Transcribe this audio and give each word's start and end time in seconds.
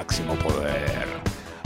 máximo 0.00 0.34
poder. 0.36 1.06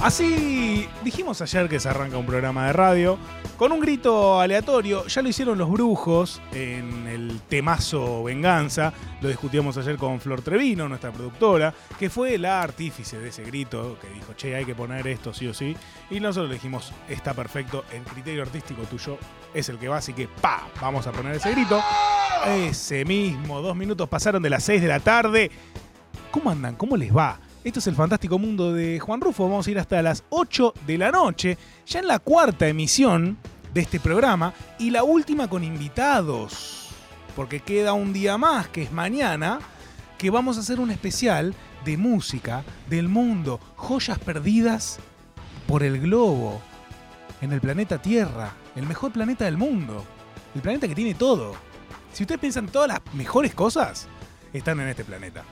Así 0.03 0.89
dijimos 1.05 1.41
ayer 1.41 1.69
que 1.69 1.79
se 1.79 1.89
arranca 1.89 2.19
un 2.19 2.27
programa 2.27 2.67
de 2.67 2.73
radio 2.73 3.17
con 3.57 3.71
un 3.71 3.79
grito 3.79 4.41
aleatorio. 4.41 5.07
Ya 5.07 5.23
lo 5.23 5.29
hicieron 5.29 5.57
los 5.57 5.71
brujos 5.71 6.43
en 6.53 7.07
el 7.07 7.41
temazo 7.43 8.25
Venganza. 8.25 8.93
Lo 9.21 9.29
discutíamos 9.29 9.79
ayer 9.79 9.97
con 9.97 10.21
Flor 10.21 10.43
Trevino, 10.43 10.89
nuestra 10.89 11.13
productora, 11.13 11.73
que 11.97 12.11
fue 12.11 12.37
la 12.37 12.61
artífice 12.61 13.21
de 13.21 13.29
ese 13.29 13.45
grito, 13.45 13.97
que 14.01 14.09
dijo, 14.09 14.33
che, 14.33 14.57
hay 14.57 14.65
que 14.65 14.75
poner 14.75 15.07
esto 15.07 15.33
sí 15.33 15.47
o 15.47 15.55
sí. 15.55 15.77
Y 16.11 16.19
nosotros 16.19 16.49
le 16.49 16.55
dijimos, 16.57 16.93
está 17.09 17.35
perfecto, 17.35 17.85
el 17.93 18.03
criterio 18.03 18.43
artístico 18.43 18.83
tuyo 18.83 19.17
es 19.55 19.69
el 19.69 19.79
que 19.79 19.87
va, 19.87 19.99
así 19.99 20.13
que 20.13 20.27
pa, 20.27 20.67
vamos 20.81 21.07
a 21.07 21.13
poner 21.13 21.37
ese 21.37 21.53
grito. 21.53 21.81
Ese 22.49 23.05
mismo, 23.05 23.63
dos 23.63 23.77
minutos 23.77 24.09
pasaron 24.09 24.43
de 24.43 24.51
las 24.51 24.65
6 24.65 24.83
de 24.83 24.89
la 24.89 24.99
tarde. 24.99 25.53
¿Cómo 26.33 26.51
andan? 26.51 26.75
¿Cómo 26.75 26.97
les 26.97 27.17
va? 27.17 27.39
Esto 27.65 27.79
es 27.79 27.87
el 27.87 27.95
fantástico 27.95 28.39
mundo 28.39 28.75
de 28.75 29.01
Juan 29.01 29.23
Rufo. 29.23 29.49
Vamos 29.49 29.67
a 29.67 29.71
ir 29.71 29.79
hasta 29.79 30.03
las 30.03 30.23
8 30.29 30.75
de 30.87 30.99
la 30.99 31.11
noche, 31.11 31.57
ya 31.87 32.01
en 32.01 32.07
la 32.07 32.19
cuarta 32.19 32.69
emisión 32.69 33.39
de 33.73 33.81
este 33.81 33.99
programa 33.99 34.53
y 34.79 34.91
la 34.91 35.03
última 35.03 35.49
con 35.49 35.65
invitados. 35.65 36.91
Porque 37.35 37.61
queda 37.61 37.95
un 37.95 38.13
día 38.13 38.37
más, 38.37 38.69
que 38.69 38.83
es 38.83 38.93
mañana, 38.93 39.61
que 40.19 40.29
vamos 40.29 40.59
a 40.59 40.61
hacer 40.61 40.79
un 40.79 40.91
especial 40.91 41.55
de 41.87 41.97
música 41.97 42.65
del 42.91 43.09
mundo, 43.09 43.59
joyas 43.77 44.19
perdidas 44.19 44.99
por 45.67 45.83
el 45.83 45.99
globo, 45.99 46.61
en 47.41 47.51
el 47.51 47.63
planeta 47.63 47.97
Tierra, 47.97 48.53
el 48.77 48.87
mejor 48.87 49.11
planeta 49.11 49.47
del 49.47 49.57
mundo, 49.57 50.05
el 50.55 50.61
planeta 50.61 50.87
que 50.87 50.95
tiene 50.95 51.15
todo. 51.15 51.55
Si 52.13 52.25
ustedes 52.25 52.43
piensan 52.43 52.69
todas 52.69 52.89
las 52.89 53.01
mejores 53.15 53.55
cosas, 53.55 54.07
están 54.53 54.81
en 54.81 54.89
este 54.89 55.03
planeta. 55.03 55.45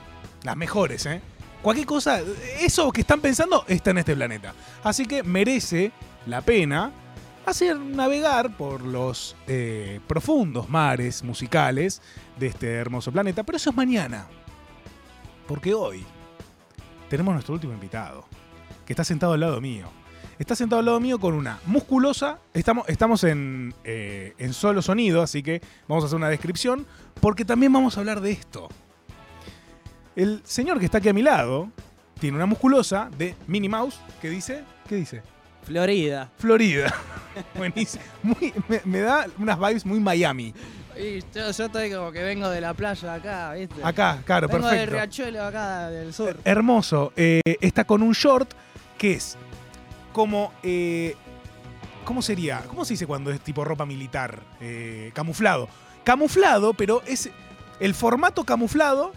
Las 0.43 0.55
mejores, 0.55 1.07
¿eh? 1.07 1.21
Cualquier 1.63 1.87
cosa, 1.87 2.19
eso 2.59 2.91
que 2.91 3.01
están 3.01 3.21
pensando 3.21 3.63
está 3.69 3.91
en 3.91 3.99
este 3.99 4.13
planeta. 4.13 4.53
Así 4.83 5.05
que 5.05 5.23
merece 5.23 5.93
la 6.25 6.41
pena 6.41 6.91
hacer 7.45 7.79
navegar 7.79 8.57
por 8.57 8.81
los 8.81 9.37
eh, 9.47 10.01
profundos 10.05 10.67
mares 10.67 11.23
musicales 11.23 12.01
de 12.37 12.47
este 12.47 12.69
hermoso 12.73 13.13
planeta. 13.13 13.43
Pero 13.43 13.55
eso 13.55 13.69
es 13.69 13.75
mañana. 13.77 14.27
Porque 15.47 15.73
hoy 15.73 16.05
tenemos 17.09 17.33
nuestro 17.33 17.53
último 17.53 17.71
invitado, 17.71 18.25
que 18.85 18.91
está 18.91 19.05
sentado 19.05 19.31
al 19.31 19.39
lado 19.39 19.61
mío. 19.61 19.87
Está 20.39 20.57
sentado 20.57 20.79
al 20.79 20.85
lado 20.85 20.99
mío 20.99 21.17
con 21.17 21.33
una 21.33 21.61
musculosa. 21.65 22.39
Estamos, 22.53 22.89
estamos 22.89 23.23
en, 23.23 23.73
eh, 23.85 24.33
en 24.37 24.51
solo 24.51 24.81
sonido, 24.81 25.21
así 25.21 25.41
que 25.41 25.61
vamos 25.87 26.03
a 26.03 26.07
hacer 26.07 26.17
una 26.17 26.27
descripción, 26.27 26.85
porque 27.21 27.45
también 27.45 27.71
vamos 27.71 27.95
a 27.95 28.01
hablar 28.01 28.19
de 28.19 28.31
esto. 28.31 28.67
El 30.15 30.41
señor 30.45 30.79
que 30.79 30.85
está 30.85 30.99
aquí 30.99 31.09
a 31.09 31.13
mi 31.13 31.21
lado 31.21 31.69
tiene 32.19 32.37
una 32.37 32.45
musculosa 32.45 33.09
de 33.17 33.35
Minnie 33.47 33.69
Mouse 33.69 33.99
que 34.21 34.29
dice. 34.29 34.63
¿Qué 34.87 34.95
dice? 34.95 35.21
Florida. 35.63 36.29
Florida. 36.37 36.93
Buenísimo. 37.55 38.03
Muy- 38.21 38.53
me, 38.67 38.81
me 38.85 38.99
da 38.99 39.25
unas 39.39 39.57
vibes 39.57 39.85
muy 39.85 39.99
Miami. 39.99 40.53
Y 40.95 41.21
yo, 41.33 41.49
yo 41.51 41.65
estoy 41.65 41.91
como 41.91 42.11
que 42.11 42.21
vengo 42.21 42.47
de 42.49 42.61
la 42.61 42.73
playa 42.75 43.15
acá, 43.15 43.53
¿viste? 43.53 43.75
Acá, 43.83 44.21
claro, 44.25 44.47
vengo 44.47 44.67
del 44.67 44.87
perfecto. 44.89 44.93
riachuelo 44.95 45.43
acá 45.43 45.89
del 45.89 46.13
sur. 46.13 46.37
Hermoso. 46.43 47.13
Eh, 47.15 47.41
está 47.61 47.83
con 47.85 48.03
un 48.03 48.11
short 48.13 48.51
que 48.97 49.13
es 49.13 49.37
como. 50.11 50.53
eh, 50.61 51.15
¿Cómo 52.05 52.21
sería? 52.21 52.59
¿Cómo 52.67 52.83
se 52.85 52.93
dice 52.93 53.07
cuando 53.07 53.31
es 53.31 53.39
tipo 53.39 53.63
ropa 53.63 53.85
militar? 53.85 54.41
Eh, 54.59 55.11
camuflado. 55.15 55.69
Camuflado, 56.03 56.73
pero 56.73 57.01
es 57.07 57.29
el 57.79 57.93
formato 57.95 58.43
camuflado, 58.43 59.13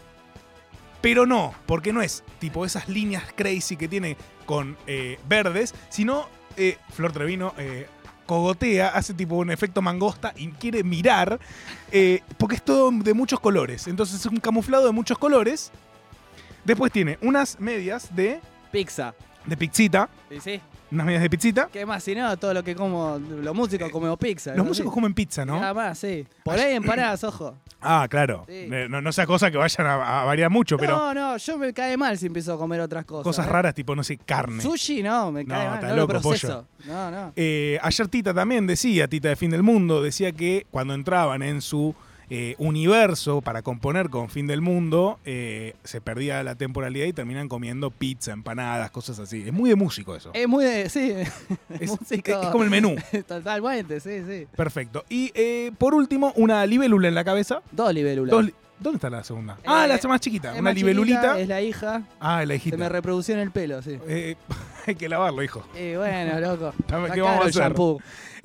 pero 1.01 1.27
no, 1.27 1.55
porque 1.67 1.93
no 1.93 2.03
es 2.03 2.25
tipo 2.39 2.65
esas 2.65 2.89
líneas 2.89 3.25
crazy 3.35 3.77
que 3.77 3.89
tiene 3.89 4.17
con 4.45 4.77
eh, 4.87 5.19
verdes, 5.29 5.75
sino 5.89 6.29
eh, 6.57 6.79
Flor 6.91 7.13
Trevino 7.13 7.55
eh, 7.59 7.87
cogotea, 8.27 8.89
hace 8.89 9.15
tipo 9.15 9.37
un 9.37 9.51
efecto 9.51 9.83
mangosta 9.83 10.33
y 10.37 10.49
quiere 10.49 10.83
mirar, 10.83 11.39
porque 12.39 12.57
es 12.57 12.63
todo 12.63 12.91
de 12.91 13.15
muchos 13.15 13.39
colores. 13.39 13.87
Entonces 13.87 14.19
es 14.19 14.27
un 14.27 14.39
camuflado 14.39 14.87
de 14.87 14.93
muchos 14.93 15.17
colores. 15.19 15.71
Después 16.65 16.91
tiene 16.91 17.19
unas 17.23 17.61
medias 17.61 18.15
de, 18.17 18.41
Pizza. 18.73 19.15
de 19.45 19.57
pizzita, 19.57 20.09
¿Y 20.29 20.41
sí? 20.41 20.61
Unas 20.91 21.07
medias 21.07 21.23
de 21.23 21.31
pizzita. 21.31 21.69
¿Qué 21.73 21.85
más? 21.85 22.03
Si 22.03 22.15
no, 22.15 22.37
todo 22.37 22.55
lo 22.55 22.63
que 22.63 22.75
como, 22.75 23.19
los 23.19 23.55
músicos 23.55 23.91
comemos 23.91 24.19
pizza. 24.19 24.51
Los 24.51 24.59
¿no? 24.59 24.65
músicos 24.65 24.93
comen 24.93 25.15
pizza, 25.15 25.45
¿no? 25.45 25.59
Nada 25.61 25.75
más, 25.75 25.99
sí. 25.99 26.27
Por 26.45 26.59
ahí 26.59 26.75
empanadas, 26.75 27.25
ojo. 27.25 27.57
Ah, 27.81 28.07
claro. 28.09 28.45
Sí. 28.49 28.69
Eh, 28.71 28.87
No, 28.89 29.01
no 29.01 29.13
sea 29.13 29.27
cosa 29.27 29.51
que 29.51 29.57
vayan 29.57 29.87
a, 29.87 30.23
a 30.23 30.25
variar 30.25 30.51
mucho, 30.51 30.77
pero 30.79 30.97
No, 30.97 31.15
no, 31.15 31.37
yo 31.37 31.59
me 31.59 31.73
cae 31.73 31.97
mal 31.97 32.17
si 32.19 32.27
empiezo 32.27 32.55
a 32.55 32.59
comer 32.59 32.81
otras 32.81 33.05
cosas. 33.05 33.25
cosas 33.25 33.47
¿eh? 33.47 33.51
raras 33.51 33.75
tipo, 33.75 33.95
no 33.95 34.03
sé, 34.05 34.17
carne. 34.19 34.63
Sushi, 34.63 35.03
no, 35.03 35.33
me 35.33 35.45
cae 35.45 35.67
mal. 35.69 35.75
está 35.77 35.89
No 35.89 35.97
loco, 35.97 36.13
lo 36.15 36.21
proceso. 36.21 36.67
No, 36.87 37.11
no. 37.11 37.33
Eh, 37.37 37.79
ayer 37.83 38.09
Tita 38.09 38.33
también 38.33 38.67
decía, 38.67 39.09
Tita 39.09 39.29
de 39.29 39.37
Fin 39.37 39.51
del 39.51 39.63
Mundo, 39.63 40.03
decía 40.03 40.33
que 40.33 40.67
cuando 40.71 40.95
entraban 40.95 41.43
en 41.43 41.61
su 41.61 41.95
eh, 42.29 42.55
universo 42.59 43.41
para 43.41 43.63
componer 43.63 44.11
con 44.11 44.29
Fin 44.29 44.47
del 44.47 44.61
Mundo, 44.61 45.19
eh, 45.25 45.75
se 45.85 46.01
perdía 46.01 46.43
la 46.43 46.55
temporalidad 46.57 47.07
y 47.07 47.13
terminan 47.13 47.49
comiendo 47.49 47.91
pizza, 47.91 48.33
empanadas, 48.33 48.91
cosas 48.91 49.19
así. 49.19 49.43
Es 49.47 49.53
muy 49.53 49.71
de 49.71 49.77
músico 49.77 50.17
eso. 50.17 50.31
Es 50.35 50.49
muy 50.49 50.65
de. 50.65 50.89
Sí, 50.89 51.13
es, 51.81 51.91
músico. 51.91 52.31
es 52.31 52.49
como 52.49 52.65
el 52.65 52.71
menú. 52.71 52.97
Totalmente, 53.29 54.01
sí, 54.01 54.23
sí. 54.27 54.47
Perfecto. 54.57 55.05
Y 55.09 55.31
eh, 55.35 55.71
por 55.79 55.95
último, 55.95 56.33
una 56.37 56.65
libélula 56.67 57.09
en 57.09 57.15
la 57.15 57.25
cabeza. 57.25 57.63
Dos 57.73 57.93
libélulas. 57.95 58.31
Dos 58.31 58.45
li- 58.47 58.55
¿Dónde 58.79 58.97
está 58.99 59.09
la 59.09 59.25
segunda? 59.25 59.57
ah, 59.65 59.87
Eh, 59.87 59.89
la 60.03 60.09
más 60.09 60.21
chiquita. 60.21 60.49
Es 60.49 60.55
Una 60.61 60.63
más 60.63 60.75
chiquita, 60.75 60.87
libelulita. 60.91 61.41
Es 61.41 61.49
la 61.49 61.63
hija. 61.63 62.03
Ah, 62.21 62.41
la 62.45 62.49
Se 62.49 62.57
hijita. 62.57 62.77
me 62.77 62.89
reprodució 62.91 63.33
en 63.35 63.41
el 63.41 63.51
pelo, 63.51 63.81
sí. 63.81 63.99
Eh, 64.07 64.37
hay 64.87 64.95
que 64.97 65.09
lavarlo, 65.09 65.43
hijo. 65.43 65.65
Y 65.81 65.97
bueno, 65.97 66.39
loco. 66.41 66.75
¿Qué 67.15 67.21
vamos 67.23 67.47
a 67.47 67.49
hacer? 67.49 67.75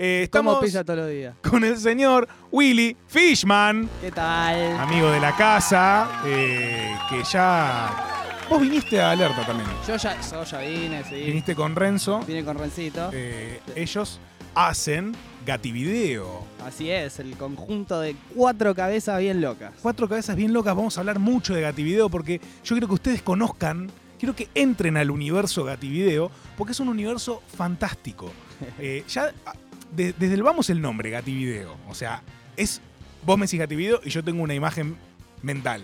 Eh, 0.03 0.23
estamos 0.23 0.57
pilla 0.57 0.83
todos 0.83 0.97
los 0.97 1.09
días. 1.09 1.35
con 1.47 1.63
el 1.63 1.77
señor 1.77 2.27
Willy 2.51 2.97
Fishman, 3.05 3.87
¿Qué 4.01 4.11
tal? 4.11 4.75
amigo 4.79 5.11
de 5.11 5.19
la 5.19 5.35
casa, 5.35 6.23
eh, 6.25 6.97
que 7.07 7.21
ya... 7.23 8.27
Vos 8.49 8.59
viniste 8.59 8.99
a 8.99 9.11
Alerta 9.11 9.45
también. 9.45 9.69
Yo 9.87 9.95
ya, 9.97 10.19
yo 10.19 10.43
ya 10.43 10.57
vine, 10.57 11.03
sí. 11.03 11.21
Viniste 11.21 11.55
con 11.55 11.75
Renzo. 11.75 12.21
Vine 12.25 12.43
con 12.43 12.57
Rencito. 12.57 13.11
Eh, 13.13 13.59
ellos 13.75 14.19
hacen 14.55 15.15
Gativideo. 15.45 16.45
Así 16.65 16.89
es, 16.89 17.19
el 17.19 17.37
conjunto 17.37 17.99
de 17.99 18.15
cuatro 18.35 18.73
cabezas 18.73 19.19
bien 19.19 19.39
locas. 19.39 19.71
Cuatro 19.83 20.09
cabezas 20.09 20.35
bien 20.35 20.51
locas, 20.51 20.75
vamos 20.75 20.97
a 20.97 21.01
hablar 21.01 21.19
mucho 21.19 21.53
de 21.53 21.61
Gativideo 21.61 22.09
porque 22.09 22.41
yo 22.63 22.73
quiero 22.73 22.87
que 22.87 22.95
ustedes 22.95 23.21
conozcan, 23.21 23.91
quiero 24.17 24.35
que 24.35 24.49
entren 24.55 24.97
al 24.97 25.11
universo 25.11 25.63
Gativideo 25.63 26.31
porque 26.57 26.71
es 26.71 26.79
un 26.79 26.89
universo 26.89 27.43
fantástico. 27.55 28.31
Eh, 28.79 29.03
ya 29.07 29.33
ah, 29.47 29.53
de- 29.91 30.13
desde 30.13 30.35
el 30.35 30.43
vamos 30.43 30.69
el 30.69 30.81
nombre, 30.81 31.09
Gativideo. 31.09 31.75
O 31.89 31.93
sea, 31.95 32.21
es 32.57 32.81
vos 33.25 33.37
me 33.37 33.45
decís 33.45 33.59
Gativideo 33.59 33.99
y 34.03 34.09
yo 34.09 34.23
tengo 34.23 34.41
una 34.43 34.53
imagen 34.53 34.95
mental. 35.41 35.83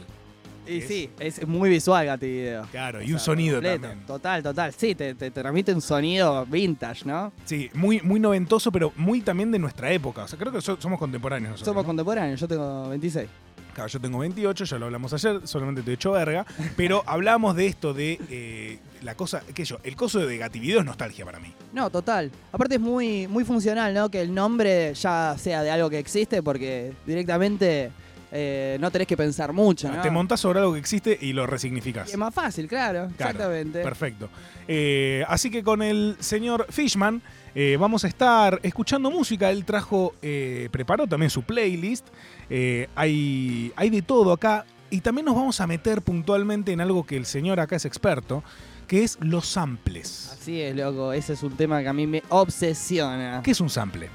Y 0.70 0.80
Es- 0.80 0.88
sí, 0.88 1.10
es 1.20 1.48
muy 1.48 1.70
visual 1.70 2.06
Gati 2.06 2.26
Video. 2.26 2.68
Claro, 2.72 3.02
y 3.02 3.14
un 3.14 3.20
sonido 3.20 3.56
completo. 3.58 3.88
también. 3.88 4.06
Total, 4.06 4.44
total. 4.44 4.74
Sí, 4.76 4.96
te, 4.96 5.16
te, 5.16 5.32
te 5.32 5.42
transmite 5.42 5.74
un 5.74 5.82
sonido 5.82 6.46
vintage, 6.46 7.06
¿no? 7.06 7.32
Sí, 7.46 7.70
muy, 7.74 8.02
muy 8.02 8.20
noventoso, 8.20 8.70
pero 8.70 8.92
muy 8.98 9.22
también 9.22 9.50
de 9.50 9.60
nuestra 9.60 9.90
época. 9.94 10.24
O 10.24 10.28
sea, 10.28 10.38
creo 10.38 10.52
que 10.52 10.60
so- 10.62 10.76
somos 10.82 11.00
contemporáneos 11.00 11.52
nosotros. 11.52 11.72
Somos 11.74 11.84
¿no? 11.84 11.88
contemporáneos, 11.88 12.38
yo 12.42 12.48
tengo 12.50 12.90
26. 12.90 13.30
Claro, 13.78 13.90
yo 13.92 14.02
tengo 14.02 14.18
28, 14.18 14.66
ya 14.66 14.80
lo 14.80 14.86
hablamos 14.86 15.14
ayer, 15.14 15.42
solamente 15.44 15.84
te 15.84 15.92
he 15.92 15.94
hecho 15.94 16.14
verga. 16.14 16.44
Pero 16.76 17.04
hablamos 17.06 17.56
de 17.56 17.68
esto 17.68 17.94
de 17.94 18.20
eh, 18.28 18.80
la 19.04 19.14
cosa, 19.14 19.44
qué 19.54 19.64
sé 19.68 19.70
yo, 19.70 19.80
el 19.84 19.96
coso 19.96 20.18
de 20.26 20.36
Gativideo 20.36 20.80
es 20.80 20.86
nostalgia 20.88 21.24
para 21.24 21.40
mí. 21.40 21.54
No, 21.74 21.92
total. 21.92 22.32
Aparte 22.52 22.74
es 22.76 22.82
muy, 22.82 23.28
muy 23.28 23.44
funcional, 23.46 23.94
¿no? 23.94 24.10
Que 24.10 24.22
el 24.22 24.34
nombre 24.34 24.96
ya 24.96 25.36
sea 25.38 25.62
de 25.62 25.70
algo 25.70 25.92
que 25.92 26.00
existe 26.00 26.42
porque 26.42 26.92
directamente 27.06 27.92
eh, 28.32 28.78
no 28.80 28.90
tenés 28.90 29.08
que 29.08 29.16
pensar 29.16 29.54
mucho, 29.54 29.92
¿no? 29.92 30.02
Te 30.02 30.10
montás 30.10 30.40
sobre 30.40 30.58
algo 30.58 30.74
que 30.74 30.80
existe 30.80 31.16
y 31.22 31.34
lo 31.34 31.44
Y 31.44 31.46
resignificás. 31.46 32.10
es 32.10 32.18
más 32.18 32.34
fácil, 32.34 32.68
claro, 32.68 33.10
Claro, 33.16 33.32
exactamente. 33.34 33.84
Perfecto. 33.84 34.28
Eh, 34.68 35.24
así 35.28 35.52
que 35.52 35.62
con 35.64 35.84
el 35.84 36.18
señor 36.20 36.66
Fishman 36.72 37.22
eh, 37.60 37.76
vamos 37.76 38.04
a 38.04 38.08
estar 38.08 38.60
escuchando 38.62 39.10
música. 39.10 39.50
Él 39.50 39.66
trajo, 39.66 40.14
eh, 40.22 40.70
preparó 40.72 41.08
también 41.08 41.32
su 41.32 41.42
playlist. 41.42 42.06
Eh, 42.52 42.88
hay, 42.94 43.74
hay 43.76 43.90
de 43.90 44.04
todo 44.04 44.32
acá. 44.32 44.64
Y 44.92 45.02
también 45.02 45.26
nos 45.26 45.34
vamos 45.34 45.60
a 45.60 45.66
meter 45.66 46.04
puntualmente 46.04 46.72
en 46.72 46.82
algo 46.82 47.04
que 47.04 47.18
el 47.18 47.26
señor 47.26 47.60
acá 47.60 47.78
es 47.78 47.86
experto, 47.86 48.44
que 48.86 49.04
es 49.04 49.18
los 49.22 49.48
samples. 49.48 50.38
Así 50.40 50.62
es, 50.62 50.76
loco. 50.76 51.12
Ese 51.12 51.34
es 51.34 51.42
un 51.42 51.58
tema 51.58 51.82
que 51.82 51.88
a 51.88 51.94
mí 51.94 52.06
me 52.06 52.22
obsesiona. 52.30 53.42
¿Qué 53.44 53.50
es 53.50 53.60
un 53.60 53.72
sample? 53.72 54.08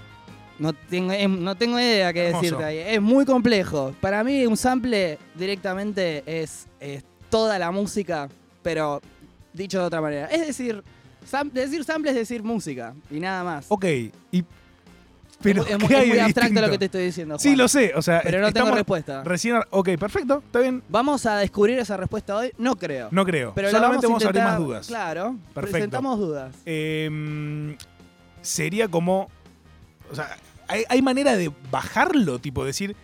No 0.60 0.72
tengo, 0.72 1.10
em, 1.12 1.42
no 1.42 1.56
tengo 1.56 1.80
idea 1.80 2.12
qué 2.12 2.26
Hermoso. 2.26 2.42
decirte 2.42 2.64
ahí. 2.64 2.78
Es 2.78 3.02
muy 3.02 3.24
complejo. 3.24 3.92
Para 4.00 4.22
mí 4.22 4.46
un 4.46 4.56
sample 4.56 5.18
directamente 5.34 6.22
es, 6.26 6.68
es 6.78 7.02
toda 7.28 7.58
la 7.58 7.72
música, 7.72 8.28
pero 8.62 9.02
dicho 9.52 9.80
de 9.80 9.86
otra 9.86 10.00
manera. 10.00 10.26
Es 10.26 10.46
decir, 10.46 10.84
sam- 11.30 11.50
decir 11.52 11.84
sample 11.84 12.10
es 12.10 12.16
decir 12.16 12.42
música 12.42 12.94
y 13.10 13.20
nada 13.20 13.42
más. 13.44 13.66
Ok, 13.68 13.84
y 14.30 14.44
Pero, 15.42 15.66
es, 15.66 15.78
muy- 15.78 15.88
¿qué 15.88 16.00
es 16.02 16.06
muy 16.08 16.18
abstracto 16.20 16.40
distinto? 16.50 16.60
lo 16.60 16.70
que 16.70 16.78
te 16.78 16.84
estoy 16.84 17.04
diciendo. 17.04 17.38
Sí, 17.38 17.56
lo 17.56 17.66
sé. 17.66 17.92
O 17.96 18.02
sea, 18.02 18.20
Pero 18.22 18.40
no 18.40 18.52
tengo 18.52 18.70
respuesta. 18.70 19.24
Recién. 19.24 19.56
Ok, 19.70 19.88
perfecto. 19.98 20.42
Está 20.46 20.60
bien. 20.60 20.82
¿Vamos 20.88 21.26
a 21.26 21.36
descubrir 21.38 21.78
esa 21.80 21.96
respuesta 21.96 22.36
hoy? 22.36 22.52
No 22.58 22.76
creo. 22.76 23.08
No 23.10 23.24
creo. 23.24 23.52
Pero 23.54 23.68
la 23.68 23.72
Solamente 23.72 24.06
vamos 24.06 24.24
a 24.24 24.28
abrir 24.28 24.42
más 24.44 24.58
dudas. 24.58 24.86
Claro, 24.86 25.36
Perfecto. 25.52 25.72
presentamos 25.72 26.18
dudas. 26.18 26.54
Eh, 26.64 27.76
sería 28.40 28.86
como. 28.88 29.28
O 30.10 30.14
sea, 30.14 30.36
hay, 30.68 30.84
hay 30.88 31.02
manera 31.02 31.36
de 31.36 31.50
bajarlo, 31.70 32.38
tipo 32.38 32.64
decir, 32.64 32.94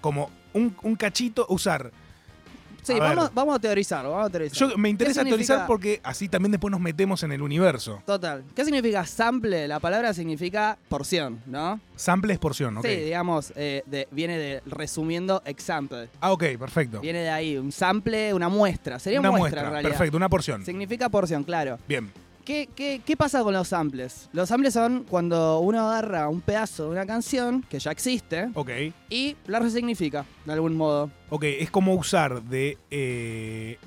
como 0.00 0.30
un, 0.54 0.74
un 0.82 0.96
cachito, 0.96 1.46
usar. 1.48 1.92
Sí, 2.86 2.92
A 3.00 3.30
vamos, 3.34 3.56
a 3.56 3.58
teorizarlo, 3.58 4.12
vamos 4.12 4.26
a 4.28 4.30
teorizar. 4.30 4.56
Yo 4.70 4.78
me 4.78 4.88
interesa 4.88 5.24
¿Qué 5.24 5.30
teorizar 5.30 5.66
porque 5.66 6.00
así 6.04 6.28
también 6.28 6.52
después 6.52 6.70
nos 6.70 6.80
metemos 6.80 7.22
en 7.24 7.32
el 7.32 7.42
universo. 7.42 8.00
Total. 8.06 8.44
¿Qué 8.54 8.64
significa 8.64 9.04
sample? 9.04 9.66
La 9.66 9.80
palabra 9.80 10.14
significa 10.14 10.78
porción, 10.88 11.40
¿no? 11.46 11.80
Sample 11.96 12.32
es 12.34 12.38
porción, 12.38 12.76
¿ok? 12.76 12.86
Sí, 12.86 12.94
digamos, 12.94 13.52
eh, 13.56 13.82
de- 13.86 14.06
viene 14.12 14.38
de 14.38 14.62
resumiendo 14.66 15.42
example. 15.46 16.08
Ah, 16.20 16.30
ok, 16.30 16.44
perfecto. 16.58 17.00
Viene 17.00 17.20
de 17.20 17.30
ahí, 17.30 17.56
un 17.56 17.72
sample, 17.72 18.32
una 18.34 18.48
muestra. 18.48 18.98
Sería 19.00 19.18
una 19.18 19.30
muestra, 19.30 19.42
muestra, 19.42 19.60
en 19.62 19.70
realidad. 19.72 19.90
perfecto, 19.90 20.16
una 20.16 20.28
porción. 20.28 20.64
Significa 20.64 21.08
porción, 21.08 21.42
claro. 21.42 21.78
Bien. 21.88 22.12
¿Qué, 22.46 22.68
qué, 22.76 23.02
qué 23.04 23.16
pasa 23.16 23.42
con 23.42 23.52
los 23.52 23.66
samples? 23.68 24.28
Los 24.32 24.48
samples 24.48 24.72
son 24.72 25.02
cuando 25.02 25.58
uno 25.58 25.80
agarra 25.90 26.28
un 26.28 26.40
pedazo 26.40 26.84
de 26.84 26.90
una 26.90 27.04
canción 27.04 27.62
que 27.68 27.78
ya 27.80 27.90
existe 27.90 28.48
Ok. 28.54 28.70
y 29.10 29.36
la 29.48 29.58
resignifica, 29.58 30.24
de 30.44 30.52
algún 30.52 30.76
modo. 30.76 31.10
Ok, 31.28 31.42
es 31.44 31.70
como 31.72 31.94
usar 31.94 32.40
de 32.44 32.78
eh, 32.90 33.78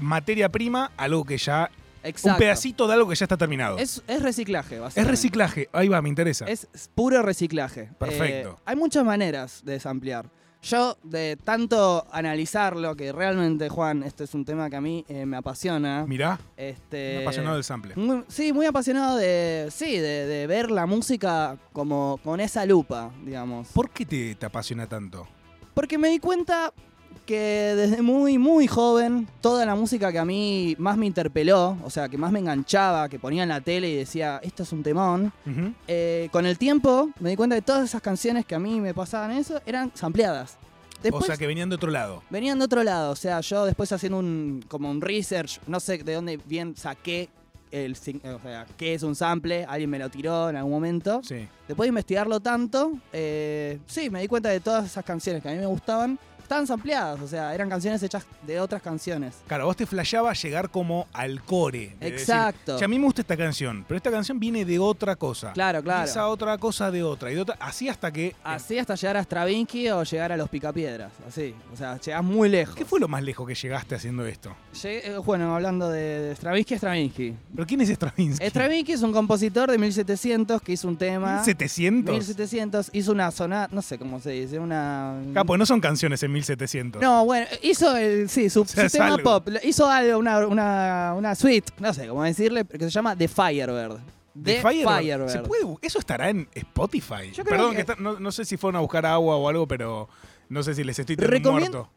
materia 0.00 0.48
prima 0.50 0.90
algo 0.96 1.24
que 1.24 1.38
ya. 1.38 1.70
Exacto. 2.02 2.30
Un 2.34 2.38
pedacito 2.38 2.86
de 2.86 2.94
algo 2.94 3.08
que 3.08 3.14
ya 3.16 3.24
está 3.24 3.36
terminado. 3.36 3.78
Es, 3.78 4.02
es 4.06 4.22
reciclaje, 4.22 4.76
Es 4.76 4.80
básicamente. 4.80 5.10
reciclaje. 5.10 5.68
Ahí 5.72 5.88
va, 5.88 6.00
me 6.02 6.08
interesa. 6.08 6.44
Es 6.46 6.68
puro 6.94 7.20
reciclaje. 7.22 7.90
Perfecto. 7.98 8.50
Eh, 8.58 8.62
hay 8.64 8.76
muchas 8.76 9.04
maneras 9.04 9.62
de 9.64 9.80
samplear. 9.80 10.26
Yo, 10.66 10.98
de 11.04 11.36
tanto 11.36 12.04
analizarlo, 12.10 12.96
que 12.96 13.12
realmente, 13.12 13.68
Juan, 13.68 14.02
este 14.02 14.24
es 14.24 14.34
un 14.34 14.44
tema 14.44 14.68
que 14.68 14.74
a 14.74 14.80
mí 14.80 15.04
eh, 15.08 15.24
me 15.24 15.36
apasiona. 15.36 16.04
Mirá, 16.08 16.40
Este, 16.56 17.22
apasionado 17.22 17.54
del 17.54 17.62
sample. 17.62 17.94
muy- 17.94 18.24
sí, 18.26 18.52
muy 18.52 18.66
apasionado 18.66 19.16
de, 19.16 19.68
sí, 19.70 19.96
de, 19.98 20.26
de 20.26 20.46
ver 20.48 20.72
la 20.72 20.86
música 20.86 21.56
como 21.72 22.18
con 22.24 22.40
esa 22.40 22.66
lupa, 22.66 23.12
digamos. 23.24 23.68
¿Por 23.68 23.90
qué 23.90 24.04
te, 24.04 24.34
te 24.34 24.44
apasiona 24.46 24.88
tanto? 24.88 25.28
Porque 25.72 25.98
me 25.98 26.08
di 26.08 26.18
cuenta 26.18 26.72
que 27.26 27.74
desde 27.76 28.00
muy, 28.00 28.38
muy 28.38 28.66
joven, 28.66 29.28
toda 29.40 29.66
la 29.66 29.74
música 29.74 30.12
que 30.12 30.18
a 30.18 30.24
mí 30.24 30.74
más 30.78 30.96
me 30.96 31.06
interpeló, 31.06 31.76
o 31.84 31.90
sea, 31.90 32.08
que 32.08 32.16
más 32.16 32.32
me 32.32 32.38
enganchaba, 32.38 33.08
que 33.08 33.18
ponía 33.18 33.42
en 33.42 33.48
la 33.48 33.60
tele 33.60 33.90
y 33.90 33.96
decía, 33.96 34.40
esto 34.42 34.62
es 34.62 34.72
un 34.72 34.82
temón, 34.82 35.32
eh, 35.88 36.28
con 36.30 36.46
el 36.46 36.56
tiempo 36.56 37.10
me 37.20 37.30
di 37.30 37.36
cuenta 37.36 37.56
de 37.56 37.62
todas 37.62 37.84
esas 37.84 38.00
canciones 38.00 38.46
que 38.46 38.54
a 38.54 38.58
mí 38.58 38.80
me 38.80 38.94
pasaban 38.94 39.32
eso, 39.32 39.60
eran 39.66 39.90
sampleadas. 39.94 40.56
Después 41.02 41.24
o 41.24 41.26
sea, 41.26 41.36
que 41.36 41.46
venían 41.46 41.68
de 41.68 41.74
otro 41.74 41.90
lado. 41.90 42.22
venían 42.30 42.58
de 42.58 42.64
otro 42.64 42.82
lado, 42.82 43.10
o 43.10 43.16
sea, 43.16 43.40
yo 43.40 43.66
después 43.66 43.92
haciendo 43.92 44.18
un, 44.18 44.64
como 44.68 44.90
un 44.90 45.00
research, 45.00 45.60
no 45.66 45.80
sé 45.80 45.98
de 45.98 46.14
dónde 46.14 46.38
bien 46.46 46.74
saqué 46.76 47.28
el, 47.70 47.92
o 47.92 48.40
sea, 48.40 48.66
qué 48.76 48.94
es 48.94 49.02
un 49.02 49.14
sample, 49.14 49.64
alguien 49.64 49.90
me 49.90 49.98
lo 49.98 50.08
tiró 50.08 50.48
en 50.48 50.56
algún 50.56 50.72
momento. 50.72 51.20
Sí. 51.22 51.46
Después 51.66 51.86
de 51.86 51.88
investigarlo 51.88 52.40
tanto, 52.40 52.92
eh, 53.12 53.78
sí, 53.86 54.08
me 54.08 54.20
di 54.20 54.28
cuenta 54.28 54.48
de 54.48 54.60
todas 54.60 54.86
esas 54.86 55.04
canciones 55.04 55.42
que 55.42 55.48
a 55.48 55.52
mí 55.52 55.58
me 55.58 55.66
gustaban, 55.66 56.18
estaban 56.46 56.66
sampleadas, 56.66 57.20
o 57.20 57.28
sea, 57.28 57.54
eran 57.54 57.68
canciones 57.68 58.02
hechas 58.02 58.24
de 58.46 58.60
otras 58.60 58.80
canciones. 58.82 59.34
Claro, 59.46 59.66
vos 59.66 59.76
te 59.76 59.84
flasheaba 59.86 60.32
llegar 60.32 60.70
como 60.70 61.06
al 61.12 61.42
core. 61.42 61.94
decir, 62.00 62.18
Exacto. 62.20 62.78
"Che, 62.78 62.84
a 62.84 62.88
mí 62.88 62.98
me 62.98 63.04
gusta 63.04 63.20
esta 63.22 63.36
canción, 63.36 63.84
pero 63.86 63.96
esta 63.96 64.10
canción 64.10 64.38
viene 64.38 64.64
de 64.64 64.78
otra 64.78 65.16
cosa. 65.16 65.52
Claro, 65.52 65.80
Y 65.80 65.82
claro. 65.82 66.04
Esa 66.04 66.28
otra 66.28 66.56
cosa 66.58 66.90
de 66.90 67.02
otra. 67.02 67.30
Y 67.30 67.34
de 67.34 67.40
otra. 67.42 67.56
Así 67.60 67.88
hasta 67.88 68.10
que. 68.12 68.34
Así 68.44 68.78
hasta 68.78 68.94
llegar 68.94 69.16
a 69.16 69.22
Stravinsky 69.24 69.88
o 69.90 70.02
llegar 70.04 70.32
a 70.32 70.36
los 70.36 70.48
Picapiedras, 70.48 71.12
así. 71.28 71.54
O 71.72 71.76
sea, 71.76 71.98
llegás 72.00 72.22
muy 72.24 72.48
lejos. 72.48 72.74
¿Qué 72.76 72.84
fue 72.84 73.00
lo 73.00 73.08
más 73.08 73.22
lejos 73.22 73.46
que 73.46 73.54
llegaste 73.54 73.94
haciendo 73.94 74.24
esto? 74.26 74.54
Llegué- 74.82 75.02
eh, 75.08 75.18
bueno, 75.18 75.54
hablando 75.54 75.88
de, 75.90 76.00
de 76.20 76.32
Stravinsky, 76.36 76.74
Stravinsky. 76.76 77.34
¿Pero 77.54 77.66
quién 77.66 77.80
es 77.80 77.88
Stravinsky? 77.90 78.46
Stravinsky 78.46 78.92
es 78.92 79.02
un 79.02 79.12
compositor 79.12 79.70
de 79.70 79.78
1700 79.78 80.62
que 80.62 80.72
hizo 80.72 80.86
un 80.88 80.96
tema. 80.96 81.34
1700. 81.36 82.12
1700 82.14 82.90
hizo 82.92 83.12
una 83.12 83.30
sonata, 83.30 83.74
no 83.74 83.82
sé 83.82 83.98
cómo 83.98 84.20
se 84.20 84.30
dice, 84.30 84.58
una. 84.58 85.14
Capo, 85.34 85.56
no 85.56 85.66
son 85.66 85.80
canciones 85.80 86.22
en 86.22 86.32
1700. 86.36 87.02
No, 87.02 87.24
bueno, 87.24 87.46
hizo 87.62 87.96
el, 87.96 88.28
sí, 88.28 88.48
su, 88.50 88.64
sea, 88.66 88.88
su 88.88 88.96
tema 88.98 89.14
algo. 89.14 89.22
pop. 89.42 89.48
Hizo 89.62 89.86
algo, 89.88 90.18
una, 90.18 90.46
una, 90.46 91.14
una 91.16 91.34
suite, 91.34 91.72
no 91.78 91.92
sé 91.94 92.08
cómo 92.08 92.22
decirle, 92.24 92.64
que 92.64 92.78
se 92.78 92.90
llama 92.90 93.16
The 93.16 93.28
Firebird. 93.28 93.98
¿De 94.34 94.54
The 94.54 94.60
Firebird? 94.60 94.98
Firebird. 94.98 95.28
¿Se 95.30 95.38
puede 95.40 95.64
bu- 95.64 95.78
¿Eso 95.80 95.98
estará 95.98 96.28
en 96.30 96.46
Spotify? 96.54 97.30
Yo 97.32 97.42
creo 97.44 97.56
Perdón, 97.56 97.70
que- 97.70 97.76
que 97.76 97.80
está- 97.82 97.96
no, 97.98 98.20
no 98.20 98.30
sé 98.32 98.44
si 98.44 98.56
fueron 98.56 98.76
a 98.76 98.80
buscar 98.80 99.06
agua 99.06 99.36
o 99.36 99.48
algo, 99.48 99.66
pero 99.66 100.08
no 100.48 100.62
sé 100.62 100.74
si 100.74 100.84
les 100.84 100.98
estoy 100.98 101.16
Recomien- 101.16 101.52
muerto. 101.70 101.90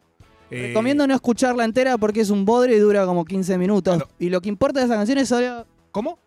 Eh, 0.50 0.68
Recomiendo 0.68 1.06
no 1.06 1.14
escucharla 1.14 1.64
entera 1.64 1.96
porque 1.96 2.20
es 2.22 2.30
un 2.30 2.44
bodre 2.44 2.74
y 2.74 2.78
dura 2.80 3.06
como 3.06 3.24
15 3.24 3.56
minutos. 3.56 3.94
Claro. 3.98 4.10
Y 4.18 4.30
lo 4.30 4.40
que 4.40 4.48
importa 4.48 4.80
de 4.80 4.86
esa 4.86 4.96
canción 4.96 5.18
es 5.18 5.28
solo 5.28 5.64
¿Cómo? 5.92 6.18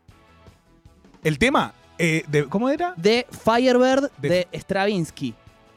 ¿El 1.24 1.38
tema? 1.39 1.74
Eh, 1.98 2.24
de- 2.27 2.45
¿Cómo 2.48 2.69
era? 2.69 2.95
The 3.01 3.25
Firebird 3.31 4.12
De- 4.18 4.30
de, 4.30 4.48
Stravinsky. 4.59 5.33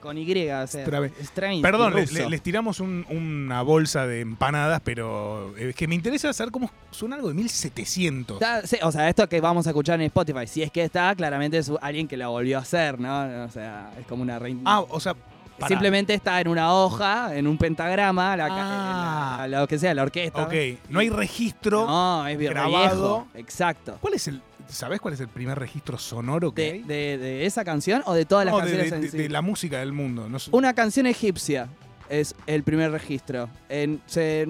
Con 0.06 0.16
Y, 0.18 0.50
o 0.50 0.66
sea, 0.68 0.86
Stravinsky. 0.86 1.62
Perdón, 1.62 1.94
le- 1.94 2.30
les 2.30 2.40
tiramos 2.42 2.78
un- 2.78 3.04
una 3.10 3.62
bolsa 3.62 4.06
de 4.06 4.20
empanadas, 4.20 4.80
pero 4.84 5.52
es 5.56 5.74
que 5.74 5.88
me 5.88 5.96
interesa 5.96 6.32
saber 6.32 6.52
cómo 6.52 6.70
suena 6.92 7.16
algo 7.16 7.26
de 7.28 7.34
1700. 7.34 8.40
Está- 8.40 8.64
sí, 8.66 8.76
o 8.82 8.92
sea, 8.92 9.08
esto 9.08 9.28
que 9.28 9.40
vamos 9.40 9.66
a 9.66 9.70
escuchar 9.70 10.00
en 10.00 10.06
Spotify, 10.06 10.46
si 10.46 10.62
es 10.62 10.70
que 10.70 10.84
está, 10.84 11.12
claramente 11.16 11.58
es 11.58 11.72
alguien 11.80 12.06
que 12.06 12.16
lo 12.16 12.30
volvió 12.30 12.58
a 12.58 12.60
hacer, 12.60 13.00
¿no? 13.00 13.44
O 13.44 13.50
sea, 13.50 13.90
es 13.98 14.06
como 14.06 14.22
una 14.22 14.38
rein- 14.38 14.62
Ah, 14.64 14.80
o 14.80 15.00
sea, 15.00 15.14
pará. 15.58 15.68
Simplemente 15.68 16.14
está 16.14 16.40
en 16.40 16.48
una 16.48 16.72
hoja, 16.72 17.34
en 17.36 17.46
un 17.48 17.58
pentagrama, 17.58 18.36
la, 18.36 18.46
Ah. 18.50 19.46
la- 19.48 19.60
lo 19.60 19.66
que 19.66 19.78
sea, 19.78 19.92
la 19.94 20.02
orquesta. 20.02 20.44
Ok, 20.44 20.54
no 20.88 21.00
hay 21.00 21.10
registro. 21.10 21.84
No, 21.86 22.26
es 22.28 22.38
bien 22.38 22.52
grabado. 22.52 23.24
viejo. 23.24 23.26
Exacto. 23.34 23.98
¿Cuál 24.00 24.14
es 24.14 24.28
el, 24.28 24.40
¿Sabés 24.68 25.00
cuál 25.00 25.14
es 25.14 25.20
el 25.20 25.28
primer 25.28 25.58
registro 25.58 25.96
sonoro 25.98 26.52
que 26.52 26.62
De, 26.62 26.70
hay? 26.72 26.82
de- 26.82 27.18
de 27.18 27.46
esa 27.46 27.64
canción 27.64 28.02
o 28.06 28.14
de 28.14 28.24
todas 28.24 28.44
las 28.44 28.52
No, 28.52 28.58
canciones 28.60 28.90
de- 28.90 28.96
en 28.96 29.10
sí? 29.10 29.16
de 29.18 29.28
la 29.28 29.42
música 29.42 29.78
del 29.78 29.92
mundo. 29.92 30.28
No 30.28 30.38
sé. 30.38 30.50
Una 30.52 30.74
canción 30.74 31.06
egipcia 31.06 31.68
es 32.08 32.34
el 32.46 32.62
primer 32.62 32.90
registro. 32.90 33.48
En, 33.68 34.00
se- 34.06 34.48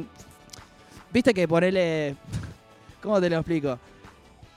Viste 1.13 1.33
que 1.33 1.47
ponele. 1.49 2.17
¿Cómo 3.03 3.21
te 3.21 3.31
lo 3.31 3.37
explico? 3.37 3.79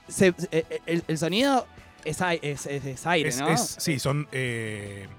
Se- 0.08 0.34
se- 0.38 0.66
el, 0.86 1.04
el 1.08 1.18
sonido 1.18 1.68
es, 2.04 2.20
es, 2.42 2.66
es- 2.66 3.06
aire, 3.06 3.32
¿no? 3.38 3.56
sí, 3.58 4.00
son 4.00 4.28
eh, 4.32 5.06
Eh, 5.06 5.10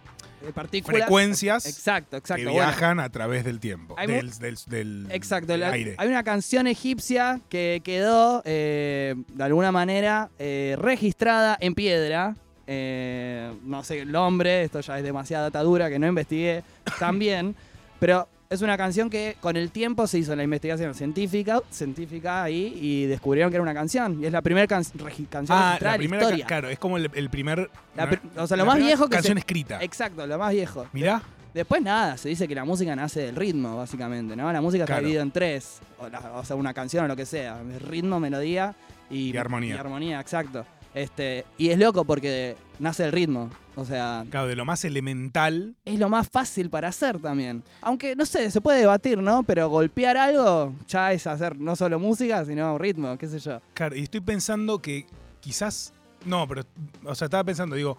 partículas. 0.55 1.03
frecuencias 1.03 1.67
Exacto, 1.67 2.17
exacto. 2.17 2.43
que 2.45 2.51
bueno. 2.51 2.67
viajan 2.67 3.01
a 3.01 3.09
través 3.11 3.45
del 3.45 3.61
tiempo. 3.61 3.95
Hay 3.99 4.07
Del, 4.07 4.31
del- 4.39 4.57
del- 4.67 5.07
Exacto, 5.11 5.53
del 5.53 5.63
aire. 5.65 5.95
hay 5.99 6.09
una 6.09 6.23
canción 6.23 6.67
egipcia 6.67 7.41
que 7.49 7.81
quedó 7.85 8.43
eh, 8.45 9.15
de 9.35 9.45
alguna 9.45 9.71
manera 9.73 10.31
eh, 10.39 10.77
registrada 10.79 11.57
en 11.61 11.75
piedra. 11.75 12.37
Eh, 12.67 13.53
no 13.65 13.83
sé 13.83 14.01
el 14.01 14.13
nombre, 14.13 14.63
esto 14.63 14.81
ya 14.81 14.97
es 14.99 15.03
demasiada 15.05 15.47
atadura 15.47 15.91
que 15.91 15.99
no 15.99 16.07
investigué 16.07 16.63
también, 17.01 17.57
pero 17.99 18.29
es 18.53 18.63
una 18.63 18.77
canción 18.77 19.09
que 19.09 19.37
con 19.41 19.57
el 19.57 19.71
tiempo 19.71 20.09
se 20.09 20.19
hizo 20.19 20.35
la 20.35 20.43
investigación 20.43 20.93
científica, 20.93 21.61
científica 21.71 22.43
ahí 22.43 22.77
y 22.83 23.07
descubrieron 23.07 23.49
que 23.53 23.55
era 23.57 23.63
una 23.63 23.73
canción 23.75 24.21
y 24.21 24.27
es 24.27 24.33
la 24.33 24.43
primera 24.43 24.67
can- 24.67 24.83
canción 25.31 25.57
Ah, 25.57 25.69
registrada 25.79 25.93
la 25.95 25.99
primera, 25.99 26.21
ca- 26.23 26.27
historia. 26.27 26.47
claro, 26.47 26.69
es 26.69 26.79
como 26.81 26.97
el, 26.97 27.09
el 27.15 27.31
primer. 27.31 27.71
La 27.95 28.07
¿no? 28.07 28.13
pr- 28.13 28.21
o 28.39 28.47
sea, 28.49 28.57
lo 28.57 28.65
La 28.65 28.73
más 28.73 28.79
viejo 28.81 29.05
que 29.09 29.15
canción 29.15 29.35
se- 29.35 29.39
escrita. 29.39 29.79
Exacto, 29.81 30.27
lo 30.27 30.37
más 30.37 30.53
viejo. 30.53 30.85
Mirá, 30.93 31.23
Después 31.55 31.81
nada, 31.83 32.17
se 32.17 32.29
dice 32.29 32.47
que 32.49 32.55
la 32.57 32.65
música 32.65 32.95
nace 32.97 33.21
del 33.23 33.35
ritmo, 33.37 33.77
básicamente, 33.77 34.35
¿no? 34.37 34.53
La 34.53 34.61
música 34.61 34.83
está 34.85 34.95
Claro. 34.95 35.03
dividida 35.03 35.23
en 35.23 35.31
tres, 35.31 35.79
o, 36.01 36.09
la- 36.09 36.33
o 36.35 36.45
sea, 36.45 36.55
una 36.57 36.75
canción 36.75 37.05
o 37.05 37.09
lo 37.09 37.15
que 37.17 37.27
sea, 37.27 37.61
ritmo, 37.89 38.19
melodía 38.19 38.75
y, 39.11 39.31
Y 39.33 39.37
armonía. 39.37 39.77
Y 39.77 39.79
armonía, 39.79 40.21
exacto. 40.21 40.65
Este, 40.93 41.45
y 41.57 41.71
es 41.71 41.79
loco 41.79 42.05
porque 42.05 42.57
nace 42.81 43.05
el 43.05 43.13
ritmo, 43.13 43.49
o 43.81 43.85
sea, 43.85 44.25
claro, 44.31 44.47
de 44.47 44.57
lo 44.57 44.65
más 44.65 44.85
elemental. 44.85 45.75
es 45.85 45.99
lo 45.99 46.09
más 46.09 46.29
fácil 46.29 46.71
para 46.71 46.89
hacer 46.89 47.19
también. 47.19 47.63
Aunque, 47.81 48.15
no 48.17 48.27
sé, 48.27 48.51
se 48.51 48.61
puede 48.61 48.81
debatir, 48.81 49.19
¿no? 49.19 49.43
Pero 49.43 49.69
golpear 49.69 50.17
algo 50.17 50.75
ya 50.89 51.13
es 51.13 51.27
hacer 51.27 51.59
no 51.59 51.75
solo 51.77 51.99
música, 51.99 52.45
sino 52.45 52.79
ritmo, 52.79 53.17
qué 53.19 53.27
sé 53.29 53.39
yo. 53.39 53.61
Claro, 53.75 53.97
y 53.97 54.03
estoy 54.03 54.21
pensando 54.21 54.81
que 54.81 55.07
quizás. 55.41 55.93
No, 56.25 56.47
pero. 56.47 56.63
O 57.05 57.15
sea, 57.15 57.25
estaba 57.27 57.45
pensando, 57.45 57.75
digo, 57.77 57.97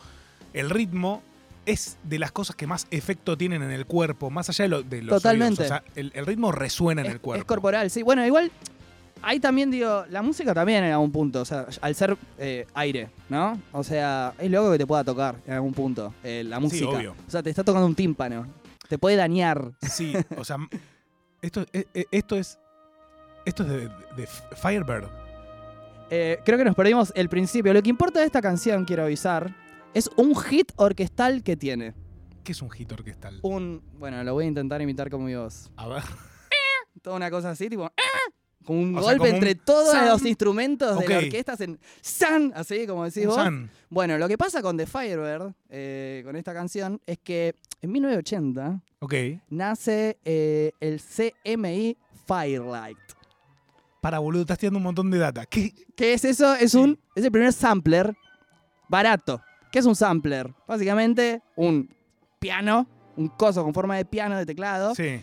el 0.54 0.70
ritmo 0.70 1.22
es 1.66 1.98
de 2.04 2.18
las 2.20 2.32
cosas 2.32 2.56
que 2.56 2.66
más 2.68 2.88
efecto 2.92 3.38
tienen 3.38 3.62
en 3.64 3.72
el 3.72 3.86
cuerpo, 3.86 4.30
más 4.30 4.50
allá 4.50 4.64
de, 4.66 4.70
lo- 4.70 4.84
de 4.84 5.02
los 5.04 5.16
Totalmente. 5.22 5.62
oídos. 5.64 5.66
O 5.66 5.68
sea, 5.68 5.84
el, 5.96 6.12
el 6.16 6.26
ritmo 6.26 6.52
resuena 6.52 7.02
en 7.02 7.08
el 7.12 7.20
cuerpo. 7.20 7.40
es 7.42 7.46
corporal, 7.46 7.90
sí. 7.92 8.02
Bueno, 8.04 8.26
igual, 8.26 8.52
ahí 9.22 9.40
también 9.40 9.72
digo, 9.72 10.06
la 10.10 10.22
música 10.22 10.54
también 10.54 10.84
en 10.84 10.92
algún 10.94 11.12
punto, 11.12 11.42
o 11.42 11.46
sea, 11.46 11.66
al 11.82 11.96
ser 11.96 12.18
eh, 12.38 12.66
aire, 12.74 13.10
¿no? 13.30 13.60
O 13.72 13.84
sea, 13.84 14.34
es 14.38 14.50
loco 14.52 14.72
que 14.72 14.78
te 14.78 14.88
pueda 14.88 15.04
tocar 15.04 15.36
en 15.46 15.54
algún 15.54 15.74
punto 15.74 16.14
eh, 16.24 16.44
la 16.46 16.60
música. 16.60 16.90
obvio. 16.90 17.16
O 17.28 17.32
sea, 17.32 17.42
te 17.44 17.50
está 17.50 17.64
tocando 17.64 17.86
un 17.88 17.96
tímpano. 17.96 18.46
Te 18.88 18.98
puede 18.98 19.16
dañar. 19.16 19.72
Sí, 19.82 20.14
o 20.38 20.44
sea, 20.44 20.58
esto, 21.42 21.66
e- 21.74 21.88
e- 21.94 22.08
esto 22.12 22.36
es. 22.36 22.60
Esto 23.46 23.64
es 23.64 23.70
de, 23.70 23.90
de 24.18 24.28
Firebird. 24.62 25.10
Eh, 26.10 26.40
creo 26.46 26.58
que 26.58 26.66
nos 26.66 26.76
perdimos 26.76 27.12
el 27.16 27.30
principio. 27.30 27.74
Lo 27.74 27.82
que 27.82 27.90
importa 27.90 28.20
de 28.20 28.26
esta 28.26 28.42
canción, 28.42 28.86
quiero 28.86 29.04
avisar, 29.04 29.56
Es 29.94 30.10
un 30.18 30.36
hit 30.36 30.72
orquestal 30.76 31.42
que 31.44 31.56
tiene. 31.58 31.94
¿Qué 32.44 32.52
es 32.54 32.62
un 32.62 32.70
hit 32.70 32.92
orquestal? 32.92 33.40
Un. 33.44 33.82
Bueno, 33.98 34.24
lo 34.24 34.34
voy 34.34 34.46
a 34.46 34.48
intentar 34.48 34.82
imitar 34.82 35.10
como 35.10 35.26
mi 35.26 35.36
voz. 35.36 35.70
A 35.78 35.88
ver. 35.88 36.04
Toda 37.02 37.16
una 37.16 37.30
cosa 37.32 37.52
así, 37.52 37.70
tipo. 37.70 37.90
Como 38.66 38.80
un 38.82 38.96
O 38.98 39.02
sea, 39.02 39.12
golpe 39.14 39.30
un 39.30 39.36
entre 39.36 39.56
todos 39.56 39.92
san. 39.92 40.08
los 40.08 40.24
instrumentos 40.26 41.00
de 41.00 41.08
la 41.08 41.18
orquesta 41.18 41.56
en 41.60 41.80
san, 42.02 42.52
así 42.56 42.86
como 42.86 43.04
decís 43.06 43.26
vos. 43.26 43.36
san. 43.36 43.70
Bueno, 43.90 44.18
lo 44.18 44.28
que 44.28 44.38
pasa 44.38 44.62
con 44.62 44.78
The 44.78 44.86
Firebird, 44.86 45.54
eh, 45.70 46.22
con 46.24 46.36
esta 46.36 46.54
canción, 46.54 47.02
es 47.06 47.18
que 47.20 47.56
en 47.82 47.92
1980 47.92 48.82
Ok. 49.00 49.14
nace 49.50 50.18
eh, 50.24 50.72
el 50.80 51.02
CMI 51.02 51.98
Firelight. 52.28 52.98
Para, 54.00 54.20
boludo, 54.20 54.42
estás 54.42 54.58
tirando 54.58 54.78
un 54.78 54.84
montón 54.84 55.12
de 55.12 55.18
data. 55.18 55.46
¿Qué? 55.46 55.74
¿Qué 55.96 56.14
es 56.14 56.26
eso? 56.26 56.54
Es, 56.56 56.72
Sí. 56.72 56.78
un, 56.78 57.00
es 57.16 57.24
el 57.24 57.32
primer 57.32 57.54
sampler 57.54 58.16
barato. 58.88 59.42
¿Qué 59.72 59.80
es 59.80 59.86
un 59.86 59.96
sampler? 59.96 60.52
Básicamente 60.68 61.42
un 61.56 61.90
piano, 62.40 62.88
un 63.16 63.28
coso 63.30 63.64
con 63.64 63.74
forma 63.74 63.96
de 63.98 64.06
piano, 64.06 64.38
de 64.38 64.46
teclado, 64.46 64.96
Sí. 64.96 65.22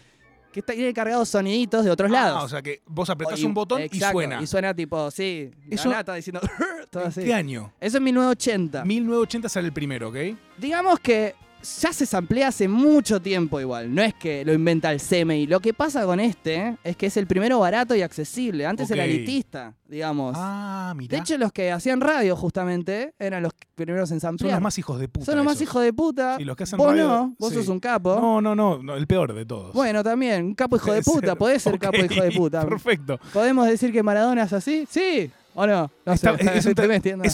Que 0.58 0.60
está, 0.60 0.72
tiene 0.74 0.92
cargados 0.92 1.28
soniditos 1.28 1.84
de 1.84 1.90
otros 1.90 2.10
lados. 2.10 2.38
Ah, 2.40 2.44
o 2.44 2.48
sea 2.48 2.62
que 2.62 2.82
vos 2.86 3.08
apretás 3.10 3.38
Y- 3.40 3.44
un 3.46 3.54
botón 3.54 3.80
exacto, 3.82 4.06
y 4.08 4.12
suena. 4.12 4.42
Y 4.42 4.46
suena 4.46 4.74
tipo, 4.74 5.10
sí, 5.10 5.50
Eso- 5.70 5.88
la 5.90 5.98
lata 5.98 6.14
diciendo 6.14 6.40
todo 6.90 7.02
¿En 7.04 7.08
así. 7.10 7.22
qué 7.24 7.32
año? 7.34 7.72
Eso 7.80 7.98
es 7.98 8.02
1980. 8.02 8.84
1980 8.84 9.48
sale 9.48 9.66
el 9.68 9.72
primero, 9.72 10.08
¿ok? 10.08 10.16
Digamos 10.58 10.98
que 11.00 11.34
ya 11.80 11.92
se 11.92 12.06
samplea 12.06 12.48
hace 12.48 12.68
mucho 12.68 13.20
tiempo 13.20 13.60
igual. 13.60 13.94
No 13.94 14.02
es 14.02 14.14
que 14.14 14.44
lo 14.44 14.52
inventa 14.52 14.92
el 14.92 15.00
CMI. 15.00 15.46
Lo 15.46 15.60
que 15.60 15.74
pasa 15.74 16.04
con 16.04 16.20
este 16.20 16.76
es 16.84 16.96
que 16.96 17.06
es 17.06 17.16
el 17.16 17.26
primero 17.26 17.58
barato 17.60 17.94
y 17.94 18.02
accesible. 18.02 18.66
Antes 18.66 18.90
era 18.90 19.04
elitista, 19.04 19.74
digamos. 19.86 20.34
Ah, 20.38 20.92
mira. 20.96 21.16
de 21.16 21.22
hecho, 21.22 21.38
los 21.38 21.52
que 21.52 21.70
hacían 21.72 22.00
radio 22.00 22.36
justamente 22.36 23.14
eran 23.18 23.42
los 23.42 23.52
primeros 23.74 24.10
en 24.10 24.20
son 24.20 24.30
samplear. 24.30 24.54
los 24.54 24.62
más 24.62 24.78
hijos 24.78 24.98
de 25.00 25.08
puta. 25.08 25.26
Son 25.26 25.36
los 25.36 25.44
más 25.44 25.60
hijos 25.60 25.82
de 25.82 25.92
puta. 25.92 26.36
Sí, 26.38 26.44
los 26.44 26.56
que 26.56 26.64
hacen 26.64 26.76
vos 26.78 26.88
radio, 26.88 27.08
no, 27.08 27.34
vos 27.38 27.50
sí. 27.50 27.56
sos 27.56 27.68
un 27.68 27.80
capo. 27.80 28.18
No, 28.20 28.40
no, 28.40 28.54
no, 28.54 28.82
no, 28.82 28.96
el 28.96 29.06
peor 29.06 29.34
de 29.34 29.44
todos. 29.44 29.72
Bueno, 29.74 30.02
también, 30.02 30.44
un 30.44 30.54
capo 30.54 30.76
hijo 30.76 30.92
de 30.92 31.02
puta. 31.02 31.28
ser. 31.28 31.38
Podés 31.38 31.62
ser 31.62 31.74
Ok, 31.74 31.80
capo 31.80 31.96
hijo 31.98 32.22
de 32.22 32.32
puta. 32.32 32.64
Perfecto. 32.68 33.18
¿Podemos 33.32 33.66
decir 33.66 33.92
que 33.92 34.02
Maradona 34.02 34.44
es 34.44 34.52
así? 34.52 34.86
Sí. 34.90 35.30
¿O 35.60 35.66
no? 35.66 35.90
No 36.06 36.12
Está- 36.12 36.36
sé, 36.38 36.44
es, 36.56 36.64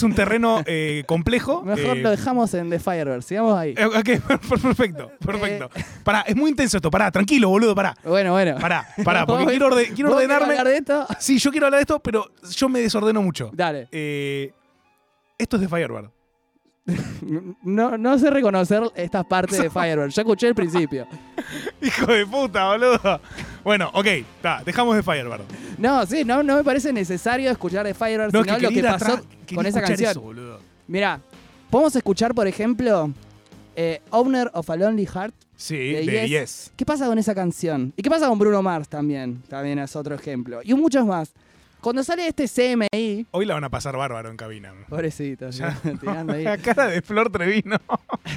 un 0.02 0.10
es 0.10 0.16
terreno 0.16 0.62
eh, 0.64 1.04
complejo. 1.06 1.62
Mejor 1.62 1.98
eh, 1.98 2.00
lo 2.02 2.10
dejamos 2.10 2.54
en 2.54 2.70
The 2.70 2.78
Firebird. 2.78 3.20
Sigamos 3.22 3.54
ahí. 3.58 3.74
eh, 3.76 3.84
ok, 3.84 4.38
perfecto, 4.62 5.10
perfecto. 5.24 5.70
Pará, 6.02 6.22
es 6.22 6.34
muy 6.34 6.48
intenso 6.50 6.78
esto, 6.78 6.90
pará, 6.90 7.10
tranquilo, 7.10 7.50
boludo, 7.50 7.74
pará. 7.74 7.94
Bueno, 8.02 8.32
bueno. 8.32 8.56
Pará, 8.58 8.86
pará, 9.04 9.26
porque 9.26 9.44
¿Vos- 9.44 9.50
quiero, 9.50 9.66
orde- 9.66 9.92
quiero 9.94 10.08
¿Vos 10.10 10.18
querés 10.20 10.34
ordenarme. 10.36 10.58
hablar 10.58 10.68
de 10.72 10.76
esto? 10.78 11.06
Sí, 11.18 11.38
yo 11.38 11.50
quiero 11.50 11.66
hablar 11.66 11.78
de 11.80 11.82
esto, 11.82 12.00
pero 12.00 12.30
yo 12.56 12.68
me 12.70 12.80
desordeno 12.80 13.20
mucho. 13.20 13.50
Dale. 13.52 13.88
Eh, 13.92 14.52
esto 15.36 15.56
es 15.56 15.62
de 15.62 15.68
Firebird. 15.68 16.08
No, 17.62 17.96
no 17.96 18.18
sé 18.18 18.30
reconocer 18.30 18.82
estas 18.94 19.24
partes 19.24 19.58
de 19.58 19.70
Firebird. 19.70 20.10
Yo 20.10 20.22
escuché 20.22 20.48
el 20.48 20.54
principio. 20.54 21.06
Hijo 21.80 22.06
de 22.06 22.26
puta, 22.26 22.66
boludo. 22.68 23.20
Bueno, 23.62 23.90
ok, 23.94 24.06
está, 24.06 24.62
dejamos 24.64 24.94
de 24.96 25.02
Firebird. 25.02 25.42
No, 25.78 26.04
sí, 26.06 26.24
no, 26.24 26.42
no 26.42 26.56
me 26.56 26.64
parece 26.64 26.92
necesario 26.92 27.50
escuchar 27.50 27.86
de 27.86 27.94
Firebird, 27.94 28.32
No, 28.32 28.42
sino 28.44 28.56
es 28.56 28.62
lo 28.62 28.68
que 28.68 28.82
pasó 28.82 28.94
atrás, 29.12 29.22
con 29.54 29.66
esa 29.66 29.80
canción. 29.80 30.10
eso. 30.10 30.60
Mirá, 30.86 31.20
podemos 31.70 31.96
escuchar, 31.96 32.34
por 32.34 32.46
ejemplo, 32.46 33.10
eh, 33.76 34.02
Owner 34.10 34.50
of 34.52 34.68
a 34.68 34.76
Lonely 34.76 35.06
Heart. 35.06 35.34
Sí, 35.56 35.76
De 35.76 36.04
de 36.04 36.28
Yes. 36.28 36.30
Yes. 36.30 36.72
¿Qué 36.76 36.84
pasa 36.84 37.06
con 37.06 37.18
esa 37.18 37.34
canción? 37.34 37.92
¿Y 37.96 38.02
qué 38.02 38.10
pasa 38.10 38.28
con 38.28 38.38
Bruno 38.38 38.60
Mars 38.62 38.88
también? 38.88 39.42
También 39.48 39.78
es 39.78 39.96
otro 39.96 40.14
ejemplo. 40.14 40.60
Y 40.64 40.74
muchos 40.74 41.06
más. 41.06 41.32
Cuando 41.84 42.02
sale 42.02 42.26
este 42.26 42.48
CMI, 42.48 43.26
Hoy 43.30 43.44
la 43.44 43.52
van 43.52 43.64
a 43.64 43.68
pasar 43.68 43.94
bárbaro 43.94 44.30
en 44.30 44.38
cabina. 44.38 44.72
pobrecito, 44.88 45.50
Ya. 45.50 45.78
tirando 46.00 46.32
ahí. 46.32 46.42
La 46.42 46.56
cara 46.56 46.86
de 46.86 47.02
Flor 47.02 47.30
Trevino. 47.30 47.76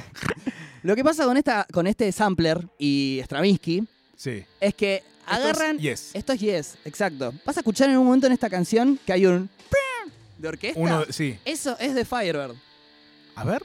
Lo 0.82 0.94
que 0.94 1.02
pasa 1.02 1.24
con, 1.24 1.34
esta, 1.38 1.66
con 1.72 1.86
este 1.86 2.12
sampler 2.12 2.68
y 2.78 3.20
Stravinsky 3.24 3.88
Sí. 4.16 4.44
es 4.60 4.74
que 4.74 4.96
Esto 4.96 5.08
es 5.30 5.32
agarran 5.38 5.78
Yes. 5.78 6.10
Esto 6.12 6.34
es 6.34 6.40
Yes, 6.40 6.78
exacto. 6.84 7.32
Vas 7.46 7.56
a 7.56 7.60
escuchar 7.60 7.88
en 7.88 7.96
un 7.96 8.04
momento 8.04 8.26
en 8.26 8.34
esta 8.34 8.50
canción 8.50 9.00
que 9.06 9.14
hay 9.14 9.24
un 9.24 9.48
de 10.36 10.48
orquesta. 10.48 10.78
Uno, 10.78 11.04
sí. 11.08 11.38
Eso 11.46 11.74
es 11.80 11.94
de 11.94 12.04
Firebird. 12.04 12.54
A 13.34 13.44
ver. 13.44 13.62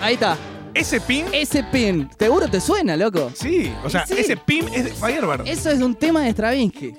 Ahí 0.00 0.14
está. 0.14 0.36
Ese 0.76 1.00
pin. 1.00 1.24
Ese 1.32 1.62
pin. 1.64 2.08
Seguro 2.18 2.48
te 2.48 2.60
suena, 2.60 2.96
loco. 2.96 3.30
Sí, 3.34 3.72
o 3.82 3.88
sea, 3.90 4.06
Sí. 4.06 4.14
ese 4.18 4.36
pin 4.36 4.66
es 4.74 4.84
de 4.84 4.90
Firebird. 4.92 5.46
Eso 5.46 5.70
es 5.70 5.80
un 5.80 5.94
tema 5.94 6.22
de 6.22 6.30
Stravinsky. 6.32 6.94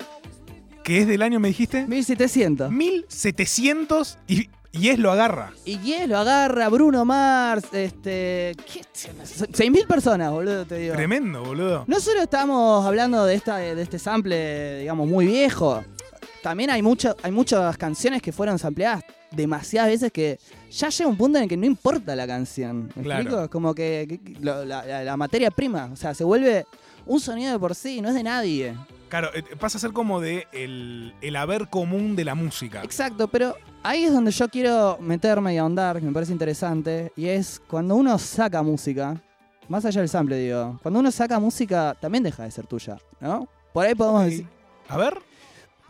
Que 0.84 1.02
es 1.02 1.08
del 1.08 1.22
año, 1.22 1.40
me 1.40 1.50
dijiste. 1.50 1.86
1700. 1.86 2.72
1700 2.72 4.18
y, 4.28 4.50
y 4.72 4.90
es 4.90 4.98
lo 5.00 5.12
agarra. 5.12 5.52
Y 5.66 5.78
Yes 5.80 6.08
lo 6.08 6.18
agarra, 6.18 6.70
Bruno 6.70 7.06
Mars, 7.06 7.66
este. 7.74 8.56
¿qué? 8.72 8.82
6.000 8.94 9.86
personas, 9.86 10.32
boludo, 10.32 10.66
te 10.66 10.78
digo. 10.80 10.96
Tremendo, 10.96 11.44
boludo. 11.44 11.84
No 11.88 12.00
solo 12.00 12.22
estamos 12.22 12.86
hablando 12.86 13.26
de, 13.26 13.36
esta, 13.36 13.58
de 13.58 13.82
este 13.82 14.00
sample, 14.00 14.80
digamos, 14.80 15.08
muy 15.08 15.26
viejo. 15.28 15.84
También 16.42 16.70
hay, 16.70 16.82
mucho, 16.82 17.16
hay 17.24 17.32
muchas 17.32 17.78
canciones 17.78 18.22
que 18.22 18.32
fueron 18.32 18.58
sampleadas 18.60 19.04
demasiadas 19.32 19.90
veces 19.90 20.12
que 20.12 20.40
ya 20.72 20.90
llega 20.90 21.10
un 21.10 21.18
punto 21.18 21.38
en 21.38 21.44
el 21.44 21.50
que 21.50 21.58
no 21.58 21.66
importa 21.66 22.16
la 22.16 22.26
canción. 22.26 22.90
¿Me 22.96 23.04
Claro. 23.04 23.22
explico? 23.24 23.50
Como 23.50 23.74
que, 23.76 24.20
la, 24.40 24.64
la- 24.66 25.04
la 25.04 25.18
materia 25.18 25.52
prima, 25.52 25.90
o 25.92 25.96
sea, 25.96 26.14
se 26.14 26.24
vuelve 26.24 26.66
un 27.06 27.20
sonido 27.20 27.52
de 27.52 27.60
por 27.60 27.76
sí, 27.76 28.02
no 28.02 28.10
es 28.10 28.16
de 28.16 28.24
nadie. 28.24 28.76
Claro, 29.10 29.30
eh, 29.34 29.44
pasa 29.60 29.78
a 29.78 29.82
ser 29.82 29.92
como 29.94 30.20
de 30.22 30.48
el, 30.52 31.14
el 31.22 31.36
haber 31.38 31.70
común 31.70 32.16
de 32.16 32.26
la 32.26 32.36
música. 32.36 32.84
Exacto, 32.84 33.28
pero 33.30 33.56
ahí 33.84 34.04
es 34.06 34.14
donde 34.14 34.32
yo 34.32 34.48
quiero 34.50 34.98
meterme 35.02 35.54
y 35.54 35.58
ahondar, 35.58 36.00
que 36.00 36.06
me 36.06 36.12
parece 36.12 36.32
interesante, 36.34 37.12
y 37.16 37.28
es 37.28 37.62
cuando 37.68 37.96
uno 37.96 38.18
saca 38.20 38.62
música, 38.64 39.22
más 39.70 39.84
allá 39.86 40.02
del 40.02 40.10
sample, 40.10 40.38
digo, 40.38 40.80
cuando 40.82 41.00
uno 41.02 41.12
saca 41.12 41.40
música 41.40 41.96
también 42.00 42.24
deja 42.24 42.44
de 42.44 42.52
ser 42.52 42.68
tuya, 42.68 42.98
¿no? 43.20 43.48
Por 43.74 43.86
ahí 43.86 43.96
podemos 43.96 44.24
decir. 44.26 44.48
A 44.90 44.98
ver. 44.98 45.18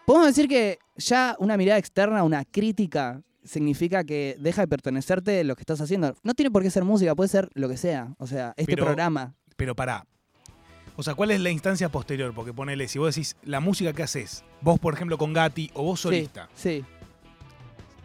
Podemos 0.08 0.28
decir 0.28 0.48
que 0.48 0.80
ya 0.96 1.36
una 1.38 1.58
mirada 1.58 1.78
externa, 1.78 2.24
una 2.24 2.46
crítica, 2.46 3.22
significa 3.44 4.06
que 4.06 4.38
deja 4.40 4.62
de 4.62 4.68
pertenecerte 4.70 5.44
lo 5.44 5.54
que 5.58 5.64
estás 5.64 5.82
haciendo. 5.82 6.16
No 6.24 6.34
tiene 6.34 6.50
por 6.50 6.64
qué 6.64 6.72
ser 6.72 6.86
música, 6.86 7.14
puede 7.14 7.28
ser 7.28 7.50
lo 7.56 7.68
que 7.68 7.76
sea. 7.76 8.16
O 8.18 8.26
sea, 8.26 8.54
este 8.56 8.72
Pero- 8.72 8.86
programa. 8.86 9.36
Pero 9.58 9.76
pará. 9.76 10.06
O 10.96 11.04
sea, 11.04 11.14
¿cuál 11.14 11.32
es 11.32 11.42
la 11.42 11.50
instancia 11.50 11.90
posterior? 11.90 12.34
Porque 12.34 12.54
ponele, 12.54 12.88
si 12.88 13.00
vos 13.00 13.14
decís 13.14 13.36
la 13.44 13.60
música 13.60 13.92
que 13.92 14.02
haces, 14.02 14.46
vos 14.62 14.80
por 14.80 14.94
ejemplo 14.94 15.18
con 15.18 15.34
Gatti 15.34 15.70
o 15.74 15.84
vos 15.84 16.00
solista, 16.00 16.48
Sí, 16.56 16.86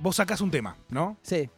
vos 0.00 0.16
sacás 0.16 0.40
un 0.40 0.50
tema, 0.50 0.76
¿no? 0.90 1.16
sí, 1.22 1.48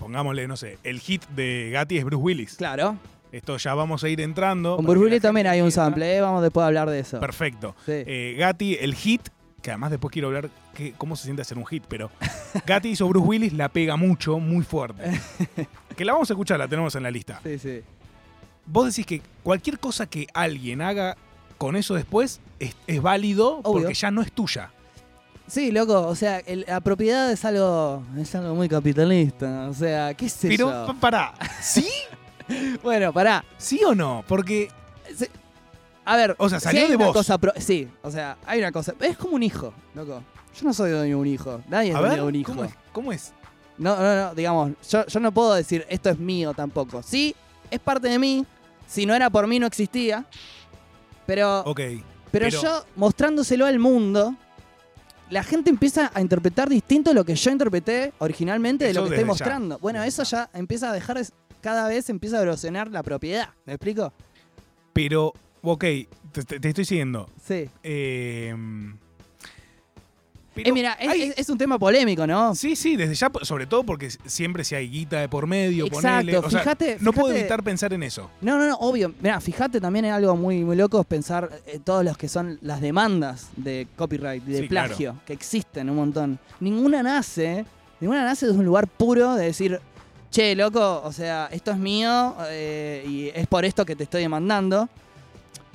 Pongámosle, 0.00 0.48
no 0.48 0.56
sé, 0.56 0.78
el 0.82 0.98
hit 0.98 1.24
de 1.28 1.70
Gatti 1.72 1.98
es 1.98 2.04
Bruce 2.04 2.20
Willis. 2.20 2.56
claro. 2.56 2.98
Esto 3.30 3.56
ya 3.58 3.74
vamos 3.74 4.02
a 4.02 4.08
ir 4.08 4.20
entrando. 4.20 4.74
Con 4.76 4.84
Bruce 4.86 5.04
Willis 5.04 5.22
también 5.22 5.46
hay 5.46 5.60
un 5.60 5.70
sample, 5.70 6.16
¿eh? 6.16 6.20
vamos 6.20 6.42
después 6.42 6.62
a 6.64 6.66
hablar 6.66 6.90
de 6.90 6.98
eso. 7.00 7.18
Perfecto. 7.20 7.74
Sí. 7.86 7.92
Eh, 7.94 8.34
Gatti, 8.38 8.74
el 8.80 8.94
hit, 8.94 9.22
que 9.64 9.70
además 9.70 9.90
después 9.90 10.12
quiero 10.12 10.28
hablar 10.28 10.50
que, 10.74 10.92
cómo 10.92 11.16
se 11.16 11.24
siente 11.24 11.40
hacer 11.40 11.56
un 11.56 11.64
hit, 11.64 11.82
pero 11.88 12.10
Gatti 12.66 12.90
hizo 12.90 13.08
Bruce 13.08 13.26
Willis, 13.26 13.52
la 13.54 13.70
pega 13.70 13.96
mucho, 13.96 14.38
muy 14.38 14.62
fuerte. 14.62 15.18
que 15.96 16.04
la 16.04 16.12
vamos 16.12 16.28
a 16.30 16.34
escuchar, 16.34 16.58
la 16.58 16.68
tenemos 16.68 16.94
en 16.94 17.02
la 17.02 17.10
lista. 17.10 17.40
sí, 17.42 17.58
sí. 17.58 17.80
Vos 18.66 18.86
decís 18.86 19.04
que 19.06 19.22
cualquier 19.42 19.78
cosa 19.78 20.06
que 20.06 20.26
alguien 20.34 20.80
haga 20.82 21.16
con 21.58 21.76
eso 21.76 21.94
después 21.94 22.40
es, 22.58 22.74
es 22.86 23.00
válido 23.02 23.56
Obvio. 23.62 23.72
porque 23.72 23.94
ya 23.94 24.10
no 24.10 24.20
es 24.22 24.32
tuya. 24.32 24.70
Sí, 25.46 25.70
loco, 25.72 26.06
o 26.06 26.14
sea, 26.14 26.38
el- 26.40 26.64
la 26.68 26.80
propiedad 26.80 27.30
es 27.32 27.44
algo, 27.44 28.02
es 28.18 28.34
algo 28.34 28.54
muy 28.54 28.68
capitalista, 28.68 29.68
o 29.68 29.74
sea, 29.74 30.12
qué 30.14 30.28
sé 30.30 30.48
Pero 30.48 30.70
yo. 30.70 30.86
pa- 30.86 30.94
pará, 31.00 31.34
¿sí? 31.62 31.86
Bueno, 32.82 33.12
pará. 33.12 33.42
¿Sí 33.58 33.80
o 33.84 33.94
no? 33.94 34.22
Porque 34.28 34.68
A 36.04 36.16
ver, 36.16 36.34
O 36.38 36.48
sea, 36.48 36.60
salió 36.60 36.86
de 36.88 36.96
una 36.96 37.06
vos. 37.06 37.14
cosa 37.14 37.38
pro- 37.38 37.52
sí, 37.58 37.88
o 38.02 38.10
sea, 38.10 38.36
hay 38.46 38.58
una 38.58 38.72
cosa. 38.72 38.94
Es 39.00 39.16
como 39.16 39.36
un 39.36 39.42
hijo, 39.42 39.72
loco. 39.94 40.22
Yo 40.58 40.64
no 40.66 40.74
soy 40.74 40.90
dueño 40.90 41.04
de 41.16 41.20
un 41.22 41.26
hijo. 41.26 41.60
Nadie 41.68 41.90
es 41.90 41.96
a 41.96 41.98
dueño 42.00 42.10
ver, 42.12 42.20
de 42.22 42.26
un 42.28 42.34
hijo. 42.36 42.52
¿cómo 42.52 42.64
es? 42.64 42.72
¿Cómo 42.92 43.12
es? 43.12 43.32
No, 43.78 43.96
no, 43.96 44.14
no, 44.14 44.34
digamos, 44.34 44.72
yo, 44.88 45.06
yo 45.06 45.20
no 45.20 45.32
puedo 45.32 45.54
decir 45.54 45.84
esto 45.88 46.10
es 46.10 46.18
mío 46.18 46.52
tampoco. 46.54 47.02
Sí, 47.02 47.34
es 47.70 47.80
parte 47.80 48.08
de 48.08 48.18
mí. 48.18 48.46
Si 48.86 49.06
no 49.06 49.14
era 49.14 49.30
por 49.30 49.46
mí, 49.46 49.58
no 49.58 49.66
existía. 49.66 50.26
Pero, 51.26 51.60
Ok. 51.60 51.76
pero, 51.78 52.02
pero- 52.30 52.50
yo, 52.62 52.84
mostrándoselo 52.96 53.66
al 53.66 53.78
mundo, 53.78 54.36
la 55.30 55.42
gente 55.42 55.70
empieza 55.70 56.10
a 56.14 56.20
interpretar 56.20 56.68
distinto 56.68 57.12
lo 57.14 57.24
que 57.24 57.34
yo 57.34 57.50
interpreté 57.50 58.12
originalmente 58.18 58.84
de 58.84 58.92
lo 58.94 59.02
que 59.04 59.08
estoy 59.08 59.20
ya. 59.22 59.26
mostrando. 59.26 59.78
Bueno, 59.78 60.02
eso 60.02 60.22
ya 60.22 60.50
empieza 60.52 60.90
a 60.90 60.92
dejar, 60.92 61.18
de- 61.18 61.28
cada 61.62 61.88
vez 61.88 62.10
empieza 62.10 62.38
a 62.38 62.42
erosionar 62.42 62.88
la 62.90 63.02
propiedad. 63.02 63.48
¿Me 63.64 63.72
explico? 63.72 64.12
Pero, 64.92 65.32
ok, 65.64 65.84
te, 66.32 66.44
te- 66.44 66.60
te 66.60 66.68
estoy 66.68 66.84
siguiendo. 66.84 67.28
Sí. 67.46 67.68
Eh, 67.82 68.54
Pero 70.54 70.68
Eh, 70.68 70.72
mira, 70.72 70.92
es, 71.00 71.08
hay- 71.08 71.22
es- 71.22 71.34
es 71.38 71.48
un 71.48 71.58
tema 71.58 71.80
polémico, 71.80 72.28
¿no? 72.28 72.54
Sí, 72.54 72.76
sí, 72.76 72.94
desde 72.94 73.16
ya, 73.16 73.28
sobre 73.42 73.66
todo 73.66 73.82
porque 73.82 74.08
siempre 74.24 74.62
si 74.62 74.76
hay 74.76 74.88
guita 74.88 75.18
de 75.20 75.28
por 75.28 75.48
medio, 75.48 75.86
Exacto, 75.86 76.06
ponele. 76.18 76.38
O 76.38 76.48
sea, 76.48 76.60
fíjate- 76.60 76.98
no 77.00 77.12
puedo 77.12 77.34
evitar 77.34 77.64
pensar 77.64 77.92
en 77.92 78.04
eso. 78.04 78.30
No, 78.40 78.56
no, 78.56 78.68
no, 78.68 78.76
obvio. 78.76 79.12
Mira, 79.20 79.40
fíjate 79.40 79.80
también 79.80 80.04
en 80.04 80.12
algo 80.12 80.36
muy, 80.36 80.62
muy 80.62 80.76
loco 80.76 81.00
es 81.00 81.06
pensar 81.06 81.50
en 81.66 81.82
todos 81.82 82.04
los 82.04 82.16
que 82.16 82.28
son 82.28 82.58
las 82.62 82.80
demandas 82.80 83.48
de 83.56 83.88
copyright 83.96 84.46
y 84.46 84.52
de 84.52 84.60
Sí, 84.60 84.68
claro. 84.68 84.88
plagio, 84.90 85.16
que 85.26 85.32
existen 85.32 85.90
un 85.90 85.96
montón. 85.96 86.38
Ninguna 86.60 87.02
nace, 87.02 87.64
ninguna 87.98 88.22
nace 88.24 88.46
desde 88.46 88.58
un 88.60 88.64
lugar 88.64 88.86
puro 88.86 89.34
de 89.34 89.46
decir, 89.46 89.80
che, 90.30 90.54
loco, 90.54 91.02
o 91.04 91.12
sea, 91.12 91.48
esto 91.50 91.72
es 91.72 91.78
mío 91.78 92.36
eh, 92.46 93.04
y 93.08 93.28
es 93.36 93.48
por 93.48 93.64
esto 93.64 93.84
que 93.84 93.96
te 93.96 94.04
estoy 94.04 94.22
demandando. 94.22 94.88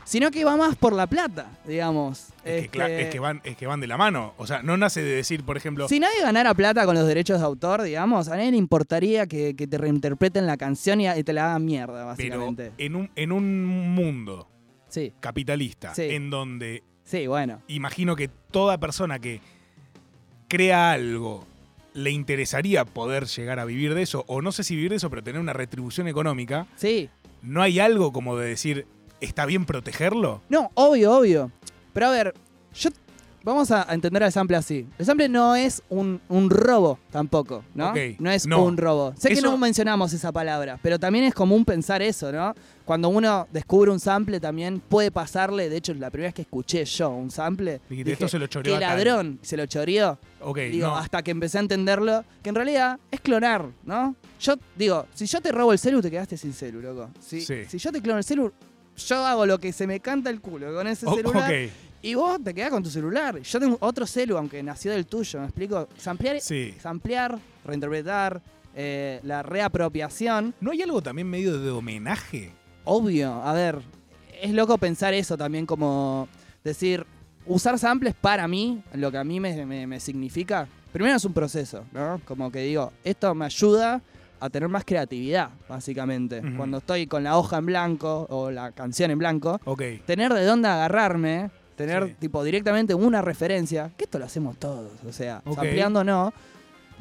Sino 0.09 0.31
que 0.31 0.43
va 0.43 0.57
más 0.57 0.75
por 0.75 0.93
la 0.93 1.05
plata, 1.05 1.51
digamos. 1.67 2.29
Es, 2.43 2.67
que, 2.69 2.79
Este, 2.79 3.01
es 3.03 3.09
que 3.11 3.19
van, 3.19 3.41
es 3.43 3.55
que 3.55 3.67
van 3.67 3.79
de 3.79 3.85
la 3.85 3.95
mano. 3.95 4.33
O 4.37 4.47
sea, 4.47 4.63
no 4.63 4.75
nace 4.75 5.03
de 5.03 5.11
decir, 5.11 5.43
por 5.43 5.55
ejemplo, 5.55 5.87
Si 5.87 5.99
nadie 5.99 6.19
ganara 6.23 6.55
plata 6.55 6.83
con 6.87 6.95
los 6.95 7.05
derechos 7.05 7.39
de 7.39 7.45
autor, 7.45 7.83
digamos, 7.83 8.27
a 8.27 8.35
nadie 8.35 8.49
le 8.49 8.57
importaría 8.57 9.27
que, 9.27 9.55
que 9.55 9.67
te 9.67 9.77
reinterpreten 9.77 10.47
la 10.47 10.57
canción 10.57 10.99
y, 10.99 11.07
y 11.07 11.23
te 11.23 11.31
la 11.31 11.45
hagan 11.49 11.63
mierda, 11.63 11.93
pero 11.93 12.05
básicamente. 12.07 12.71
en 12.79 12.95
un, 12.95 13.11
en 13.15 13.31
un 13.31 13.67
mundo 13.93 14.47
Sí, 14.87 15.13
capitalista, 15.19 15.93
Sí. 15.93 16.05
en 16.09 16.31
donde 16.31 16.81
sí, 17.03 17.27
bueno. 17.27 17.61
imagino 17.67 18.15
que 18.15 18.29
toda 18.49 18.79
persona 18.79 19.19
que 19.19 19.41
crea 20.47 20.91
algo 20.91 21.45
le 21.93 22.09
interesaría 22.09 22.83
poder 22.85 23.25
llegar 23.25 23.59
a 23.59 23.65
vivir 23.65 23.93
de 23.93 24.01
eso, 24.01 24.23
o 24.27 24.41
no 24.41 24.51
sé 24.51 24.63
si 24.63 24.75
vivir 24.75 24.89
de 24.89 24.95
eso, 24.97 25.09
pero 25.11 25.21
tener 25.23 25.39
una 25.39 25.53
retribución 25.53 26.07
económica, 26.07 26.65
Sí, 26.77 27.09
¿no 27.43 27.61
hay 27.61 27.79
algo 27.79 28.11
como 28.11 28.35
de 28.37 28.47
decir, 28.49 28.87
está 29.21 29.45
bien 29.45 29.65
protegerlo? 29.65 30.41
No, 30.49 30.71
obvio, 30.75 31.17
obvio. 31.17 31.51
Pero 31.93 32.07
a 32.07 32.11
ver, 32.11 32.33
yo 32.73 32.89
vamos 33.43 33.71
a 33.71 33.87
entender 33.93 34.23
al 34.23 34.31
sample 34.31 34.57
así. 34.57 34.85
El 34.97 35.05
sample 35.05 35.27
no 35.29 35.55
es 35.55 35.81
un, 35.89 36.21
un 36.29 36.49
robo 36.49 36.99
tampoco, 37.11 37.63
¿no? 37.73 37.89
Ok, 37.89 37.97
No 38.19 38.29
es 38.31 38.45
no. 38.45 38.63
un 38.63 38.77
robo. 38.77 39.13
Sé 39.17 39.29
que 39.29 39.41
no 39.41 39.57
mencionamos 39.57 40.13
esa 40.13 40.31
palabra, 40.31 40.79
pero 40.83 40.99
también 40.99 41.25
es 41.25 41.33
común 41.33 41.65
pensar 41.65 42.01
eso, 42.01 42.31
¿no? 42.31 42.53
Cuando 42.85 43.09
uno 43.09 43.47
descubre 43.51 43.91
un 43.91 43.99
sample 43.99 44.39
también 44.39 44.79
puede 44.79 45.11
pasarle, 45.11 45.69
de 45.69 45.77
hecho 45.77 45.93
la 45.93 46.09
primera 46.09 46.27
vez 46.29 46.35
que 46.35 46.41
escuché 46.43 46.85
yo 46.85 47.09
un 47.09 47.29
sample, 47.31 47.81
Dijiste, 47.89 48.11
dije, 48.11 48.11
esto 48.13 48.27
se 48.27 48.39
lo 48.39 48.47
choreó 48.47 48.75
qué 48.75 48.79
tal". 48.79 48.97
ladrón, 48.97 49.39
se 49.41 49.57
lo 49.57 49.65
choreó. 49.67 50.17
Ok, 50.41 50.57
Digo, 50.71 50.87
no. 50.87 50.95
hasta 50.97 51.21
que 51.21 51.31
empecé 51.31 51.57
a 51.57 51.61
entenderlo, 51.61 52.23
que 52.41 52.49
en 52.49 52.55
realidad 52.55 52.99
es 53.11 53.19
clonar, 53.21 53.65
¿no? 53.83 54.15
Yo 54.39 54.55
digo, 54.75 55.05
si 55.13 55.25
yo 55.27 55.39
te 55.41 55.51
robo 55.51 55.71
el 55.73 55.79
celu, 55.79 56.01
te 56.01 56.09
quedaste 56.09 56.35
sin 56.37 56.53
celu, 56.53 56.81
loco. 56.81 57.09
Si, 57.19 57.41
Sí. 57.41 57.65
si 57.67 57.77
yo 57.77 57.91
te 57.91 58.01
clono 58.01 58.17
el 58.19 58.23
celu, 58.23 58.51
yo 58.99 59.25
hago 59.25 59.45
lo 59.45 59.59
que 59.59 59.71
se 59.73 59.87
me 59.87 59.99
canta 59.99 60.29
el 60.29 60.39
culo 60.41 60.73
con 60.73 60.85
ese 60.87 61.07
O- 61.07 61.15
celular. 61.15 61.51
ok, 61.51 61.71
Y 62.01 62.13
vos 62.15 62.39
te 62.43 62.53
quedás 62.53 62.69
con 62.69 62.81
tu 62.83 62.89
celular. 62.89 63.39
Yo 63.41 63.59
tengo 63.59 63.77
otro 63.81 64.05
celu, 64.07 64.37
aunque 64.37 64.63
nació 64.63 64.91
del 64.91 65.05
tuyo, 65.05 65.39
¿me 65.39 65.45
explico? 65.47 65.89
Samplear, 65.97 66.39
sí. 66.39 66.73
samplear 66.81 67.37
reinterpretar, 67.65 68.41
eh, 68.75 69.19
la 69.23 69.43
reapropiación. 69.43 70.53
¿No 70.61 70.71
hay 70.71 70.81
algo 70.81 71.01
también 71.01 71.29
medio 71.29 71.59
de 71.59 71.69
homenaje? 71.71 72.51
Obvio, 72.85 73.33
a 73.43 73.51
ver, 73.53 73.79
es 74.41 74.51
loco 74.51 74.77
pensar 74.77 75.13
eso 75.13 75.37
también 75.37 75.65
como 75.65 76.27
decir, 76.63 77.05
usar 77.45 77.77
samples 77.77 78.13
para 78.15 78.47
mí, 78.47 78.81
lo 78.93 79.11
que 79.11 79.17
a 79.17 79.23
mí 79.23 79.39
me, 79.39 79.65
me- 79.65 79.85
me 79.87 79.99
significa, 79.99 80.67
primero 80.93 81.17
es 81.17 81.25
un 81.25 81.33
proceso, 81.33 81.83
¿no? 81.91 82.21
Como 82.25 82.49
que 82.51 82.59
digo, 82.61 82.93
esto 83.03 83.35
me 83.35 83.45
ayuda 83.45 84.01
a 84.39 84.49
tener 84.49 84.69
más 84.69 84.83
creatividad, 84.85 85.49
básicamente. 85.67 86.41
Cuando 86.57 86.77
estoy 86.77 87.07
con 87.07 87.23
la 87.23 87.37
hoja 87.37 87.57
en 87.57 87.65
blanco 87.65 88.27
o 88.29 88.51
la 88.51 88.71
canción 88.71 89.11
en 89.11 89.19
blanco, 89.19 89.59
Ok. 89.65 89.81
tener 90.05 90.33
de 90.33 90.45
dónde 90.45 90.67
agarrarme, 90.67 91.49
tener 91.75 92.07
Sí. 92.07 92.15
tipo 92.19 92.43
directamente 92.43 92.93
una 92.93 93.21
referencia, 93.21 93.91
que 93.97 94.03
esto 94.05 94.19
lo 94.19 94.25
hacemos 94.25 94.57
todos, 94.57 94.91
o 95.07 95.11
sea, 95.13 95.41
Ok. 95.45 95.55
sampleando 95.55 96.03
no. 96.03 96.33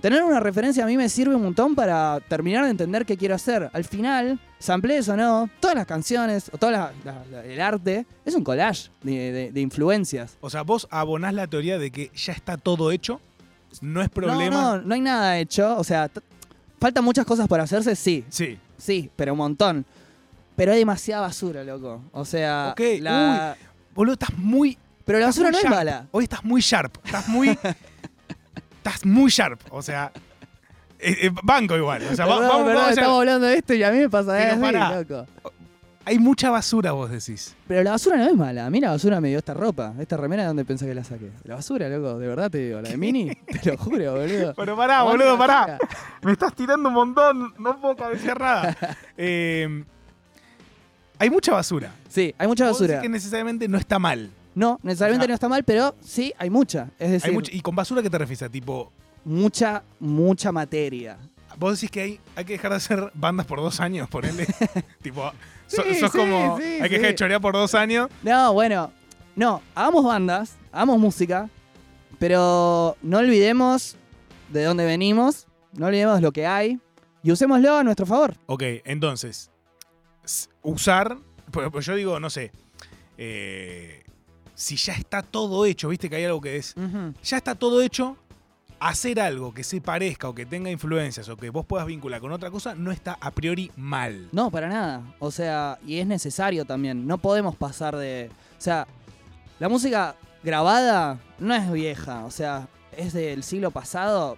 Tener 0.00 0.22
una 0.22 0.38
referencia 0.38 0.84
a 0.84 0.86
mí 0.86 0.96
me 0.96 1.08
sirve 1.08 1.34
un 1.34 1.42
montón 1.42 1.74
para 1.74 2.20
terminar 2.28 2.62
de 2.64 2.70
entender 2.70 3.04
qué 3.04 3.16
quiero 3.16 3.34
hacer. 3.34 3.68
Al 3.72 3.82
final, 3.82 4.38
samplees 4.60 5.08
o 5.08 5.16
no, 5.16 5.50
todas 5.58 5.74
las 5.74 5.86
canciones, 5.86 6.48
o 6.54 6.58
todo 6.58 6.70
la- 6.70 6.92
la- 7.04 7.24
la- 7.32 7.44
el 7.44 7.60
arte, 7.60 8.06
es 8.24 8.36
un 8.36 8.44
collage 8.44 8.90
de, 9.02 9.32
de- 9.32 9.50
de 9.52 9.60
influencias. 9.60 10.36
O 10.40 10.50
sea, 10.50 10.62
vos 10.62 10.86
abonás 10.92 11.34
la 11.34 11.48
teoría 11.48 11.78
de 11.80 11.90
que 11.90 12.12
ya 12.14 12.32
está 12.32 12.56
todo 12.56 12.92
hecho, 12.92 13.20
no 13.80 14.00
es 14.00 14.08
problema. 14.08 14.50
No, 14.54 14.76
no, 14.76 14.82
no 14.82 14.94
hay 14.94 15.00
nada 15.00 15.36
hecho, 15.40 15.76
o 15.76 15.82
sea, 15.82 16.08
faltan 16.80 17.04
muchas 17.04 17.24
cosas 17.26 17.46
por 17.48 17.60
hacerse, 17.60 17.94
sí, 17.96 18.24
Sí. 18.28 18.58
sí, 18.76 19.10
pero 19.16 19.32
un 19.32 19.38
montón. 19.38 19.84
Pero 20.56 20.72
hay 20.72 20.78
demasiada 20.78 21.22
basura, 21.22 21.62
loco. 21.64 22.02
O 22.12 22.24
sea, 22.24 22.70
Ok, 22.72 22.80
la- 23.00 23.56
Boludo, 23.94 24.14
estás 24.14 24.36
muy. 24.36 24.76
pero 25.04 25.18
la 25.20 25.26
basura 25.26 25.50
no 25.50 25.56
es 25.58 25.62
sharp. 25.62 25.74
mala. 25.76 26.06
Hoy 26.10 26.24
estás 26.24 26.44
muy 26.44 26.60
sharp. 26.60 26.96
Estás 27.04 27.28
muy. 27.28 27.48
estás 28.78 29.04
muy 29.04 29.30
sharp. 29.30 29.60
O 29.70 29.82
sea. 29.82 30.10
eh, 31.00 31.16
eh, 31.26 31.30
banco 31.44 31.76
igual. 31.76 32.02
O 32.10 32.16
sea, 32.16 32.26
va- 32.26 32.40
vamos, 32.40 32.56
perdón, 32.64 32.74
vamos 32.74 32.90
estamos 32.90 33.18
hablando 33.20 33.46
de 33.46 33.54
esto 33.58 33.74
y 33.74 33.82
a 33.84 33.90
mí 33.92 33.98
me 33.98 34.10
pasa 34.10 34.36
pará. 34.60 34.96
loco. 35.00 35.26
Hay 36.08 36.18
mucha 36.18 36.48
basura, 36.48 36.92
vos 36.92 37.10
decís. 37.10 37.54
Pero 37.66 37.82
la 37.82 37.90
basura 37.90 38.16
no 38.16 38.26
es 38.26 38.34
mala. 38.34 38.64
A 38.64 38.70
mí 38.70 38.80
la 38.80 38.92
basura 38.92 39.20
me 39.20 39.28
dio 39.28 39.36
esta 39.36 39.52
ropa. 39.52 39.92
Esta 39.98 40.16
remera, 40.16 40.42
¿de 40.42 40.48
dónde 40.48 40.64
pensás 40.64 40.88
que 40.88 40.94
la 40.94 41.04
saqué? 41.04 41.30
La 41.44 41.56
basura, 41.56 41.86
loco. 41.90 42.18
De 42.18 42.26
verdad 42.26 42.50
te 42.50 42.58
digo. 42.58 42.80
La 42.80 42.88
de 42.88 42.96
Mini, 42.96 43.30
te 43.62 43.70
lo 43.72 43.76
juro, 43.76 44.12
boludo. 44.14 44.54
Pero 44.56 44.74
pará, 44.74 45.02
boludo, 45.02 45.36
pará. 45.36 45.78
Me 46.22 46.32
estás 46.32 46.54
tirando 46.54 46.88
un 46.88 46.94
montón. 46.94 47.52
No 47.58 47.78
puedo 47.78 47.94
cabecear 47.94 48.40
nada. 48.40 48.76
Eh, 49.18 49.84
hay 51.18 51.28
mucha 51.28 51.52
basura. 51.52 51.92
Sí, 52.08 52.34
hay 52.38 52.46
mucha 52.48 52.64
basura. 52.66 53.02
que 53.02 53.08
necesariamente 53.08 53.68
no 53.68 53.76
está 53.76 53.98
mal. 53.98 54.30
No, 54.54 54.78
necesariamente 54.82 55.28
no 55.28 55.34
está 55.34 55.48
mal, 55.48 55.62
pero 55.64 55.94
sí 56.00 56.32
hay 56.38 56.48
mucha. 56.48 56.88
Es 56.98 57.10
decir, 57.10 57.28
Hay 57.30 57.34
mucha- 57.34 57.52
¿Y 57.52 57.60
con 57.60 57.74
basura 57.76 58.00
qué 58.00 58.08
te 58.08 58.16
refieres? 58.16 58.50
Tipo, 58.50 58.90
mucha, 59.24 59.82
mucha 60.00 60.52
materia. 60.52 61.18
vos 61.58 61.74
decís 61.74 61.90
que 61.90 62.00
hay, 62.00 62.20
hay 62.36 62.44
que 62.44 62.52
dejar 62.54 62.70
de 62.70 62.76
hacer 62.78 63.10
bandas 63.14 63.44
por 63.46 63.58
dos 63.58 63.80
años, 63.80 64.08
ponele. 64.08 64.46
tipo, 65.02 65.30
so- 65.68 65.82
Sí, 65.84 65.94
sos 65.94 66.10
sí, 66.10 66.18
como. 66.18 66.58
sí, 66.58 66.64
hay 66.64 66.80
que 66.80 66.88
sí. 66.88 66.94
dejar 66.94 67.06
de 67.10 67.14
chorear 67.14 67.40
por 67.40 67.54
dos 67.54 67.74
años. 67.76 68.08
No, 68.24 68.52
bueno. 68.52 68.92
No, 69.36 69.62
hagamos 69.76 70.04
bandas, 70.04 70.56
hagamos 70.72 70.98
música, 70.98 71.48
pero 72.18 72.96
no 73.02 73.18
olvidemos 73.18 73.94
de 74.48 74.64
dónde 74.64 74.84
venimos, 74.84 75.46
no 75.74 75.86
olvidemos 75.86 76.20
lo 76.20 76.32
que 76.32 76.44
hay 76.44 76.80
y 77.22 77.30
usémoslo 77.30 77.76
a 77.76 77.84
nuestro 77.84 78.04
favor. 78.04 78.34
Ok, 78.46 78.62
entonces, 78.84 79.50
usar, 80.62 81.18
pues, 81.52 81.68
pues 81.70 81.86
yo 81.86 81.94
digo, 81.94 82.18
no 82.18 82.30
sé, 82.30 82.50
eh, 83.16 84.02
si 84.54 84.76
ya 84.76 84.94
está 84.94 85.22
todo 85.22 85.64
hecho, 85.66 85.88
viste 85.88 86.10
que 86.10 86.16
hay 86.16 86.24
algo 86.24 86.40
que 86.40 86.56
es, 86.56 86.74
ya 87.22 87.36
está 87.36 87.54
todo 87.54 87.80
hecho, 87.80 88.16
hacer 88.80 89.20
algo 89.20 89.52
que 89.52 89.64
se 89.64 89.80
parezca 89.80 90.28
o 90.28 90.34
que 90.34 90.46
tenga 90.46 90.70
influencias 90.70 91.28
o 91.28 91.36
que 91.36 91.50
vos 91.50 91.66
puedas 91.66 91.86
vincular 91.86 92.20
con 92.20 92.32
otra 92.32 92.50
cosa, 92.50 92.74
no 92.74 92.90
está 92.92 93.16
a 93.20 93.30
priori 93.30 93.70
mal. 93.76 94.28
No, 94.32 94.50
para 94.50 94.68
nada. 94.68 95.02
O 95.18 95.30
sea, 95.30 95.78
y 95.86 95.98
es 95.98 96.06
necesario 96.06 96.64
también. 96.64 97.06
No 97.06 97.18
podemos 97.18 97.56
pasar 97.56 97.96
de. 97.96 98.30
O 98.56 98.60
sea, 98.60 98.86
la 99.58 99.68
música 99.68 100.14
grabada 100.44 101.18
no 101.38 101.54
es 101.54 101.70
vieja. 101.72 102.24
O 102.24 102.30
sea, 102.30 102.68
es 102.96 103.12
del 103.12 103.42
siglo 103.42 103.70
pasado, 103.70 104.36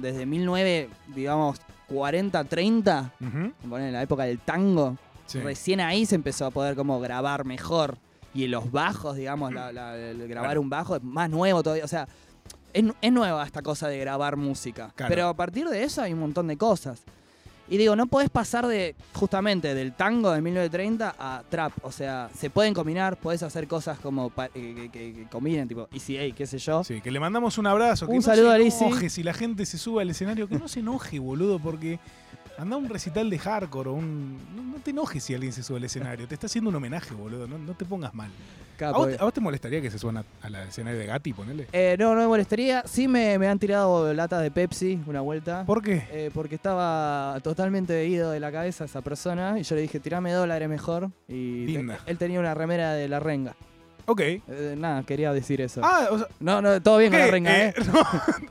desde 0.00 0.26
19, 0.26 0.88
digamos, 1.14 1.60
40, 1.88 2.44
30, 2.44 3.12
Ujú, 3.20 3.76
en 3.76 3.92
la 3.92 4.02
época 4.02 4.24
del 4.24 4.38
tango. 4.38 4.96
sí. 5.26 5.40
Recién 5.40 5.80
ahí 5.80 6.06
se 6.06 6.14
empezó 6.16 6.46
a 6.46 6.50
poder 6.50 6.76
como 6.76 7.00
grabar 7.00 7.44
mejor. 7.44 7.98
Y 8.32 8.44
en 8.44 8.52
los 8.52 8.70
bajos, 8.70 9.16
digamos, 9.16 9.52
la- 9.52 9.72
la- 9.72 9.96
el 9.96 10.28
grabar 10.28 10.50
Claro. 10.50 10.60
un 10.60 10.70
bajo 10.70 10.94
es 10.96 11.02
más 11.02 11.28
nuevo 11.28 11.62
todavía. 11.64 11.84
O 11.84 11.88
sea, 11.88 12.06
es, 12.72 12.84
es 13.00 13.12
nueva 13.12 13.44
esta 13.44 13.62
cosa 13.62 13.88
de 13.88 13.98
grabar 13.98 14.36
música. 14.36 14.92
Claro. 14.94 15.10
Pero 15.10 15.28
a 15.28 15.34
partir 15.34 15.68
de 15.68 15.82
eso 15.84 16.02
hay 16.02 16.12
un 16.12 16.20
montón 16.20 16.46
de 16.48 16.56
cosas. 16.56 17.00
Y 17.72 17.76
digo, 17.76 17.94
no 17.94 18.06
podés 18.06 18.30
pasar 18.30 18.66
de, 18.66 18.96
justamente, 19.14 19.74
del 19.76 19.92
tango 19.92 20.32
de 20.32 20.40
1930 20.42 21.14
a 21.16 21.44
trap. 21.48 21.72
O 21.82 21.92
sea, 21.92 22.28
se 22.36 22.50
pueden 22.50 22.74
combinar, 22.74 23.16
podés 23.16 23.44
hacer 23.44 23.68
cosas 23.68 24.00
como 24.00 24.28
pa- 24.28 24.48
que, 24.48 24.74
que- 24.74 24.88
que- 24.90 25.12
que 25.14 25.28
combinen, 25.30 25.68
tipo 25.68 25.88
ECA, 25.92 26.34
qué 26.34 26.46
sé 26.48 26.58
yo. 26.58 26.82
Sí, 26.82 27.00
que 27.00 27.12
le 27.12 27.20
mandamos 27.20 27.58
un 27.58 27.68
abrazo. 27.68 28.06
Que 28.06 28.10
Un 28.12 28.16
no 28.18 28.22
saludo 28.22 28.50
a 28.50 28.54
se 28.56 29.08
si 29.08 29.22
la 29.22 29.34
gente 29.34 29.64
se 29.66 29.78
sube 29.78 30.02
al 30.02 30.10
escenario, 30.10 30.48
que 30.48 30.58
no 30.58 30.66
se 30.66 30.80
enoje, 30.80 31.20
boludo, 31.20 31.60
porque 31.60 32.00
anda 32.58 32.76
a 32.76 32.78
un 32.78 32.88
recital 32.88 33.30
de 33.30 33.38
hardcore 33.38 33.88
o 33.90 33.92
un. 33.94 34.38
No, 34.54 34.62
no 34.62 34.78
te 34.82 34.90
enojes 34.90 35.22
si 35.24 35.34
alguien 35.34 35.52
se 35.52 35.62
sube 35.62 35.78
al 35.78 35.84
escenario. 35.84 36.26
Te 36.28 36.34
está 36.34 36.46
haciendo 36.46 36.70
un 36.70 36.76
homenaje, 36.76 37.14
boludo. 37.14 37.46
No, 37.46 37.58
no 37.58 37.74
te 37.74 37.84
pongas 37.84 38.14
mal. 38.14 38.28
¿A 38.30 38.78
Capo, 38.80 38.98
vos, 39.00 39.08
te- 39.08 39.16
a 39.20 39.24
vos 39.24 39.34
te 39.34 39.40
molestaría 39.42 39.82
que 39.82 39.90
se 39.90 39.98
suban 39.98 40.24
al 40.40 40.54
escenario 40.54 40.98
de 40.98 41.04
Gatti, 41.06 41.34
ponele? 41.34 41.66
Eh, 41.72 41.96
no, 41.98 42.14
no 42.14 42.22
me 42.22 42.26
molestaría. 42.26 42.82
Sí 42.86 43.08
me, 43.08 43.38
me 43.38 43.46
han 43.46 43.58
tirado 43.58 44.12
latas 44.14 44.40
de 44.42 44.50
Pepsi 44.50 44.98
una 45.06 45.20
vuelta. 45.20 45.64
¿Por 45.66 45.82
qué? 45.82 46.06
Eh, 46.10 46.30
porque 46.32 46.54
estaba 46.54 47.38
totalmente 47.42 48.06
ido 48.06 48.30
de 48.30 48.40
la 48.40 48.50
cabeza 48.50 48.86
esa 48.86 49.02
persona 49.02 49.58
y 49.58 49.64
yo 49.64 49.74
le 49.76 49.82
dije, 49.82 50.00
tirame 50.00 50.32
dólares 50.32 50.66
mejor. 50.68 51.10
Y 51.28 51.66
te- 51.66 51.72
Linda. 51.72 51.98
él 52.06 52.16
tenía 52.16 52.40
una 52.40 52.54
remera 52.54 52.94
de 52.94 53.06
la 53.08 53.20
renga. 53.20 53.54
Ok. 54.06 54.20
Eh, 54.22 54.74
nada, 54.78 55.02
quería 55.02 55.32
decir 55.34 55.60
eso. 55.60 55.82
Ah, 55.84 56.08
o 56.10 56.16
sea, 56.18 56.26
No, 56.40 56.62
no, 56.62 56.80
todo 56.80 56.96
bien 56.98 57.10
con 57.12 57.20
la 57.20 57.26
renga, 57.26 57.58
¿eh? 57.66 57.74
Eh, 57.76 57.82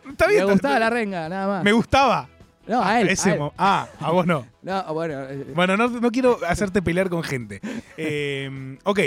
no, 0.06 0.12
está 0.12 0.28
bien. 0.28 0.46
Me 0.46 0.52
gustaba 0.52 0.78
la 0.78 0.90
renga, 0.92 1.28
nada 1.28 1.48
más. 1.48 1.64
Me 1.64 1.72
gustaba. 1.72 2.30
No, 2.70 2.82
a 2.84 3.02
él. 3.02 3.10
Ese 3.10 3.32
a 3.32 3.34
él. 3.34 3.40
mo- 3.40 3.54
ah, 3.58 3.88
a 4.00 4.12
vos 4.12 4.26
no. 4.26 4.46
No, 4.62 4.94
bueno. 4.94 5.22
eh, 5.24 5.46
Bueno, 5.56 5.76
no, 5.76 5.88
no 5.90 6.12
quiero 6.12 6.40
hacerte 6.48 6.82
pelear 6.82 7.10
con 7.10 7.24
gente. 7.24 7.60
Eh, 7.98 8.78
ok. 8.86 9.00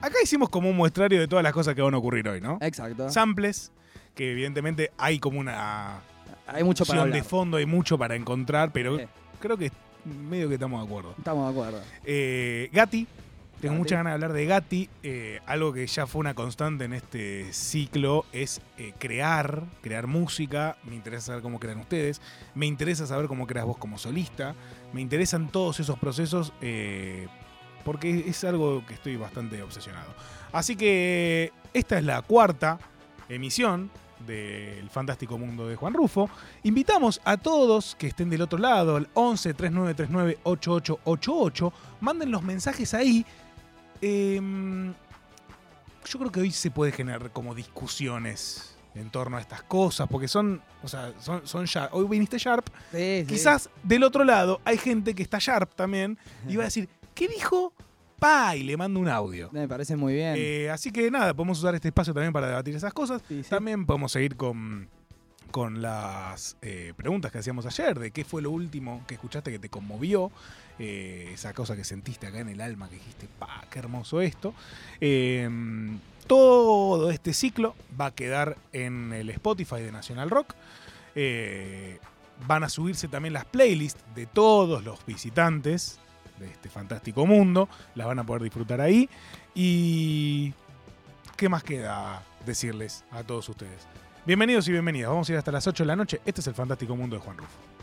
acá 0.00 0.16
hicimos 0.22 0.48
como 0.48 0.70
un 0.70 0.76
muestrario 0.76 1.20
de 1.20 1.28
todas 1.28 1.42
las 1.42 1.52
cosas 1.52 1.74
que 1.74 1.82
van 1.82 1.92
a 1.94 1.98
ocurrir 1.98 2.26
hoy, 2.28 2.40
¿no? 2.40 2.56
Exacto. 2.62 3.10
Samples, 3.10 3.72
que 4.14 4.32
evidentemente 4.32 4.90
hay 4.96 5.18
como 5.18 5.38
una 5.40 5.98
Hay 6.46 6.64
mucho 6.64 6.84
para 6.86 7.00
opción 7.02 7.12
de 7.12 7.22
fondo, 7.22 7.56
hay 7.58 7.66
mucho 7.66 7.98
para 7.98 8.14
encontrar, 8.16 8.72
pero 8.72 8.96
Sí. 8.98 9.04
creo 9.40 9.56
que 9.58 9.70
medio 10.04 10.48
que 10.48 10.54
estamos 10.54 10.80
de 10.80 10.86
acuerdo. 10.86 11.14
Estamos 11.18 11.52
de 11.54 11.60
acuerdo. 11.60 11.80
Eh, 12.04 12.70
Gatti, 12.72 13.06
tengo 13.60 13.74
muchas 13.74 13.98
ganas 13.98 14.10
de 14.10 14.14
hablar 14.14 14.32
de 14.32 14.46
Gatti. 14.46 14.88
eh, 15.02 15.40
algo 15.46 15.72
que 15.72 15.86
ya 15.86 16.06
fue 16.06 16.20
una 16.20 16.34
constante 16.34 16.84
en 16.84 16.92
este 16.94 17.52
ciclo 17.52 18.24
es 18.32 18.60
eh, 18.78 18.94
crear, 18.98 19.64
crear 19.82 20.06
música. 20.06 20.76
Me 20.84 20.94
interesa 20.94 21.26
saber 21.26 21.42
cómo 21.42 21.60
crean 21.60 21.78
ustedes. 21.78 22.20
Me 22.54 22.66
interesa 22.66 23.06
saber 23.06 23.26
cómo 23.26 23.46
creas 23.46 23.66
vos 23.66 23.76
como 23.76 23.98
solista. 23.98 24.54
Me 24.92 25.00
interesan 25.00 25.48
todos 25.50 25.78
esos 25.80 25.98
procesos 25.98 26.52
eh, 26.60 27.28
porque 27.84 28.24
es 28.26 28.44
algo 28.44 28.84
que 28.86 28.94
estoy 28.94 29.16
bastante 29.16 29.62
obsesionado. 29.62 30.14
Así 30.52 30.76
que 30.76 31.52
esta 31.74 31.98
es 31.98 32.04
la 32.04 32.22
cuarta 32.22 32.78
emisión 33.28 33.90
del 34.26 34.88
fantástico 34.90 35.38
mundo 35.38 35.66
de 35.66 35.76
Juan 35.76 35.94
Rufo. 35.94 36.28
Invitamos 36.62 37.20
a 37.24 37.36
todos 37.36 37.94
que 37.98 38.08
estén 38.08 38.30
del 38.30 38.42
otro 38.42 38.58
lado, 38.58 38.96
al 38.96 39.08
11 39.14 39.54
3939 39.54 40.38
8888. 40.42 41.72
Manden 42.00 42.30
los 42.30 42.42
mensajes 42.42 42.94
ahí. 42.94 43.24
Em, 44.00 44.92
yo 46.04 46.18
creo 46.18 46.32
que 46.32 46.40
hoy 46.40 46.50
se 46.50 46.70
puede 46.70 46.92
generar 46.92 47.30
como 47.30 47.54
discusiones 47.54 48.76
en 48.94 49.10
torno 49.10 49.36
a 49.36 49.40
estas 49.40 49.62
cosas, 49.62 50.08
porque 50.08 50.28
son, 50.28 50.60
o 50.82 50.88
sea, 50.88 51.12
son, 51.20 51.46
son 51.46 51.64
Sharp. 51.64 51.94
Hoy 51.94 52.06
viniste 52.08 52.38
Sharp. 52.38 52.68
Sí, 52.92 53.20
sí. 53.20 53.26
Quizás 53.26 53.70
del 53.82 54.02
otro 54.02 54.24
lado 54.24 54.60
hay 54.64 54.78
gente 54.78 55.14
que 55.14 55.22
está 55.22 55.38
Sharp 55.38 55.74
también 55.74 56.18
y 56.48 56.56
va 56.56 56.62
a 56.62 56.66
decir, 56.66 56.88
¿qué 57.14 57.28
dijo? 57.28 57.72
Pa, 58.18 58.54
y 58.54 58.64
le 58.64 58.76
mando 58.76 59.00
un 59.00 59.08
audio. 59.08 59.48
Me 59.52 59.66
parece 59.66 59.96
muy 59.96 60.14
bien. 60.14 60.34
Eh, 60.36 60.68
así 60.70 60.90
que 60.90 61.10
nada, 61.10 61.32
podemos 61.32 61.58
usar 61.58 61.74
este 61.74 61.88
espacio 61.88 62.12
también 62.12 62.32
para 62.32 62.48
debatir 62.48 62.74
esas 62.74 62.92
cosas. 62.92 63.22
Sí. 63.26 63.42
También 63.48 63.86
podemos 63.86 64.12
seguir 64.12 64.36
con, 64.36 64.88
con 65.50 65.80
las 65.82 66.56
eh, 66.60 66.92
preguntas 66.96 67.32
que 67.32 67.38
hacíamos 67.38 67.66
ayer, 67.66 67.98
de 67.98 68.10
qué 68.10 68.24
fue 68.24 68.42
lo 68.42 68.50
último 68.50 69.02
que 69.06 69.14
escuchaste 69.14 69.50
que 69.50 69.58
te 69.58 69.68
conmovió, 69.68 70.30
eh, 70.82 71.32
esa 71.34 71.52
cosa 71.52 71.76
que 71.76 71.84
sentiste 71.84 72.26
acá 72.26 72.38
en 72.38 72.48
el 72.48 72.60
alma, 72.62 72.88
que 72.88 72.94
dijiste, 72.94 73.28
pa, 73.38 73.64
qué 73.70 73.78
hermoso 73.78 74.22
esto. 74.22 74.54
Eh, 74.98 75.46
todo 76.26 77.10
este 77.10 77.34
ciclo 77.34 77.74
va 78.00 78.06
a 78.06 78.14
quedar 78.14 78.56
en 78.72 79.12
el 79.12 79.28
Spotify 79.28 79.82
de 79.82 79.92
National 79.92 80.30
Rock. 80.30 80.54
Eh, 81.14 81.98
van 82.46 82.64
a 82.64 82.70
subirse 82.70 83.08
también 83.08 83.34
las 83.34 83.44
playlists 83.44 84.02
de 84.14 84.24
todos 84.24 84.82
los 84.82 85.04
visitantes 85.04 85.98
de 86.38 86.46
este 86.46 86.70
fantástico 86.70 87.26
mundo. 87.26 87.68
Las 87.94 88.06
van 88.06 88.18
a 88.20 88.24
poder 88.24 88.42
disfrutar 88.42 88.80
ahí. 88.80 89.10
Y... 89.54 90.54
¿Qué 91.36 91.48
más 91.48 91.62
queda 91.62 92.22
decirles 92.46 93.04
a 93.10 93.22
todos 93.22 93.48
ustedes? 93.48 93.86
Bienvenidos 94.24 94.68
y 94.68 94.72
bienvenidas. 94.72 95.10
Vamos 95.10 95.28
a 95.28 95.32
ir 95.32 95.38
hasta 95.38 95.52
las 95.52 95.66
8 95.66 95.82
de 95.82 95.86
la 95.86 95.96
noche. 95.96 96.20
Este 96.24 96.40
es 96.40 96.46
el 96.46 96.54
fantástico 96.54 96.96
mundo 96.96 97.16
de 97.16 97.22
Juan 97.22 97.36
Rufo. 97.36 97.79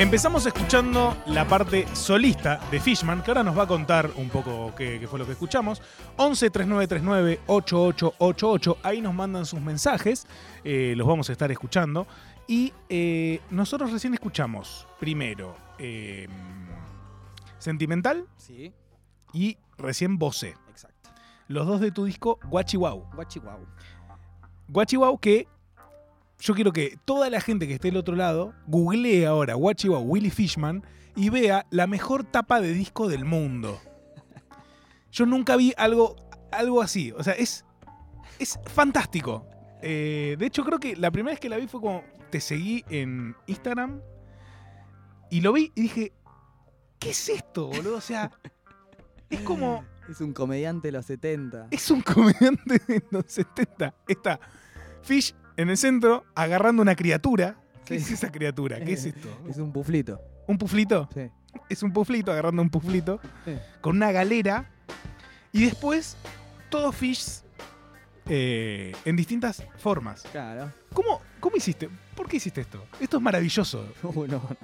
Empezamos 0.00 0.46
escuchando 0.46 1.14
la 1.26 1.46
parte 1.46 1.86
solista 1.94 2.58
de 2.70 2.80
Fishman, 2.80 3.22
que 3.22 3.32
ahora 3.32 3.42
nos 3.42 3.58
va 3.58 3.64
a 3.64 3.66
contar 3.66 4.10
un 4.16 4.30
poco 4.30 4.72
qué, 4.74 4.98
qué 4.98 5.06
fue 5.06 5.18
lo 5.18 5.26
que 5.26 5.32
escuchamos. 5.32 5.82
11 6.16 6.48
3939 6.48 7.40
8888. 7.46 8.78
Ahí 8.82 9.02
nos 9.02 9.12
mandan 9.12 9.44
sus 9.44 9.60
mensajes. 9.60 10.26
eh, 10.64 10.94
los 10.96 11.06
vamos 11.06 11.28
a 11.28 11.32
estar 11.32 11.52
escuchando. 11.52 12.06
Y 12.46 12.72
eh, 12.88 13.42
nosotros 13.50 13.92
recién 13.92 14.14
escuchamos 14.14 14.86
primero 14.98 15.54
eh, 15.78 16.26
Sentimental 17.58 18.24
Sí, 18.38 18.72
y 19.34 19.58
recién 19.76 20.18
Bose. 20.18 20.56
exacto. 20.70 21.10
Los 21.46 21.66
dos 21.66 21.78
de 21.78 21.92
tu 21.92 22.06
disco. 22.06 22.38
Guachihuau. 22.44 23.04
Guachi 24.66 24.96
Wow 24.96 25.18
que 25.18 25.46
yo 26.40 26.54
quiero 26.54 26.72
que 26.72 26.98
toda 27.04 27.30
la 27.30 27.40
gente 27.40 27.68
que 27.68 27.74
esté 27.74 27.88
del 27.88 27.98
otro 27.98 28.16
lado 28.16 28.54
googlee 28.66 29.26
ahora 29.26 29.54
Guachi 29.54 29.88
Wow 29.88 30.02
Willy 30.02 30.30
Fishman 30.30 30.82
y 31.14 31.28
vea 31.28 31.66
la 31.70 31.86
mejor 31.86 32.24
tapa 32.24 32.60
de 32.60 32.72
disco 32.72 33.08
del 33.08 33.24
mundo. 33.24 33.78
Yo 35.12 35.26
nunca 35.26 35.56
vi 35.56 35.74
algo, 35.76 36.16
algo 36.50 36.80
así. 36.80 37.12
O 37.12 37.22
sea, 37.22 37.34
es, 37.34 37.64
es 38.38 38.58
fantástico. 38.64 39.46
Eh, 39.82 40.36
de 40.38 40.46
hecho, 40.46 40.64
creo 40.64 40.78
que 40.78 40.96
la 40.96 41.10
primera 41.10 41.32
vez 41.32 41.40
que 41.40 41.48
la 41.48 41.56
vi 41.56 41.66
fue 41.66 41.80
como 41.80 42.04
te 42.30 42.40
seguí 42.40 42.84
en 42.88 43.34
Instagram 43.46 44.00
y 45.30 45.40
lo 45.42 45.52
vi 45.52 45.72
y 45.74 45.82
dije, 45.82 46.12
¿qué 46.98 47.10
es 47.10 47.28
esto, 47.28 47.66
boludo? 47.66 47.96
O 47.96 48.00
sea, 48.00 48.30
es 49.28 49.40
como... 49.40 49.84
Es 50.08 50.20
un 50.20 50.32
comediante 50.32 50.88
de 50.88 50.92
los 50.92 51.06
70. 51.06 51.68
Es 51.70 51.90
un 51.90 52.00
comediante 52.00 52.80
de 52.86 53.04
los 53.10 53.26
70. 53.26 53.94
Está 54.08 54.40
Fish 55.02 55.34
en 55.56 55.70
el 55.70 55.76
centro 55.76 56.24
agarrando 56.34 56.82
una 56.82 56.94
criatura. 56.96 57.56
¿Qué 57.84 57.98
Sí. 57.98 58.04
es 58.14 58.18
esa 58.22 58.30
criatura? 58.32 58.78
¿Qué 58.84 58.92
es 58.92 59.04
esto? 59.06 59.28
Es 59.48 59.56
un 59.58 59.72
puflito. 59.72 60.20
¿Un 60.46 60.58
puflito? 60.58 61.08
Sí. 61.14 61.28
Es 61.68 61.82
un 61.82 61.92
puflito 61.92 62.30
agarrando 62.32 62.62
un 62.62 62.70
puflito 62.70 63.20
Sí. 63.44 63.52
con 63.80 63.96
una 63.96 64.12
galera. 64.12 64.70
Y 65.52 65.64
después, 65.64 66.16
todos 66.68 66.94
Fish 66.94 67.42
eh, 68.26 68.92
en 69.04 69.16
distintas 69.16 69.64
formas. 69.78 70.22
Claro. 70.30 70.70
¿Cómo, 70.92 71.20
¿Cómo 71.40 71.56
hiciste? 71.56 71.88
¿Por 72.14 72.28
qué 72.28 72.36
hiciste 72.36 72.60
esto? 72.60 72.84
Esto 73.00 73.16
es 73.16 73.22
maravilloso. 73.22 73.84
Uh, 74.04 74.26
no, 74.26 74.36
no, 74.38 74.56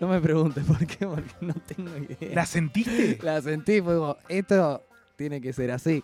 no 0.00 0.08
me 0.08 0.20
preguntes 0.20 0.64
por 0.64 0.84
qué, 0.86 1.06
porque 1.06 1.32
no 1.40 1.54
tengo 1.54 1.96
idea. 1.96 2.34
¿La 2.34 2.46
sentiste? 2.46 3.18
La 3.22 3.40
sentí, 3.42 3.80
fue 3.80 3.94
como, 3.96 4.16
esto 4.28 4.82
tiene 5.16 5.40
que 5.40 5.52
ser 5.52 5.70
así. 5.70 6.02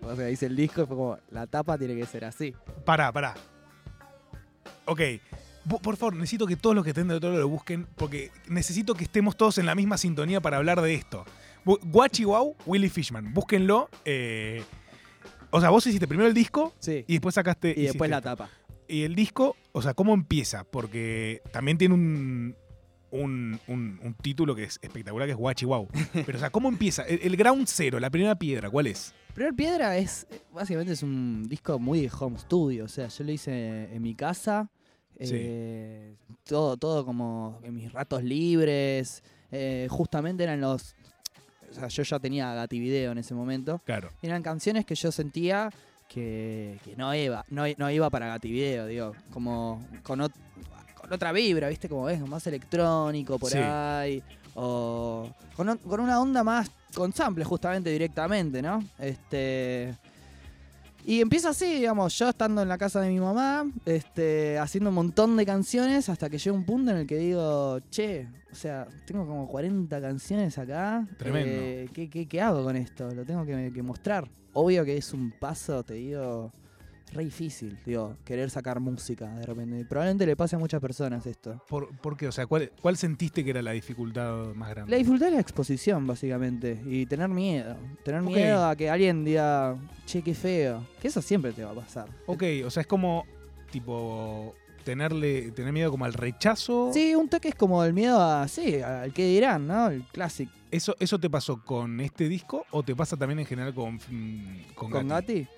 O 0.00 0.14
sea, 0.16 0.30
hice 0.30 0.46
el 0.46 0.56
disco 0.56 0.82
y 0.82 0.86
fue 0.86 0.96
como, 0.96 1.18
la 1.30 1.46
tapa 1.46 1.76
tiene 1.78 1.94
que 1.96 2.06
ser 2.06 2.24
así. 2.24 2.54
Pará, 2.84 3.12
pará. 3.12 3.34
Ok. 4.88 5.00
Por 5.82 5.96
favor, 5.96 6.14
necesito 6.16 6.46
que 6.46 6.56
todos 6.56 6.74
los 6.74 6.82
que 6.82 6.90
estén 6.90 7.08
del 7.08 7.18
otro 7.18 7.28
lado 7.28 7.42
lo 7.42 7.48
busquen, 7.48 7.86
porque 7.96 8.30
necesito 8.48 8.94
que 8.94 9.04
estemos 9.04 9.36
todos 9.36 9.58
en 9.58 9.66
la 9.66 9.74
misma 9.74 9.98
sintonía 9.98 10.40
para 10.40 10.56
hablar 10.56 10.80
de 10.80 10.94
esto. 10.94 11.26
Guachi 11.64 12.24
Wow, 12.24 12.56
Willy 12.64 12.88
Fishman. 12.88 13.34
Búsquenlo. 13.34 13.90
eh, 14.06 14.62
o 15.50 15.60
sea, 15.60 15.68
vos 15.70 15.86
hiciste 15.86 16.06
primero 16.08 16.26
el 16.28 16.34
disco 16.34 16.72
Sí. 16.78 17.04
y 17.06 17.12
después 17.14 17.34
sacaste. 17.34 17.74
Y, 17.76 17.82
después 17.82 18.08
la 18.10 18.22
tapa. 18.22 18.48
Y 18.86 19.02
el 19.02 19.14
disco, 19.14 19.56
o 19.72 19.82
sea, 19.82 19.92
¿cómo 19.92 20.14
empieza? 20.14 20.64
Porque 20.64 21.42
también 21.52 21.76
tiene 21.76 21.94
un, 21.94 22.56
un, 23.10 23.60
un- 23.66 24.00
un 24.02 24.14
título 24.14 24.54
que 24.54 24.64
es 24.64 24.78
espectacular, 24.80 25.26
que 25.28 25.32
es 25.32 25.38
Guachi 25.38 25.66
Wow. 25.66 25.88
Pero, 26.26 26.38
o 26.38 26.40
sea, 26.40 26.48
¿cómo 26.50 26.68
empieza? 26.70 27.02
El, 27.02 27.20
el 27.22 27.36
ground 27.36 27.66
zero, 27.66 28.00
la 28.00 28.08
primera 28.08 28.38
piedra, 28.38 28.70
¿cuál 28.70 28.86
es? 28.86 29.12
Primer 29.34 29.52
Piedra 29.54 29.98
es, 29.98 30.26
básicamente 30.52 30.94
es 30.94 31.02
un 31.02 31.44
disco 31.46 31.78
muy 31.78 32.00
de 32.00 32.10
home 32.18 32.38
studio, 32.38 32.84
o 32.86 32.88
sea, 32.88 33.08
yo 33.08 33.24
lo 33.24 33.30
hice 33.32 33.84
en 33.94 34.02
mi 34.02 34.14
casa, 34.14 34.68
Sí. 35.26 35.34
eh, 35.36 36.14
todo, 36.44 36.76
todo 36.76 37.04
como 37.04 37.58
en 37.62 37.74
mis 37.74 37.92
ratos 37.92 38.22
libres, 38.22 39.22
eh, 39.50 39.86
justamente 39.90 40.44
eran 40.44 40.60
los, 40.60 40.94
o 41.70 41.74
sea, 41.74 41.88
yo 41.88 42.02
ya 42.02 42.18
tenía 42.18 42.54
Gativideo 42.54 43.12
en 43.12 43.18
ese 43.18 43.34
momento, 43.34 43.80
Claro. 43.84 44.10
eran 44.22 44.42
canciones 44.42 44.84
que 44.86 44.94
yo 44.94 45.10
sentía 45.12 45.70
que, 46.08 46.78
que 46.84 46.96
no 46.96 47.14
iba, 47.14 47.44
no, 47.50 47.64
no 47.76 47.90
iba 47.90 48.08
para 48.10 48.28
Gativideo, 48.28 48.86
digo, 48.86 49.12
como 49.32 49.84
con, 50.02 50.20
ot- 50.20 50.32
con 50.94 51.12
otra 51.12 51.32
vibra, 51.32 51.68
viste, 51.68 51.88
como 51.88 52.08
es, 52.08 52.20
más 52.20 52.46
electrónico 52.46 53.38
por 53.38 53.50
Sí. 53.50 53.58
ahí, 53.58 54.22
o 54.54 55.28
con, 55.56 55.76
con 55.78 56.00
una 56.00 56.20
onda 56.20 56.42
más 56.42 56.70
con 56.94 57.12
sample 57.12 57.44
justamente 57.44 57.90
directamente, 57.90 58.62
¿no? 58.62 58.82
Este 58.98 59.94
y 61.08 61.22
empieza 61.22 61.48
así, 61.48 61.64
digamos, 61.76 62.18
yo 62.18 62.28
estando 62.28 62.60
en 62.60 62.68
la 62.68 62.76
casa 62.76 63.00
de 63.00 63.08
mi 63.08 63.18
mamá, 63.18 63.64
este, 63.86 64.58
haciendo 64.58 64.90
un 64.90 64.94
montón 64.96 65.38
de 65.38 65.46
canciones 65.46 66.10
hasta 66.10 66.28
que 66.28 66.36
llega 66.36 66.54
un 66.54 66.66
punto 66.66 66.90
en 66.90 66.98
el 66.98 67.06
que 67.06 67.16
digo, 67.16 67.80
che, 67.88 68.28
o 68.52 68.54
sea, 68.54 68.86
tengo 69.06 69.26
como 69.26 69.48
40 69.48 70.02
canciones 70.02 70.58
acá. 70.58 71.08
Tremendo. 71.16 71.50
eh, 71.50 71.88
¿qué, 71.94 72.10
qué, 72.10 72.28
qué 72.28 72.42
hago 72.42 72.62
con 72.62 72.76
esto? 72.76 73.10
Lo 73.14 73.24
tengo 73.24 73.46
que, 73.46 73.72
que 73.74 73.82
mostrar. 73.82 74.28
Obvio 74.52 74.84
que 74.84 74.98
es 74.98 75.14
un 75.14 75.30
paso, 75.30 75.82
te 75.82 75.94
digo, 75.94 76.52
re 77.12 77.24
difícil, 77.24 77.78
digo, 77.84 78.16
querer 78.24 78.50
sacar 78.50 78.80
música 78.80 79.28
de 79.34 79.46
repente. 79.46 79.84
Probablemente 79.84 80.26
le 80.26 80.36
pase 80.36 80.56
a 80.56 80.58
muchas 80.58 80.80
personas 80.80 81.26
esto. 81.26 81.62
¿Por, 81.68 81.96
por 81.98 82.16
qué? 82.16 82.28
O 82.28 82.32
sea, 82.32 82.46
¿cuál, 82.46 82.72
¿cuál 82.80 82.96
sentiste 82.96 83.44
que 83.44 83.50
era 83.50 83.62
la 83.62 83.72
dificultad 83.72 84.54
más 84.54 84.70
grande? 84.70 84.90
La 84.90 84.96
dificultad 84.96 85.28
es 85.28 85.34
la 85.34 85.40
exposición, 85.40 86.06
básicamente, 86.06 86.80
y 86.86 87.06
tener 87.06 87.28
miedo. 87.28 87.76
Tener 88.04 88.22
miedo 88.22 88.64
a 88.64 88.76
que 88.76 88.90
alguien 88.90 89.24
diga, 89.24 89.76
che, 90.06 90.22
qué 90.22 90.34
feo. 90.34 90.86
Que 91.00 91.08
eso 91.08 91.22
siempre 91.22 91.52
te 91.52 91.64
va 91.64 91.72
a 91.72 91.74
pasar. 91.74 92.08
Ok, 92.26 92.44
o 92.64 92.70
sea, 92.70 92.80
es 92.82 92.86
como, 92.86 93.24
tipo, 93.70 94.54
tenerle, 94.84 95.50
tener 95.52 95.72
miedo 95.72 95.90
como 95.90 96.04
al 96.04 96.14
rechazo. 96.14 96.90
Sí, 96.92 97.14
un 97.14 97.28
toque 97.28 97.48
es 97.48 97.54
como 97.54 97.84
el 97.84 97.92
miedo 97.92 98.20
a, 98.20 98.48
sí, 98.48 98.80
al 98.80 99.12
que 99.12 99.26
dirán, 99.26 99.66
¿no? 99.66 99.88
El 99.88 100.04
clásico. 100.04 100.52
¿Eso, 100.70 100.94
¿Eso 100.98 101.18
te 101.18 101.30
pasó 101.30 101.62
con 101.64 102.00
este 102.00 102.28
disco 102.28 102.64
o 102.70 102.82
te 102.82 102.94
pasa 102.94 103.16
también 103.16 103.38
en 103.38 103.46
general 103.46 103.74
con, 103.74 103.94
mm, 103.96 104.74
con, 104.74 104.90
¿Con 104.90 105.08
Gatti? 105.08 105.34
Gatti? 105.34 105.48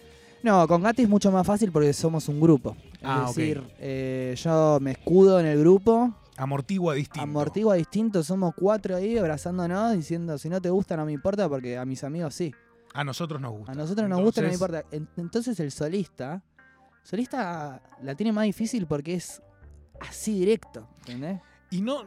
No, 0.42 0.66
con 0.66 0.82
Gatti 0.82 1.02
es 1.02 1.08
mucho 1.08 1.30
más 1.30 1.46
fácil 1.46 1.70
porque 1.70 1.92
somos 1.92 2.28
un 2.28 2.40
grupo. 2.40 2.76
Es 2.94 2.98
Ah, 3.02 3.24
decir, 3.28 3.62
eh, 3.78 4.34
yo 4.42 4.78
me 4.80 4.92
escudo 4.92 5.38
en 5.40 5.46
el 5.46 5.58
grupo, 5.60 6.14
Amortigua 6.36 6.94
distinto. 6.94 7.20
amortigua 7.22 7.74
distinto, 7.74 8.22
somos 8.22 8.54
cuatro 8.56 8.96
ahí 8.96 9.18
abrazándonos, 9.18 9.92
diciendo, 9.94 10.38
si 10.38 10.48
no 10.48 10.60
te 10.60 10.70
gusta 10.70 10.96
no 10.96 11.04
me 11.04 11.12
importa 11.12 11.48
porque 11.48 11.76
a 11.76 11.84
mis 11.84 12.02
amigos 12.04 12.34
sí. 12.34 12.54
A 12.94 13.04
nosotros 13.04 13.40
nos 13.40 13.52
gusta. 13.52 13.72
A 13.72 13.74
nosotros 13.74 14.08
nos 14.08 14.20
gusta 14.22 14.40
no 14.40 14.48
me 14.48 14.54
importa. 14.54 14.84
En- 14.90 15.08
Entonces 15.18 15.60
el 15.60 15.70
solista, 15.70 16.42
solista 17.02 17.82
la 18.02 18.14
tiene 18.14 18.32
más 18.32 18.44
difícil 18.44 18.86
porque 18.86 19.14
es 19.14 19.42
así 20.00 20.38
directo, 20.38 20.88
¿entendés? 21.00 21.40
¿Y 21.70 21.82
no, 21.82 22.04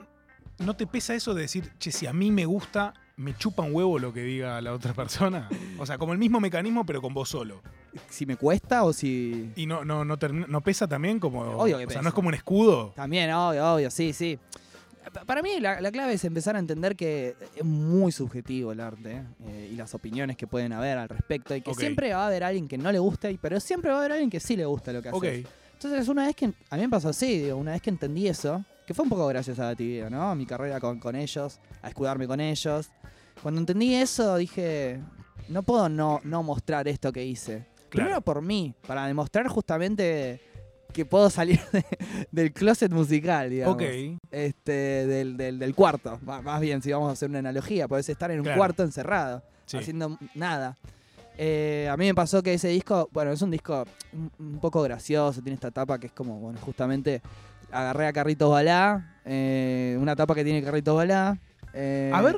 no 0.60 0.76
te 0.76 0.88
pesa 0.88 1.14
eso 1.14 1.34
de 1.36 1.44
decir, 1.44 1.72
che, 1.78 1.92
si 1.92 2.08
a 2.08 2.14
mí 2.14 2.32
me 2.32 2.46
gusta, 2.46 2.94
me 3.16 3.36
chupa 3.38 3.62
un 3.64 3.74
huevo 3.76 4.00
lo 4.00 4.12
que 4.14 4.24
diga 4.24 4.60
la 4.62 4.74
otra 4.74 4.94
persona? 4.96 5.48
O 5.78 5.86
sea, 5.86 5.98
como 5.98 6.14
el 6.14 6.20
mismo 6.20 6.40
mecanismo, 6.40 6.86
pero 6.86 7.02
con 7.02 7.14
vos 7.14 7.30
solo. 7.30 7.62
Si 8.10 8.26
me 8.26 8.36
cuesta 8.38 8.84
o 8.84 8.94
si... 8.94 9.52
¿Y 9.56 9.66
no, 9.68 9.86
no, 9.86 10.04
no, 10.04 10.62
pesa 10.62 10.88
también 10.88 11.20
como. 11.20 11.42
Obvio 11.42 11.78
que 11.78 11.86
o 11.86 11.88
sea, 11.90 12.00
pesa. 12.00 12.02
no 12.02 12.10
es 12.10 12.16
como 12.16 12.30
un 12.30 12.34
escudo. 12.34 12.92
También, 12.96 13.32
obvio, 13.32 13.74
obvio, 13.76 13.92
sí, 13.92 14.14
sí. 14.14 14.40
Pa- 15.14 15.26
Para 15.26 15.42
mí 15.44 15.60
la, 15.60 15.80
la 15.82 15.92
clave 15.92 16.14
es 16.14 16.24
empezar 16.26 16.56
a 16.56 16.60
entender 16.60 16.96
que 16.96 17.36
es 17.56 17.64
muy 17.64 18.12
subjetivo 18.12 18.72
el 18.72 18.80
arte 18.80 19.22
eh, 19.46 19.70
y 19.72 19.76
las 19.76 19.94
opiniones 19.94 20.38
que 20.38 20.48
pueden 20.48 20.74
haber 20.74 20.98
al 20.98 21.10
respecto 21.10 21.56
y 21.56 21.62
que 21.62 21.74
siempre 21.76 22.14
va 22.14 22.24
a 22.24 22.28
haber 22.28 22.44
alguien 22.44 22.68
que 22.68 22.78
no 22.78 22.92
le 22.92 22.98
gusta, 23.00 23.30
y- 23.30 23.38
pero 23.38 23.60
siempre 23.60 23.92
va 23.92 23.98
a 23.98 24.00
haber 24.00 24.14
alguien 24.14 24.30
que 24.32 24.40
sí 24.40 24.56
le 24.56 24.66
gusta 24.66 24.92
lo 24.92 25.02
que 25.04 25.10
hace. 25.10 25.18
Ok. 25.18 25.48
Entonces 25.74 26.08
una 26.08 26.26
vez 26.26 26.36
que, 26.36 26.46
a 26.70 26.76
mí 26.78 26.82
me 26.84 26.90
pasó 26.90 27.10
así, 27.10 27.40
digo, 27.40 27.58
una 27.58 27.74
vez 27.74 27.82
que 27.82 27.90
entendí 27.90 28.28
eso, 28.28 28.64
que 28.86 28.94
fue 28.94 29.04
un 29.04 29.10
poco 29.10 29.28
gracias 29.28 29.60
a 29.60 29.76
ti, 29.76 30.00
¿no? 30.10 30.36
Mi 30.36 30.46
carrera 30.46 30.80
con, 30.80 31.00
con 31.00 31.16
ellos, 31.16 31.60
a 31.82 31.88
escudarme 31.90 32.28
con 32.28 32.40
ellos. 32.40 32.90
Cuando 33.42 33.60
entendí 33.60 33.96
eso 33.96 34.36
dije, 34.38 35.00
no 35.50 35.64
puedo 35.64 35.90
no, 35.90 36.20
no 36.24 36.44
mostrar 36.44 36.88
esto 36.88 37.12
que 37.12 37.26
hice. 37.26 37.66
Claro. 37.90 37.90
Primero 37.90 38.22
por 38.22 38.42
mí, 38.42 38.74
para 38.88 39.06
demostrar 39.08 39.48
justamente 39.48 40.42
que 40.94 41.06
puedo 41.06 41.30
salir 41.30 41.60
de- 41.72 41.86
del 42.32 42.54
closet 42.54 42.92
musical, 42.92 43.50
digamos. 43.50 43.76
Ok. 43.76 43.84
Este, 44.32 44.72
del, 45.08 45.38
del- 45.38 45.60
del 45.60 45.76
cuarto, 45.76 46.20
más 46.24 46.62
bien, 46.62 46.82
si 46.82 46.92
vamos 46.92 47.10
a 47.10 47.14
hacer 47.14 47.30
una 47.30 47.40
analogía, 47.40 47.88
podés 47.88 48.10
estar 48.10 48.30
en 48.32 48.40
un 48.40 48.44
Claro. 48.44 48.58
cuarto 48.60 48.84
encerrado, 48.84 49.44
Sí. 49.66 49.78
haciendo 49.78 50.18
nada. 50.36 50.78
Eh, 51.38 51.90
a 51.92 51.98
mí 51.98 52.06
me 52.06 52.14
pasó 52.14 52.44
que 52.44 52.54
ese 52.54 52.68
disco, 52.68 53.10
bueno, 53.12 53.32
es 53.32 53.42
un 53.42 53.50
disco 53.50 53.86
un, 54.12 54.32
un 54.38 54.60
poco 54.60 54.84
gracioso, 54.84 55.42
tiene 55.42 55.56
esta 55.56 55.72
tapa 55.72 55.98
que 55.98 56.08
es 56.08 56.14
como, 56.14 56.38
bueno, 56.40 56.60
justamente 56.62 57.24
agarré 57.74 58.08
a 58.08 58.14
Carritos 58.14 58.50
Balá, 58.52 59.18
eh, 59.26 59.98
una 60.00 60.16
tapa 60.16 60.36
que 60.36 60.44
tiene 60.44 60.62
Carritos 60.64 60.96
Balá. 60.96 61.38
eh, 61.74 62.12
A 62.14 62.22
ver, 62.22 62.38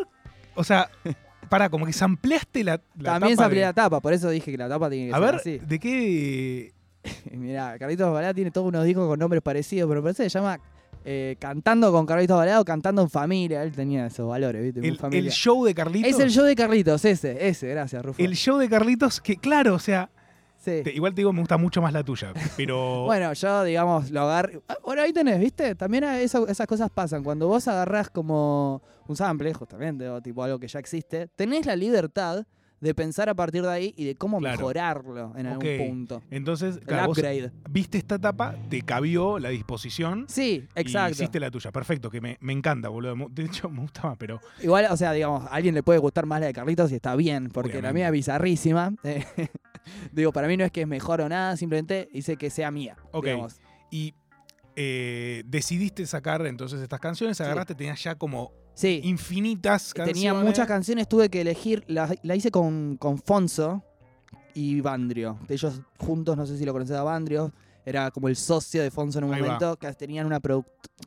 o 0.56 0.64
sea, 0.64 0.90
para, 1.50 1.70
como 1.70 1.86
que 1.86 1.94
sampleaste 1.94 2.64
la, 2.64 2.82
la 2.98 3.14
también 3.20 3.40
amplió 3.40 3.60
de- 3.62 3.66
la 3.68 3.74
tapa, 3.74 4.00
por 4.02 4.14
eso 4.14 4.30
dije 4.30 4.52
que 4.52 4.58
la 4.58 4.70
tapa 4.70 4.90
tiene 4.90 5.08
que 5.10 5.14
A 5.14 5.18
ser 5.18 5.26
ver, 5.26 5.36
así. 5.36 5.58
¿de 5.60 5.80
qué? 5.80 6.74
Mirá, 7.32 7.78
Carlitos 7.78 8.12
Balá 8.12 8.34
tiene 8.34 8.52
todos 8.52 8.68
unos 8.68 8.84
discos 8.86 9.08
con 9.08 9.20
nombres 9.20 9.42
parecidos, 9.44 9.88
pero 9.88 10.02
parece 10.02 10.24
que 10.24 10.30
se 10.30 10.40
llama 10.40 10.60
eh, 11.08 11.36
Cantando 11.40 11.92
con 11.92 12.06
Carlitos 12.08 12.36
Balá 12.38 12.60
o 12.60 12.66
Cantando 12.66 13.04
en 13.04 13.10
Familia. 13.12 13.62
Él 13.64 13.72
tenía 13.74 14.08
esos 14.08 14.28
valores, 14.28 14.64
¿viste? 14.64 14.80
El, 14.80 14.98
el 15.26 15.30
show 15.32 15.64
de 15.66 15.76
Carlitos. 15.76 16.10
Es 16.12 16.20
el 16.20 16.32
show 16.32 16.44
de 16.46 16.56
Carlitos, 16.56 17.06
ese, 17.06 17.48
ese, 17.48 17.68
gracias, 17.68 18.04
Rufo. 18.04 18.22
El 18.24 18.36
show 18.36 18.58
de 18.58 18.68
Carlitos, 18.68 19.22
que 19.22 19.38
claro, 19.38 19.76
o 19.76 19.80
sea, 19.80 20.10
Sí. 20.66 20.82
Te- 20.84 20.94
igual 20.94 21.14
te 21.14 21.22
digo, 21.22 21.32
me 21.32 21.40
gusta 21.42 21.58
mucho 21.58 21.80
más 21.82 21.94
la 21.94 22.04
tuya, 22.04 22.34
pero... 22.58 23.04
Bueno, 23.06 23.32
yo, 23.34 23.64
digamos, 23.64 24.10
lo 24.10 24.22
agarro. 24.22 24.64
Ah, 24.68 24.78
Bueno, 24.84 25.04
ahí 25.04 25.14
tenés, 25.14 25.40
¿viste? 25.40 25.76
También 25.76 26.04
eso- 26.06 26.48
esas 26.48 26.66
cosas 26.66 26.90
pasan. 26.90 27.24
Cuando 27.24 27.48
vos 27.48 27.68
agarrás 27.68 28.10
como 28.10 28.82
un 29.08 29.16
sample, 29.16 29.54
justamente, 29.54 30.10
o 30.10 30.20
tipo 30.22 30.44
algo 30.44 30.58
que 30.60 30.68
ya 30.68 30.80
existe, 30.80 31.28
tenés 31.36 31.68
la 31.68 31.76
libertad 31.76 32.46
de 32.82 32.94
pensar 32.94 33.30
a 33.30 33.34
partir 33.34 33.62
de 33.64 33.70
ahí 33.70 33.94
y 33.98 34.06
de 34.06 34.16
cómo 34.16 34.38
Claro. 34.40 34.58
mejorarlo 34.58 35.34
en 35.38 35.48
algún 35.48 35.78
punto. 35.78 36.22
Entonces, 36.30 36.78
claro, 36.86 37.08
vos 37.08 37.22
viste 37.70 37.98
esta 37.98 38.16
etapa, 38.16 38.54
te 38.70 38.82
cabió 38.82 39.40
la 39.40 39.50
disposición 39.50 40.26
Sí, 40.28 40.68
y 40.76 40.80
exacto. 40.80 41.14
hiciste 41.14 41.40
la 41.40 41.50
tuya. 41.50 41.72
Perfecto, 41.72 42.10
que 42.12 42.22
me, 42.22 42.38
me 42.42 42.54
encanta, 42.54 42.90
boludo. 42.90 43.16
De 43.32 43.46
hecho, 43.46 43.70
me 43.70 43.80
gusta 43.82 44.02
más, 44.04 44.18
pero... 44.18 44.40
Igual, 44.62 44.88
o 44.92 44.98
sea, 44.98 45.14
digamos, 45.14 45.46
a 45.46 45.56
alguien 45.56 45.74
le 45.74 45.84
puede 45.84 46.00
gustar 46.00 46.26
más 46.26 46.40
la 46.42 46.48
de 46.48 46.54
Carlitos 46.54 46.92
y 46.92 46.96
está 46.96 47.16
bien, 47.16 47.50
porque 47.50 47.82
la 47.82 47.94
mía 47.94 48.08
es 48.08 48.12
bizarrísima. 48.12 48.94
Eh, 49.86 50.10
Digo, 50.12 50.32
para 50.32 50.48
mí 50.48 50.58
no 50.58 50.64
es 50.66 50.72
que 50.72 50.82
es 50.82 50.88
mejor 50.88 51.22
o 51.22 51.30
nada, 51.30 51.56
simplemente 51.58 52.08
hice 52.12 52.38
que 52.38 52.50
sea 52.50 52.72
mía. 52.72 52.96
Ok. 53.12 53.26
digamos. 53.26 53.56
Y 53.92 54.14
eh, 54.76 55.44
decidiste 55.46 56.06
sacar 56.06 56.46
entonces 56.46 56.82
estas 56.82 57.00
canciones, 57.00 57.40
agarraste, 57.42 57.76
tenías 57.76 58.04
ya 58.04 58.16
como 58.16 58.52
Sí, 58.74 59.00
infinitas 59.06 59.94
canciones. 59.94 60.14
tenía 60.16 60.34
muchas 60.34 60.68
canciones, 60.68 61.08
tuve 61.08 61.30
que 61.30 61.40
elegir, 61.40 61.86
la, 61.88 62.14
la 62.24 62.36
hice 62.36 62.52
con, 62.52 62.98
con 62.98 63.18
Fonso 63.18 63.84
y 64.54 64.82
Bandrio. 64.82 65.40
Ellos 65.48 65.80
juntos, 65.98 66.36
no 66.36 66.46
sé 66.46 66.58
si 66.58 66.66
lo 66.66 66.74
conoces 66.74 66.98
a 66.98 67.04
Bandrio, 67.04 67.54
era 67.86 68.12
como 68.12 68.28
el 68.28 68.36
socio 68.36 68.84
de 68.84 68.92
Fonso 68.92 69.20
en 69.20 69.26
un 69.26 69.34
Ahí 69.34 69.40
va. 69.42 69.48
momento, 69.48 69.78
que 69.78 69.94
tenían 69.94 70.26
una 70.26 70.42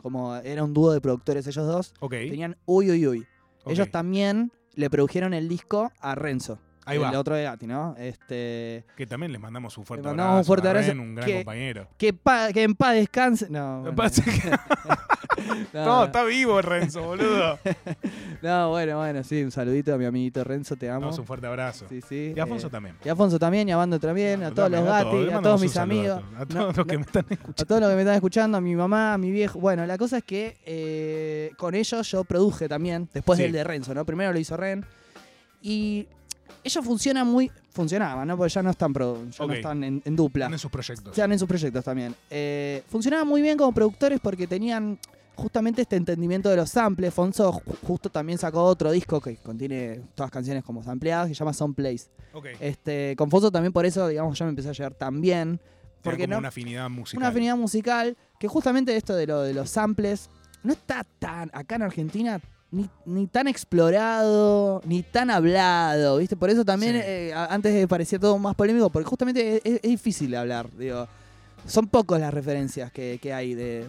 como 0.00 0.34
era 0.36 0.64
un 0.64 0.72
dúo 0.72 0.92
de 0.92 1.00
productores 1.02 1.46
ellos 1.46 1.66
dos, 1.66 1.92
Ok, 2.00 2.12
tenían 2.12 2.56
Uy 2.64 2.90
Uy 2.90 3.06
Uy. 3.06 3.26
Ellos 3.66 3.90
también 3.90 4.50
le 4.74 4.88
produjeron 4.88 5.34
el 5.34 5.46
disco 5.48 5.92
a 6.00 6.14
Renzo. 6.14 6.58
Ahí 6.90 6.96
el 6.98 7.03
va. 7.05 7.18
otro 7.18 7.35
de 7.35 7.42
Gatti, 7.44 7.66
¿no? 7.66 7.94
Este, 7.98 8.85
Que 8.96 9.07
también 9.07 9.33
les 9.33 9.40
mandamos 9.40 9.77
un 9.79 9.85
fuerte 9.85 10.07
mandamos 10.07 10.29
un 10.31 10.33
abrazo. 10.35 10.46
fuerte 10.46 10.66
a 10.66 10.70
abrazo, 10.70 10.88
Ren, 10.88 11.01
un 11.01 11.14
gran 11.14 11.27
que- 11.27 11.35
compañero. 11.37 11.88
que, 11.96 12.12
pa- 12.12 12.53
que 12.53 12.62
en 12.62 12.74
paz 12.74 12.94
descanse. 12.94 13.46
No, 13.51 13.83
bueno. 13.83 14.11
No, 15.72 16.05
está 16.05 16.24
vivo 16.24 16.61
Renzo, 16.62 17.03
boludo. 17.03 17.59
No, 18.40 18.70
bueno, 18.70 18.98
bueno, 18.98 19.24
sí, 19.24 19.42
un 19.42 19.51
saludito 19.51 19.92
a 19.94 19.98
mi 19.98 20.05
amiguito 20.05 20.44
Renzo, 20.44 20.77
te 20.77 20.88
amo. 20.88 21.01
Damos 21.01 21.18
un 21.18 21.27
fuerte 21.27 21.48
abrazo. 21.48 21.87
Sí, 21.88 22.01
sí. 22.09 22.33
Y 22.37 22.38
a 22.38 22.44
Afonso 22.44 22.68
eh, 22.68 22.70
también. 22.70 22.94
Y 23.05 23.09
a 23.09 23.12
Afonso 23.14 23.37
también, 23.37 23.68
y 23.68 23.72
a 23.72 23.77
Bando 23.77 23.98
también, 23.98 24.44
a 24.44 24.53
todos 24.53 24.70
los 24.70 24.81
le 24.85 24.88
a 25.35 25.40
todos 25.40 25.57
un 25.57 25.62
mis 25.62 25.77
amigos, 25.77 26.22
A, 26.38 26.46
todos, 26.46 26.72
a 26.74 26.77
los 26.79 26.87
que 26.87 26.96
me 26.98 27.03
están 27.03 27.24
a 27.29 27.35
escuchando. 27.35 27.66
todos 27.66 27.81
los 27.81 27.90
que 27.90 27.96
me 27.96 28.03
están 28.03 28.14
escuchando, 28.14 28.59
a 28.59 28.61
mi 28.61 28.77
mamá, 28.77 29.14
a 29.14 29.18
mi 29.18 29.33
viejo. 29.33 29.59
Bueno, 29.59 29.85
la 29.87 29.98
cosa 29.98 30.18
es 30.18 30.24
que 30.24 30.57
eh, 30.64 31.51
con 31.57 31.74
ellos 31.74 32.09
yo 32.11 32.22
produje 32.22 32.68
también, 32.68 33.09
después 33.12 33.37
Sí. 33.38 33.42
del 33.42 33.53
de 33.53 33.64
Renzo, 33.64 33.92
¿no? 33.92 34.05
Primero 34.05 34.33
lo 34.33 34.38
hizo 34.38 34.57
Ren. 34.57 34.85
Y 35.61 36.07
ellos 36.68 36.85
funcionan 36.85 37.26
muy. 37.26 37.50
Funcionaban, 37.70 38.26
¿no? 38.28 38.37
Porque 38.37 38.52
ya 38.52 38.62
no 38.62 38.70
están, 38.70 38.92
pro- 38.92 39.24
ya 39.31 39.46
no 39.46 39.53
están 39.53 39.84
en, 39.84 40.03
en 40.05 40.16
dupla. 40.16 40.47
Tienen 40.47 40.59
sus 40.59 40.70
proyectos. 40.70 41.12
Están 41.12 41.32
en 41.32 41.38
sus 41.38 41.49
proyectos 41.49 41.84
también. 41.84 42.14
Eh, 42.30 42.82
funcionaban 42.88 43.26
muy 43.28 43.42
bien 43.42 43.57
como 43.59 43.72
productores 43.72 44.20
porque 44.20 44.47
tenían 44.47 44.99
justamente 45.36 45.82
este 45.82 45.95
entendimiento 45.97 46.49
de 46.49 46.57
los 46.57 46.70
samples. 46.70 47.14
Fonso 47.14 47.53
ju- 47.53 47.76
justo 47.86 48.11
también 48.11 48.38
sacó 48.38 48.64
otro 48.64 48.90
disco 48.90 49.20
que 49.20 49.36
contiene 49.36 50.01
todas 50.14 50.30
canciones 50.30 50.64
como 50.64 50.82
sampleadas 50.82 51.28
que 51.28 51.34
se 51.34 51.38
llama 51.38 51.53
Sound 51.53 51.74
Place. 51.76 52.07
Ok. 52.32 52.47
Este, 52.61 53.14
con 53.16 53.30
Fonso 53.30 53.51
también 53.53 53.72
por 53.72 53.86
eso, 53.86 54.09
digamos, 54.09 54.36
ya 54.38 54.45
me 54.47 54.51
empecé 54.51 54.70
a 54.70 54.72
llegar 54.72 54.95
tan 54.95 55.20
bien. 55.20 55.59
Tienen 55.59 56.01
Porque 56.03 56.22
como 56.24 56.32
no, 56.32 56.38
una 56.38 56.49
afinidad 56.49 56.90
musical. 56.90 57.18
una 57.18 57.28
afinidad 57.28 57.57
musical 57.57 58.16
que 58.40 58.49
justamente 58.49 58.97
esto 58.97 59.14
de 59.14 59.26
lo 59.26 59.42
de 59.42 59.55
los 59.55 59.70
samples 59.70 60.30
no 60.64 60.72
está 60.72 61.05
tan 61.20 61.51
acá 61.53 61.76
en 61.76 61.82
Argentina 61.82 62.40
ni, 62.70 62.88
ni 63.06 63.26
tan 63.26 63.48
explorado 63.48 64.80
ni 64.84 65.02
tan 65.02 65.30
hablado 65.30 66.18
viste 66.18 66.36
por 66.36 66.50
eso 66.50 66.64
también 66.64 66.94
Sí. 66.96 67.00
eh, 67.04 67.34
antes 67.34 67.86
parecía 67.86 68.18
todo 68.18 68.38
más 68.38 68.54
polémico 68.54 68.90
porque 68.90 69.08
justamente 69.08 69.56
es, 69.56 69.60
es- 69.64 69.80
es 69.82 69.90
difícil 69.90 70.30
de 70.30 70.36
hablar 70.36 70.70
digo 70.76 71.06
son 71.66 71.86
pocos 71.88 72.20
las 72.20 72.32
referencias 72.32 72.92
que, 72.92 73.18
que 73.22 73.32
hay 73.32 73.54
de 73.54 73.88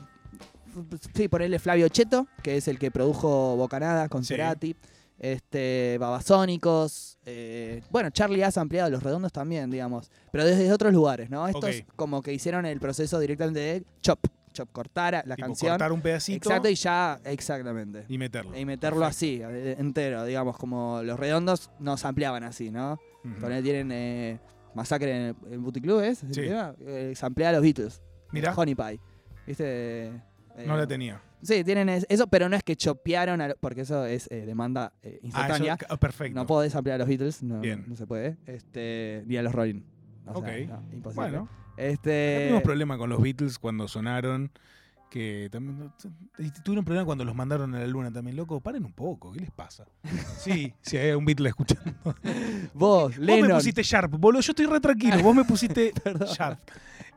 sí 1.15 1.27
ponerle 1.27 1.59
Flavio 1.59 1.88
Cheto 1.89 2.27
que 2.41 2.57
es 2.57 2.67
el 2.67 2.80
que 2.80 2.89
produjo 2.91 3.55
Bocanada 3.57 4.07
con 4.07 4.23
Sí. 4.23 4.36
Cerati 4.36 4.75
este 5.19 5.97
Babasónicos 5.99 7.17
eh, 7.25 7.82
bueno 7.89 8.09
Charlie 8.11 8.43
ha 8.43 8.51
ampliado 8.55 8.89
los 8.89 9.03
redondos 9.03 9.34
también 9.34 9.69
digamos 9.69 10.09
pero 10.32 10.45
desde 10.45 10.71
otros 10.71 10.93
lugares 10.93 11.30
no 11.30 11.47
estos 11.47 11.84
como 11.97 12.21
que 12.21 12.32
hicieron 12.34 12.65
el 12.65 12.80
proceso 12.80 13.19
directamente 13.19 13.59
de 13.59 13.84
chop 14.01 14.19
chop 14.60 14.72
cortara 14.72 15.24
la 15.26 15.36
Tipo, 15.36 15.47
canción 15.47 15.72
cortar 15.72 15.91
un 15.91 16.01
pedacito 16.01 16.49
exacto 16.49 16.70
y 16.70 16.76
ya 16.76 17.20
exactamente 17.24 18.05
y 18.07 18.18
meterlo. 18.18 18.57
y 18.57 18.66
meterlo 18.66 18.99
Perfecto. 19.01 19.18
así 19.18 19.41
eh, 19.43 19.76
entero 19.80 20.26
digamos 20.26 20.57
como 20.57 21.01
los 21.03 21.20
redondos 21.20 21.72
nos 21.80 22.03
ampliaban 22.05 22.43
así 22.43 22.70
no. 22.72 22.99
Ponele, 23.41 23.62
tienen 23.62 23.91
eh, 23.91 24.39
masacre 24.74 25.12
en 25.16 25.22
el, 25.47 25.53
en 25.53 25.64
Booty 25.64 25.82
Club 25.82 26.01
es 26.01 26.20
Sí. 26.32 26.41
eh, 26.47 27.14
samplea 27.16 27.49
a 27.49 27.51
los 27.53 27.62
Beatles 27.62 28.01
Mira, 28.32 28.53
Honey 28.55 28.76
Pie 28.76 28.99
viste 29.47 30.07
Eh, 30.57 30.66
no 30.68 30.76
la 30.78 30.86
tenía. 30.88 31.22
sí 31.41 31.64
tienen 31.64 31.88
es- 31.89 32.05
eso 32.10 32.28
pero 32.28 32.49
no 32.49 32.55
es 32.55 32.64
que 32.64 32.76
chopearon 32.76 33.39
a 33.41 33.55
porque 33.60 33.82
eso 33.82 34.05
es 34.05 34.28
eh, 34.32 34.45
demanda 34.45 34.93
eh, 35.01 35.07
Ah, 35.07 35.18
eso- 35.18 35.26
instantánea 35.28 35.78
ah, 35.89 35.97
perfecto. 35.97 36.36
no 36.39 36.45
podés 36.45 36.76
ampliar 36.76 36.95
a 36.95 36.97
los 36.99 37.07
Beatles, 37.07 37.41
no, 37.43 37.62
Bien. 37.62 37.86
no 37.88 37.95
se 37.95 38.05
puede. 38.05 38.38
Este, 38.45 39.24
ni 39.26 39.38
a 39.38 39.41
los 39.41 39.53
Rolling. 39.53 39.82
O 40.26 40.32
sea, 40.32 40.39
Ok. 40.41 40.68
no, 40.68 40.84
imposible. 40.93 41.30
Bueno, 41.30 41.49
este, 41.80 42.43
tuvimos 42.47 42.63
problema 42.63 42.97
con 42.97 43.09
los 43.09 43.21
Beatles 43.21 43.57
cuando 43.59 43.88
sonaron. 43.88 44.51
Que 45.09 45.49
también 45.51 45.91
tuvieron 46.63 46.86
problema 46.86 47.03
cuando 47.03 47.25
los 47.25 47.34
mandaron 47.34 47.73
a 47.73 47.80
la 47.80 47.88
luna 47.88 48.11
también, 48.11 48.38
loco. 48.38 48.61
Paren 48.61 48.86
un 48.86 48.93
poco, 48.93 49.32
¿qué 49.32 49.39
les 49.39 49.49
pasa? 49.51 49.86
Sí, 50.38 50.71
sí, 50.84 50.97
hay 50.97 51.11
un 51.13 51.25
Beatle 51.25 51.49
escuchando. 51.49 51.91
vos, 52.75 53.15
Vos 53.15 53.17
me 53.17 53.25
Lennon. 53.25 53.57
pusiste 53.57 53.82
Sharp, 53.82 54.11
boludo. 54.11 54.41
Yo 54.41 54.51
estoy 54.51 54.67
re 54.67 54.80
tranquilo. 54.80 55.17
Vos 55.23 55.36
me 55.36 55.43
pusiste. 55.45 55.93
Sharp. 56.38 56.59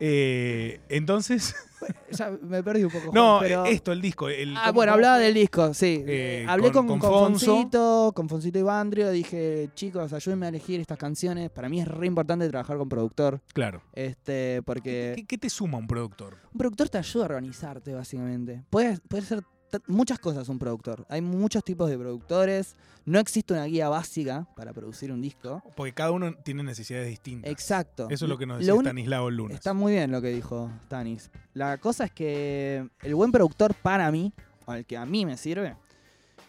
Eh, 0.00 0.80
entonces, 0.88 1.54
Ya 2.12 2.30
me 2.42 2.62
perdí 2.62 2.84
un 2.84 2.90
poco. 2.90 3.10
no, 3.12 3.38
pero... 3.40 3.64
eh, 3.66 3.70
esto, 3.72 3.92
el 3.92 4.00
disco. 4.02 4.28
El, 4.28 4.54
Ah, 4.56 4.64
¿cómo- 4.66 4.74
bueno, 4.74 4.92
hablaba 4.92 5.18
del 5.18 5.34
disco, 5.34 5.72
sí. 5.74 6.04
Eh, 6.06 6.44
Hablé 6.48 6.70
con- 6.72 6.86
con, 6.86 6.98
con 6.98 7.10
con 7.10 7.20
Fonso. 7.30 7.46
Foncito, 7.54 8.12
con 8.14 8.28
Foncito 8.28 8.58
y 8.58 8.62
Bandrio, 8.62 9.10
dije, 9.10 9.70
chicos, 9.74 10.12
ayúdenme 10.12 10.46
a 10.46 10.48
elegir 10.50 10.80
estas 10.80 10.98
canciones. 10.98 11.50
Para 11.50 11.68
mí 11.68 11.80
es 11.80 11.88
re 11.88 12.06
importante 12.06 12.48
trabajar 12.48 12.76
con 12.76 12.88
productor, 12.88 13.40
Claro. 13.54 13.82
este, 13.94 14.62
porque 14.64 15.14
¿Qué, 15.16 15.24
qué 15.26 15.38
te 15.38 15.48
suma 15.50 15.78
un 15.78 15.86
productor? 15.86 16.36
un 16.52 16.58
productor 16.58 16.88
te 16.90 16.98
ayuda 16.98 17.24
a 17.24 17.26
organizarte, 17.26 17.94
básicamente. 17.94 18.62
Puede, 18.70 18.98
puede 19.08 19.22
ser 19.24 19.42
muchas 19.86 20.18
cosas 20.18 20.48
un 20.48 20.58
productor. 20.58 21.06
Hay 21.08 21.20
muchos 21.20 21.64
tipos 21.64 21.88
de 21.88 21.98
productores. 21.98 22.76
No 23.04 23.18
existe 23.18 23.52
una 23.52 23.64
guía 23.64 23.88
básica 23.88 24.46
para 24.56 24.72
producir 24.72 25.12
un 25.12 25.20
disco. 25.20 25.62
Porque 25.76 25.92
cada 25.92 26.10
uno 26.10 26.34
tiene 26.34 26.62
necesidades 26.62 27.08
distintas. 27.08 27.50
Exacto. 27.50 28.08
Eso 28.10 28.24
es 28.24 28.28
lo 28.28 28.38
que 28.38 28.46
nos 28.46 28.58
decía 28.58 28.74
Stanislao 28.74 29.30
lunes. 29.30 29.56
Está 29.56 29.72
muy 29.72 29.92
bien 29.92 30.10
lo 30.10 30.20
que 30.20 30.28
dijo 30.28 30.70
Tanis. 30.88 31.30
La 31.54 31.78
cosa 31.78 32.04
es 32.04 32.12
que 32.12 32.88
el 33.02 33.14
buen 33.14 33.32
productor 33.32 33.74
para 33.74 34.10
mí, 34.10 34.32
o 34.66 34.74
el 34.74 34.84
que 34.84 34.96
a 34.96 35.06
mí 35.06 35.26
me 35.26 35.36
sirve, 35.36 35.76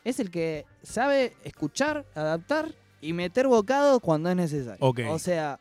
es 0.04 0.20
el 0.20 0.30
que 0.30 0.66
sabe 0.84 1.34
escuchar, 1.44 2.06
adaptar 2.16 2.74
y 3.02 3.14
meter 3.14 3.48
bocado 3.48 4.00
cuando 4.00 4.30
es 4.30 4.36
necesario. 4.36 4.86
Ok. 4.86 5.02
O 5.10 5.20
sea, 5.20 5.60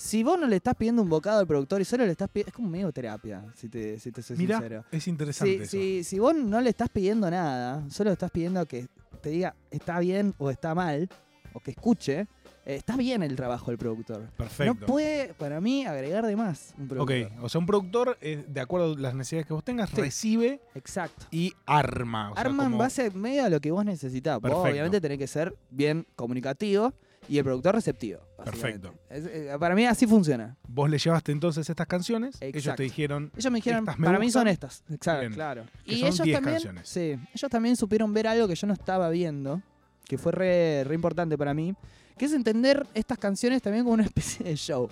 si 0.00 0.22
vos 0.22 0.38
no 0.40 0.46
le 0.46 0.56
estás 0.56 0.74
pidiendo 0.76 1.02
un 1.02 1.10
bocado 1.10 1.40
al 1.40 1.46
productor 1.46 1.80
y 1.82 1.84
solo 1.84 2.06
le 2.06 2.12
estás 2.12 2.28
pidiendo... 2.30 2.48
Es 2.48 2.54
como 2.54 2.70
medio 2.70 2.90
terapia, 2.90 3.44
si 3.54 3.68
te, 3.68 3.98
si 3.98 4.10
te 4.10 4.22
soy 4.22 4.36
Mira, 4.38 4.56
sincero. 4.56 4.84
es 4.90 5.06
interesante 5.06 5.56
Si, 5.56 5.62
eso. 5.62 5.70
si, 5.70 6.04
si 6.04 6.18
vos 6.18 6.34
no 6.34 6.58
le 6.62 6.70
estás 6.70 6.88
pidiendo 6.88 7.30
nada, 7.30 7.84
solo 7.90 8.10
estás 8.10 8.30
pidiendo 8.30 8.64
que 8.66 8.88
te 9.20 9.28
diga 9.28 9.54
está 9.70 9.98
bien 9.98 10.34
o 10.38 10.48
está 10.50 10.74
mal, 10.74 11.06
o 11.52 11.60
que 11.60 11.72
escuche, 11.72 12.20
eh, 12.20 12.76
está 12.76 12.96
bien 12.96 13.22
el 13.22 13.36
trabajo 13.36 13.70
del 13.70 13.76
productor. 13.76 14.30
Perfecto. 14.38 14.72
No 14.80 14.86
puede, 14.86 15.34
para 15.34 15.60
mí, 15.60 15.84
agregar 15.84 16.24
de 16.24 16.34
más 16.34 16.74
un 16.78 16.84
ok, 16.84 16.88
productor. 16.88 17.32
o 17.44 17.48
sea, 17.50 17.58
un 17.58 17.66
productor, 17.66 18.18
eh, 18.22 18.42
de 18.48 18.60
acuerdo 18.60 18.94
a 18.94 18.98
las 18.98 19.14
necesidades 19.14 19.46
que 19.48 19.52
vos 19.52 19.64
tengas, 19.64 19.90
Sí. 19.90 19.96
recibe 20.00 20.62
Exacto. 20.74 21.26
y 21.30 21.52
arma. 21.66 22.30
o 22.30 22.34
sea, 22.34 22.40
Arma 22.44 22.64
en 22.64 22.78
base 22.78 23.10
medio 23.10 23.44
a 23.44 23.50
lo 23.50 23.60
que 23.60 23.70
vos 23.70 23.84
necesitas. 23.84 24.40
Vos 24.40 24.52
obviamente 24.52 24.98
tenés 24.98 25.18
que 25.18 25.26
ser 25.26 25.54
bien 25.70 26.06
comunicativo 26.16 26.94
y 27.28 27.38
el 27.38 27.44
productor 27.44 27.74
receptivo. 27.74 28.20
Perfecto. 28.44 28.94
Es- 29.08 29.26
eh, 29.26 29.56
para 29.58 29.74
mí 29.74 29.86
así 29.86 30.06
funciona. 30.06 30.56
Vos 30.68 30.88
le 30.90 30.98
llevaste 30.98 31.32
entonces 31.32 31.68
estas 31.68 31.86
canciones, 31.86 32.36
ellos 32.40 32.56
Exacto. 32.56 32.76
te 32.78 32.82
dijeron, 32.84 33.30
Ellos 33.36 33.52
me 33.52 33.58
dijeron, 33.58 33.84
me 33.98 34.06
para 34.06 34.18
mí 34.18 34.30
son 34.30 34.48
estas. 34.48 34.82
Exacto, 34.90 35.20
Bien. 35.20 35.32
claro. 35.34 35.64
Que 35.84 35.94
Y 35.94 35.98
son 35.98 36.06
ellos 36.08 36.22
10 36.22 36.36
también, 36.36 36.54
canciones. 36.54 36.88
sí, 36.88 37.16
ellos 37.34 37.50
también 37.50 37.76
supieron 37.76 38.12
ver 38.12 38.26
algo 38.26 38.48
que 38.48 38.54
yo 38.54 38.66
no 38.66 38.72
estaba 38.72 39.08
viendo, 39.10 39.60
que 40.04 40.18
fue 40.18 40.32
re, 40.32 40.84
re 40.84 40.94
importante 40.94 41.36
para 41.38 41.54
mí, 41.54 41.74
que 42.16 42.24
es 42.24 42.32
entender 42.32 42.86
estas 42.94 43.18
canciones 43.18 43.62
también 43.62 43.84
como 43.84 43.94
una 43.94 44.04
especie 44.12 44.44
de 44.44 44.56
show. 44.56 44.88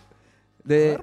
De 0.64 0.98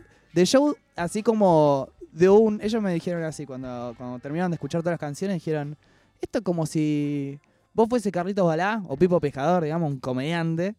show 0.45 0.75
así 0.95 1.23
como 1.23 1.89
de 2.11 2.29
un... 2.29 2.59
Ellos 2.61 2.81
me 2.81 2.93
dijeron 2.93 3.23
así, 3.23 3.45
cuando, 3.45 3.93
cuando 3.97 4.19
terminaron 4.19 4.51
de 4.51 4.55
escuchar 4.55 4.81
todas 4.81 4.93
las 4.93 4.99
canciones, 4.99 5.35
dijeron, 5.35 5.75
esto 6.21 6.39
es 6.39 6.43
como 6.43 6.65
si 6.65 7.39
vos 7.73 7.89
fuese 7.89 8.11
Carlitos 8.11 8.45
Balá 8.45 8.81
o 8.87 8.95
Pipo 8.95 9.19
Pescador, 9.19 9.63
digamos, 9.63 9.91
un 9.91 9.99
comediante, 9.99 10.75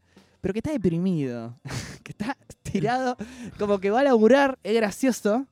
pero 0.46 0.52
que 0.52 0.60
está 0.60 0.70
deprimido, 0.70 1.58
que 2.04 2.12
está 2.12 2.36
tirado, 2.62 3.16
como 3.58 3.80
que 3.80 3.90
va 3.90 3.98
a 3.98 4.04
laburar, 4.04 4.60
es 4.62 4.76
gracioso, 4.76 5.44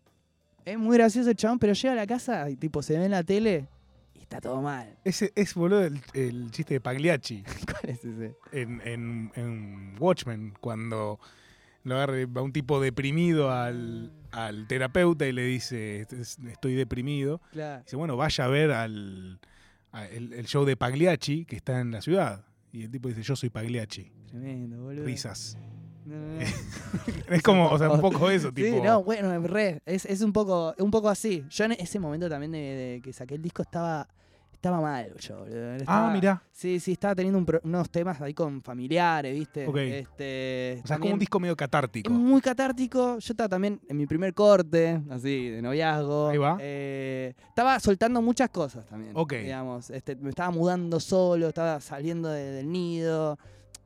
es 0.65 0.79
muy 0.79 0.97
gracioso 0.97 1.31
el 1.31 1.35
chabón, 1.37 1.59
pero 1.59 1.73
llega 1.73 1.95
a 1.95 1.97
la 1.97 2.07
casa 2.07 2.49
y 2.49 2.55
tipo 2.55 2.81
se 2.81 2.97
ve 2.97 3.05
en 3.07 3.11
la 3.11 3.25
tele 3.25 3.67
y 4.15 4.21
está 4.21 4.41
todo 4.41 4.63
mal. 4.63 4.97
ese 5.05 5.33
es, 5.35 5.53
boludo, 5.55 5.83
el, 5.85 6.01
el 6.13 6.53
chiste 6.53 6.75
de 6.75 6.81
Pagliacci 6.81 7.43
¿Cuál 7.67 7.91
es 7.91 8.05
ese? 8.05 8.37
en, 8.53 8.81
en- 8.85 9.33
en 9.35 9.97
Watchmen, 9.99 10.55
cuando 10.61 11.19
Lo 11.83 11.97
agarra, 11.97 12.15
va 12.27 12.43
un 12.43 12.53
tipo 12.53 12.81
deprimido 12.81 13.51
al, 13.51 14.13
al 14.31 14.69
terapeuta 14.69 15.27
y 15.27 15.33
le 15.33 15.45
dice, 15.45 16.03
"Este 16.03 16.21
es- 16.21 16.39
estoy 16.39 16.75
deprimido. 16.75 17.41
Claro. 17.51 17.83
Dice, 17.83 17.97
bueno, 17.97 18.17
vaya 18.17 18.45
a 18.45 18.49
ver 18.49 18.71
al, 18.71 19.41
a- 19.91 20.07
el, 20.07 20.33
el 20.35 20.47
show 20.47 20.65
de 20.65 20.77
Pagliacci 20.77 21.45
que 21.47 21.57
está 21.57 21.81
en 21.81 21.91
la 21.91 22.01
ciudad. 22.01 22.45
Y 22.73 22.85
el 22.85 22.91
tipo 22.91 23.09
dice, 23.09 23.23
yo 23.23 23.37
soy 23.37 23.51
Pagliacci. 23.51 24.11
Tremendo, 24.39 24.83
boludo. 24.83 25.05
Risas. 25.05 25.57
No, 26.05 26.17
no, 26.17 26.35
no. 26.35 26.41
Es 27.35 27.43
como, 27.43 27.69
o 27.69 27.79
sea, 27.79 27.89
un 27.91 28.01
poco 28.01 28.29
eso, 28.31 28.53
tipo. 28.53 28.69
Sí, 28.77 28.83
no, 28.83 29.03
bueno, 29.05 29.39
re, 29.47 29.81
es, 29.87 30.05
es 30.07 30.21
un 30.23 30.33
poco 30.33 30.75
un 30.79 30.91
poco 30.91 31.09
así. 31.09 31.45
Yo 31.49 31.65
en 31.67 31.73
ese 31.73 31.99
momento 32.01 32.29
también 32.29 32.53
de, 32.53 32.59
de 32.59 33.01
que 33.03 33.13
saqué 33.13 33.37
el 33.37 33.43
disco 33.43 33.63
estaba 33.63 34.07
estaba 34.53 34.81
mal, 34.81 35.15
yo, 35.21 35.41
boludo. 35.41 35.73
ah, 35.73 35.77
Estaba- 35.77 36.11
mirá. 36.13 36.43
Sí, 36.51 36.81
sí, 36.81 36.93
estaba 36.93 37.15
teniendo 37.15 37.39
un 37.39 37.45
pro- 37.45 37.61
unos 37.65 37.91
temas 37.91 38.19
ahí 38.23 38.33
con 38.33 38.63
familiares, 38.63 39.35
¿viste? 39.35 39.67
Ok. 39.69 39.77
Este, 39.77 40.81
O 40.83 40.87
sea, 40.87 40.97
es 40.97 40.99
como 40.99 40.99
también 40.99 41.13
un 41.13 41.19
disco 41.19 41.39
medio 41.41 41.55
catártico. 41.55 42.11
muy 42.11 42.41
catártico. 42.41 43.19
Yo 43.19 43.33
estaba 43.33 43.49
también 43.49 43.79
en 43.89 43.97
mi 43.97 44.07
primer 44.07 44.33
corte, 44.33 45.03
así, 45.11 45.51
de 45.51 45.61
noviazgo. 45.61 46.29
Ahí 46.29 46.39
va. 46.39 46.57
Eh, 46.61 47.35
estaba 47.49 47.79
soltando 47.79 48.23
muchas 48.23 48.49
cosas 48.49 48.87
también. 48.87 49.13
Ok. 49.15 49.35
Digamos, 49.35 49.91
este, 49.91 50.17
me 50.17 50.31
estaba 50.31 50.51
mudando 50.51 50.99
solo, 50.99 51.49
estaba 51.49 51.79
saliendo 51.81 52.31
de- 52.31 52.51
del 52.53 52.73
nido. 52.73 53.39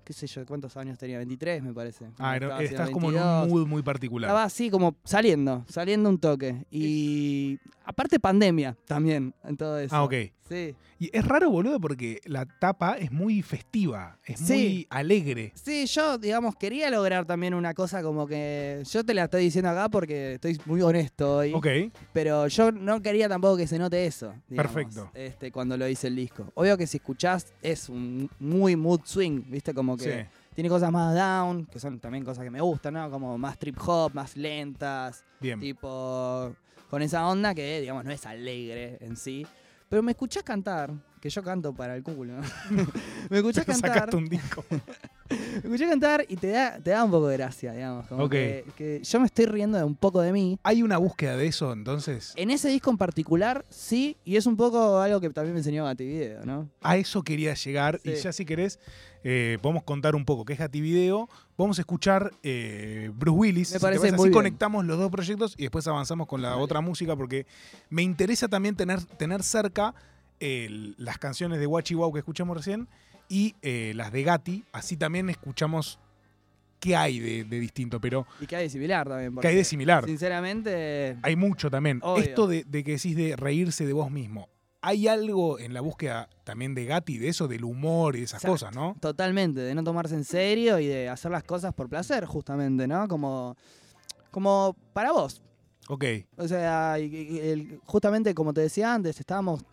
Qué 0.09 0.14
sé 0.14 0.26
yo, 0.26 0.46
¿cuántos 0.46 0.74
años 0.78 0.96
tenía? 0.96 1.18
23, 1.18 1.62
me 1.62 1.74
parece. 1.74 2.06
Ah, 2.18 2.34
era- 2.34 2.62
estás 2.62 2.88
como 2.88 3.09
en 3.11 3.16
22. 3.16 3.44
un 3.44 3.50
mood 3.50 3.66
muy 3.66 3.82
particular. 3.82 4.28
Estaba 4.30 4.44
así 4.44 4.70
como 4.70 4.96
saliendo, 5.04 5.66
saliendo 5.68 6.09
un 6.09 6.16
toque. 6.18 6.64
Y 6.70 7.59
aparte 7.84 8.18
pandemia 8.18 8.74
también 8.86 9.34
en 9.44 9.59
todo 9.59 9.78
eso. 9.78 9.94
Ah, 9.94 10.04
ok. 10.04 10.14
Sí. 10.49 10.74
Y 10.99 11.11
es 11.16 11.24
raro, 11.26 11.51
boludo, 11.51 11.78
porque 11.78 12.20
la 12.24 12.44
tapa 12.46 12.94
es 12.94 13.12
muy 13.12 13.42
festiva, 13.42 14.18
es 14.24 14.40
Sí. 14.40 14.53
muy 14.53 14.86
alegre. 14.90 15.53
Sí, 15.55 15.86
yo, 15.86 16.18
digamos, 16.18 16.57
quería 16.57 16.90
lograr 16.90 17.24
también 17.26 17.55
una 17.55 17.74
cosa 17.74 18.03
como 18.03 18.26
que. 18.26 18.82
Yo 18.90 19.05
te 19.05 19.14
la 19.14 19.24
estoy 19.24 19.44
diciendo 19.44 19.70
acá 19.70 19.88
porque 19.88 20.34
estoy 20.34 20.59
muy 20.64 20.80
honesto 20.82 21.36
hoy. 21.38 21.53
Ok, 21.55 21.66
Pero 22.12 22.46
yo 22.49 22.72
no 22.72 23.01
quería 23.03 23.28
tampoco 23.28 23.57
que 23.57 23.66
se 23.66 23.78
note 23.78 24.07
eso. 24.07 24.34
digamos, 24.49 24.72
Perfecto. 24.72 25.11
Este, 25.14 25.53
cuando 25.53 25.76
lo 25.76 25.86
hice 25.88 26.09
el 26.09 26.16
disco. 26.16 26.51
Obvio 26.55 26.76
que 26.76 26.86
si 26.86 26.96
escuchás 26.96 27.53
es 27.62 27.88
un 27.88 28.28
muy 28.38 28.74
mood 28.76 29.01
swing, 29.05 29.42
¿viste? 29.49 29.72
Como 29.74 29.96
que 29.96 30.22
sí. 30.22 30.28
tiene 30.55 30.68
cosas 30.68 30.90
más 30.90 31.14
down, 31.14 31.66
que 31.66 31.78
son 31.78 32.01
también 32.01 32.24
cosas 32.24 32.42
que 32.44 32.51
me 32.51 32.61
gustan, 32.61 32.94
¿no? 32.94 33.11
Como 33.11 33.36
más 33.38 33.59
trip 33.59 33.76
hop, 33.86 34.12
más 34.14 34.36
lentas. 34.36 35.24
Bien. 35.40 35.61
Tipo, 35.61 36.55
con 36.90 37.03
esa 37.03 37.28
onda 37.28 37.55
que, 37.55 37.80
digamos, 37.80 38.05
no 38.05 38.11
es 38.11 38.24
alegre 38.26 38.96
en 39.01 39.16
sí. 39.16 39.46
Pero 39.89 40.03
me 40.03 40.12
escuchás 40.12 40.43
cantar, 40.43 40.93
que 41.20 41.30
yo 41.30 41.43
canto 41.43 41.74
para 41.74 41.97
el 41.97 42.03
culo. 42.03 42.34
me 43.30 43.39
escuchás 43.39 43.64
cantar. 43.64 43.93
Sacaste 43.95 44.16
un 44.16 44.26
disco. 44.26 44.64
Me 45.30 45.36
escuché 45.64 45.86
cantar 45.88 46.24
y 46.28 46.36
te 46.36 46.48
da, 46.48 46.78
te 46.78 46.90
da 46.90 47.04
un 47.04 47.10
poco 47.10 47.28
de 47.28 47.36
gracia, 47.36 47.72
digamos. 47.72 48.06
Como 48.06 48.24
Ok. 48.24 48.30
que, 48.30 48.64
que 48.76 49.00
yo 49.02 49.20
me 49.20 49.26
estoy 49.26 49.46
riendo 49.46 49.76
de 49.78 49.84
un 49.84 49.94
poco 49.94 50.20
de 50.20 50.32
mí. 50.32 50.58
¿Hay 50.62 50.82
una 50.82 50.96
búsqueda 50.98 51.36
de 51.36 51.46
eso 51.46 51.72
entonces? 51.72 52.32
En 52.36 52.50
ese 52.50 52.68
disco 52.68 52.90
en 52.90 52.96
particular, 52.98 53.64
sí, 53.68 54.16
y 54.24 54.36
es 54.36 54.46
un 54.46 54.56
poco 54.56 54.98
algo 55.00 55.20
que 55.20 55.28
también 55.30 55.54
me 55.54 55.60
enseñó 55.60 55.84
Gati 55.84 56.06
Video, 56.06 56.44
¿no? 56.44 56.68
A 56.80 56.96
eso 56.96 57.22
quería 57.22 57.54
llegar 57.54 58.00
y 58.04 58.14
ya 58.14 58.32
si 58.32 58.44
querés 58.44 58.78
eh, 59.24 59.58
podemos 59.60 59.82
contar 59.82 60.14
un 60.14 60.24
poco 60.24 60.44
qué 60.44 60.54
es 60.54 60.58
Gati 60.58 60.80
Video. 60.80 61.28
Vamos 61.56 61.78
a 61.78 61.82
escuchar 61.82 62.30
eh, 62.42 63.10
Bruce 63.14 63.36
Willis. 63.38 63.72
Me 63.72 63.78
si 63.78 63.82
parece 63.82 64.00
parece, 64.00 64.16
muy 64.16 64.26
así 64.26 64.28
bien. 64.30 64.32
conectamos 64.32 64.84
los 64.84 64.96
dos 64.98 65.10
proyectos 65.10 65.54
y 65.58 65.62
después 65.62 65.86
avanzamos 65.88 66.26
con 66.28 66.40
la 66.40 66.56
otra 66.56 66.80
música 66.80 67.16
porque 67.16 67.44
me 67.90 68.02
interesa 68.02 68.48
también 68.48 68.76
tener, 68.76 69.02
tener 69.04 69.42
cerca 69.42 69.94
el- 70.40 70.94
las 70.98 71.18
canciones 71.18 71.58
de 71.58 71.66
Wachi 71.66 71.94
Wow 71.94 72.12
que 72.12 72.20
escuchamos 72.20 72.56
recién 72.56 72.88
y 73.28 73.54
eh, 73.62 73.92
las 73.94 74.12
de 74.12 74.22
Gati. 74.22 74.64
Así 74.72 74.96
también 74.96 75.28
escuchamos 75.30 75.98
qué 76.80 76.94
hay 76.96 77.18
de, 77.18 77.44
de 77.44 77.60
distinto, 77.60 78.00
pero 78.00 78.26
Y 78.40 78.46
que 78.46 78.56
hay 78.56 78.64
de 78.64 78.70
similar 78.70 79.08
también. 79.08 79.34
qué 79.40 79.48
hay 79.48 79.56
de 79.56 79.64
similar. 79.64 80.04
Sinceramente, 80.06 81.16
Hay 81.22 81.36
mucho 81.36 81.70
también. 81.70 81.98
Obvio. 82.02 82.22
Esto 82.24 82.46
de, 82.46 82.64
de 82.64 82.84
que 82.84 82.92
decís 82.92 83.16
de 83.16 83.34
reírse 83.36 83.84
de 83.86 83.92
vos 83.92 84.10
mismo. 84.10 84.48
¿Hay 84.80 85.08
algo 85.08 85.58
en 85.58 85.74
la 85.74 85.80
búsqueda 85.80 86.28
también 86.44 86.72
de 86.76 86.84
Gatti, 86.84 87.18
de 87.18 87.28
eso, 87.28 87.48
del 87.48 87.64
humor 87.64 88.14
y 88.14 88.20
de 88.20 88.24
esas 88.26 88.44
Exacto. 88.44 88.52
cosas, 88.66 88.74
no? 88.76 88.96
totalmente, 89.00 89.58
de 89.60 89.74
no 89.74 89.82
tomarse 89.82 90.14
en 90.14 90.24
serio 90.24 90.78
y 90.78 90.86
de 90.86 91.08
hacer 91.08 91.32
las 91.32 91.42
cosas 91.42 91.74
por 91.74 91.88
placer, 91.88 92.24
justamente, 92.26 92.86
¿no? 92.86 93.08
Como, 93.08 93.56
como 94.30 94.76
para 94.92 95.10
vos. 95.10 95.42
Ok, 95.88 96.04
O 96.36 96.46
sea, 96.46 96.96
justamente 97.86 98.34
como 98.34 98.52
te 98.54 98.60
decía 98.60 98.94
antes, 98.94 99.18
estábamos 99.18 99.64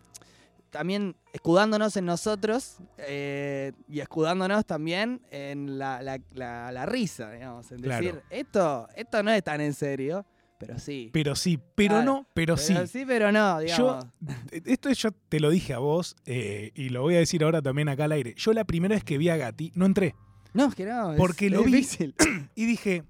también 0.70 1.16
escudándonos 1.32 1.96
en 1.96 2.06
nosotros 2.06 2.78
eh, 2.98 3.72
y 3.88 4.00
escudándonos 4.00 4.64
también 4.66 5.20
en 5.30 5.78
la, 5.78 6.02
la- 6.02 6.20
la- 6.32 6.72
la 6.72 6.86
risa, 6.86 7.30
digamos. 7.32 7.70
En 7.72 7.80
Claro. 7.80 8.04
decir, 8.04 8.22
esto, 8.30 8.88
esto 8.96 9.22
no 9.22 9.30
es 9.30 9.42
tan 9.44 9.60
en 9.60 9.72
serio, 9.74 10.26
pero 10.58 10.78
sí. 10.78 11.10
pero 11.12 11.34
sí, 11.36 11.58
pero 11.74 11.96
Claro. 11.96 12.04
no, 12.04 12.28
pero, 12.34 12.56
sí. 12.56 12.72
Pero 12.74 12.86
sí, 12.86 13.04
pero 13.06 13.32
no, 13.32 13.60
digamos. 13.60 14.06
Esto 14.50 14.90
yo 14.90 15.10
te 15.12 15.40
lo 15.40 15.50
dije 15.50 15.74
a 15.74 15.78
vos 15.78 16.16
eh, 16.24 16.72
y 16.74 16.88
lo 16.88 17.02
voy 17.02 17.14
a 17.16 17.18
decir 17.18 17.44
ahora 17.44 17.60
también 17.62 17.88
acá 17.88 18.04
al 18.04 18.12
aire. 18.12 18.34
Yo 18.36 18.52
la 18.52 18.64
primera 18.64 18.94
vez 18.94 19.04
que 19.04 19.18
vi 19.18 19.28
a 19.28 19.36
Gatti 19.36 19.72
no 19.74 19.86
entré 19.86 20.14
no, 20.54 20.68
es 20.68 20.74
que 20.74 20.86
no. 20.86 21.12
Porque 21.18 21.46
es 21.46 21.52
lo 21.52 21.62
vi. 21.64 21.72
difícil. 21.72 22.14
y 22.54 22.64
dije, 22.64 23.04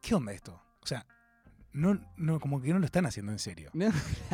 ¿qué 0.00 0.14
onda 0.14 0.32
esto? 0.32 0.62
O 0.80 0.86
sea, 0.86 1.04
no, 1.72 2.00
no, 2.16 2.38
como 2.38 2.62
que 2.62 2.72
no 2.72 2.78
lo 2.78 2.84
están 2.86 3.06
haciendo 3.06 3.32
en 3.32 3.40
serio. 3.40 3.70
No. 3.74 3.90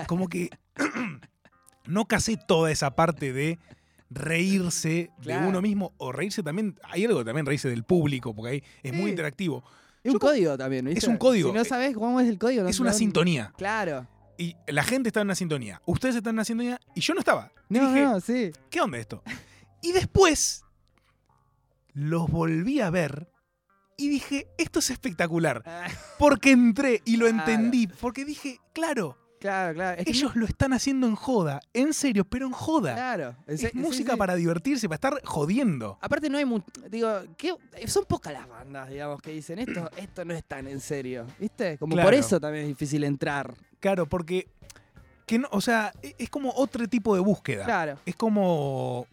Como 0.07 0.29
que 0.29 0.51
no 1.87 2.07
casé 2.07 2.37
toda 2.37 2.70
esa 2.70 2.95
parte 2.95 3.33
de 3.33 3.59
reírse 4.11 5.11
Claro. 5.22 5.43
de 5.43 5.49
uno 5.49 5.62
mismo 5.62 5.93
o 5.99 6.12
reírse 6.12 6.43
también, 6.43 6.78
hay 6.85 7.05
algo 7.05 7.24
también 7.24 7.47
reírse 7.47 7.68
del 7.68 7.85
público, 7.85 8.35
porque 8.35 8.51
ahí 8.51 8.64
es 8.83 8.93
muy 8.93 9.11
interactivo. 9.11 9.64
Es 10.05 10.09
un 10.11 10.14
Yo- 10.14 10.18
código 10.20 10.59
también, 10.59 10.85
¿viste? 10.85 10.99
Es 11.01 11.07
un 11.09 11.16
código. 11.16 11.51
Si 11.51 11.57
no 11.57 11.64
sabes 11.64 11.95
cómo 11.95 12.20
es 12.20 12.28
el 12.28 12.39
código, 12.39 12.62
no 12.62 12.68
Es 12.68 12.80
una 12.80 12.91
no- 12.91 12.97
sintonía. 12.99 13.53
Claro. 13.57 14.07
Y 14.37 14.57
la 14.66 14.83
gente 14.83 15.09
está 15.11 15.20
en 15.20 15.28
una 15.28 15.35
sintonía. 15.35 15.80
Ustedes 15.87 16.16
están 16.16 16.30
en 16.33 16.37
una 16.37 16.45
sintonía 16.45 16.80
y 16.95 17.01
yo 17.01 17.14
no 17.14 17.20
estaba. 17.20 17.53
Y 17.70 17.74
No, 17.74 17.89
dije, 17.89 18.03
no, 18.05 18.20
sí. 18.20 18.51
¿qué 18.70 18.80
onda 18.80 18.99
esto? 18.99 19.22
Y 19.80 19.93
después 19.93 20.64
los 21.95 22.30
volví 22.30 22.80
a 22.80 22.91
ver 22.91 23.28
y 23.97 24.09
dije, 24.09 24.49
esto 24.59 24.78
es 24.80 24.91
espectacular. 24.91 25.62
Ah, 25.66 25.87
Porque 26.18 26.51
entré 26.51 27.03
y 27.05 27.16
lo 27.16 27.28
entendí. 27.28 27.87
Porque 27.87 28.24
dije, 28.24 28.59
claro, 28.72 29.18
Claro, 29.43 29.74
claro. 29.74 29.99
Es 29.99 30.05
que 30.05 30.12
ellos 30.12 30.36
lo 30.36 30.47
están 30.47 30.72
haciendo 30.72 31.09
en 31.09 31.16
joda. 31.16 31.61
En 31.74 31.93
serio, 31.93 32.24
pero 32.24 32.47
en 32.47 32.53
joda. 32.53 32.95
Claro. 32.95 33.34
Es 33.49 33.61
sí, 33.62 33.70
música 33.74 34.12
sí. 34.12 34.18
para 34.18 34.36
divertirse, 34.36 34.88
para 34.88 34.95
estar 34.95 35.24
jodiendo. 35.24 35.99
Aparte 36.01 36.30
no 36.30 36.38
hay 36.38 36.45
mucho, 36.45 36.64
digo, 36.88 37.09
¿qué? 37.36 37.53
son 37.88 38.05
pocas 38.05 38.32
las 38.32 38.49
bandas, 38.49 38.88
digamos, 38.88 39.20
que 39.20 39.32
dicen 39.32 39.59
esto, 39.59 39.90
esto 39.97 40.24
no 40.24 40.32
es 40.32 40.45
tan 40.45 40.68
en 40.68 40.80
serio, 40.80 41.26
¿viste? 41.40 41.76
Como 41.76 41.97
por 41.97 42.14
eso 42.14 42.38
también 42.38 42.64
es 42.64 42.68
difícil 42.68 43.03
entrar. 43.03 43.53
Claro, 43.80 44.07
porque. 44.07 44.47
Que 45.26 45.38
no, 45.38 45.49
o 45.51 45.61
sea, 45.61 45.93
e- 46.03 46.14
es 46.18 46.30
como 46.30 46.53
otro 46.55 46.86
tipo 46.88 47.14
de 47.14 47.20
búsqueda. 47.20 47.64
Claro. 47.64 47.99
Es 48.07 48.14
como 48.14 49.09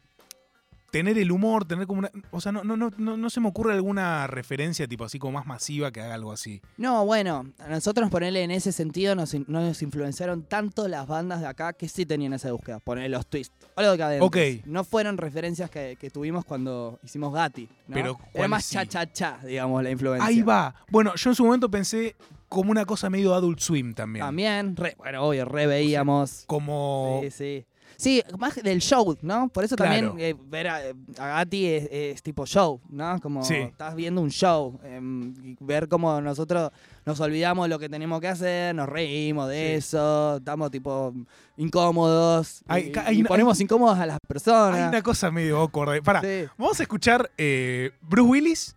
tener 0.91 1.17
el 1.17 1.31
humor, 1.31 1.65
tener 1.65 1.85
como 1.87 1.99
una. 1.99 2.11
O 2.31 2.41
sea, 2.41 2.51
no, 2.51 2.63
no, 2.63 2.75
no, 2.77 2.91
no, 2.97 3.17
no 3.17 3.29
se 3.29 3.39
me 3.39 3.47
ocurre 3.47 3.73
alguna 3.73 4.27
referencia 4.27 4.87
tipo 4.87 5.03
así 5.05 5.19
como 5.19 5.33
más 5.33 5.45
masiva 5.45 5.91
que 5.91 6.01
haga 6.01 6.15
algo 6.15 6.31
así. 6.31 6.61
No, 6.77 7.05
bueno, 7.05 7.47
a 7.59 7.67
nosotros 7.69 8.09
ponerle 8.09 8.43
en 8.43 8.51
ese 8.51 8.71
sentido 8.71 9.15
nos, 9.15 9.33
in- 9.33 9.45
no 9.47 9.61
nos 9.61 9.81
influenciaron 9.81 10.43
tanto 10.43 10.87
las 10.87 11.07
bandas 11.07 11.41
de 11.41 11.47
acá 11.47 11.73
que 11.73 11.87
sí 11.89 12.05
tenían 12.05 12.33
esa 12.33 12.51
búsqueda, 12.51 12.79
poner 12.79 13.09
los 13.11 13.27
twists. 13.27 13.55
O 13.75 13.81
los 13.81 13.91
decadentes. 13.91 14.25
Ok. 14.27 14.65
No 14.65 14.83
fueron 14.83 15.17
referencias 15.17 15.69
que, 15.69 15.97
que 15.99 16.09
tuvimos 16.09 16.45
cuando 16.45 16.99
hicimos 17.03 17.33
Gatti. 17.33 17.67
¿no? 17.87 17.93
Pero, 17.93 18.11
Era 18.21 18.31
¿cuáles 18.31 18.49
más 18.49 18.65
sí? 18.65 18.73
cha-cha-cha, 18.75 19.39
digamos, 19.45 19.83
la 19.83 19.91
influencia. 19.91 20.27
Ahí 20.27 20.41
va. 20.41 20.75
Bueno, 20.89 21.13
yo 21.15 21.29
en 21.29 21.35
su 21.35 21.43
momento 21.45 21.69
pensé 21.71 22.15
como 22.47 22.71
una 22.71 22.83
cosa 22.85 23.09
medio 23.11 23.35
Adult 23.35 23.59
Swim 23.59 23.93
también. 23.93 24.25
También, 24.25 24.75
re- 24.75 24.95
bueno, 24.97 25.23
obvio, 25.23 25.45
re 25.45 25.67
veíamos. 25.67 26.43
Como. 26.47 27.19
Sí, 27.23 27.29
sí. 27.31 27.65
Sí, 28.00 28.24
más 28.38 28.56
del 28.56 28.80
show, 28.80 29.18
¿no? 29.22 29.50
Por 29.50 29.66
eso 29.66 29.76
Claro. 29.76 30.08
también 30.12 30.26
eh, 30.26 30.34
ver 30.47 30.68
a, 30.70 30.78
a 31.18 31.28
Gatti 31.28 31.66
es, 31.68 31.89
es 31.91 32.24
tipo 32.24 32.45
show, 32.45 32.80
¿no? 32.89 33.20
Como 33.20 33.43
Sí. 33.43 33.56
estás 33.56 33.93
viendo 33.93 34.22
un 34.22 34.30
show. 34.32 34.80
em, 34.86 35.34
y 35.43 35.58
ver 35.60 35.89
cómo 35.89 36.22
nosotros 36.22 36.72
nos 37.06 37.20
olvidamos 37.20 37.66
de 37.66 37.70
lo 37.70 37.78
que 37.78 37.89
tenemos 37.89 38.22
que 38.22 38.30
hacer, 38.30 38.74
nos 38.74 38.88
reímos 38.88 39.50
de 39.50 39.68
Sí. 39.82 39.88
eso, 39.95 40.38
estamos 40.38 40.72
tipo 40.72 41.14
incómodos. 41.58 42.62
Hay- 42.68 42.91
y, 42.95 43.00
hay 43.00 43.18
y 43.18 43.20
una- 43.22 43.28
ponemos 43.28 43.60
incómodos 43.62 43.97
a 44.00 44.06
las 44.06 44.16
Hay 44.16 44.28
personas. 44.28 44.89
una 44.89 45.02
cosa 45.02 45.30
medio 45.32 45.58
awkward. 45.60 46.02
Pará, 46.04 46.22
Sí. 46.22 46.47
vamos 46.58 46.80
a 46.80 46.84
escuchar 46.84 47.30
eh, 47.38 47.91
Bruce 48.02 48.30
Willis. 48.30 48.76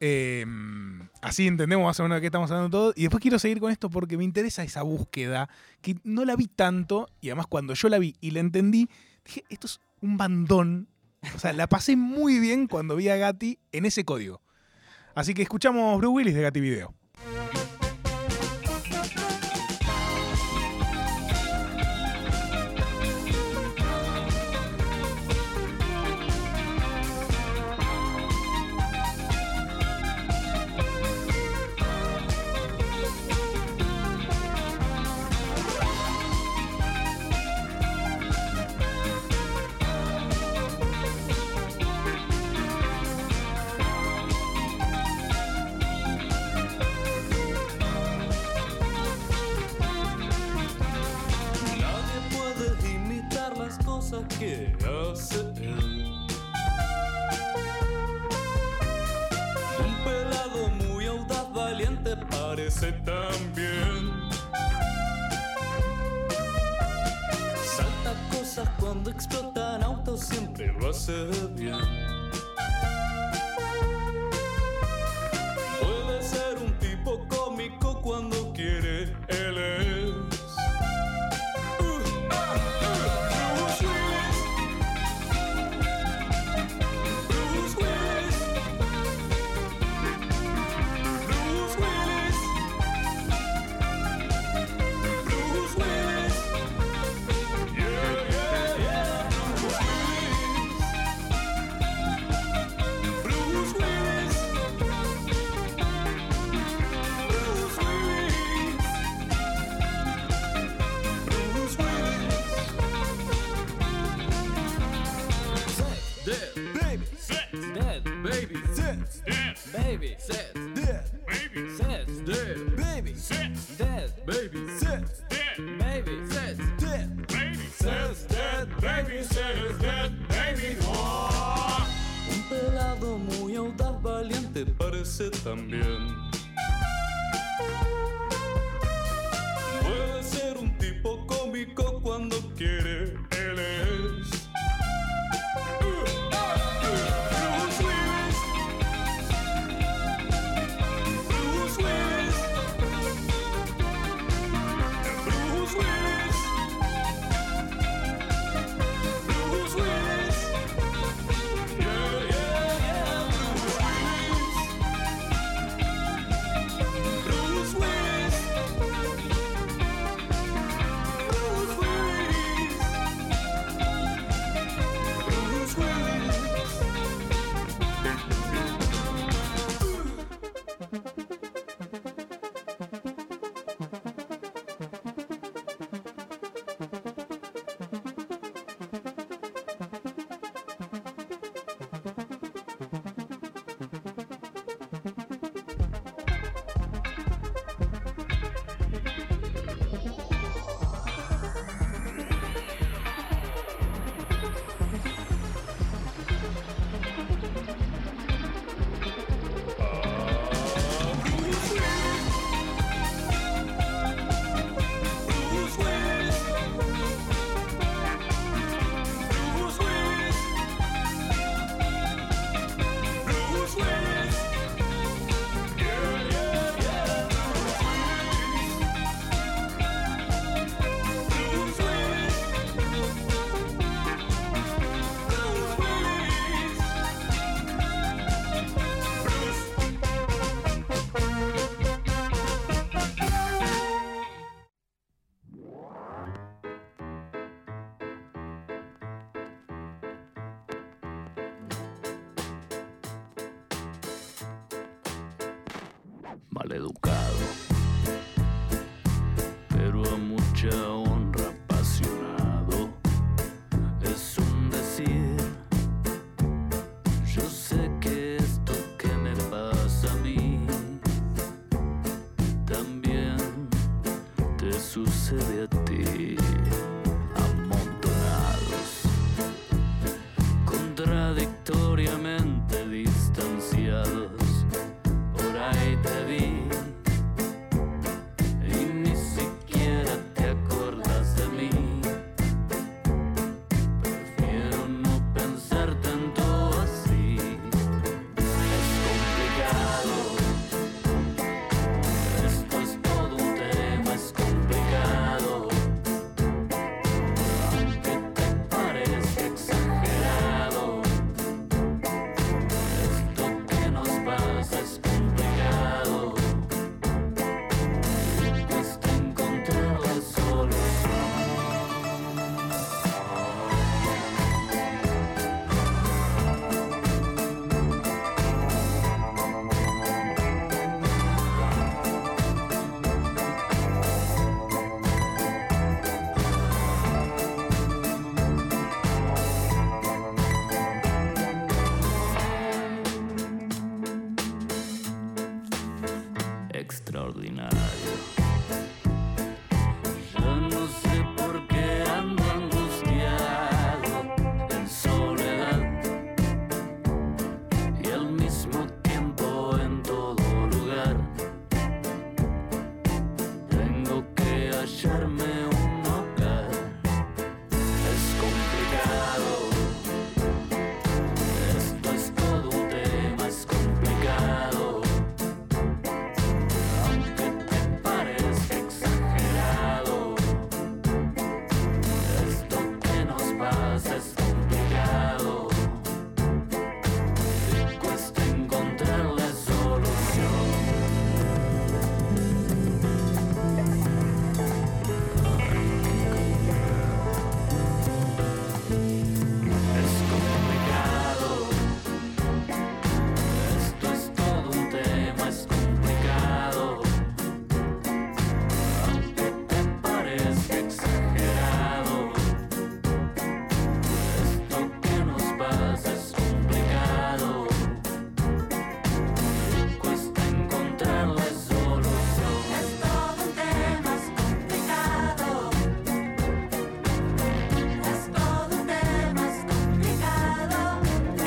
Eh, 0.00 0.44
así 1.22 1.46
entendemos 1.46 1.84
más 1.84 1.98
o 2.00 2.02
menos 2.02 2.16
de 2.16 2.20
qué 2.20 2.26
estamos 2.26 2.50
hablando 2.50 2.70
todo. 2.70 2.92
Y 2.96 3.02
después 3.02 3.20
quiero 3.20 3.38
seguir 3.38 3.60
con 3.60 3.70
esto 3.70 3.90
porque 3.90 4.16
me 4.16 4.24
interesa 4.24 4.62
esa 4.62 4.82
búsqueda. 4.82 5.48
Que 5.80 5.96
no 6.04 6.24
la 6.24 6.36
vi 6.36 6.46
tanto. 6.46 7.08
Y 7.20 7.28
además, 7.28 7.46
cuando 7.46 7.74
yo 7.74 7.88
la 7.88 7.98
vi 7.98 8.14
y 8.20 8.30
la 8.32 8.40
entendí, 8.40 8.88
dije, 9.24 9.44
esto 9.48 9.66
es 9.66 9.80
un 10.00 10.16
bandón. 10.16 10.88
O 11.34 11.38
sea, 11.38 11.52
la 11.52 11.68
pasé 11.68 11.96
muy 11.96 12.38
bien 12.38 12.66
cuando 12.66 12.96
vi 12.96 13.08
a 13.08 13.16
Gatti 13.16 13.58
en 13.72 13.86
ese 13.86 14.04
código. 14.04 14.40
Así 15.14 15.34
que 15.34 15.42
escuchamos 15.42 15.98
Bruce 15.98 16.12
Willis 16.12 16.34
de 16.34 16.42
Gatti 16.42 16.60
Video. 16.60 16.94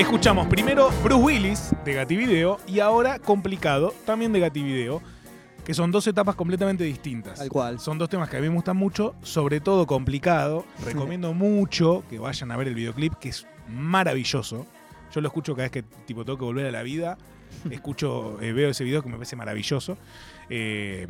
Escuchamos 0.10 0.48
primero 0.48 0.90
Bruce 1.04 1.24
Willis 1.24 1.76
de 1.86 1.94
Gativideo 1.94 2.58
y 2.66 2.80
ahora 2.80 3.20
Complicado, 3.20 3.94
también 4.08 4.34
de 4.34 4.40
Gativideo, 4.40 5.04
que 5.64 5.76
son 5.76 5.92
dos 5.92 6.08
etapas 6.08 6.34
completamente 6.34 6.84
distintas. 6.84 7.38
Tal 7.38 7.48
cual. 7.48 7.80
Son 7.80 8.00
dos 8.00 8.10
temas 8.10 8.28
que 8.28 8.38
a 8.38 8.40
mí 8.40 8.50
me 8.50 8.56
gustan 8.56 8.76
mucho, 8.76 9.14
sobre 9.22 9.62
todo 9.62 9.86
Complicado. 9.86 10.66
Recomiendo 10.84 11.32
mucho 11.36 12.04
que 12.10 12.18
vayan 12.18 12.52
a 12.52 12.58
ver 12.58 12.70
el 12.70 12.74
videoclip, 12.74 13.14
que 13.20 13.30
es 13.30 13.46
maravilloso. 13.68 14.66
Yo 15.14 15.22
lo 15.22 15.28
escucho 15.28 15.54
cada 15.54 15.66
vez 15.66 15.72
que 15.72 15.84
tipo, 15.84 16.26
tengo 16.26 16.40
que 16.40 16.46
volver 16.46 16.66
a 16.66 16.72
la 16.72 16.82
vida. 16.82 17.16
Escucho, 17.70 18.42
eh, 18.42 18.52
veo 18.52 18.72
ese 18.72 18.84
video 18.84 19.04
que 19.04 19.10
me 19.10 19.16
parece 19.16 19.36
maravilloso. 19.36 19.96
Eh, 20.50 21.06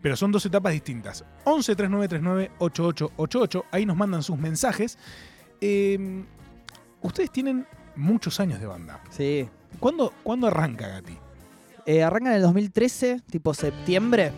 pero 0.00 0.16
son 0.16 0.32
dos 0.32 0.46
etapas 0.46 0.72
distintas. 0.72 1.26
11 1.44 1.76
3939 1.76 2.52
8888. 2.58 3.66
Ahí 3.70 3.84
nos 3.84 3.98
mandan 3.98 4.22
sus 4.22 4.38
mensajes. 4.38 4.98
Eh, 5.60 6.24
ustedes 7.02 7.30
tienen 7.30 7.66
muchos 7.96 8.40
años 8.40 8.60
de 8.60 8.66
banda. 8.66 9.00
Sí. 9.10 9.48
¿Cuándo, 9.80 10.12
¿cuándo 10.22 10.46
arranca 10.46 10.88
Gati? 10.88 11.16
Eh, 11.86 12.02
arranca 12.02 12.30
en 12.30 12.36
el 12.36 12.42
2013, 12.42 13.20
tipo 13.30 13.52
septiembre. 13.54 14.32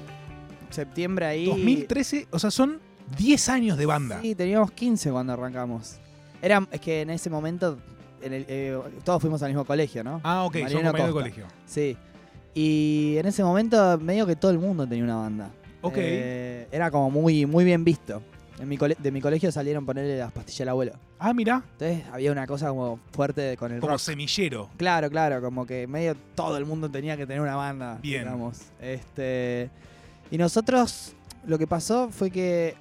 Septiembre 0.70 1.26
ahí. 1.26 1.46
2013, 1.46 2.28
o 2.30 2.38
sea, 2.38 2.50
son 2.50 2.80
10 3.16 3.48
años 3.48 3.78
de 3.78 3.86
banda. 3.86 4.20
Sí, 4.20 4.34
teníamos 4.34 4.70
15 4.72 5.10
cuando 5.12 5.32
arrancamos. 5.34 5.96
Era, 6.42 6.66
es 6.70 6.80
que 6.80 7.02
en 7.02 7.10
ese 7.10 7.30
momento 7.30 7.78
en 8.22 8.32
el- 8.32 8.46
eh, 8.48 8.78
todos 9.04 9.20
fuimos 9.20 9.42
al 9.42 9.50
mismo 9.50 9.64
colegio, 9.64 10.02
¿no? 10.02 10.20
Ah, 10.24 10.44
ok, 10.44 10.56
son 10.68 10.82
compañeros 10.82 11.06
de 11.08 11.12
colegio. 11.12 11.46
Sí. 11.66 11.96
Y 12.54 13.16
en 13.18 13.26
ese 13.26 13.44
momento 13.44 13.98
medio 13.98 14.26
que 14.26 14.34
todo 14.36 14.50
el 14.50 14.58
mundo 14.58 14.86
tenía 14.88 15.04
una 15.04 15.16
banda. 15.16 15.50
Ok. 15.82 15.94
Eh, 15.98 16.66
era 16.72 16.90
como 16.90 17.10
muy, 17.10 17.46
muy 17.46 17.64
bien 17.64 17.84
visto. 17.84 18.22
En 18.58 18.68
mi 18.68 18.76
de 18.76 19.10
mi 19.12 19.20
colegio 19.20 19.52
salieron 19.52 19.84
a 19.84 19.86
ponerle 19.86 20.18
las 20.18 20.32
pastillas 20.32 20.62
al 20.62 20.70
abuelo. 20.70 20.92
Ah, 21.18 21.32
mira, 21.32 21.62
Entonces 21.72 22.04
había 22.12 22.30
una 22.32 22.46
cosa 22.46 22.68
como 22.68 22.98
fuerte 23.12 23.56
con 23.56 23.72
el 23.72 23.80
como 23.80 23.92
rock. 23.92 24.00
semillero. 24.00 24.68
Claro, 24.76 25.08
claro, 25.10 25.40
como 25.40 25.64
que 25.66 25.86
medio 25.86 26.14
todo 26.34 26.56
el 26.58 26.66
mundo 26.66 26.90
tenía 26.90 27.16
que 27.16 27.26
tener 27.26 27.40
una 27.40 27.56
banda, 27.56 27.98
Bien. 28.02 28.24
digamos. 28.24 28.60
Este, 28.80 29.70
y 30.30 30.36
nosotros 30.38 31.14
lo 31.46 31.58
que 31.58 31.66
pasó 31.66 32.10
fue 32.10 32.30
que 32.30 32.74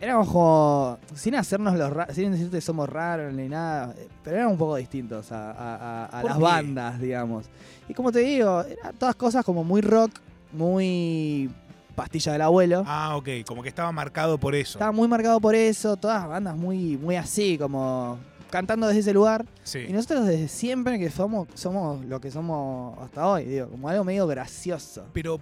éramos 0.00 0.28
como 0.28 0.98
sin 1.14 1.34
hacernos 1.34 1.74
los 1.76 1.92
ra- 1.92 2.12
sin 2.12 2.30
decirte 2.32 2.58
que 2.58 2.60
somos 2.60 2.88
raros 2.88 3.32
ni 3.34 3.48
nada, 3.48 3.94
pero 4.22 4.36
éramos 4.36 4.52
un 4.52 4.58
poco 4.58 4.76
distintos 4.76 5.32
a, 5.32 5.50
a- 5.50 5.76
a- 5.76 6.04
a 6.06 6.20
¿Por 6.20 6.30
las 6.30 6.38
qué? 6.38 6.42
bandas, 6.44 7.00
digamos. 7.00 7.46
Y 7.88 7.94
como 7.94 8.12
te 8.12 8.20
digo, 8.20 8.62
eran 8.62 8.94
todas 8.96 9.16
cosas 9.16 9.44
como 9.44 9.64
muy 9.64 9.80
rock, 9.80 10.12
muy 10.52 11.50
pastilla 11.92 12.32
del 12.32 12.42
abuelo. 12.42 12.84
Ah, 12.86 13.16
ok, 13.16 13.28
como 13.46 13.62
que 13.62 13.68
estaba 13.68 13.92
marcado 13.92 14.38
por 14.38 14.54
eso. 14.54 14.78
Estaba 14.78 14.92
muy 14.92 15.08
marcado 15.08 15.40
por 15.40 15.54
eso, 15.54 15.96
todas 15.96 16.26
bandas 16.26 16.56
muy, 16.56 16.96
muy 16.96 17.16
así, 17.16 17.58
como 17.58 18.18
cantando 18.50 18.86
desde 18.86 19.00
ese 19.00 19.12
lugar. 19.14 19.46
Sí. 19.64 19.80
Y 19.88 19.92
nosotros 19.92 20.26
desde 20.26 20.48
siempre 20.48 20.98
que 20.98 21.10
somos, 21.10 21.48
somos 21.54 22.04
lo 22.04 22.20
que 22.20 22.30
somos 22.30 22.98
hasta 23.00 23.26
hoy, 23.26 23.44
digo, 23.44 23.68
como 23.68 23.88
algo 23.88 24.04
medio 24.04 24.26
gracioso. 24.26 25.04
Pero. 25.12 25.40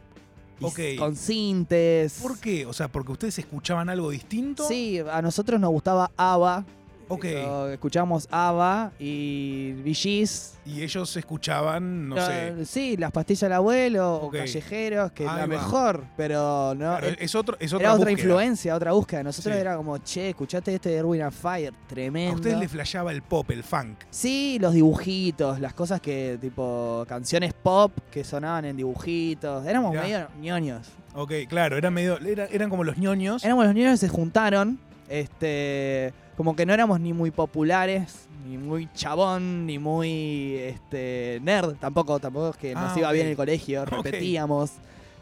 Con 0.99 1.17
cintes. 1.17 2.19
¿Por 2.21 2.39
qué? 2.39 2.67
O 2.67 2.75
sea, 2.75 2.89
porque 2.89 3.13
ustedes 3.13 3.39
escuchaban 3.39 3.89
algo 3.89 4.11
distinto. 4.11 4.69
Sí, 4.69 4.99
a 5.11 5.23
nosotros 5.23 5.59
nos 5.59 5.71
gustaba 5.71 6.11
ABBA. 6.19 6.67
Ok. 7.11 7.25
Escuchamos 7.73 8.27
ABBA 8.31 8.93
y 8.99 9.73
VGs. 9.85 10.55
Y 10.67 10.83
ellos 10.83 11.17
escuchaban, 11.17 12.09
no 12.09 12.17
sé. 12.25 12.65
Sí, 12.65 12.97
las 12.97 13.11
pastillas 13.11 13.41
del 13.41 13.53
abuelo 13.55 14.17
o 14.17 14.31
callejeros, 14.31 15.11
que 15.13 15.25
es 15.25 15.33
la 15.33 15.47
mejor, 15.47 16.05
pero 16.17 16.75
no. 16.75 16.91
Claro, 16.99 17.07
eh, 17.09 17.17
es, 17.19 17.35
otro, 17.35 17.57
es 17.59 17.73
otra 17.73 17.89
era 17.89 17.95
otra 17.97 18.11
influencia, 18.13 18.75
otra 18.77 18.93
búsqueda. 18.93 19.23
Nosotros 19.25 19.55
Sí. 19.55 19.61
era 19.61 19.77
como, 19.77 19.99
che, 19.99 20.29
escuchaste 20.31 20.75
este 20.75 20.91
de 20.91 20.97
Erwin 20.97 21.23
and 21.23 21.33
Fire, 21.33 21.73
A 21.75 21.89
tremendo. 21.89 22.37
ustedes 22.37 22.59
les 22.59 22.71
flasheaba 22.71 23.11
el 23.11 23.23
pop, 23.23 23.51
el 23.51 23.65
funk. 23.65 23.99
Sí, 24.11 24.59
los 24.61 24.73
dibujitos, 24.75 25.59
las 25.61 25.75
cosas 25.75 26.01
que, 26.01 26.39
tipo, 26.41 27.05
canciones 27.09 27.53
pop 27.55 27.93
que 28.11 28.23
sonaban 28.23 28.65
en 28.67 28.77
dibujitos. 28.77 29.67
Éramos 29.67 29.93
medio 29.95 30.29
ñoños. 30.41 30.87
Ok, 31.15 31.33
claro, 31.49 31.77
eran 31.77 31.93
medio. 31.93 32.19
era- 32.21 32.47
eran 32.47 32.71
como 32.71 32.85
los 32.85 32.97
ñoños. 32.97 33.45
Éramos 33.45 33.65
los 33.65 33.75
ñoños 33.75 33.99
que 33.99 34.07
se 34.07 34.09
juntaron. 34.09 34.79
Este. 35.09 36.13
Como 36.41 36.57
que 36.57 36.65
no 36.65 36.73
éramos 36.73 36.99
ni 37.01 37.13
muy 37.13 37.31
populares, 37.31 38.27
ni 38.49 38.57
muy 38.57 38.89
chabón, 38.95 39.67
ni 39.67 39.79
muy 39.79 40.55
este, 40.57 41.39
nerd. 41.43 41.75
Tampoco, 41.77 42.19
tampoco 42.19 42.49
es 42.49 42.57
que 42.57 42.75
nos 42.75 42.93
Ah, 42.97 42.99
iba 42.99 43.09
ok. 43.09 43.13
bien 43.15 43.27
el 43.27 43.37
colegio, 43.37 43.85
repetíamos. 43.85 44.71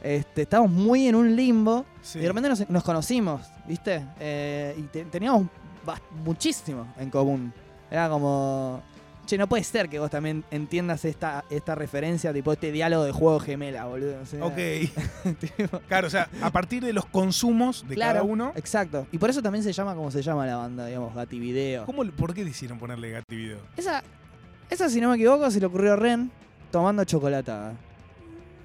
Este, 0.01 0.43
estábamos 0.43 0.71
muy 0.71 1.09
en 1.09 1.16
un 1.16 1.35
limbo. 1.35 1.85
Sí. 2.03 2.21
Y 2.21 2.23
de 2.23 2.29
repente 2.29 2.49
nos, 2.51 2.71
nos 2.71 2.85
conocimos, 2.85 3.41
¿viste? 3.66 4.01
Eh, 4.21 4.77
y 4.79 4.83
te- 4.83 5.07
teníamos 5.07 5.49
muchísimo 6.25 6.87
en 7.01 7.11
común. 7.11 7.53
Era 7.91 8.09
como. 8.09 8.81
Che, 9.29 9.37
no 9.37 9.47
puede 9.47 9.62
ser 9.62 9.91
que 9.91 9.99
vos 9.99 10.09
también 10.11 10.43
entiendas 10.51 11.05
esta, 11.05 11.45
esta 11.51 11.74
referencia, 11.74 12.33
tipo 12.33 12.51
este 12.51 12.72
diálogo 12.72 13.05
de 13.05 13.12
juego 13.12 13.39
gemela, 13.39 13.85
boludo. 13.85 14.16
o 14.22 14.24
sea, 14.26 14.43
Ok. 14.43 14.57
Claro, 15.87 16.07
o 16.07 16.11
sea, 16.11 16.31
a 16.41 16.51
partir 16.51 16.83
de 16.83 16.95
los 16.95 17.05
consumos 17.05 17.85
de 17.87 17.95
claro, 17.95 18.20
cada 18.20 18.22
uno. 18.24 18.53
Exacto. 18.57 19.07
Y 19.12 19.18
por 19.18 19.29
eso 19.29 19.43
también 19.43 19.62
se 19.62 19.72
llama 19.72 19.95
como 19.95 20.11
se 20.11 20.22
llama 20.22 20.47
la 20.47 20.57
banda, 20.57 20.87
digamos, 20.87 21.14
Gati 21.14 21.39
Video. 21.39 21.85
¿cómo, 21.85 22.05
¿Por 22.07 22.33
qué 22.33 22.43
decidieron 22.43 22.79
ponerle 22.79 23.11
Gatti 23.11 23.37
Video? 23.37 23.59
Esa, 23.76 24.03
esa, 24.70 24.89
si 24.89 24.99
no 24.99 25.11
me 25.11 25.16
equivoco, 25.16 25.51
se 25.51 25.61
le 25.61 25.66
ocurrió 25.66 25.93
a 25.93 25.97
Ren 25.97 26.31
tomando 26.70 27.05
chocolatada. 27.05 27.74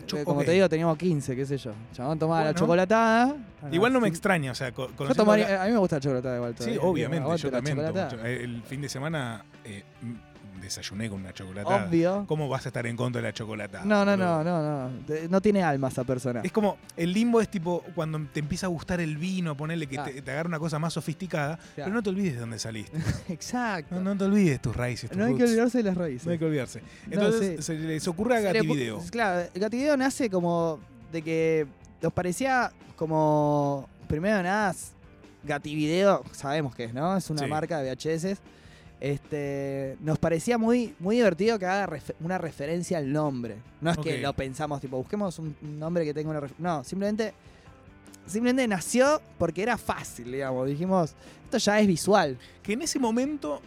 Cho- 0.05 0.17
Eh, 0.17 0.23
como 0.23 0.43
te 0.45 0.51
digo, 0.51 0.67
teníamos 0.69 0.97
15, 0.97 1.35
qué 1.35 1.45
sé 1.45 1.57
yo. 1.57 1.71
Chabón 1.93 2.19
tomaba 2.19 2.39
la 2.41 2.45
Bueno. 2.47 2.59
chocolatada. 2.59 3.35
Igual 3.71 3.91
no 3.93 3.99
me 4.01 4.07
Sí. 4.07 4.11
extraña, 4.11 4.51
o 4.51 4.55
sea, 4.55 4.71
co- 4.71 4.87
Yo 4.89 4.95
conociendo 4.95 5.23
tomaría, 5.23 5.49
la- 5.49 5.63
a 5.63 5.65
mí 5.65 5.71
me 5.73 5.77
gusta 5.77 5.97
la 5.97 6.01
chocolatada 6.01 6.35
igual. 6.37 6.53
Sí, 6.57 6.63
todavía. 6.63 6.81
obviamente, 6.81 7.23
Aguante 7.23 7.41
yo 7.43 7.51
la 7.51 7.57
también. 7.61 8.07
cho- 8.09 8.25
El 8.25 8.61
fin 8.63 8.81
de 8.81 8.89
semana 8.89 9.45
eh, 9.65 9.83
desayuné 10.63 11.09
con 11.09 11.19
una 11.21 11.33
chocolatada. 11.33 11.85
Obvio. 11.87 12.25
¿Cómo 12.27 12.47
vas 12.49 12.65
a 12.65 12.69
estar 12.69 12.85
en 12.87 12.95
contra 12.95 13.21
de 13.21 13.27
la 13.27 13.33
chocolatada? 13.33 13.85
No, 13.85 14.03
no, 14.05 14.17
no, 14.17 14.43
no, 14.43 14.61
no. 14.61 14.91
No 15.29 15.41
tiene 15.41 15.61
alma 15.63 15.89
esa 15.89 16.03
persona. 16.03 16.41
Es 16.43 16.51
como, 16.51 16.77
el 16.97 17.13
limbo 17.13 17.39
es 17.41 17.49
tipo 17.49 17.83
cuando 17.95 18.19
te 18.33 18.39
empieza 18.39 18.65
a 18.65 18.69
gustar 18.69 18.99
el 19.01 19.17
vino, 19.17 19.55
ponerle 19.55 19.87
que 19.87 19.95
Claro. 19.95 20.11
te, 20.11 20.21
te 20.21 20.31
agarra 20.31 20.47
una 20.49 20.59
cosa 20.59 20.79
más 20.79 20.93
sofisticada, 20.93 21.59
pero 21.75 21.89
no 21.89 22.01
te 22.01 22.09
olvides 22.09 22.33
de 22.33 22.39
dónde 22.39 22.57
saliste. 22.59 22.97
Exacto. 23.29 23.95
No, 23.95 24.01
no 24.01 24.17
te 24.17 24.23
olvides 24.23 24.61
tus 24.61 24.75
raíces, 24.75 25.09
tus 25.09 25.17
No 25.19 25.25
hay 25.25 25.35
que 25.35 25.43
olvidarse 25.43 25.77
de 25.79 25.83
las 25.83 25.95
raíces. 25.97 26.25
No 26.25 26.31
hay 26.31 26.39
que 26.39 26.45
olvidarse. 26.45 26.81
No, 27.07 27.13
Entonces 27.13 27.57
sí. 27.57 27.61
se 27.63 27.73
les 27.79 28.07
ocurre 28.07 28.35
a 28.35 28.37
Se 28.39 28.43
le 28.43 28.53
Gati 28.53 28.67
pu- 28.67 28.75
Video. 28.75 28.99
Claro, 29.11 29.49
Gativideo 29.53 29.97
nace 29.97 30.29
como 30.29 30.79
de 31.11 31.21
que 31.21 31.67
nos 32.01 32.11
parecía 32.13 32.71
como, 32.95 33.87
primero 34.07 34.37
de 34.37 34.43
nada, 34.43 34.73
Gativideo, 35.43 36.23
sabemos 36.31 36.73
que 36.75 36.85
es, 36.85 36.93
¿no? 36.93 37.17
Es 37.17 37.29
una 37.29 37.43
Sí. 37.43 37.47
marca 37.49 37.79
de 37.81 37.89
VHS. 37.93 38.37
Este, 39.03 39.97
nos 39.99 40.17
parecía 40.17 40.57
muy, 40.57 40.95
muy 40.97 41.17
divertido 41.17 41.59
que 41.59 41.65
haga 41.65 41.99
una 42.21 42.37
referencia 42.37 42.99
al 42.99 43.11
nombre. 43.11 43.57
No 43.81 43.91
es 43.91 43.97
que 43.97 44.19
lo 44.19 44.31
pensamos, 44.31 44.79
tipo, 44.79 44.95
busquemos 44.95 45.37
un 45.39 45.53
un 45.61 45.77
nombre 45.77 46.05
que 46.05 46.13
tenga 46.13 46.29
una 46.29 46.39
referencia. 46.39 46.63
No, 46.65 46.85
simplemente, 46.85 47.33
simplemente 48.25 48.65
nació 48.65 49.21
porque 49.37 49.61
era 49.61 49.77
fácil, 49.77 50.31
digamos. 50.31 50.69
Dijimos, 50.69 51.15
esto 51.43 51.57
ya 51.57 51.81
es 51.81 51.87
visual. 51.87 52.37
Que 52.61 52.71
en 52.71 52.83
ese 52.83 52.97
momento, 52.97 53.61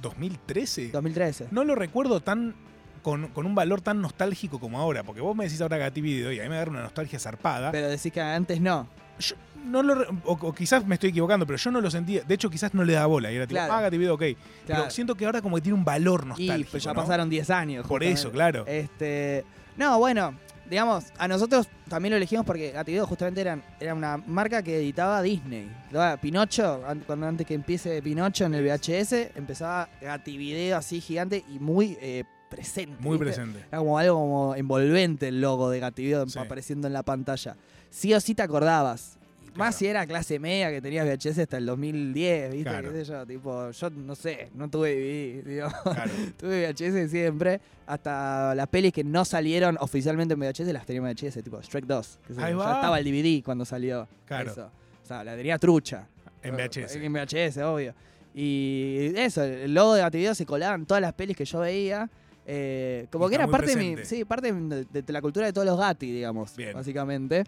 2013, 0.00 0.88
2013. 0.88 1.48
no 1.50 1.64
lo 1.64 1.74
recuerdo 1.74 2.20
tan 2.20 2.54
con, 3.02 3.28
con 3.28 3.44
un 3.44 3.54
valor 3.54 3.82
tan 3.82 4.00
nostálgico 4.00 4.58
como 4.58 4.78
ahora, 4.78 5.02
porque 5.02 5.20
vos 5.20 5.36
me 5.36 5.44
decís 5.44 5.60
ahora 5.60 5.76
Gati 5.76 6.00
Video 6.00 6.32
y 6.32 6.40
a 6.40 6.44
mí 6.44 6.48
me 6.48 6.54
agarra 6.54 6.70
una 6.70 6.82
nostalgia 6.84 7.18
zarpada. 7.18 7.72
Pero 7.72 7.90
decís 7.90 8.10
que 8.10 8.22
antes 8.22 8.58
no. 8.58 8.88
Yo 9.18 9.36
no 9.64 9.82
lo 9.82 10.02
o, 10.24 10.32
o 10.32 10.52
quizás 10.54 10.86
me 10.86 10.94
estoy 10.94 11.10
equivocando, 11.10 11.46
pero 11.46 11.56
yo 11.58 11.70
no 11.70 11.80
lo 11.80 11.90
sentía. 11.90 12.22
De 12.22 12.34
hecho, 12.34 12.48
quizás 12.50 12.74
no 12.74 12.84
le 12.84 12.92
da 12.94 13.06
bola. 13.06 13.30
Y 13.32 13.36
era 13.36 13.46
tipo, 13.46 13.56
Claro. 13.58 13.72
ah, 13.74 13.80
Gati 13.82 13.98
Video, 13.98 14.14
ok. 14.14 14.20
Claro. 14.20 14.36
Pero 14.66 14.90
siento 14.90 15.14
que 15.14 15.26
ahora 15.26 15.42
como 15.42 15.56
que 15.56 15.62
tiene 15.62 15.76
un 15.78 15.84
valor 15.84 16.22
Y 16.24 16.28
nostálgico. 16.46 16.70
pues 16.72 16.82
ya 16.84 16.92
¿no? 16.94 17.00
pasaron 17.00 17.28
10 17.30 17.50
años. 17.50 17.82
Por 17.86 18.00
justamente. 18.00 18.20
eso, 18.20 18.30
claro. 18.30 18.64
Este, 18.66 19.44
no, 19.76 19.98
bueno, 19.98 20.34
digamos, 20.70 21.04
a 21.18 21.28
nosotros 21.28 21.68
también 21.88 22.10
lo 22.10 22.16
elegimos 22.16 22.44
porque 22.46 22.72
Gativideo 22.72 23.06
justamente 23.06 23.40
eran, 23.40 23.62
era 23.80 23.94
una 23.94 24.16
marca 24.18 24.62
que 24.62 24.76
editaba 24.76 25.22
Disney. 25.22 25.68
Pinocho, 26.20 26.82
an- 26.86 27.02
cuando 27.06 27.26
antes 27.26 27.46
que 27.46 27.54
empiece 27.54 28.00
Pinocho 28.02 28.44
en 28.44 28.54
el 28.54 28.64
VHS, 28.64 29.32
empezaba 29.36 29.88
Gativideo 30.00 30.76
así 30.76 31.00
gigante 31.00 31.44
y 31.48 31.58
muy 31.58 31.96
eh, 32.00 32.24
presente. 32.50 32.96
Muy 33.00 33.12
¿viste? 33.18 33.24
presente. 33.24 33.58
Era 33.68 33.78
como 33.78 33.98
algo 33.98 34.14
como 34.14 34.54
envolvente 34.54 35.28
el 35.28 35.40
logo 35.40 35.70
de 35.70 35.80
Gativideo 35.80 36.26
Sí. 36.28 36.38
apareciendo 36.38 36.86
en 36.86 36.92
la 36.92 37.02
pantalla. 37.02 37.56
Sí 37.90 38.12
o 38.14 38.20
sí 38.20 38.34
te 38.34 38.42
acordabas. 38.42 39.17
Más 39.58 39.74
si 39.74 39.86
era 39.86 40.06
clase 40.06 40.38
media 40.38 40.70
que 40.70 40.80
tenías 40.80 41.06
VHS 41.06 41.38
hasta 41.40 41.56
el 41.58 41.66
2010, 41.66 42.52
¿viste? 42.52 42.70
Claro. 42.70 42.92
¿Qué 42.92 43.04
sé 43.04 43.12
yo? 43.12 43.26
Tipo, 43.26 43.70
yo 43.70 43.90
no 43.90 44.14
sé, 44.14 44.48
no 44.54 44.70
tuve 44.70 44.94
DVD, 44.94 45.44
digo. 45.48 45.68
Claro. 45.82 46.10
Tuve 46.38 46.72
VHS 46.72 47.10
siempre, 47.10 47.60
hasta 47.86 48.54
las 48.54 48.68
pelis 48.68 48.92
que 48.92 49.04
no 49.04 49.24
salieron 49.24 49.76
oficialmente 49.80 50.34
en 50.34 50.40
VHS 50.40 50.72
las 50.72 50.86
tenía 50.86 51.02
en 51.08 51.14
VHS, 51.14 51.42
tipo 51.42 51.58
Strike 51.60 51.86
2. 51.86 52.18
Que 52.26 52.34
se- 52.34 52.42
Ahí 52.42 52.54
ya 52.56 52.72
estaba 52.74 52.98
el 52.98 53.04
DVD 53.04 53.42
cuando 53.44 53.64
salió. 53.64 54.06
Claro. 54.26 54.50
Eso. 54.52 54.70
O 55.02 55.06
sea, 55.06 55.24
la 55.24 55.34
tenía 55.36 55.58
trucha. 55.58 56.06
En 56.42 56.54
VHS. 56.54 56.96
En 56.96 57.12
VHS, 57.12 57.58
obvio. 57.64 57.94
Y 58.34 59.12
eso, 59.16 59.42
el 59.42 59.74
logo 59.74 59.94
de 59.94 60.02
Gativideo 60.02 60.34
se 60.34 60.46
colaba 60.46 60.74
en 60.76 60.86
todas 60.86 61.00
las 61.00 61.12
pelis 61.14 61.36
que 61.36 61.44
yo 61.44 61.60
veía. 61.60 62.08
eh, 62.46 63.06
como 63.10 63.28
que 63.28 63.34
era 63.34 63.46
parte 63.48 63.74
de, 63.74 63.76
mi, 63.76 64.04
sí, 64.04 64.24
parte 64.24 64.52
de, 64.52 64.84
de 65.02 65.12
la 65.12 65.20
cultura 65.20 65.44
de 65.46 65.52
todos 65.52 65.66
los 65.66 65.76
Gati, 65.78 66.10
digamos, 66.12 66.54
Bien. 66.56 66.72
básicamente. 66.72 67.44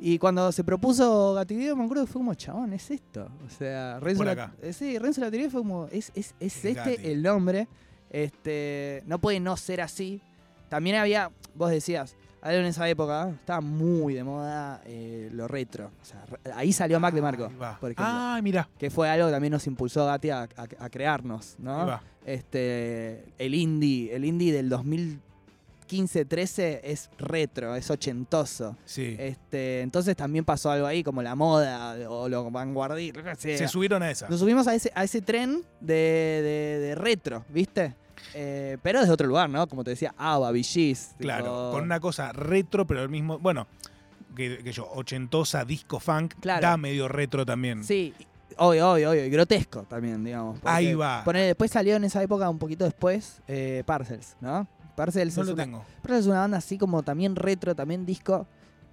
Y 0.00 0.18
cuando 0.18 0.50
se 0.52 0.64
propuso 0.64 1.34
Gativideo, 1.34 1.76
me 1.76 1.84
acuerdo 1.84 2.04
que 2.06 2.12
fue 2.12 2.20
como, 2.20 2.34
chabón, 2.34 2.72
es 2.72 2.90
esto. 2.90 3.28
O 3.46 3.50
sea, 3.50 4.00
Renzo, 4.00 4.24
la, 4.24 4.52
eh, 4.62 4.72
sí, 4.72 4.98
Renzo 4.98 5.20
Latirier 5.20 5.50
fue 5.50 5.60
como, 5.60 5.86
es, 5.92 6.10
es, 6.14 6.34
es 6.40 6.56
Es 6.58 6.64
este 6.64 6.74
Gatti. 6.96 7.06
el 7.08 7.22
nombre. 7.22 7.68
Este, 8.10 9.02
no 9.06 9.18
puede 9.20 9.40
no 9.40 9.56
ser 9.56 9.80
así. 9.80 10.20
También 10.68 10.96
había, 10.96 11.30
vos 11.54 11.70
decías, 11.70 12.16
algo 12.40 12.58
en 12.60 12.66
esa 12.66 12.88
época, 12.88 13.30
estaba 13.30 13.60
muy 13.60 14.14
de 14.14 14.24
moda 14.24 14.82
eh, 14.86 15.28
lo 15.32 15.46
retro. 15.46 15.90
O 16.00 16.04
sea, 16.04 16.24
ahí 16.56 16.72
salió 16.72 16.98
Mac 16.98 17.14
de 17.14 17.22
Marco, 17.22 17.50
va. 17.60 17.78
por 17.78 17.90
ejemplo. 17.90 18.04
Ah, 18.06 18.40
mira. 18.42 18.68
Que 18.78 18.90
fue 18.90 19.08
algo 19.08 19.26
que 19.26 19.32
también 19.32 19.52
nos 19.52 19.66
impulsó 19.66 20.06
Gatti 20.06 20.30
a, 20.30 20.42
a- 20.42 20.48
a 20.78 20.90
crearnos, 20.90 21.54
¿no? 21.58 22.00
Este, 22.24 23.24
el 23.38 23.54
indie, 23.54 24.14
el 24.14 24.24
indie 24.24 24.52
del 24.52 24.68
2015-13 25.92 26.80
es 26.82 27.10
retro, 27.18 27.74
es 27.76 27.90
ochentoso. 27.90 28.76
Sí. 28.84 29.16
Este, 29.18 29.82
entonces 29.82 30.16
también 30.16 30.44
pasó 30.44 30.70
algo 30.70 30.86
ahí, 30.86 31.02
como 31.02 31.22
la 31.22 31.34
moda 31.34 31.96
o 32.08 32.28
lo 32.28 32.50
vanguardista. 32.50 33.34
sea. 33.36 33.58
Se 33.58 33.68
subieron 33.68 34.02
a 34.02 34.10
esa. 34.10 34.28
Nos 34.28 34.40
subimos 34.40 34.66
a 34.66 34.74
ese, 34.74 34.90
a 34.94 35.04
ese 35.04 35.20
tren 35.20 35.62
de, 35.80 35.94
de- 35.94 36.78
de 36.80 36.94
retro, 36.94 37.44
¿viste? 37.48 37.94
Eh, 38.34 38.78
pero 38.82 39.00
desde 39.00 39.12
otro 39.12 39.26
lugar, 39.26 39.50
¿no? 39.50 39.66
Como 39.66 39.84
te 39.84 39.90
decía, 39.90 40.14
ABBA, 40.16 40.52
Gees, 40.62 41.14
Claro, 41.18 41.44
tipo- 41.44 41.70
con 41.72 41.82
una 41.84 42.00
cosa 42.00 42.32
retro, 42.32 42.86
pero 42.86 43.00
al 43.00 43.08
mismo. 43.08 43.38
Bueno, 43.38 43.66
que, 44.36 44.58
que 44.58 44.72
yo, 44.72 44.88
ochentosa, 44.94 45.64
disco 45.64 46.00
funk, 46.00 46.34
Claro. 46.40 46.62
da 46.62 46.76
medio 46.76 47.08
retro 47.08 47.44
también. 47.44 47.84
Sí, 47.84 48.14
obvio, 48.56 48.92
obvio, 48.92 49.10
obvio. 49.10 49.24
Y 49.26 49.30
grotesco 49.30 49.82
también, 49.82 50.24
digamos. 50.24 50.58
Ahí 50.64 50.94
va. 50.94 51.22
ponele, 51.24 51.46
después 51.48 51.70
salió 51.70 51.96
en 51.96 52.04
esa 52.04 52.22
época, 52.22 52.48
un 52.48 52.58
poquito 52.58 52.84
después, 52.84 53.42
eh, 53.48 53.82
Parcels, 53.84 54.36
¿no? 54.40 54.66
Parcels, 55.04 55.36
No 55.36 55.42
es 55.42 55.48
lo 55.48 55.54
una, 55.54 55.64
tengo. 55.64 55.84
Parcels 56.02 56.20
es 56.20 56.26
una 56.30 56.40
banda 56.40 56.58
así 56.58 56.78
como 56.78 57.02
también 57.02 57.34
retro, 57.36 57.74
también 57.74 58.06
disco, 58.06 58.46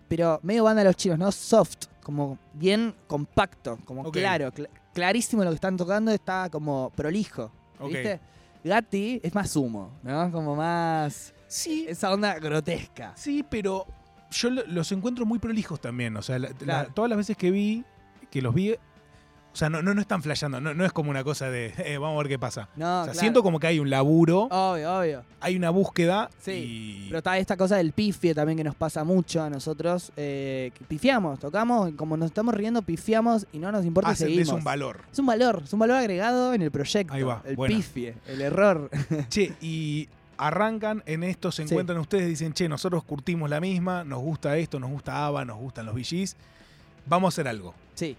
pero 0.08 0.40
medio 0.44 0.64
banda 0.64 0.82
de 0.84 0.90
los 0.90 0.96
chinos, 0.96 1.20
¿no? 1.20 1.32
Soft, 1.32 1.86
como 2.02 2.38
bien 2.54 2.96
compacto, 3.08 3.78
como 3.86 4.12
claro, 4.12 4.52
cl- 4.52 4.70
clarísimo 4.94 5.44
lo 5.44 5.50
que 5.52 5.56
están 5.56 5.78
tocando, 5.78 6.12
está 6.12 6.50
como 6.50 6.92
prolijo. 6.96 7.52
¿viste? 7.84 8.20
Gatti 8.64 9.22
es 9.24 9.34
más 9.36 9.56
humo, 9.56 9.92
¿no? 10.04 10.32
Como 10.32 10.56
más... 10.56 11.34
Sí, 11.48 11.86
Esa 11.88 12.12
onda 12.12 12.38
grotesca. 12.40 13.14
sí, 13.16 13.44
pero 13.50 13.86
yo 14.32 14.50
lo- 14.50 14.66
los 14.68 14.92
encuentro 14.92 15.26
muy 15.26 15.40
prolijos 15.40 15.80
también. 15.80 16.16
O 16.18 16.22
sea, 16.22 16.38
la- 16.40 16.50
la- 16.50 16.56
Claro. 16.56 16.92
todas 16.94 17.10
las 17.10 17.18
veces 17.18 17.38
que 17.38 17.52
vi, 17.52 17.84
que 18.30 18.42
los 18.42 18.54
vi. 18.54 18.76
O 19.52 19.56
sea, 19.60 19.68
no, 19.70 19.82
no, 19.82 19.94
no 19.96 20.00
están 20.02 20.22
flasheando, 20.22 20.62
no, 20.62 20.74
no 20.76 20.86
es 20.86 20.94
como 20.94 21.10
una 21.10 21.24
cosa 21.24 21.50
de 21.50 21.74
eh, 21.80 21.98
vamos 21.98 22.16
a 22.16 22.18
ver 22.20 22.28
qué 22.30 22.38
pasa. 22.40 22.70
No, 22.76 22.86
o 23.02 23.04
sea, 23.06 23.14
claro. 23.14 23.20
siento 23.20 23.44
como 23.44 23.60
que 23.60 23.66
hay 23.68 23.80
un 23.80 23.90
laburo, 23.90 24.44
Obvio, 24.44 25.00
obvio. 25.00 25.24
hay 25.42 25.56
una 25.56 25.72
búsqueda 25.72 26.30
Sí, 26.40 26.52
y. 26.52 27.06
Pero 27.08 27.18
está 27.18 27.38
esta 27.40 27.58
cosa 27.58 27.78
del 27.78 27.92
pifie 27.92 28.36
también 28.36 28.58
que 28.58 28.64
nos 28.64 28.76
pasa 28.76 29.04
mucho 29.04 29.42
a 29.42 29.50
nosotros. 29.50 30.12
eh, 30.16 30.72
que 30.78 30.86
pifiamos, 30.86 31.40
tocamos, 31.40 31.92
como 31.96 32.16
nos 32.16 32.28
estamos 32.28 32.54
riendo, 32.54 32.84
pifiamos 32.84 33.48
y 33.52 33.58
no 33.60 33.72
nos 33.72 33.86
importa 33.86 34.12
hacen 34.12 34.28
seguimos. 34.28 34.48
eso 34.50 34.56
un 34.56 34.64
valor. 34.64 35.02
Es 35.12 35.18
un 35.20 35.26
valor, 35.26 35.62
es 35.66 35.74
un 35.74 35.80
valor 35.80 35.98
agregado 35.98 36.54
en 36.54 36.62
el 36.62 36.70
proyecto. 36.72 37.14
Ahí 37.14 37.24
va, 37.24 37.42
el 37.46 37.56
buena. 37.56 37.76
pifie, 37.76 38.14
el 38.28 38.42
error. 38.42 38.90
Che, 39.30 39.54
y 39.62 40.08
arrancan 40.38 41.02
en 41.08 41.24
esto, 41.24 41.52
se 41.52 41.66
Sí. 41.68 41.74
encuentran 41.74 41.98
ustedes, 41.98 42.28
dicen, 42.28 42.54
che, 42.54 42.70
nosotros 42.70 43.04
curtimos 43.04 43.50
la 43.50 43.60
misma, 43.60 44.04
nos 44.04 44.20
gusta 44.20 44.56
esto, 44.58 44.80
nos 44.80 44.92
gusta 44.92 45.26
ABBA, 45.26 45.44
nos 45.46 45.58
gustan 45.58 45.86
los 45.88 45.96
VGs, 45.96 46.36
vamos 47.08 47.28
a 47.28 47.32
hacer 47.34 47.48
algo. 47.48 47.74
sí, 47.96 48.16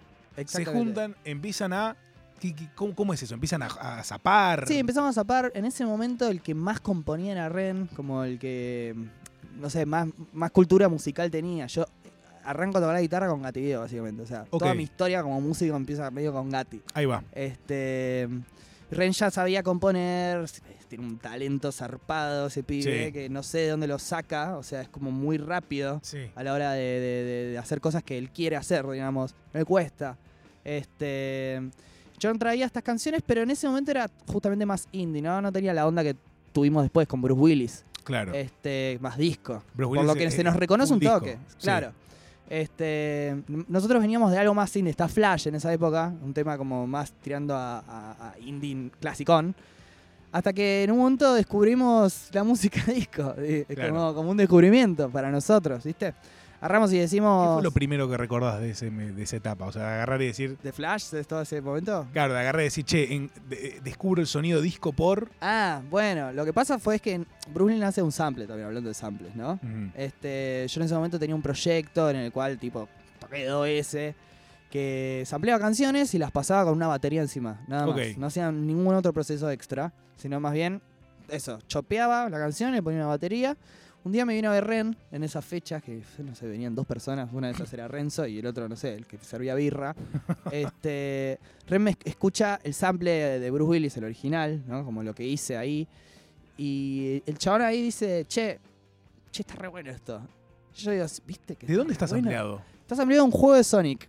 Se 0.46 0.64
juntan, 0.64 1.16
empiezan 1.24 1.72
a... 1.72 1.96
¿qué- 2.40 2.54
qué- 2.54 2.68
¿Cómo, 2.74 2.94
cómo 2.94 3.12
es 3.14 3.22
eso? 3.22 3.34
¿Empiezan 3.34 3.62
a, 3.62 3.66
a 3.66 4.02
zapar? 4.04 4.66
Sí, 4.66 4.78
empezamos 4.78 5.10
a 5.10 5.20
zapar. 5.20 5.52
En 5.54 5.64
ese 5.64 5.84
momento 5.84 6.28
el 6.28 6.40
que 6.42 6.54
más 6.54 6.80
componía 6.80 7.32
era 7.32 7.48
Ren, 7.48 7.86
como 7.96 8.24
el 8.24 8.38
que, 8.38 8.94
no 9.58 9.68
sé, 9.70 9.84
más, 9.86 10.08
más 10.32 10.50
cultura 10.50 10.88
musical 10.88 11.30
tenía. 11.30 11.66
Yo 11.66 11.84
arranco 12.44 12.78
a 12.78 12.80
tocar 12.80 12.94
la 12.94 13.02
guitarra 13.02 13.28
con 13.28 13.42
Gatti 13.42 13.60
Video, 13.60 13.80
básicamente. 13.80 14.22
O 14.22 14.26
sea, 14.26 14.44
toda 14.44 14.74
mi 14.74 14.84
historia 14.84 15.22
como 15.22 15.40
músico 15.40 15.76
empieza 15.76 16.10
medio 16.10 16.32
con 16.32 16.48
Gatti. 16.50 16.80
Ahí 16.94 17.04
va. 17.04 17.22
Este, 17.32 18.28
Ren 18.90 19.12
ya 19.12 19.30
sabía 19.30 19.62
componer, 19.62 20.46
tiene 20.88 21.04
un 21.06 21.18
talento 21.18 21.70
zarpado 21.70 22.48
ese 22.48 22.64
pibe, 22.64 23.06
Sí. 23.06 23.12
que 23.12 23.28
no 23.28 23.42
sé 23.44 23.58
de 23.58 23.68
dónde 23.68 23.86
lo 23.86 23.98
saca, 24.00 24.56
o 24.56 24.62
sea, 24.64 24.80
es 24.80 24.88
como 24.88 25.12
muy 25.12 25.36
rápido 25.38 26.00
Sí. 26.02 26.18
a 26.34 26.42
la 26.42 26.52
hora 26.52 26.72
de- 26.72 27.50
de 27.52 27.58
hacer 27.58 27.80
cosas 27.80 28.02
que 28.02 28.18
él 28.18 28.30
quiere 28.30 28.56
hacer, 28.56 28.84
digamos, 28.88 29.36
no 29.52 29.60
le 29.60 29.64
cuesta. 29.64 30.16
Este, 30.64 31.60
John 32.22 32.38
traía 32.38 32.66
estas 32.66 32.82
canciones, 32.82 33.22
pero 33.26 33.42
en 33.42 33.50
ese 33.50 33.66
momento 33.66 33.90
era 33.90 34.10
justamente 34.26 34.66
más 34.66 34.86
indie, 34.92 35.22
¿no? 35.22 35.40
No 35.40 35.50
tenía 35.52 35.72
la 35.72 35.86
onda 35.86 36.02
que 36.02 36.14
tuvimos 36.52 36.82
después 36.82 37.06
con 37.08 37.22
Bruce 37.22 37.40
Willis, 37.40 37.84
Claro. 38.04 38.32
este, 38.34 38.98
más 39.00 39.16
disco. 39.16 39.62
Bruce 39.74 39.88
Por 39.88 39.98
Willis 39.98 40.06
lo 40.06 40.14
que 40.14 40.24
es- 40.24 40.34
se 40.34 40.44
nos 40.44 40.56
reconoce 40.56 40.92
un 40.92 40.96
un, 40.96 41.00
disco, 41.00 41.18
toque. 41.18 41.38
sí. 41.48 41.56
Claro. 41.62 41.92
Este, 42.48 43.36
nosotros 43.68 44.02
veníamos 44.02 44.32
de 44.32 44.38
algo 44.38 44.52
más 44.54 44.74
indie, 44.74 44.90
está 44.90 45.06
Flash 45.08 45.46
en 45.46 45.54
esa 45.54 45.72
época, 45.72 46.12
un 46.22 46.34
tema 46.34 46.58
como 46.58 46.84
más 46.86 47.12
tirando 47.12 47.54
a, 47.54 47.78
a- 47.78 48.30
a 48.32 48.38
indie 48.40 48.90
clasicón. 49.00 49.54
Hasta 50.32 50.52
que 50.52 50.84
en 50.84 50.90
un 50.92 50.98
momento 50.98 51.34
descubrimos 51.34 52.28
la 52.32 52.42
música 52.44 52.82
disco, 52.92 53.34
Claro. 53.68 53.94
como, 53.94 54.14
como 54.14 54.30
un 54.32 54.36
descubrimiento 54.36 55.08
para 55.10 55.30
nosotros, 55.30 55.84
¿viste? 55.84 56.12
Agarramos 56.60 56.92
y 56.92 56.96
¿Qué 56.96 57.00
decimos. 57.02 57.54
fue 57.54 57.62
lo 57.62 57.70
primero 57.70 58.08
que 58.08 58.16
recordás 58.18 58.60
de, 58.60 58.70
ese, 58.70 58.90
de 58.90 59.22
esa 59.22 59.36
etapa? 59.36 59.64
O 59.66 59.72
sea, 59.72 59.94
agarrar 59.94 60.20
y 60.20 60.26
decir... 60.26 60.58
¿De 60.62 60.72
Flash 60.72 61.10
de 61.10 61.24
todo 61.24 61.40
ese 61.40 61.60
momento? 61.62 62.06
Claro, 62.12 62.34
de 62.34 62.40
agarrar 62.40 62.60
y 62.60 62.64
decir, 62.64 62.84
che, 62.84 63.14
en- 63.14 63.30
de- 63.48 63.80
descubro 63.82 64.20
el 64.20 64.26
sonido 64.26 64.60
disco 64.60 64.92
por... 64.92 65.30
Ah, 65.40 65.80
bueno, 65.90 66.32
lo 66.34 66.44
que 66.44 66.52
pasa 66.52 66.78
fue 66.78 66.96
es 66.96 67.02
que 67.02 67.24
Brooklyn 67.52 67.82
hace 67.82 68.02
un 68.02 68.12
sample 68.12 68.46
también, 68.46 68.66
hablando 68.66 68.88
de 68.88 68.94
samples, 68.94 69.34
¿no? 69.34 69.58
Este, 69.94 70.66
yo 70.68 70.80
en 70.80 70.84
ese 70.84 70.94
momento 70.94 71.18
tenía 71.18 71.34
un 71.34 71.40
proyecto 71.42 72.10
en 72.10 72.16
el 72.16 72.30
cual, 72.30 72.58
tipo, 72.58 72.88
toqué 73.20 73.48
2S, 73.48 74.14
que 74.70 75.22
sampleaba 75.26 75.58
canciones 75.60 76.14
y 76.14 76.18
las 76.18 76.30
pasaba 76.30 76.64
con 76.64 76.74
una 76.74 76.88
batería 76.88 77.22
encima, 77.22 77.60
nada 77.68 77.86
Ok. 77.88 77.96
más. 77.96 78.18
No 78.18 78.26
hacía 78.26 78.52
ningún 78.52 78.94
otro 78.94 79.12
proceso 79.14 79.50
extra, 79.50 79.92
sino 80.16 80.38
más 80.40 80.52
bien, 80.52 80.82
eso, 81.30 81.58
chopeaba 81.68 82.28
la 82.28 82.38
canción, 82.38 82.72
le 82.72 82.82
ponía 82.82 82.98
una 83.00 83.08
batería. 83.08 83.56
Un 84.02 84.12
día 84.12 84.24
me 84.24 84.34
vino 84.34 84.48
a 84.48 84.52
ver 84.54 84.66
Ren 84.66 84.96
en 85.12 85.22
esas 85.24 85.44
fechas, 85.44 85.82
que 85.82 86.02
no 86.24 86.34
sé, 86.34 86.46
venían 86.48 86.74
dos 86.74 86.86
personas, 86.86 87.30
una 87.34 87.48
de 87.48 87.52
esas 87.52 87.70
era 87.74 87.86
Renzo 87.86 88.26
y 88.26 88.38
el 88.38 88.46
otro, 88.46 88.66
no 88.68 88.74
sé, 88.74 88.94
el 88.94 89.06
que 89.06 89.18
servía 89.18 89.54
birra. 89.54 89.94
Este, 90.50 91.38
Ren 91.68 91.82
me 91.82 91.92
esc- 91.92 92.02
escucha 92.06 92.58
el 92.64 92.72
sample 92.72 93.38
de 93.38 93.50
Bruce 93.50 93.70
Willis, 93.70 93.96
el 93.98 94.04
original, 94.04 94.62
¿no? 94.66 94.84
Como 94.84 95.02
lo 95.02 95.14
que 95.14 95.26
hice 95.26 95.56
ahí. 95.56 95.86
Y 96.56 97.22
el 97.26 97.36
chabón 97.38 97.62
ahí 97.62 97.82
dice, 97.82 98.24
che, 98.26 98.58
che, 99.30 99.42
está 99.42 99.54
re 99.56 99.68
bueno 99.68 99.90
esto. 99.90 100.20
Yo 100.76 100.90
digo, 100.92 101.04
¿viste? 101.26 101.56
Que 101.56 101.66
¿De 101.66 101.74
dónde 101.74 101.92
estás 101.92 102.10
bueno? 102.10 102.24
ampliado? 102.28 102.62
Estás 102.80 102.98
ampliado 103.00 103.24
un 103.24 103.30
juego 103.30 103.54
de 103.56 103.64
Sonic, 103.64 104.08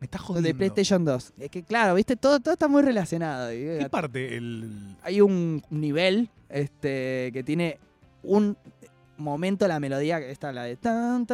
Me 0.00 0.06
estás 0.06 0.20
jodiendo. 0.20 0.48
de 0.48 0.54
PlayStation 0.54 1.04
2. 1.04 1.32
Es 1.38 1.50
que 1.50 1.62
claro, 1.62 1.94
¿viste? 1.94 2.16
Todo, 2.16 2.40
todo 2.40 2.54
está 2.54 2.66
muy 2.66 2.82
relacionado. 2.82 3.50
¿Qué 3.50 3.86
parte? 3.90 4.36
El... 4.36 4.96
hay 5.02 5.20
un 5.20 5.62
nivel 5.70 6.28
este, 6.48 7.30
que 7.32 7.42
tiene 7.44 7.78
un 8.24 8.56
momento 9.22 9.66
la 9.68 9.80
melodía, 9.80 10.18
que 10.20 10.30
está 10.30 10.52
la 10.52 10.64
de... 10.64 10.76
tan, 10.76 11.26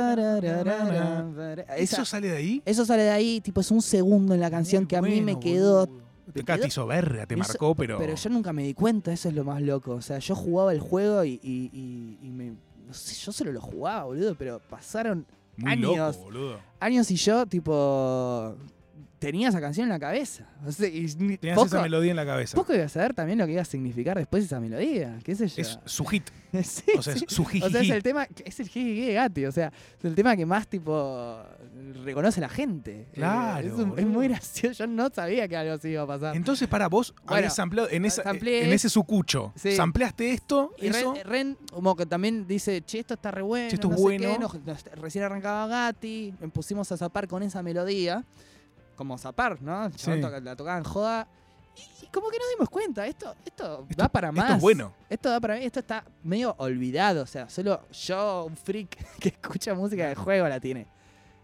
¿Eso 1.76 2.04
sale 2.04 2.28
de 2.28 2.36
ahí? 2.36 2.62
eso 2.64 2.84
sale 2.84 3.02
de 3.04 3.10
ahí, 3.10 3.40
tipo, 3.40 3.60
es 3.60 3.70
un 3.70 3.82
segundo 3.82 4.34
en 4.34 4.40
la 4.40 4.50
canción 4.50 4.82
Muy 4.82 4.88
que 4.88 4.96
a 4.96 5.02
mí 5.02 5.20
me 5.20 5.38
quedó... 5.38 5.86
boludo. 5.86 6.08
Te 6.32 6.44
Cati 6.44 6.58
quedó- 6.60 6.66
hizo 6.68 6.86
verga, 6.86 7.26
te 7.26 7.34
Eso- 7.34 7.44
marcó, 7.48 7.74
pero... 7.74 7.98
Pero 7.98 8.14
yo 8.14 8.30
nunca 8.30 8.52
me 8.52 8.62
di 8.62 8.74
cuenta, 8.74 9.12
eso 9.12 9.28
es 9.30 9.34
lo 9.34 9.44
más 9.44 9.62
loco. 9.62 9.92
O 9.92 10.02
sea, 10.02 10.18
yo 10.18 10.34
jugaba 10.36 10.72
el 10.72 10.80
juego 10.80 11.24
y, 11.24 11.40
y- 11.42 11.70
y- 11.72 12.18
y 12.22 12.30
me... 12.30 12.52
No 12.86 12.92
sé, 12.94 13.14
yo 13.14 13.32
solo 13.32 13.52
lo 13.52 13.60
jugaba, 13.60 14.04
boludo, 14.04 14.34
pero 14.34 14.60
pasaron 14.60 15.24
Muy 15.56 15.72
años. 15.72 15.96
loco, 15.96 16.18
boludo. 16.24 16.60
años 16.80 17.10
y 17.10 17.16
yo, 17.16 17.46
tipo, 17.46 18.54
tenía 19.18 19.48
esa 19.48 19.60
canción 19.60 19.84
en 19.84 19.90
la 19.90 19.98
cabeza. 19.98 20.46
O 20.66 20.70
sea, 20.72 20.88
y 20.88 21.06
ni- 21.18 21.36
Tenías 21.38 21.56
poco, 21.56 21.66
esa 21.66 21.82
melodía 21.82 22.10
en 22.12 22.16
la 22.16 22.24
cabeza. 22.26 22.56
poco 22.56 22.74
iba 22.74 22.84
a 22.84 22.88
saber 22.88 23.14
también 23.14 23.38
lo 23.38 23.46
que 23.46 23.52
iba 23.52 23.62
a 23.62 23.64
significar 23.64 24.16
después 24.16 24.44
esa 24.44 24.60
melodía. 24.60 25.18
¿Qué 25.24 25.34
sé 25.34 25.48
yo? 25.48 25.60
Es 25.62 25.78
su 25.84 26.04
hit. 26.06 26.24
Sí, 26.64 26.82
O 26.96 27.02
sea, 27.02 27.12
es 27.12 27.24
su 27.28 27.42
O 27.42 27.46
sea, 27.70 27.82
es 27.82 27.90
el 27.90 28.02
tema, 28.02 28.26
es 28.42 28.58
el 28.58 28.68
jiji 28.68 29.06
de 29.08 29.12
Gatti, 29.12 29.44
o 29.44 29.52
sea, 29.52 29.70
es 29.98 30.04
el 30.04 30.14
tema 30.14 30.34
que 30.34 30.46
más 30.46 30.66
tipo 30.66 31.36
reconoce 32.04 32.40
la 32.40 32.48
gente. 32.48 33.02
Eh, 33.02 33.08
Claro, 33.14 33.66
es, 33.66 33.72
un- 33.74 33.80
es 33.80 33.86
boludo. 33.88 34.06
muy 34.08 34.28
gracioso, 34.28 34.72
yo 34.78 34.86
no 34.86 35.10
sabía 35.14 35.46
que 35.46 35.56
algo 35.56 35.74
así 35.74 35.88
iba 35.88 36.02
a 36.02 36.06
pasar. 36.06 36.34
Entonces, 36.36 36.66
para 36.68 36.88
vos, 36.88 37.12
Bueno, 37.24 37.36
habías 37.36 37.54
sampleado 37.54 37.90
en, 37.90 38.04
esa, 38.06 38.22
sampleé- 38.24 38.62
en 38.62 38.72
ese 38.72 38.88
sucucho. 38.88 39.52
Sí. 39.56 39.76
¿Sampleaste 39.76 40.32
esto? 40.32 40.72
Y 40.78 40.86
eso? 40.86 41.12
Ren, 41.14 41.26
Ren 41.26 41.58
como 41.70 41.94
que 41.96 42.06
también 42.06 42.46
dice, 42.46 42.82
che, 42.82 43.00
esto 43.00 43.14
está 43.14 43.30
re 43.30 43.42
bueno, 43.42 43.68
Che, 43.68 43.74
esto 43.74 43.88
es 43.90 43.96
no 43.96 44.02
bueno. 44.02 44.32
qué, 44.32 44.38
nos- 44.38 44.54
nos- 44.64 44.84
recién 45.00 45.24
arrancaba 45.24 45.66
Gatti, 45.66 46.32
me 46.40 46.48
pusimos 46.48 46.90
a 46.92 46.96
zapar 46.96 47.28
con 47.28 47.42
esa 47.42 47.62
melodía, 47.62 48.24
como 48.98 49.16
zapar, 49.16 49.62
¿no? 49.62 49.90
Sí. 49.96 50.10
la 50.20 50.56
tocaba 50.56 50.76
en 50.76 50.84
joda, 50.84 51.26
y, 52.02 52.06
como 52.08 52.28
que 52.28 52.38
nos 52.38 52.48
dimos 52.50 52.68
cuenta, 52.68 53.06
esto, 53.06 53.34
esto, 53.46 53.86
Esto- 53.88 54.02
da 54.02 54.08
para 54.08 54.32
más. 54.32 54.44
Esto 54.44 54.56
es 54.56 54.60
bueno. 54.60 54.92
Esto 55.08 55.30
da 55.30 55.40
para 55.40 55.54
mí, 55.54 55.64
esto 55.64 55.80
está 55.80 56.04
medio 56.24 56.54
olvidado, 56.58 57.22
o 57.22 57.26
sea, 57.26 57.48
solo 57.48 57.80
yo, 57.92 58.44
un 58.44 58.56
freak 58.56 58.98
que 59.20 59.28
escucha 59.28 59.74
música 59.74 60.08
de 60.08 60.14
juego, 60.14 60.48
la 60.48 60.60
tiene. 60.60 60.86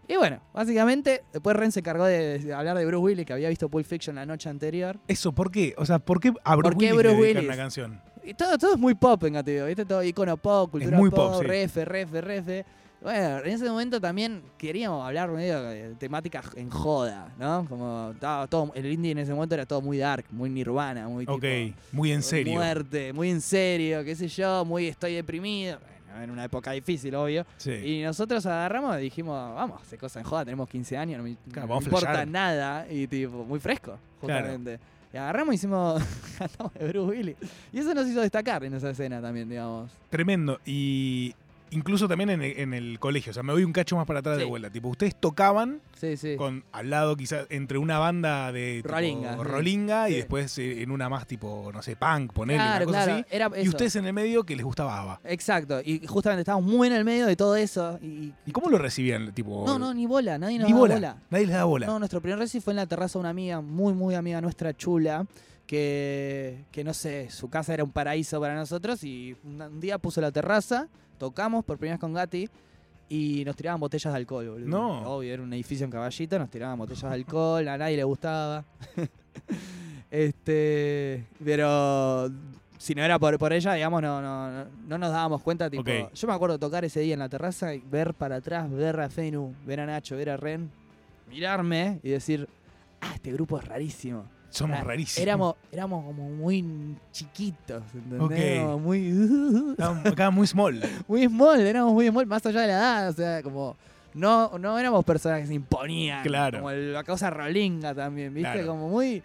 Y 0.07 0.17
bueno, 0.17 0.39
básicamente, 0.53 1.23
después 1.33 1.55
Ren 1.55 1.71
se 1.71 1.81
cargó 1.81 2.05
de, 2.05 2.37
de 2.37 2.53
hablar 2.53 2.77
de 2.77 2.85
Bruce 2.85 3.03
Willis, 3.03 3.25
que 3.25 3.33
había 3.33 3.49
visto 3.49 3.69
Pulp 3.69 3.87
Fiction 3.87 4.15
la 4.15 4.25
noche 4.25 4.49
anterior. 4.49 4.99
Eso, 5.07 5.31
¿por 5.31 5.49
qué? 5.49 5.73
O 5.77 5.85
sea, 5.85 5.97
¿por 5.97 6.19
qué 6.19 6.31
a 6.43 6.55
Bruce 6.55 6.73
¿Por 6.73 6.79
qué 6.79 6.93
Willis 6.93 6.97
Bruce 6.97 7.15
le 7.15 7.21
Willis? 7.21 7.45
una 7.45 7.57
canción? 7.57 8.01
Y 8.23 8.33
todo, 8.33 8.57
todo 8.57 8.73
es 8.73 8.79
muy 8.79 8.93
pop 8.95 9.23
en 9.23 9.33
Gateo, 9.33 9.65
¿viste? 9.67 9.85
Todo 9.85 10.03
icono 10.03 10.37
pop, 10.37 10.69
cultura 10.71 10.97
muy 10.97 11.09
pop, 11.09 11.33
pop, 11.33 11.41
sí. 11.41 11.47
refe, 11.47 11.85
refe, 11.85 12.21
refe. 12.21 12.65
Bueno, 13.05 13.37
en 13.37 13.45
ese 13.51 13.69
momento 13.69 14.01
también 14.01 14.41
queríamos 14.57 15.05
hablar 15.05 15.29
medio 15.29 15.61
de 15.61 15.93
temática 15.93 16.41
en 16.55 16.71
joda, 16.71 17.31
¿no? 17.37 17.67
Como 17.69 18.09
estaba 18.15 18.47
todo, 18.47 18.71
el 18.73 18.91
indie 18.91 19.11
en 19.11 19.19
ese 19.19 19.31
momento 19.31 19.53
era 19.53 19.67
todo 19.67 19.79
muy 19.79 19.99
dark, 19.99 20.25
muy 20.31 20.49
nirvana, 20.49 21.07
muy 21.07 21.23
Ok, 21.27 21.39
tipo, 21.41 21.77
muy 21.91 22.11
en 22.11 22.23
serio. 22.23 22.53
muerte, 22.55 23.13
muy 23.13 23.29
en 23.29 23.41
serio, 23.41 24.03
qué 24.03 24.15
sé 24.15 24.27
yo, 24.27 24.65
muy 24.65 24.87
estoy 24.87 25.13
deprimido. 25.13 25.77
Bueno, 26.07 26.23
en 26.23 26.31
una 26.31 26.45
época 26.45 26.71
difícil, 26.71 27.13
obvio. 27.13 27.45
Sí. 27.57 27.73
Y 27.73 28.01
nosotros 28.01 28.43
agarramos 28.47 28.97
y 28.97 29.01
dijimos, 29.03 29.35
vamos, 29.53 29.79
a 29.79 29.83
hacer 29.83 29.99
cosas 29.99 30.23
en 30.23 30.27
joda, 30.27 30.43
tenemos 30.43 30.67
15 30.67 30.97
años, 30.97 31.19
no 31.19 31.25
me, 31.25 31.35
Claro, 31.51 31.67
no 31.67 31.73
vamos 31.75 31.83
me 31.83 31.87
a 31.87 31.89
importa 31.99 32.25
nada. 32.25 32.87
Y 32.91 33.05
tipo, 33.05 33.43
muy 33.43 33.59
fresco, 33.59 33.99
Claro. 34.19 34.47
justamente. 34.47 34.79
Y 35.13 35.17
agarramos 35.17 35.53
y 35.53 35.55
hicimos, 35.57 36.01
cantamos 36.39 36.73
de 36.73 36.87
Bruce 36.87 37.07
Willis. 37.17 37.35
Y 37.71 37.77
eso 37.77 37.93
nos 37.93 38.07
hizo 38.07 38.21
destacar 38.21 38.63
en 38.63 38.73
esa 38.73 38.89
escena 38.89 39.21
también, 39.21 39.47
digamos. 39.47 39.91
Tremendo. 40.09 40.59
Y 40.65 41.35
incluso 41.71 42.07
también 42.07 42.29
en 42.29 42.41
el, 42.41 42.59
en 42.59 42.73
el 42.73 42.99
colegio. 42.99 43.31
O 43.31 43.33
sea, 43.33 43.43
me 43.43 43.53
voy 43.53 43.63
un 43.63 43.73
cacho 43.73 43.95
más 43.95 44.05
para 44.05 44.19
atrás 44.19 44.37
de 44.37 44.45
vuelta. 44.45 44.69
Tipo, 44.69 44.89
ustedes 44.89 45.15
tocaban 45.15 45.81
Sí, 45.99 46.17
sí. 46.17 46.35
con 46.35 46.63
al 46.71 46.89
lado 46.89 47.15
quizás 47.15 47.47
entre 47.49 47.77
una 47.77 47.99
banda 47.99 48.51
de 48.51 48.77
tipo, 48.83 48.89
Rolinga, 48.89 49.35
rolinga 49.37 50.09
y 50.09 50.15
después 50.15 50.57
eh, 50.57 50.81
en 50.83 50.91
una 50.91 51.09
más 51.09 51.25
tipo, 51.27 51.71
no 51.73 51.81
sé, 51.81 51.95
punk, 51.95 52.33
ponerle 52.33 52.63
claro, 52.63 52.75
una 52.75 52.85
cosa 52.85 53.03
claro. 53.05 53.21
así. 53.21 53.35
Era 53.35 53.51
Y 53.63 53.69
ustedes 53.69 53.95
en 53.95 54.05
el 54.05 54.13
medio 54.13 54.43
que 54.43 54.55
les 54.55 54.65
gustaba 54.65 54.99
ABBA. 55.01 55.21
Exacto. 55.25 55.81
Y 55.83 56.05
justamente 56.07 56.41
estábamos 56.41 56.69
muy 56.69 56.87
en 56.87 56.93
el 56.93 57.05
medio 57.05 57.25
de 57.25 57.35
todo 57.35 57.55
eso. 57.55 57.97
Y, 58.01 58.33
¿Y 58.45 58.51
cómo 58.51 58.69
lo 58.69 58.77
recibían? 58.77 59.33
Tipo, 59.33 59.63
no, 59.65 59.79
no, 59.79 59.93
ni 59.93 60.05
bola, 60.05 60.37
nadie 60.37 60.59
nos 60.59 60.67
ni 60.67 60.73
daba 60.73 60.79
bola. 60.81 60.95
bola. 60.95 61.17
Nadie 61.29 61.45
les 61.45 61.55
da 61.55 61.63
bola. 61.63 61.87
No, 61.87 61.99
nuestro 61.99 62.21
primer 62.21 62.39
reci 62.39 62.59
fue 62.59 62.73
en 62.73 62.77
la 62.77 62.85
terraza 62.85 63.17
de 63.17 63.21
una 63.21 63.29
amiga, 63.29 63.61
muy, 63.61 63.93
muy 63.93 64.15
amiga 64.15 64.41
nuestra, 64.41 64.73
chula, 64.75 65.25
que, 65.65 66.65
que 66.71 66.83
no 66.83 66.93
sé, 66.93 67.29
su 67.29 67.49
casa 67.49 67.73
era 67.73 67.83
un 67.83 67.91
paraíso 67.91 68.39
para 68.39 68.55
nosotros 68.55 69.03
y 69.03 69.35
un 69.43 69.79
día 69.79 69.97
puso 69.97 70.21
la 70.21 70.31
terraza, 70.31 70.87
tocamos 71.17 71.65
por 71.65 71.77
primera 71.77 71.95
vez 71.95 72.01
con 72.01 72.13
Gatti 72.13 72.49
y 73.09 73.43
nos 73.45 73.55
tiraban 73.55 73.79
botellas 73.79 74.13
de 74.13 74.17
alcohol, 74.17 74.49
boludo. 74.49 74.67
No. 74.67 75.15
Obvio, 75.15 75.33
era 75.33 75.43
un 75.43 75.53
edificio 75.53 75.85
en 75.85 75.91
caballito, 75.91 76.39
nos 76.39 76.49
tiraban 76.49 76.77
botellas 76.77 77.03
de 77.03 77.15
alcohol, 77.15 77.67
a 77.67 77.77
nadie 77.77 77.97
le 77.97 78.03
gustaba. 78.03 78.65
este, 80.11 81.25
pero 81.43 82.31
si 82.77 82.95
no 82.95 83.03
era 83.03 83.19
por, 83.19 83.37
por 83.37 83.53
ella, 83.53 83.73
digamos, 83.73 84.01
no, 84.01 84.21
no, 84.21 84.51
no, 84.51 84.65
no 84.87 84.97
nos 84.97 85.11
dábamos 85.11 85.41
cuenta. 85.41 85.69
Tipo. 85.69 85.83
Yo 86.13 86.27
me 86.27 86.33
acuerdo 86.33 86.59
tocar 86.59 86.85
ese 86.85 86.99
día 87.01 87.13
en 87.13 87.19
la 87.19 87.29
terraza 87.29 87.73
y 87.73 87.79
ver 87.79 88.13
para 88.13 88.37
atrás, 88.37 88.69
ver 88.71 88.99
a 88.99 89.09
Fenu, 89.09 89.53
ver 89.65 89.79
a 89.79 89.85
Nacho, 89.85 90.15
ver 90.15 90.29
a 90.29 90.37
Ren, 90.37 90.71
mirarme 91.29 91.99
y 92.03 92.09
decir, 92.09 92.47
ah, 93.01 93.11
este 93.15 93.31
grupo 93.31 93.59
es 93.59 93.65
rarísimo. 93.65 94.25
Somos 94.55 94.79
Ah, 94.79 94.83
rarísimos. 94.85 95.21
Éramos, 95.21 95.55
éramos 95.69 96.05
como 96.05 96.29
muy 96.29 96.95
chiquitos, 97.11 97.83
¿entendés? 97.93 98.21
Ok. 98.21 98.65
Como 98.65 98.79
muy, 98.79 99.75
acá 100.05 100.29
muy 100.31 100.47
small. 100.47 100.81
muy 101.09 101.25
small, 101.27 101.59
éramos 101.59 101.91
muy 101.93 102.07
small, 102.07 102.25
más 102.25 102.45
allá 102.45 102.61
de 102.61 102.67
la 102.67 102.73
edad, 102.73 103.09
o 103.09 103.13
sea, 103.13 103.43
como... 103.43 103.75
No, 104.13 104.57
no 104.57 104.79
éramos 104.79 105.03
personas 105.03 105.41
que 105.41 105.47
se 105.47 105.55
imponían. 105.55 106.23
Claro. 106.23 106.59
Como 106.59 106.71
la 106.71 107.03
cosa 107.03 107.29
rolinga 107.29 107.93
también, 107.93 108.33
¿viste? 108.33 108.49
Claro. 108.53 108.67
Como 108.67 108.87
muy, 108.87 109.21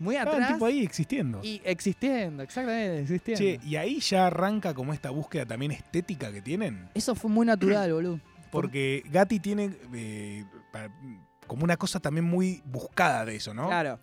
muy 0.00 0.16
atrás. 0.16 0.52
tipo 0.52 0.66
ahí 0.66 0.82
existiendo. 0.82 1.38
Y 1.44 1.62
existiendo, 1.64 2.42
exactamente, 2.42 3.02
existiendo. 3.02 3.38
Che, 3.38 3.60
y 3.64 3.76
ahí 3.76 4.00
ya 4.00 4.26
arranca 4.26 4.74
como 4.74 4.92
esta 4.92 5.10
búsqueda 5.10 5.46
también 5.46 5.70
estética 5.70 6.32
que 6.32 6.42
tienen. 6.42 6.88
Eso 6.92 7.14
fue 7.14 7.30
muy 7.30 7.46
natural, 7.46 7.92
boludo. 7.94 8.18
Porque 8.50 9.04
Gatti 9.12 9.38
tiene 9.38 9.70
eh, 9.94 10.44
como 11.46 11.62
una 11.62 11.76
cosa 11.76 12.00
también 12.00 12.24
muy 12.24 12.62
buscada 12.64 13.24
de 13.24 13.36
eso, 13.36 13.54
¿no? 13.54 13.68
Claro. 13.68 14.00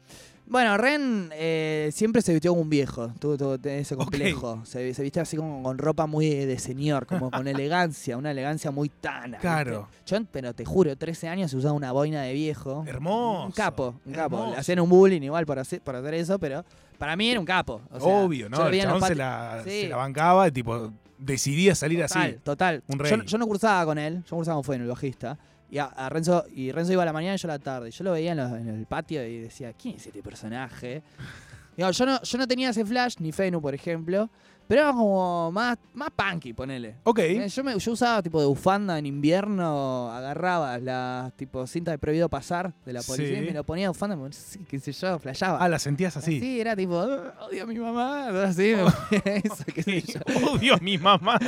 Bueno, 0.50 0.78
Ren 0.78 1.30
eh, 1.34 1.92
siempre 1.94 2.24
se 2.24 2.34
vistió 2.34 2.52
como 2.52 2.64
un 2.64 2.70
viejo, 2.72 3.14
tuvo, 3.20 3.38
tuvo 3.38 3.58
ese 3.66 3.96
complejo. 3.96 4.62
Se, 4.66 4.96
se 4.96 5.04
viste 5.04 5.20
así 5.20 5.38
como 5.38 5.62
con 5.62 5.78
ropa 5.78 6.08
muy 6.08 6.28
de 6.28 6.58
señor, 6.58 7.06
como 7.06 7.30
con 7.30 7.48
elegancia, 7.48 8.18
una 8.18 8.32
elegancia 8.32 8.72
muy 8.72 8.90
tana. 8.90 9.38
¿viste? 9.38 9.42
Claro. 9.42 9.88
Yo, 10.08 10.18
pero 10.32 10.54
te 10.56 10.66
juro, 10.66 10.96
13 10.98 11.28
años 11.28 11.52
se 11.52 11.58
usaba 11.58 11.74
una 11.76 11.92
boina 11.92 12.24
de 12.24 12.34
viejo. 12.34 12.84
Hermoso. 12.88 13.46
Un 13.46 13.52
capo, 13.52 13.96
un 14.04 14.12
capo. 14.14 14.38
Hermoso. 14.38 14.52
Le 14.54 14.58
hacían 14.58 14.80
un 14.80 14.90
bullying 14.90 15.22
igual 15.22 15.46
por 15.46 15.60
hacer, 15.60 15.82
por 15.82 15.96
hacer 15.96 16.16
eso, 16.16 16.40
pero 16.40 16.66
para 16.98 17.16
mí 17.16 17.30
era 17.30 17.40
un 17.40 17.46
capo. 17.46 17.82
O 17.92 18.00
sea, 18.00 18.10
Obvio, 18.10 18.50
¿no? 18.50 18.68
El 18.68 18.82
chabón 18.82 19.04
se 19.04 19.14
la, 19.16 19.62
Sí. 19.64 19.82
se 19.82 19.90
la 19.90 19.98
bancaba 19.98 20.48
y 20.48 20.52
tipo 20.52 20.92
decidía 21.20 21.76
salir 21.76 22.00
Total, 22.02 22.26
así. 22.32 22.38
total. 22.44 22.84
Un 22.88 22.98
Yo, 23.04 23.24
yo 23.24 23.38
no 23.38 23.46
cursaba 23.46 23.86
con 23.86 24.00
él, 24.00 24.24
yo 24.28 24.36
cursaba 24.36 24.56
con 24.56 24.64
Fue 24.64 24.78
en 24.78 24.82
el 24.82 24.88
bajista. 24.88 25.38
Y 25.72 25.78
a, 25.78 25.86
a 25.86 26.10
Renzo, 26.10 26.46
y 26.54 26.72
Renzo 26.72 26.94
iba 26.94 27.04
a 27.04 27.06
la 27.06 27.14
mañana 27.14 27.36
y 27.36 27.38
yo 27.38 27.48
a 27.48 27.52
la 27.54 27.60
tarde. 27.60 27.92
Yo 27.92 28.04
lo 28.04 28.12
veía 28.14 28.32
en, 28.32 28.38
los- 28.38 28.52
en 28.54 28.68
el 28.70 28.86
patio 28.86 29.26
y 29.26 29.40
decía, 29.40 29.74
¿quién 29.74 29.96
es 29.98 30.08
este 30.08 30.24
personaje? 30.24 31.04
Digo, 31.78 31.92
yo, 31.92 32.06
no, 32.06 32.22
yo 32.22 32.38
no 32.38 32.48
tenía 32.48 32.70
ese 32.72 32.84
flash, 32.86 33.16
ni 33.20 33.32
Fenu, 33.32 33.62
por 33.62 33.74
ejemplo, 33.74 34.30
pero 34.70 34.82
era 34.84 34.92
como 34.94 35.52
más, 35.52 35.78
más 35.96 36.10
punky, 36.12 36.54
ponele. 36.54 36.96
Ok. 37.04 37.20
Eh, 37.20 37.50
Yo, 37.50 37.64
me, 37.64 37.78
yo 37.80 37.92
usaba 37.92 38.22
tipo 38.22 38.40
de 38.40 38.46
bufanda 38.46 39.00
en 39.00 39.08
invierno, 39.08 40.12
agarraba 40.12 40.78
la 40.78 41.34
tipo 41.36 41.66
cinta 41.66 41.90
de 41.92 41.98
prohibido 41.98 42.30
pasar 42.30 42.72
de 42.86 42.94
la 42.94 43.02
policía 43.02 43.40
Sí. 43.40 43.44
y 43.44 43.48
me 43.48 43.52
lo 43.54 43.64
ponía 43.64 43.86
de 43.86 43.90
bufanda, 43.90 44.16
me- 44.16 44.30
qué 44.70 44.80
sé 44.80 44.92
yo, 44.92 45.18
flashaba. 45.18 45.58
Ah, 45.60 45.68
la 45.68 45.80
sentías 45.80 46.16
así. 46.18 46.40
Sí, 46.40 46.62
era 46.62 46.76
tipo, 46.76 46.94
"Oh, 46.94 47.48
odio 47.48 47.64
a 47.64 47.66
mi 47.66 47.80
mamá, 47.80 48.28
así, 48.44 48.74
ponía 48.76 49.36
eso, 49.44 49.66
qué 49.74 49.82
sé 49.84 50.02
yo. 50.02 50.20
Odio 50.54 50.76
a 50.76 50.78
mi 50.78 50.98
mamá. 51.00 51.40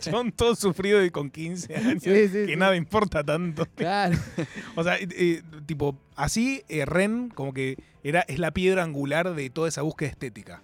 Son 0.00 0.32
todos 0.36 0.58
sufridos 0.58 1.04
y 1.06 1.10
con 1.10 1.30
15 1.30 1.74
años. 1.74 2.02
Sí, 2.02 2.28
sí, 2.28 2.46
que 2.46 2.56
nada 2.56 2.76
importa 2.76 3.24
tanto. 3.24 3.66
Claro. 3.74 4.16
O 4.76 4.84
sea, 4.84 4.96
eh, 5.00 5.42
tipo, 5.66 5.96
así 6.16 6.62
eh, 6.68 6.84
Ren 6.84 7.30
como 7.34 7.52
que 7.52 7.76
era, 8.02 8.20
es 8.28 8.38
la 8.38 8.50
piedra 8.52 8.82
angular 8.82 9.34
de 9.34 9.50
toda 9.50 9.68
esa 9.68 9.82
búsqueda 9.82 10.10
estética. 10.10 10.62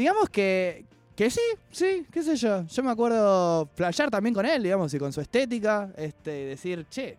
Digamos 0.00 0.30
que, 0.30 0.86
que 1.14 1.28
sí, 1.30 1.40
sí, 1.70 2.06
qué 2.10 2.22
sé 2.22 2.34
yo. 2.36 2.64
Yo 2.66 2.82
me 2.82 2.90
acuerdo 2.90 3.68
flashear 3.74 4.10
también 4.10 4.34
con 4.34 4.46
él, 4.46 4.62
digamos, 4.62 4.94
y 4.94 4.98
con 4.98 5.12
su 5.12 5.20
estética, 5.20 5.90
este, 5.94 6.30
decir, 6.46 6.86
che, 6.88 7.18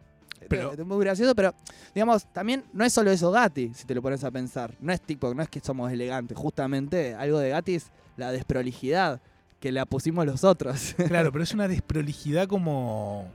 Pero- 0.49 0.71
esto 0.71 0.81
es 0.81 0.87
muy 0.87 0.97
gracioso, 1.05 1.35
pero 1.35 1.53
digamos, 1.93 2.25
también 2.33 2.63
no 2.73 2.83
es 2.83 2.91
solo 2.91 3.11
eso 3.11 3.29
Gatti, 3.29 3.71
si 3.75 3.85
te 3.85 3.93
lo 3.93 4.01
pones 4.01 4.23
a 4.23 4.31
pensar. 4.31 4.73
No 4.79 4.91
es 4.91 4.99
tipo, 4.99 5.31
no 5.35 5.43
es 5.43 5.49
que 5.49 5.59
somos 5.59 5.91
elegantes, 5.91 6.35
justamente 6.35 7.13
algo 7.13 7.37
de 7.37 7.49
Gatti 7.49 7.75
es 7.75 7.91
la 8.17 8.31
desprolijidad 8.31 9.21
que 9.59 9.71
la 9.71 9.85
pusimos 9.85 10.25
los 10.25 10.43
otros. 10.43 10.95
Claro, 11.07 11.31
pero 11.31 11.43
es 11.43 11.53
una 11.53 11.67
desprolijidad 11.67 12.47
como. 12.47 13.27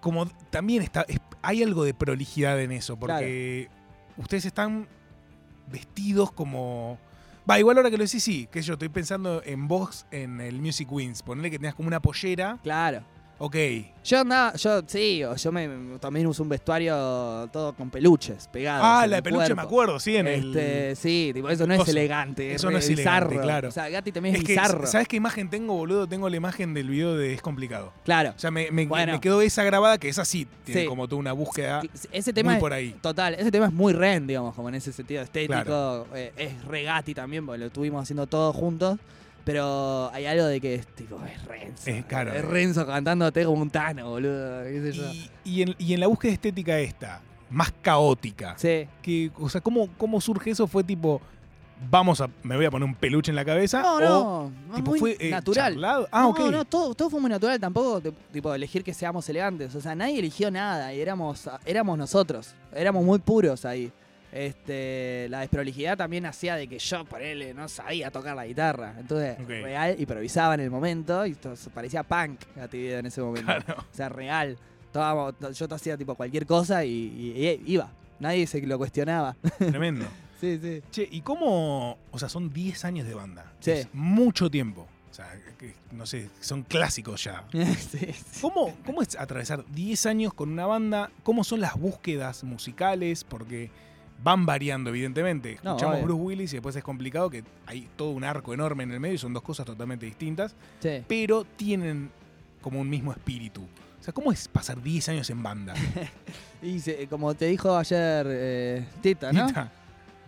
Como 0.00 0.26
también 0.50 0.82
está. 0.82 1.02
es- 1.02 1.20
hay 1.42 1.62
algo 1.62 1.84
de 1.84 1.94
prolijidad 1.94 2.60
en 2.60 2.72
eso, 2.72 2.96
porque 2.96 3.68
ustedes 4.16 4.44
están 4.44 4.88
vestidos 5.70 6.32
como. 6.32 6.98
Va, 7.48 7.58
igual 7.58 7.78
ahora 7.78 7.90
que 7.90 7.96
lo 7.96 8.04
decís, 8.04 8.22
sí, 8.22 8.46
que 8.52 8.60
yo 8.60 8.74
estoy 8.74 8.90
pensando 8.90 9.42
en 9.42 9.68
vos 9.68 10.04
en 10.10 10.40
el 10.40 10.60
Music 10.60 10.90
Wins. 10.92 11.22
Ponerle 11.22 11.50
que 11.50 11.58
tenías 11.58 11.74
como 11.74 11.88
una 11.88 12.00
pollera. 12.00 12.58
claro. 12.62 13.02
Ok. 13.40 13.56
Yo 14.04 14.20
andaba, 14.20 14.54
yo 14.56 14.82
sí, 14.86 15.22
yo 15.36 15.52
me, 15.52 15.68
también 16.00 16.26
uso 16.26 16.42
un 16.42 16.48
vestuario 16.48 17.48
todo 17.52 17.72
con 17.74 17.88
peluches 17.90 18.48
pegados. 18.48 18.82
Ah, 18.84 19.06
la 19.06 19.12
de 19.12 19.16
el 19.18 19.22
peluche 19.22 19.54
me 19.54 19.62
acuerdo, 19.62 20.00
sí, 20.00 20.16
en 20.16 20.26
Este, 20.26 20.90
el. 20.90 20.96
sí, 20.96 21.30
tipo, 21.34 21.48
eso 21.48 21.66
no 21.66 21.74
es 21.74 21.86
elegante, 21.88 22.52
Eso 22.54 22.66
es 22.68 22.72
no 22.72 22.78
es 22.78 22.88
elegante, 22.88 23.28
bizarro. 23.28 23.42
claro. 23.46 23.68
O 23.68 23.70
sea, 23.70 23.88
Gatti 23.90 24.10
también 24.10 24.34
es, 24.34 24.40
Es 24.40 24.46
que, 24.46 24.52
bizarro. 24.54 24.86
¿sabes 24.86 25.06
qué 25.06 25.16
imagen 25.16 25.50
tengo, 25.50 25.74
boludo? 25.74 26.06
Tengo 26.08 26.28
la 26.28 26.36
imagen 26.36 26.74
del 26.74 26.88
video 26.88 27.16
de 27.16 27.34
Es 27.34 27.42
complicado. 27.42 27.92
Claro. 28.04 28.30
O 28.34 28.38
sea, 28.38 28.50
me, 28.50 28.70
me- 28.72 28.86
Bueno. 28.86 29.12
me 29.12 29.20
quedó 29.20 29.40
esa 29.42 29.62
grabada 29.62 29.98
que 29.98 30.08
es 30.08 30.18
así. 30.18 30.48
Tiene 30.64 30.80
Sí. 30.82 30.86
como 30.88 31.06
toda 31.06 31.20
una 31.20 31.32
búsqueda 31.32 31.82
Ese 32.10 32.32
tema 32.32 32.50
muy 32.50 32.56
es, 32.56 32.60
por 32.60 32.72
ahí. 32.72 32.96
total, 33.00 33.34
ese 33.34 33.52
tema 33.52 33.66
es 33.66 33.72
muy 33.72 33.92
Ren, 33.92 34.26
digamos, 34.26 34.54
como 34.54 34.68
en 34.68 34.74
ese 34.76 34.92
sentido 34.92 35.22
estético. 35.22 35.52
Claro. 35.52 36.06
Eh, 36.14 36.32
es 36.36 36.64
re 36.64 36.82
Gatti 36.82 37.14
también, 37.14 37.46
porque 37.46 37.58
lo 37.60 37.66
estuvimos 37.66 38.02
haciendo 38.02 38.26
todos 38.26 38.56
juntos. 38.56 38.98
Pero 39.48 40.10
hay 40.12 40.26
algo 40.26 40.44
de 40.44 40.60
que 40.60 40.74
es 40.74 40.86
tipo, 40.88 41.18
es 41.24 41.42
Renzo. 41.46 41.88
Es, 41.88 42.44
Renzo 42.44 42.86
cantándote 42.86 43.46
como 43.46 43.62
un 43.62 43.70
tano, 43.70 44.10
boludo. 44.10 44.62
¿Qué 44.64 44.82
sé 44.82 44.92
yo? 44.92 45.10
Y, 45.10 45.30
y 45.42 45.62
en, 45.62 45.74
y 45.78 45.94
en 45.94 46.00
la 46.00 46.06
búsqueda 46.06 46.32
estética 46.34 46.78
esta, 46.78 47.22
más 47.48 47.72
caótica, 47.80 48.58
Sí. 48.58 48.86
que, 49.00 49.30
o 49.38 49.48
sea, 49.48 49.62
¿cómo, 49.62 49.88
¿cómo 49.96 50.20
surge 50.20 50.50
eso? 50.50 50.66
Fue 50.66 50.84
tipo, 50.84 51.22
vamos 51.90 52.20
a, 52.20 52.28
me 52.42 52.56
voy 52.56 52.66
a 52.66 52.70
poner 52.70 52.86
un 52.86 52.94
peluche 52.94 53.30
en 53.32 53.36
la 53.36 53.44
cabeza. 53.46 53.80
No, 53.80 53.94
o, 53.94 54.00
no, 54.00 54.52
no, 54.68 54.74
tipo, 54.74 54.90
muy 54.90 54.98
fue 55.00 55.16
eh, 55.18 55.30
natural. 55.30 55.72
charlado? 55.72 56.08
Ah, 56.12 56.20
no, 56.24 56.28
ok. 56.28 56.40
no, 56.50 56.64
todo, 56.66 56.94
todo 56.94 57.08
fue 57.08 57.18
muy 57.18 57.30
natural. 57.30 57.58
Tampoco, 57.58 58.02
tipo, 58.30 58.52
elegir 58.52 58.84
que 58.84 58.92
seamos 58.92 59.26
elegantes. 59.30 59.74
O 59.74 59.80
sea, 59.80 59.94
nadie 59.94 60.18
eligió 60.18 60.50
nada 60.50 60.92
y 60.92 61.00
éramos, 61.00 61.48
éramos 61.64 61.96
nosotros. 61.96 62.54
Éramos 62.74 63.02
muy 63.02 63.18
puros 63.18 63.64
ahí. 63.64 63.90
Este, 64.32 65.26
la 65.30 65.40
desprolijidad 65.40 65.96
también 65.96 66.26
hacía 66.26 66.56
de 66.56 66.66
que 66.68 66.78
yo, 66.78 67.04
por 67.04 67.22
él, 67.22 67.54
no 67.56 67.68
sabía 67.68 68.10
tocar 68.10 68.36
la 68.36 68.46
guitarra. 68.46 68.94
Entonces, 68.98 69.38
real, 69.46 69.96
improvisaba 69.98 70.54
en 70.54 70.60
el 70.60 70.70
momento 70.70 71.24
y 71.26 71.32
esto 71.32 71.54
parecía 71.74 72.02
punk 72.02 72.40
actividad 72.60 73.00
en 73.00 73.06
ese 73.06 73.20
momento. 73.22 73.46
Claro. 73.46 73.80
O 73.90 73.94
sea, 73.96 74.08
real. 74.08 74.56
Yo 75.54 75.68
te 75.68 75.74
hacía 75.74 75.96
tipo 75.96 76.14
cualquier 76.14 76.46
cosa 76.46 76.84
y, 76.84 76.90
y- 76.90 77.62
y 77.66 77.72
iba. 77.74 77.90
Nadie 78.20 78.46
se 78.46 78.60
lo 78.62 78.78
cuestionaba. 78.78 79.36
Tremendo. 79.58 80.06
sí, 80.40 80.58
sí. 80.60 80.82
Che, 80.90 81.08
¿y 81.10 81.20
cómo? 81.20 81.98
O 82.10 82.18
sea, 82.18 82.28
son 82.28 82.52
10 82.52 82.84
años 82.84 83.06
de 83.06 83.14
banda. 83.14 83.52
Sí. 83.60 83.70
Es 83.72 83.88
mucho 83.92 84.50
tiempo. 84.50 84.86
O 85.10 85.14
sea, 85.14 85.30
que- 85.58 85.74
no 85.92 86.04
sé, 86.06 86.28
son 86.40 86.62
clásicos 86.64 87.22
ya. 87.24 87.44
sí, 87.52 87.98
sí. 87.98 88.40
¿Cómo, 88.40 88.74
¿Cómo 88.84 89.02
es 89.02 89.16
atravesar 89.16 89.64
10 89.72 90.06
años 90.06 90.34
con 90.34 90.50
una 90.50 90.66
banda? 90.66 91.10
¿Cómo 91.22 91.44
son 91.44 91.60
las 91.60 91.78
búsquedas 91.78 92.42
musicales? 92.42 93.22
Porque 93.24 93.70
van 94.22 94.44
variando, 94.46 94.90
evidentemente. 94.90 95.52
Escuchamos. 95.52 96.02
Bruce 96.02 96.20
Willis 96.22 96.52
y 96.52 96.56
después 96.56 96.74
es 96.76 96.82
complicado 96.82 97.30
que 97.30 97.44
hay 97.66 97.88
todo 97.96 98.10
un 98.10 98.24
arco 98.24 98.52
enorme 98.54 98.82
en 98.84 98.92
el 98.92 99.00
medio 99.00 99.14
y 99.14 99.18
son 99.18 99.32
dos 99.32 99.42
cosas 99.42 99.66
totalmente 99.66 100.06
distintas. 100.06 100.54
Sí. 100.80 101.02
Pero 101.06 101.44
tienen 101.56 102.10
como 102.60 102.80
un 102.80 102.88
mismo 102.90 103.12
espíritu. 103.12 103.62
O 104.00 104.02
sea, 104.04 104.12
¿cómo 104.12 104.32
es 104.32 104.48
pasar 104.48 104.82
10 104.82 105.08
años 105.10 105.30
en 105.30 105.42
banda? 105.42 105.74
Y 106.62 106.80
se- 106.80 107.06
como 107.06 107.34
te 107.34 107.46
dijo 107.46 107.76
ayer 107.76 108.26
eh, 108.28 108.84
Tita, 109.00 109.32
¿no? 109.32 109.46
Tita? 109.46 109.70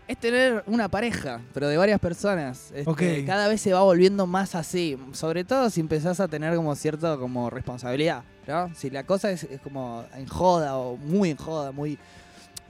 Es 0.07 0.17
tener 0.19 0.63
una 0.67 0.89
pareja, 0.89 1.41
pero 1.53 1.67
de 1.69 1.77
varias 1.77 1.99
personas. 2.01 2.71
Este, 2.75 2.89
Ok. 2.91 3.03
Cada 3.27 3.49
vez 3.49 3.61
se 3.61 3.73
va 3.73 3.83
volviendo 3.83 4.27
más 4.29 4.55
así. 4.55 4.97
Sobre 5.13 5.43
todo 5.45 5.71
si 5.71 5.81
empezás 5.81 6.21
a 6.21 6.29
tener 6.29 6.55
como 6.55 6.75
cierto 6.77 7.19
como 7.19 7.49
responsabilidad, 7.51 8.23
¿no? 8.47 8.73
Si 8.75 8.91
la 8.91 9.05
cosa 9.05 9.31
es, 9.33 9.45
es 9.45 9.61
como 9.61 10.05
en 10.15 10.27
joda 10.29 10.77
o 10.77 10.97
muy 10.97 11.31
en 11.31 11.37
joda, 11.37 11.71
muy, 11.73 11.99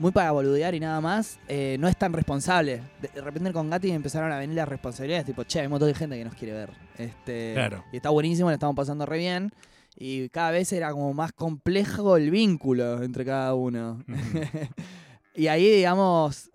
muy 0.01 0.11
para 0.11 0.31
boludear 0.31 0.73
y 0.73 0.79
nada 0.79 0.99
más, 0.99 1.39
eh, 1.47 1.77
no 1.79 1.87
es 1.87 1.95
tan 1.95 2.11
responsable. 2.11 2.81
De, 2.99 3.21
repente 3.21 3.53
con 3.53 3.69
Gatti 3.69 3.91
empezaron 3.91 4.31
a 4.31 4.39
venir 4.39 4.55
las 4.55 4.67
responsabilidades, 4.67 5.27
tipo, 5.27 5.43
che, 5.43 5.59
hay 5.59 5.67
un 5.67 5.71
montón 5.71 5.89
de 5.89 5.93
gente 5.93 6.17
que 6.17 6.25
nos 6.25 6.33
quiere 6.33 6.53
ver. 6.53 6.71
Este, 6.97 7.51
Claro. 7.53 7.83
Y 7.93 7.97
está 7.97 8.09
buenísimo, 8.09 8.49
le 8.49 8.55
estamos 8.55 8.75
pasando 8.75 9.05
re 9.05 9.19
bien. 9.19 9.51
Y 9.95 10.29
cada 10.29 10.49
vez 10.49 10.73
era 10.73 10.91
como 10.91 11.13
más 11.13 11.33
complejo 11.33 12.17
el 12.17 12.31
vínculo 12.31 13.03
entre 13.03 13.23
cada 13.25 13.53
uno. 13.53 14.03
y 15.35 15.47
ahí, 15.47 15.69
digamos, 15.69 16.49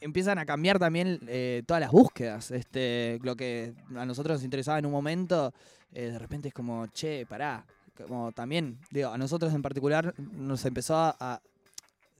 empiezan 0.00 0.38
a 0.38 0.46
cambiar 0.46 0.78
también 0.78 1.20
eh, 1.28 1.62
todas 1.66 1.82
las 1.82 1.90
búsquedas. 1.90 2.50
Este, 2.50 3.18
lo 3.22 3.36
que 3.36 3.74
a 3.94 4.06
nosotros 4.06 4.38
nos 4.38 4.44
interesaba 4.44 4.78
en 4.78 4.86
un 4.86 4.92
momento, 4.92 5.52
eh, 5.92 6.12
de 6.12 6.18
repente 6.18 6.48
es 6.48 6.54
como, 6.54 6.86
che, 6.88 7.26
pará. 7.26 7.66
Como 8.06 8.32
también, 8.32 8.78
digo, 8.90 9.10
a 9.10 9.18
nosotros 9.18 9.52
en 9.52 9.60
particular 9.60 10.14
nos 10.18 10.64
empezó 10.64 10.96
a- 10.96 11.42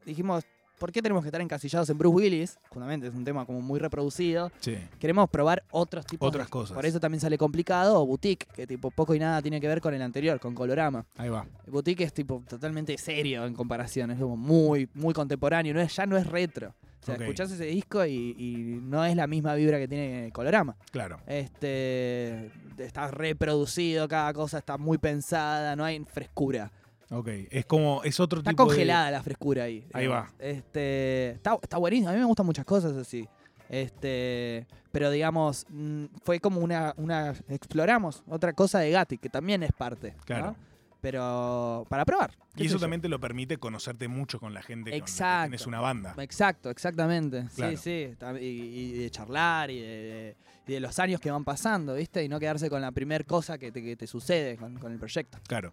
dijimos, 0.07 0.45
¿por 0.79 0.93
qué 0.93 1.03
tenemos 1.03 1.23
que 1.23 1.29
estar 1.29 1.41
encasillados 1.41 1.89
en 1.91 1.99
Bruce 1.99 2.15
Willis? 2.17 2.59
Justamente 2.71 3.07
es 3.09 3.15
un 3.15 3.25
tema 3.25 3.45
como 3.47 3.61
muy 3.61 3.79
reproducido. 3.81 4.51
Sí. 4.61 4.77
Queremos 4.99 5.29
probar 5.31 5.65
otros 5.71 6.07
tipos 6.07 6.29
Otras 6.29 6.47
de- 6.47 6.51
cosas. 6.51 6.75
Por 6.75 6.87
eso 6.87 7.01
también 7.01 7.21
sale 7.21 7.39
complicado 7.39 8.01
o 8.01 8.07
Boutique, 8.07 8.47
que 8.55 8.67
tipo 8.67 8.91
poco 8.91 9.15
y 9.15 9.19
nada 9.19 9.41
tiene 9.43 9.61
que 9.61 9.69
ver 9.69 9.81
con 9.81 9.95
el 9.95 10.03
anterior, 10.03 10.39
con 10.41 10.55
Colorama. 10.55 11.05
Ahí 11.17 11.29
va. 11.29 11.47
Boutique 11.67 12.03
es 12.05 12.13
tipo 12.13 12.43
totalmente 12.49 12.97
serio 12.99 13.47
en 13.47 13.55
comparación, 13.55 14.11
es 14.11 14.19
como 14.19 14.37
muy, 14.37 14.89
muy 14.95 15.13
contemporáneo, 15.15 15.75
no 15.75 15.81
es, 15.81 15.95
ya 15.95 16.07
no 16.07 16.17
es 16.17 16.27
retro. 16.27 16.75
O 17.03 17.07
sea, 17.07 17.15
Ok. 17.15 17.21
escuchás 17.21 17.53
ese 17.53 17.67
disco 17.67 18.05
y, 18.05 18.35
y 18.37 18.81
no 18.83 19.05
es 19.05 19.15
la 19.15 19.29
misma 19.29 19.55
vibra 19.55 19.79
que 19.79 19.87
tiene 19.87 20.31
Colorama. 20.33 20.77
Claro. 20.91 21.19
Este 21.27 22.51
está 22.79 23.09
reproducido, 23.11 24.09
cada 24.09 24.33
cosa 24.33 24.59
está 24.59 24.77
muy 24.77 24.99
pensada, 24.99 25.77
no 25.77 25.85
hay 25.85 26.05
frescura. 26.05 26.71
Ok. 27.11 27.29
Es 27.51 27.67
como, 27.67 28.03
es 28.05 28.19
otro 28.21 28.41
Está 28.41 28.51
tipo 28.51 28.65
de- 28.65 28.69
congelada 28.69 29.11
la 29.11 29.23
frescura 29.23 29.65
ahí. 29.65 29.87
Ahí 29.93 30.07
va. 30.07 30.31
Este, 30.39 31.31
está, 31.31 31.59
está 31.63 31.77
buenísimo. 31.79 32.11
A 32.11 32.13
mí 32.13 32.19
me 32.19 32.25
gustan 32.25 32.47
muchas 32.47 32.65
cosas 32.65 32.97
así. 32.97 33.29
Este, 33.69 34.67
pero 34.93 35.11
digamos, 35.11 35.67
mm, 35.69 36.05
fue 36.25 36.41
como 36.41 36.61
una, 36.61 36.95
una. 36.97 37.35
Exploramos 37.49 38.23
otra 38.29 38.53
cosa 38.53 38.79
de 38.81 38.91
Gatti, 38.91 39.19
que 39.19 39.29
también 39.29 39.63
es 39.63 39.73
parte. 39.73 40.15
¿no? 40.17 40.23
Claro. 40.25 40.57
Pero 41.01 41.87
para 41.89 42.05
probar. 42.05 42.33
Y 42.57 42.67
eso 42.67 42.79
también 42.81 43.01
te 43.01 43.09
lo 43.09 43.21
permite 43.21 43.59
conocerte 43.59 44.09
mucho 44.09 44.41
con 44.41 44.55
la 44.55 44.63
gente 44.63 44.91
con 44.91 44.99
la 44.99 45.05
que 45.05 45.11
Exacto. 45.11 45.45
tenés 45.51 45.67
una 45.67 45.81
banda. 45.81 46.15
Exacto, 46.19 46.71
exactamente. 46.71 47.45
Claro. 47.55 47.77
Sí, 47.77 48.15
sí. 48.17 48.17
Y, 48.41 48.45
y 48.45 48.93
de 48.93 49.11
charlar 49.11 49.71
y 49.71 49.79
de, 49.81 50.37
y 50.67 50.73
de 50.73 50.81
los 50.81 50.99
años 50.99 51.21
que 51.21 51.31
van 51.31 51.45
pasando, 51.45 51.95
¿viste? 51.95 52.25
Y 52.25 52.29
no 52.29 52.41
quedarse 52.41 52.69
con 52.71 52.81
la 52.81 52.91
primer 52.91 53.25
cosa 53.27 53.57
que 53.59 53.71
te, 53.71 53.83
que 53.83 53.95
te 53.95 54.07
sucede 54.09 54.57
con, 54.57 54.79
con 54.79 54.91
el 54.91 54.99
proyecto. 54.99 55.39
Claro. 55.47 55.71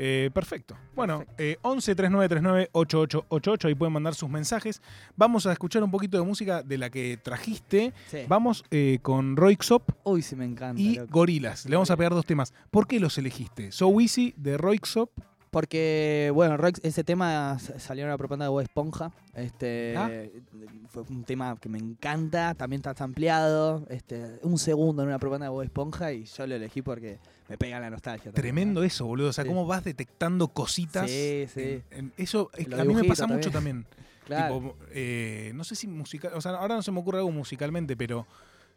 Eh, 0.00 0.30
perfecto. 0.32 0.76
Bueno, 0.94 1.18
Perfecto. 1.18 1.42
eh, 1.42 1.56
11 1.62 1.94
3939 1.96 2.68
8888, 2.72 3.66
ahí 3.68 3.74
pueden 3.74 3.92
mandar 3.92 4.14
sus 4.14 4.28
mensajes. 4.30 4.80
Vamos 5.16 5.44
a 5.46 5.52
escuchar 5.52 5.82
un 5.82 5.90
poquito 5.90 6.16
de 6.18 6.24
música 6.24 6.62
de 6.62 6.78
la 6.78 6.88
que 6.88 7.16
trajiste. 7.20 7.92
Sí. 8.06 8.18
Vamos 8.28 8.64
eh, 8.70 9.00
con 9.02 9.36
Roixop 9.36 9.90
Uy, 10.04 10.22
sí 10.22 10.36
me 10.36 10.44
encanta. 10.44 10.80
y. 10.80 10.98
Gorilas. 11.10 11.66
Le 11.66 11.74
vamos 11.74 11.90
a 11.90 11.96
pegar 11.96 12.12
dos 12.14 12.24
temas. 12.24 12.54
¿Por 12.70 12.86
qué 12.86 13.00
los 13.00 13.18
elegiste? 13.18 13.72
So 13.72 14.00
Easy 14.00 14.34
de 14.36 14.56
Roixop. 14.56 15.10
Porque, 15.50 16.30
bueno, 16.34 16.56
Rox, 16.56 16.80
ese 16.82 17.04
tema 17.04 17.58
salió 17.58 18.04
en 18.04 18.10
la 18.10 18.18
propaganda 18.18 18.44
de 18.44 18.50
Bob 18.50 18.60
Esponja. 18.60 19.12
Este, 19.34 19.94
Ah. 19.96 20.10
Fue 20.88 21.02
un 21.08 21.24
tema 21.24 21.56
que 21.60 21.68
me 21.68 21.78
encanta, 21.78 22.54
también 22.54 22.82
está 22.84 23.04
ampliado. 23.04 23.86
Este, 23.88 24.38
un 24.42 24.58
segundo 24.58 25.02
en 25.02 25.08
una 25.08 25.18
propaganda 25.18 25.46
de 25.46 25.50
Bob 25.50 25.62
Esponja 25.62 26.12
y 26.12 26.24
yo 26.24 26.46
lo 26.46 26.54
elegí 26.54 26.82
porque 26.82 27.18
me 27.48 27.56
pega 27.56 27.80
la 27.80 27.88
nostalgia. 27.90 28.24
también, 28.32 28.42
Tremendo 28.42 28.82
eso, 28.82 29.06
boludo. 29.06 29.28
O 29.30 29.32
sea, 29.32 29.44
Sí. 29.44 29.48
cómo 29.48 29.66
vas 29.66 29.84
detectando 29.84 30.48
cositas. 30.48 31.10
Sí, 31.10 31.46
sí. 31.52 31.60
en- 31.60 31.84
en- 31.98 32.12
eso 32.16 32.50
es- 32.54 32.70
a 32.72 32.84
mí 32.84 32.94
me 32.94 33.04
pasa 33.04 33.26
mucho 33.26 33.50
también. 33.50 33.84
también. 33.84 33.86
Claro. 34.28 34.54
Tipo, 34.56 34.76
eh, 34.90 35.52
no 35.54 35.64
sé 35.64 35.74
si 35.74 35.86
musical, 35.86 36.32
o 36.34 36.40
sea, 36.42 36.52
ahora 36.52 36.74
no 36.74 36.82
se 36.82 36.92
me 36.92 37.00
ocurre 37.00 37.16
algo 37.18 37.30
musicalmente, 37.30 37.96
pero 37.96 38.26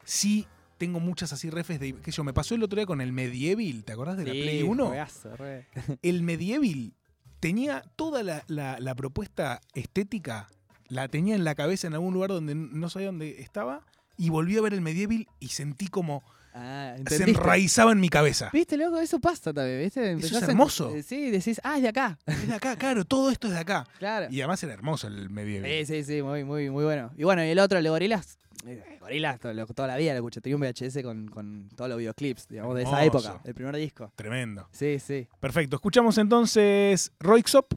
sí 0.06 0.48
tengo 0.82 1.00
muchas 1.00 1.32
así 1.32 1.52
refes 1.52 1.80
de 1.80 1.94
que 1.94 2.10
yo 2.10 2.24
me 2.24 2.34
pasó 2.34 2.56
el 2.56 2.64
otro 2.64 2.78
día 2.78 2.88
con 2.88 3.02
el 3.02 3.12
Medieval, 3.14 3.84
¿te 3.84 3.94
acordás 3.94 4.18
de 4.18 4.26
la 4.26 4.34
Sí, 4.34 4.42
Play 4.42 4.64
1? 4.64 4.88
juegazo, 4.88 5.38
re. 5.38 5.68
El 6.02 6.24
Medieval 6.24 6.94
tenía 7.40 7.84
toda 7.96 8.24
la, 8.24 8.44
la- 8.48 8.80
la 8.80 8.96
propuesta 8.96 9.62
estética, 9.76 10.50
la 10.88 11.08
tenía 11.08 11.36
en 11.36 11.44
la 11.44 11.54
cabeza 11.54 11.86
en 11.86 11.94
algún 11.94 12.16
lugar 12.16 12.32
donde 12.32 12.56
no 12.56 12.90
sabía 12.90 13.10
dónde 13.10 13.42
estaba 13.42 13.86
y 14.18 14.30
volví 14.32 14.58
a 14.58 14.62
ver 14.62 14.74
el 14.74 14.82
Medieval 14.82 15.28
y 15.40 15.50
sentí 15.50 15.88
como 15.88 16.24
Ah, 16.54 16.96
se 17.08 17.24
enraizaba 17.24 17.92
en 17.92 18.00
mi 18.00 18.10
cabeza. 18.10 18.50
¿Viste, 18.52 18.76
loco? 18.78 19.00
Eso 19.00 19.20
pasa 19.20 19.54
también, 19.54 19.80
¿viste? 19.82 20.04
es 20.04 20.10
Empezás 20.12 20.44
a- 20.44 20.46
hermoso. 20.48 20.94
eh, 20.96 21.04
Sí, 21.04 21.32
decís, 21.32 21.62
ah, 21.64 21.78
es 21.78 21.84
de 21.84 21.90
acá. 21.90 22.18
Es 22.26 22.48
de 22.48 22.54
acá, 22.56 22.76
claro, 22.76 23.06
todo 23.06 23.32
esto 23.32 23.48
es 23.48 23.54
de 23.54 23.60
acá. 23.60 23.88
Claro. 24.00 24.28
Y 24.30 24.42
además 24.42 24.62
era 24.64 24.74
hermoso 24.74 25.08
el 25.08 25.30
Medieval. 25.30 25.70
Sí, 25.70 25.86
sí, 25.86 26.04
sí, 26.04 26.22
muy, 26.22 26.44
muy, 26.44 26.70
muy 26.70 26.84
bueno. 26.84 27.12
Y 27.18 27.24
bueno, 27.24 27.44
y 27.46 27.50
el 27.50 27.60
otro, 27.60 27.78
el 27.78 27.84
de 27.86 27.90
Gorilas. 27.90 28.38
eh, 28.66 28.98
Gorilas, 29.00 29.40
todo 29.40 29.66
toda 29.68 29.88
la 29.88 29.98
vida 29.98 30.12
lo 30.12 30.18
escuché. 30.20 30.42
Tenía 30.42 30.56
un 30.58 30.62
VHS 30.62 31.02
con, 31.04 31.28
con 31.30 31.70
todos 31.76 31.90
los 31.90 31.98
videoclips, 31.98 32.48
digamos, 32.50 32.76
de 32.76 32.84
esa 32.84 33.04
época, 33.04 33.42
el 33.46 33.54
primer 33.54 33.76
disco. 33.78 34.12
Tremendo. 34.16 34.68
Sí, 34.72 35.00
sí. 35.00 35.28
Perfecto. 35.40 35.78
Escuchamos 35.78 36.18
entonces 36.18 37.12
Roixop, 37.20 37.74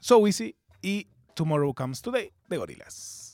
So 0.00 0.26
Easy 0.26 0.54
y 0.82 1.06
Tomorrow 1.34 1.72
Comes 1.74 2.02
Today 2.02 2.32
de 2.48 2.56
Gorilas. 2.56 3.25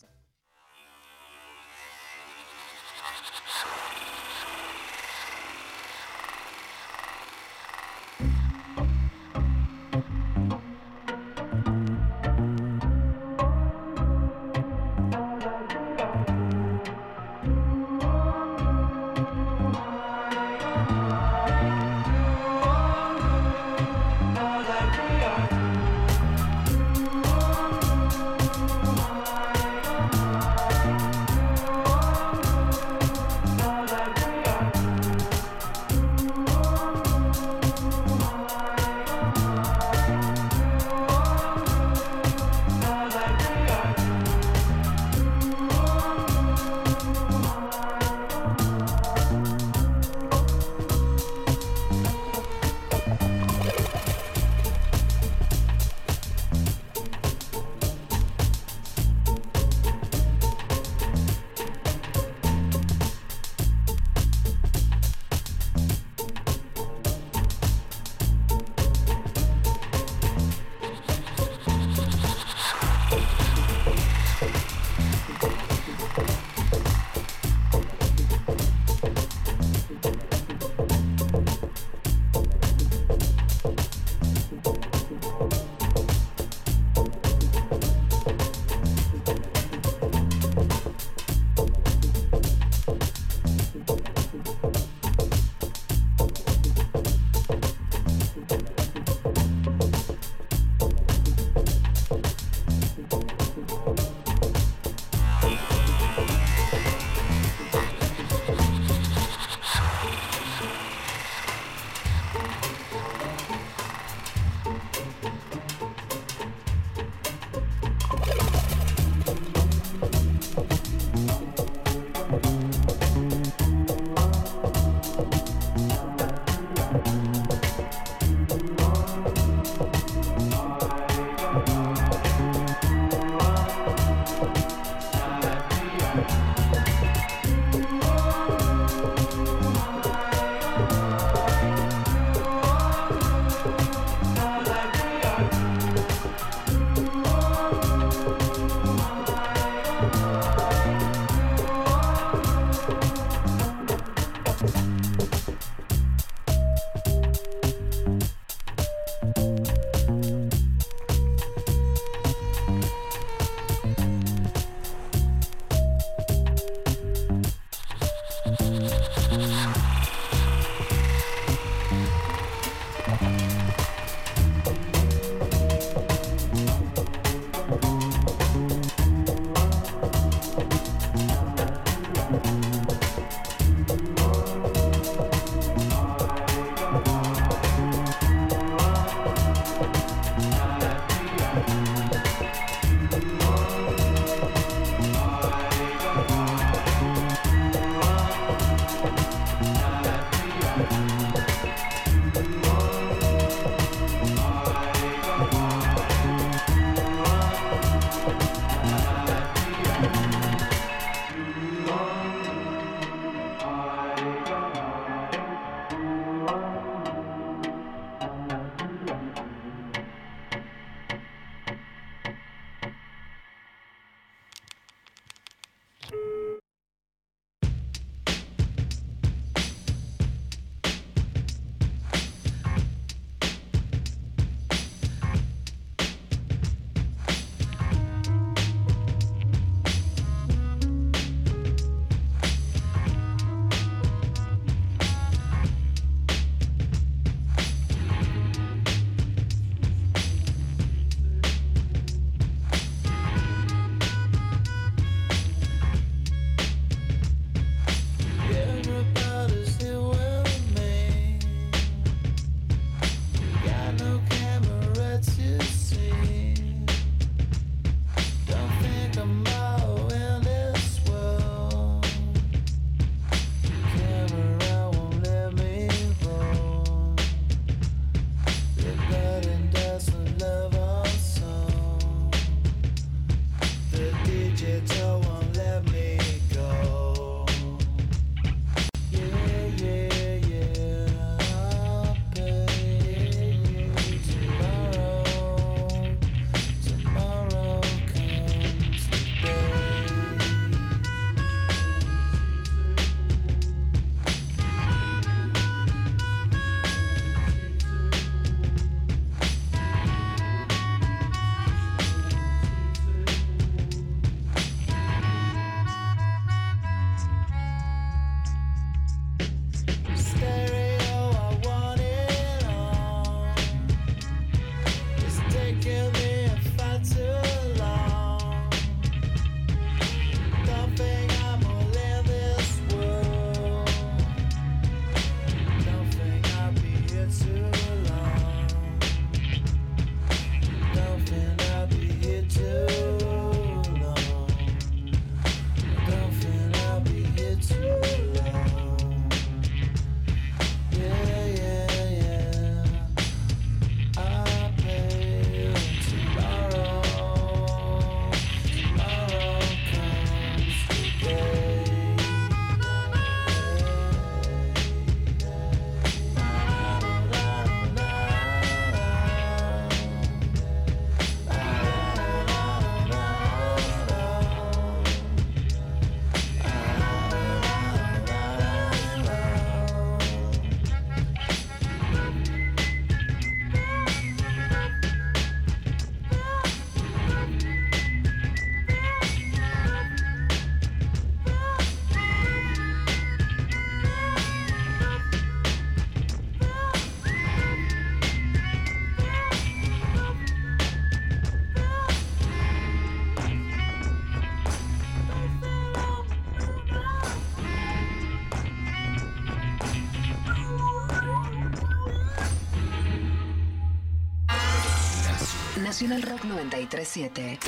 Nacional 416.02 416.22
Rock 416.22 416.44
937. 416.46 417.60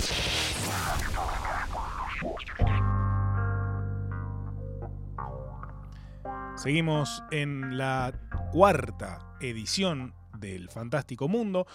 Seguimos 6.56 7.22
en 7.30 7.78
la 7.78 8.12
cuarta 8.50 9.36
edición 9.40 10.14
del 10.36 10.68
Fantástico 10.68 11.28
Mundo, 11.28 11.68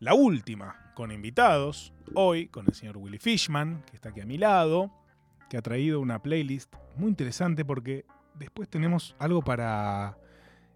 la 0.00 0.14
última 0.14 0.92
con 0.96 1.12
invitados, 1.12 1.92
hoy 2.16 2.48
con 2.48 2.66
el 2.66 2.74
señor 2.74 2.96
Willy 2.96 3.18
Fishman, 3.18 3.84
que 3.88 3.94
está 3.94 4.08
aquí 4.08 4.22
a 4.22 4.26
mi 4.26 4.38
lado, 4.38 4.90
que 5.48 5.56
ha 5.56 5.62
traído 5.62 6.00
una 6.00 6.20
playlist 6.20 6.74
muy 6.96 7.10
interesante 7.10 7.64
porque 7.64 8.06
después 8.34 8.68
tenemos 8.68 9.14
algo 9.20 9.40
para 9.42 10.18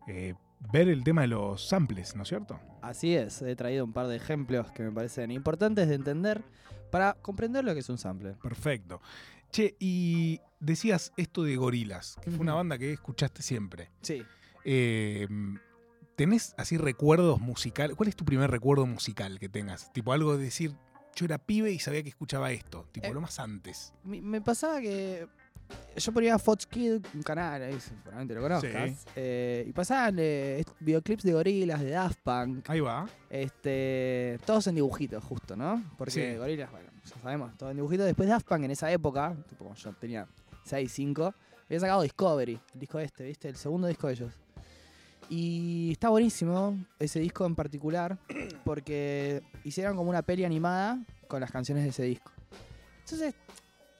eh, 0.07 0.35
ver 0.73 0.89
el 0.89 1.03
tema 1.03 1.23
de 1.23 1.28
los 1.28 1.66
samples, 1.66 2.15
¿no 2.15 2.23
es 2.23 2.28
cierto? 2.28 2.61
Así 2.88 3.14
es, 3.16 3.42
he 3.42 3.56
traído 3.56 3.84
un 3.84 3.92
par 3.92 4.06
de 4.06 4.16
ejemplos 4.16 4.70
que 4.72 4.82
me 4.84 4.92
parecen 4.92 5.30
importantes 5.32 5.88
de 5.88 5.94
entender 5.96 6.42
para 6.90 7.14
comprender 7.14 7.64
lo 7.64 7.74
que 7.74 7.80
es 7.80 7.88
un 7.88 7.98
sample. 7.98 8.34
Perfecto. 8.42 9.00
Che, 9.50 9.74
y 9.80 10.40
decías 10.60 11.12
esto 11.16 11.42
de 11.42 11.56
Gorilas, 11.56 12.16
que 12.22 12.30
fue 12.30 12.40
una 12.40 12.54
banda 12.54 12.78
que 12.78 12.92
escuchaste 12.92 13.42
siempre. 13.42 13.90
Sí. 14.02 14.22
Eh, 14.64 15.26
¿Tenés 16.14 16.54
así 16.56 16.78
recuerdos 16.78 17.40
musicales? 17.40 17.96
¿Cuál 17.96 18.08
es 18.08 18.16
tu 18.16 18.24
primer 18.24 18.50
recuerdo 18.50 18.86
musical 18.86 19.38
que 19.38 19.48
tengas? 19.48 19.92
Tipo 19.92 20.12
algo 20.12 20.36
de 20.36 20.44
decir, 20.44 20.72
yo 21.14 21.24
era 21.24 21.38
pibe 21.38 21.72
y 21.72 21.78
sabía 21.78 22.02
que 22.02 22.08
escuchaba 22.08 22.52
esto. 22.52 22.88
Tipo, 22.92 23.08
Eh, 23.08 23.14
lo 23.14 23.20
más 23.20 23.38
antes. 23.40 23.92
Me 24.04 24.40
pasaba 24.40 24.80
que 24.80 25.26
yo 25.97 26.12
ponía 26.12 26.38
Fox 26.38 26.66
Kid, 26.66 27.05
un 27.14 27.22
canal, 27.22 27.62
ahí 27.62 27.78
seguramente 27.80 28.34
lo 28.34 28.43
conozcas. 28.43 28.90
Sí. 28.90 28.97
eh, 29.16 29.64
y 29.66 29.72
pasaban 29.72 30.16
eh, 30.18 30.62
videoclips 30.80 31.22
de 31.24 31.32
gorilas, 31.32 31.80
de 31.80 31.90
Daft 31.90 32.18
Punk. 32.22 32.68
Ahí 32.68 32.80
va. 32.80 33.06
Este, 33.30 34.38
todos 34.44 34.66
en 34.66 34.74
dibujitos, 34.74 35.22
justo, 35.24 35.56
¿no? 35.56 35.82
Porque 35.97 36.12
Sí. 36.32 36.36
gorilas, 36.36 36.70
bueno, 36.70 36.90
ya 37.05 37.16
sabemos, 37.22 37.56
todo 37.56 37.70
en 37.70 37.76
dibujitos. 37.76 38.06
Después 38.06 38.28
Daft 38.28 38.47
Punk 38.47 38.64
en 38.64 38.70
esa 38.72 38.90
época, 38.93 39.34
tipo 39.48 39.74
yo 39.74 39.93
tenía 39.94 40.26
6, 40.64 40.93
5, 40.93 41.34
había 41.66 41.80
sacado 41.80 42.02
Discovery, 42.02 42.60
el 42.74 42.80
disco 42.80 42.98
este, 42.98 43.24
¿viste? 43.24 43.48
El 43.48 43.56
segundo 43.56 43.86
disco 43.88 44.06
de 44.09 44.12
ellos. 44.14 44.32
Y 45.28 45.90
está 45.93 46.09
buenísimo 46.10 46.78
ese 47.01 47.18
disco 47.18 47.47
en 47.47 47.56
particular 47.56 48.16
porque 48.64 49.43
hicieron 49.64 49.97
como 49.97 50.10
una 50.10 50.22
peli 50.22 50.44
animada 50.44 50.98
con 51.26 51.40
las 51.40 51.51
canciones 51.51 51.82
de 51.82 51.90
ese 51.90 52.05
disco. 52.05 52.30
Entonces, 53.01 53.34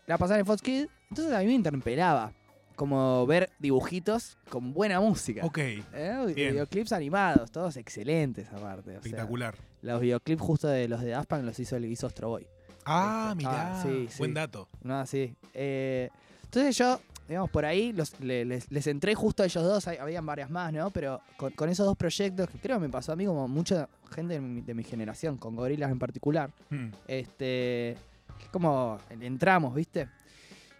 la 0.07 0.19
pasaron 0.19 0.41
en 0.41 0.47
Fox 0.47 0.63
Kids, 0.63 0.89
entonces 1.11 1.33
a 1.35 1.41
mí 1.41 1.47
me 1.47 1.55
interpelaba 1.55 2.33
como 2.75 3.27
ver 3.27 3.51
dibujitos 3.59 4.37
con 4.51 4.73
buena 4.75 5.01
música. 5.01 5.45
Ok. 5.45 5.59
¿eh? 5.59 6.33
Videoclips 6.35 6.93
animados, 6.93 7.51
todos 7.51 7.77
excelentes 7.77 8.49
aparte. 8.53 8.91
o 8.91 8.93
sea, 8.93 8.97
Espectacular. 8.97 9.55
los 9.83 10.01
videoclips 10.01 10.43
justo 10.43 10.69
de 10.69 10.87
los 10.89 11.01
de 11.01 11.09
Daft 11.11 11.29
Punk 11.29 11.45
los 11.45 11.59
hizo 11.59 11.77
el 11.77 11.87
hizo 11.87 12.07
Astro 12.07 12.29
Boy. 12.29 12.47
Ah, 12.85 13.31
Ah, 13.31 13.35
mirá. 13.35 13.83
sí. 13.83 14.09
Buen 14.19 14.35
dato. 14.35 14.69
No, 14.83 15.05
sí. 15.07 15.35
Eh, 15.55 16.11
entonces 16.45 16.77
yo, 16.77 17.01
digamos, 17.27 17.51
por 17.51 17.65
ahí 17.65 17.93
los- 17.93 18.21
les, 18.21 18.71
les 18.71 18.87
entré 18.87 19.15
justo 19.15 19.43
a 19.43 19.47
ellos 19.47 19.65
dos, 19.65 19.89
habían 19.89 20.25
varias 20.27 20.51
más, 20.51 20.73
¿no? 20.73 20.91
Pero 20.91 21.21
con, 21.39 21.53
con 21.55 21.69
esos 21.71 21.87
dos 21.87 21.97
proyectos, 21.97 22.49
que 22.51 22.59
creo 22.59 22.77
que 22.77 22.83
me 22.87 22.89
pasó 22.91 23.13
a 23.13 23.17
mí 23.17 23.25
como 23.27 23.49
mucha 23.49 23.89
gente 24.15 24.35
de 24.35 24.41
mi, 24.41 24.61
de 24.61 24.75
mi 24.75 24.85
generación, 24.85 25.37
con 25.39 25.57
Gorilas 25.57 25.91
en 25.91 25.99
particular, 25.99 26.51
Mm. 26.71 26.89
este, 27.09 27.97
que 28.39 28.47
como 28.49 28.99
entramos, 29.11 29.75
¿viste? 29.75 30.09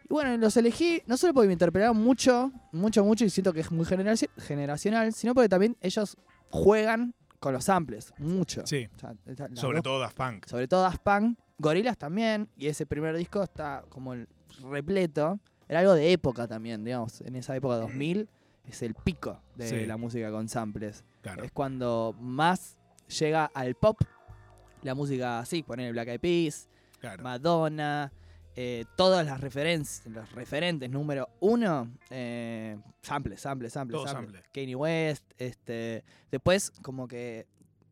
Y 0.05 0.09
bueno, 0.15 0.37
los 0.37 0.57
elegí 0.57 1.03
no 1.07 1.17
solo 1.17 1.35
porque 1.35 1.49
me 1.49 1.53
interpelaron 1.53 1.97
mucho, 1.97 2.53
mucho, 2.73 3.05
mucho, 3.05 3.25
y 3.25 3.31
siento 3.31 3.53
que 3.53 3.61
es 3.61 3.71
muy 3.73 3.85
generaci- 3.85 4.31
generacional, 4.39 5.13
sino 5.13 5.35
porque 5.35 5.49
también 5.49 5.77
ellos 5.81 6.17
juegan 6.51 7.15
con 7.41 7.53
los 7.53 7.65
samples, 7.65 8.13
mucho. 8.19 8.65
Sí. 8.67 8.89
O 8.97 8.99
sea, 8.99 9.15
Sobre 9.55 9.77
dos 9.79 9.83
todo 9.83 9.99
Daft 10.01 10.17
Punk. 10.17 10.47
sobre 10.47 10.69
todo 10.69 10.83
Daft 10.83 11.03
Punk, 11.03 11.39
Gorilas 11.59 11.99
también, 11.99 12.49
y 12.57 12.69
ese 12.69 12.87
primer 12.87 13.17
disco 13.17 13.43
está 13.43 13.85
como 13.89 14.13
el 14.15 14.29
repleto. 14.71 15.41
Era 15.69 15.81
algo 15.81 15.95
de 15.95 16.13
época 16.13 16.47
también, 16.47 16.85
digamos, 16.85 17.21
en 17.23 17.35
esa 17.37 17.57
época 17.57 17.77
2000 17.77 18.29
es 18.65 18.83
el 18.83 18.95
pico 18.95 19.41
de 19.57 19.69
Sí. 19.69 19.87
la 19.87 19.97
música 19.97 20.31
con 20.31 20.49
samples. 20.49 21.05
Claro. 21.23 21.43
Es 21.45 21.51
cuando 21.53 22.15
más 22.21 22.77
llega 23.19 23.47
al 23.55 23.75
pop 23.75 23.99
la 24.83 24.95
música 24.95 25.41
así, 25.41 25.63
poner 25.65 25.93
Black 25.93 26.09
Eyed 26.09 26.21
Peas, 26.21 26.69
claro. 26.99 27.23
Madonna, 27.23 28.13
eh, 28.55 28.85
todas 28.97 29.27
las 29.27 29.41
referencias, 29.41 30.07
los 30.07 30.33
referentes 30.33 30.89
número 30.91 31.29
uno, 31.41 31.93
eh, 32.11 32.79
samples, 33.03 33.43
Todo 33.43 33.71
samples. 33.71 33.73
sample. 33.73 34.43
Kanye 34.53 34.75
West, 34.75 35.25
este, 35.39 36.05
después 36.31 36.71
como 36.83 37.07
que 37.07 37.47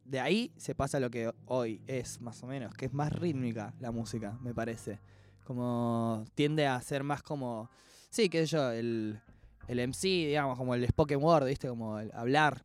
de 0.05 0.21
ahí 0.21 0.53
se 0.57 0.75
pasa 0.75 1.01
lo 1.01 1.11
que 1.11 1.33
hoy 1.47 1.83
es 1.87 2.21
más 2.21 2.43
o 2.43 2.47
menos, 2.47 2.75
que 2.75 2.87
es 2.87 2.93
más 2.93 3.13
rítmica 3.13 3.75
la 3.81 3.91
música, 3.91 4.39
me 4.43 4.55
parece. 4.55 5.01
Como 5.45 6.25
tiende 6.35 6.67
a 6.67 6.81
ser 6.81 7.05
más 7.05 7.23
como, 7.23 7.71
sí, 8.09 8.29
qué 8.31 8.47
sé 8.47 8.57
yo, 8.57 8.71
el, 8.71 9.21
el 9.69 9.81
MC, 9.89 10.03
digamos, 10.27 10.57
como 10.57 10.75
el 10.75 10.87
spoken 10.89 11.23
word, 11.23 11.47
¿viste? 11.47 11.69
Como 11.69 11.99
el 11.99 12.11
hablar, 12.15 12.65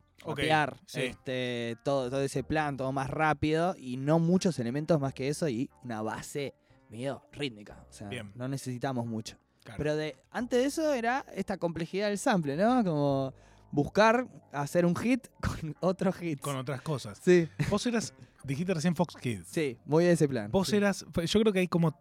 Sí. 0.86 1.00
este, 1.02 1.76
todo, 1.84 2.10
todo 2.10 2.22
ese 2.22 2.44
plan, 2.44 2.76
todo 2.76 2.92
más 2.92 3.08
rápido 3.10 3.74
y 3.78 3.96
no 3.96 4.18
muchos 4.18 4.58
elementos 4.58 5.00
más 5.00 5.14
que 5.14 5.28
eso 5.28 5.48
y 5.48 5.70
una 5.82 6.02
base 6.02 6.54
medio 6.88 7.22
rítmica. 7.32 7.84
O 7.88 7.92
sea, 7.92 8.08
Bien. 8.08 8.32
no 8.34 8.48
necesitamos 8.48 9.06
mucho. 9.06 9.36
claro. 9.64 9.78
Pero 9.78 9.96
de 9.96 10.16
antes 10.30 10.58
de 10.60 10.64
eso 10.66 10.92
era 10.92 11.24
esta 11.34 11.56
complejidad 11.56 12.08
del 12.08 12.18
sample, 12.18 12.56
¿no? 12.56 12.82
Como 12.84 13.32
buscar 13.70 14.26
hacer 14.52 14.84
un 14.84 14.96
hit 14.96 15.28
con 15.40 15.76
otro 15.80 16.12
hit. 16.12 16.40
Con 16.40 16.56
otras 16.56 16.82
cosas. 16.82 17.18
Sí, 17.22 17.48
Vos 17.70 17.86
eras, 17.86 18.12
dijiste 18.44 18.74
recién 18.74 18.94
Fox 18.96 19.14
Kids. 19.16 19.46
sí, 19.48 19.78
voy 19.84 20.04
a 20.06 20.10
ese 20.12 20.28
plan. 20.28 20.50
Vos 20.50 20.68
sí. 20.68 20.76
eras, 20.76 21.04
yo 21.26 21.40
creo 21.40 21.52
que 21.52 21.60
hay 21.60 21.68
como, 21.68 21.96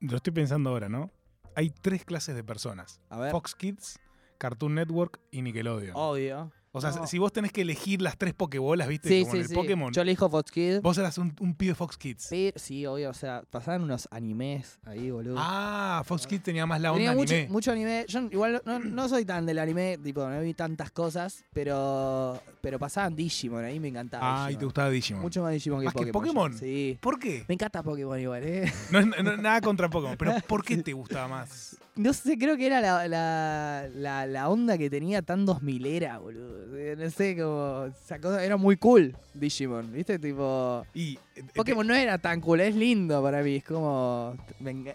lo 0.00 0.16
estoy 0.16 0.32
pensando 0.32 0.70
ahora, 0.70 0.88
¿no? 0.88 1.10
Hay 1.56 1.70
tres 1.70 2.04
clases 2.04 2.34
de 2.34 2.42
personas. 2.44 3.00
A 3.08 3.18
ver, 3.18 3.30
Fox 3.30 3.54
Kids, 3.54 3.98
Cartoon 4.38 4.74
Network 4.74 5.20
y 5.30 5.40
Nickelodeon. 5.42 5.92
obvio. 5.96 6.52
O 6.76 6.80
sea, 6.80 6.90
no. 6.90 7.06
si 7.06 7.18
vos 7.18 7.32
tenés 7.32 7.52
que 7.52 7.60
elegir 7.60 8.02
las 8.02 8.18
tres 8.18 8.34
Pokébolas, 8.34 8.88
¿viste? 8.88 9.08
Sí, 9.08 9.20
como 9.20 9.30
sí, 9.30 9.36
en 9.38 9.42
el 9.44 9.48
sí. 9.48 9.54
Pokémon. 9.54 9.92
Yo 9.92 10.02
elijo 10.02 10.28
Fox 10.28 10.50
Kid. 10.50 10.80
Vos 10.82 10.98
eras 10.98 11.16
un, 11.18 11.32
un 11.38 11.54
pibe 11.54 11.76
Fox 11.76 11.96
Kids. 11.96 12.26
Pero, 12.30 12.58
sí, 12.58 12.84
obvio, 12.84 13.10
o 13.10 13.14
sea, 13.14 13.44
pasaban 13.48 13.82
unos 13.82 14.08
animes 14.10 14.80
ahí, 14.84 15.08
boludo. 15.08 15.36
Ah, 15.38 16.02
Fox 16.04 16.26
Kids 16.26 16.42
tenía 16.42 16.66
más 16.66 16.80
la 16.80 16.90
onda 16.90 16.98
Tenía 16.98 17.12
mucho 17.16 17.34
anime. 17.34 17.48
mucho 17.48 17.70
anime. 17.70 18.04
Yo 18.08 18.20
igual 18.30 18.60
no, 18.64 18.80
no 18.80 19.08
soy 19.08 19.24
tan 19.24 19.46
del 19.46 19.60
anime, 19.60 19.98
tipo, 20.02 20.28
no 20.28 20.40
vi 20.40 20.52
tantas 20.52 20.90
cosas, 20.90 21.44
pero 21.52 22.42
pero 22.60 22.78
pasaban 22.78 23.14
Digimon, 23.14 23.64
ahí 23.64 23.78
me 23.78 23.88
encantaba. 23.88 24.46
Ah, 24.46 24.50
y 24.50 24.56
te 24.56 24.64
gustaba 24.64 24.90
Digimon. 24.90 25.22
Mucho 25.22 25.42
más 25.42 25.52
Digimon 25.52 25.78
que 25.80 25.84
¿Más 25.84 25.94
que 25.94 26.12
Pokémon. 26.12 26.12
Pokémon? 26.12 26.52
yo. 26.52 26.58
Sí. 26.58 26.98
¿Por 27.00 27.20
qué? 27.20 27.44
Me 27.46 27.54
encanta 27.54 27.84
Pokémon 27.84 28.18
igual, 28.18 28.42
¿eh? 28.44 28.72
No 28.90 29.00
nada 29.36 29.60
contra 29.60 29.88
Pokémon, 29.88 30.16
pero 30.18 30.32
¿por 30.48 30.64
qué 30.64 30.78
te 30.78 30.92
gustaba 30.92 31.28
más? 31.28 31.76
No 31.96 32.12
sé, 32.12 32.36
creo 32.36 32.56
que 32.56 32.66
era 32.66 32.80
la, 32.80 33.06
la, 33.06 33.88
la, 33.94 34.26
la 34.26 34.48
onda 34.48 34.76
que 34.76 34.90
tenía 34.90 35.22
tan 35.22 35.46
2000 35.46 35.86
era, 35.86 36.18
boludo. 36.18 36.76
Eh, 36.76 36.96
No 36.98 37.08
sé, 37.10 37.36
como. 37.36 37.86
cosa- 38.20 38.44
era 38.44 38.56
muy 38.56 38.76
cool 38.76 39.16
Digimon, 39.32 39.92
¿viste? 39.92 40.18
Tipo. 40.18 40.84
Y 40.92 41.18
eh, 41.36 41.44
Pokémon 41.54 41.86
no 41.86 41.94
era 41.94 42.18
tan 42.18 42.40
cool, 42.40 42.60
es 42.60 42.74
lindo 42.74 43.22
para 43.22 43.42
mí. 43.42 43.56
Es 43.56 43.64
como. 43.64 44.36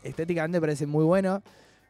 estéticamente 0.04 0.58
me 0.58 0.62
parece 0.62 0.86
muy 0.86 1.06
bueno. 1.06 1.42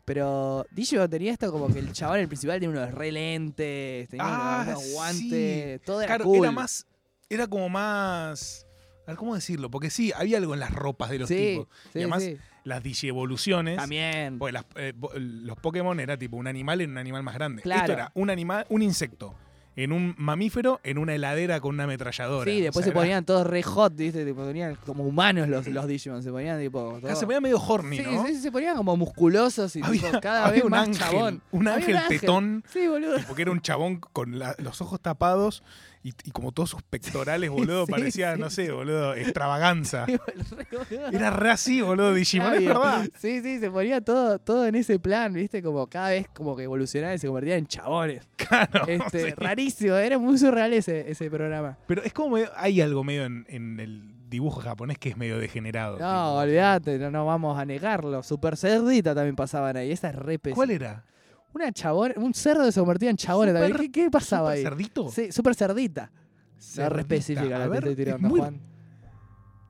Pero 0.06 0.66
Digimon 0.72 1.10
tenía 1.10 1.32
esto 1.32 1.52
como 1.52 1.68
que 1.74 1.80
el 1.80 1.92
chaval, 1.92 2.20
el 2.20 2.28
principal, 2.28 2.60
tenía 2.60 2.70
unos 2.70 2.92
re 2.94 3.12
lentes, 3.12 4.10
tenía 4.10 4.26
Ah, 4.28 4.64
unos, 4.68 4.92
guantes, 4.92 5.82
todo 5.82 6.02
era 6.02 6.08
claro, 6.08 6.26
cool. 6.26 6.38
era 6.46 6.52
más. 6.52 6.86
Era 7.30 7.48
como 7.48 7.68
más. 7.70 8.66
A 9.06 9.12
ver, 9.12 9.18
¿cómo 9.18 9.34
decirlo? 9.34 9.72
Porque 9.72 9.90
sí, 9.90 10.12
había 10.16 10.38
algo 10.38 10.54
en 10.54 10.60
las 10.60 10.72
ropas 10.72 11.10
de 11.10 11.18
los 11.20 11.28
sí, 11.28 11.36
tipos. 11.36 11.68
sí, 11.94 11.98
y 12.00 12.02
además, 12.04 12.24
sí. 12.24 12.38
Las 12.64 12.84
digievoluciones. 12.84 13.78
También. 13.78 14.38
Porque 14.40 14.54
las- 14.54 14.66
eh, 14.76 14.94
los 15.16 15.58
Pokémon 15.58 16.00
era 16.00 16.18
tipo 16.18 16.38
un 16.38 16.48
animal 16.48 16.82
en 16.82 16.92
un 16.92 16.98
animal 16.98 17.24
más 17.24 17.36
grande. 17.36 17.62
Claro. 17.62 17.82
Esto 17.82 17.94
era 17.94 18.12
un 18.16 18.30
animal, 18.30 18.66
un 18.70 18.82
insecto, 18.82 19.36
en 19.76 19.94
un 19.94 20.14
mamífero, 20.18 20.82
en 20.84 20.98
una 20.98 21.16
heladera 21.16 21.62
con 21.62 21.76
una 21.76 21.86
ametralladora. 21.86 22.52
Sí, 22.52 22.60
O 22.60 22.64
después 22.64 22.84
sea, 22.84 22.92
se 22.92 22.98
era- 22.98 23.00
ponían 23.00 23.24
todos 23.26 23.48
re 23.48 23.64
hot, 23.64 23.96
¿viste? 23.96 24.26
Tipo, 24.26 24.44
ponían 24.44 24.76
como 24.86 25.06
humanos 25.06 25.48
los, 25.48 25.68
los 25.68 25.88
Digimon, 25.88 26.22
se 26.22 26.32
ponían 26.32 26.60
tipo. 26.60 26.98
Todo- 27.02 27.16
se 27.16 27.26
ponía 27.26 27.40
medio 27.40 27.60
horny, 27.62 27.98
Sí, 27.98 28.04
¿no? 28.04 28.26
sí, 28.26 28.36
se 28.36 28.52
ponían 28.52 28.76
como 28.76 28.98
musculosos 28.98 29.76
y 29.78 29.82
Había, 29.82 30.08
tipo, 30.08 30.20
cada 30.22 30.46
había 30.48 30.56
vez 30.56 30.64
un 30.66 30.72
más 30.72 30.88
ángel, 30.88 31.00
chabón. 31.02 31.42
un 31.52 31.68
ángel 31.70 31.98
tetón, 32.10 32.64
Sí, 32.74 32.88
boludo. 32.88 33.18
porque 33.28 33.44
era 33.44 33.52
un 33.52 33.62
chabón 33.62 33.98
con 34.02 34.38
la- 34.38 34.56
los 34.58 34.82
ojos 34.82 35.00
tapados 35.00 35.64
y, 36.04 36.14
y 36.24 36.32
como 36.32 36.52
todos 36.52 36.70
sus 36.70 36.82
pectorales, 36.84 37.50
boludo, 37.50 37.86
Sí, 37.86 37.92
parecía, 37.92 38.36
sí, 38.36 38.42
no 38.42 38.50
sé, 38.50 38.72
boludo, 38.72 39.14
extravaganza. 39.16 40.06
Era 41.12 41.30
re 41.30 41.52
así, 41.52 41.82
boludo, 41.82 42.14
Digimon, 42.14 42.54
es 42.54 42.66
verdad. 42.66 43.08
Sí, 43.18 43.42
sí, 43.42 43.60
se 43.60 43.70
ponía 43.70 44.02
todo, 44.02 44.40
todo 44.40 44.66
en 44.66 44.76
ese 44.76 45.00
plan, 45.00 45.34
¿viste? 45.34 45.62
Como 45.62 45.88
cada 45.88 46.10
vez 46.12 46.28
como 46.34 46.56
que 46.56 46.64
evolucionaban 46.64 47.16
y 47.16 47.20
se 47.20 47.28
convertían 47.28 47.60
en 47.60 47.68
chabones. 47.68 48.28
Claro. 48.36 48.86
Este, 48.88 49.26
sí. 49.30 49.34
Rarísimo, 49.36 49.96
era 49.96 50.18
muy 50.18 50.38
surreal 50.38 50.74
ese, 50.74 51.10
ese 51.12 51.30
programa. 51.30 51.78
Pero 51.88 52.02
es 52.04 52.14
como 52.14 52.36
medio- 52.38 52.52
hay 52.56 52.82
algo 52.82 53.04
medio 53.04 53.26
en, 53.26 53.46
en 53.50 53.80
el 53.80 54.14
dibujo 54.30 54.62
japonés 54.62 54.98
que 54.98 55.10
es 55.10 55.18
medio 55.18 55.38
degenerado. 55.38 55.98
No, 56.00 56.36
olvídate, 56.36 56.98
no, 57.00 57.12
no 57.12 57.26
vamos 57.26 57.58
a 57.60 57.66
negarlo. 57.66 58.22
Super 58.24 58.58
cerdita 58.58 59.14
también 59.16 59.36
pasaban 59.36 59.76
ahí, 59.78 59.92
esa 59.92 60.10
es 60.10 60.16
re 60.16 60.40
pesada. 60.40 60.56
¿Cuál 60.56 60.72
era? 60.72 61.04
Una 61.54 61.72
chabón, 61.72 62.14
un 62.18 62.34
cerdo 62.34 62.72
se 62.72 62.80
convertía 62.80 63.10
en 63.10 63.18
Super- 63.18 63.54
también. 63.54 63.92
¿Qué, 63.92 63.92
qué 63.92 64.12
pasaba 64.12 64.50
¿Super 64.50 64.58
ahí? 64.58 64.64
cerdito? 64.64 65.10
Sí, 65.12 65.32
super 65.32 65.56
cerdita. 65.56 66.12
No, 66.14 66.20
Cerdita. 66.62 66.90
re 66.90 67.02
específica 67.02 67.56
A 67.56 67.60
la 67.60 67.70
que 67.70 67.78
estoy 67.78 67.92
es 67.92 67.98
tirando, 67.98 68.28
muy- 68.30 68.40
Juan. 68.40 68.62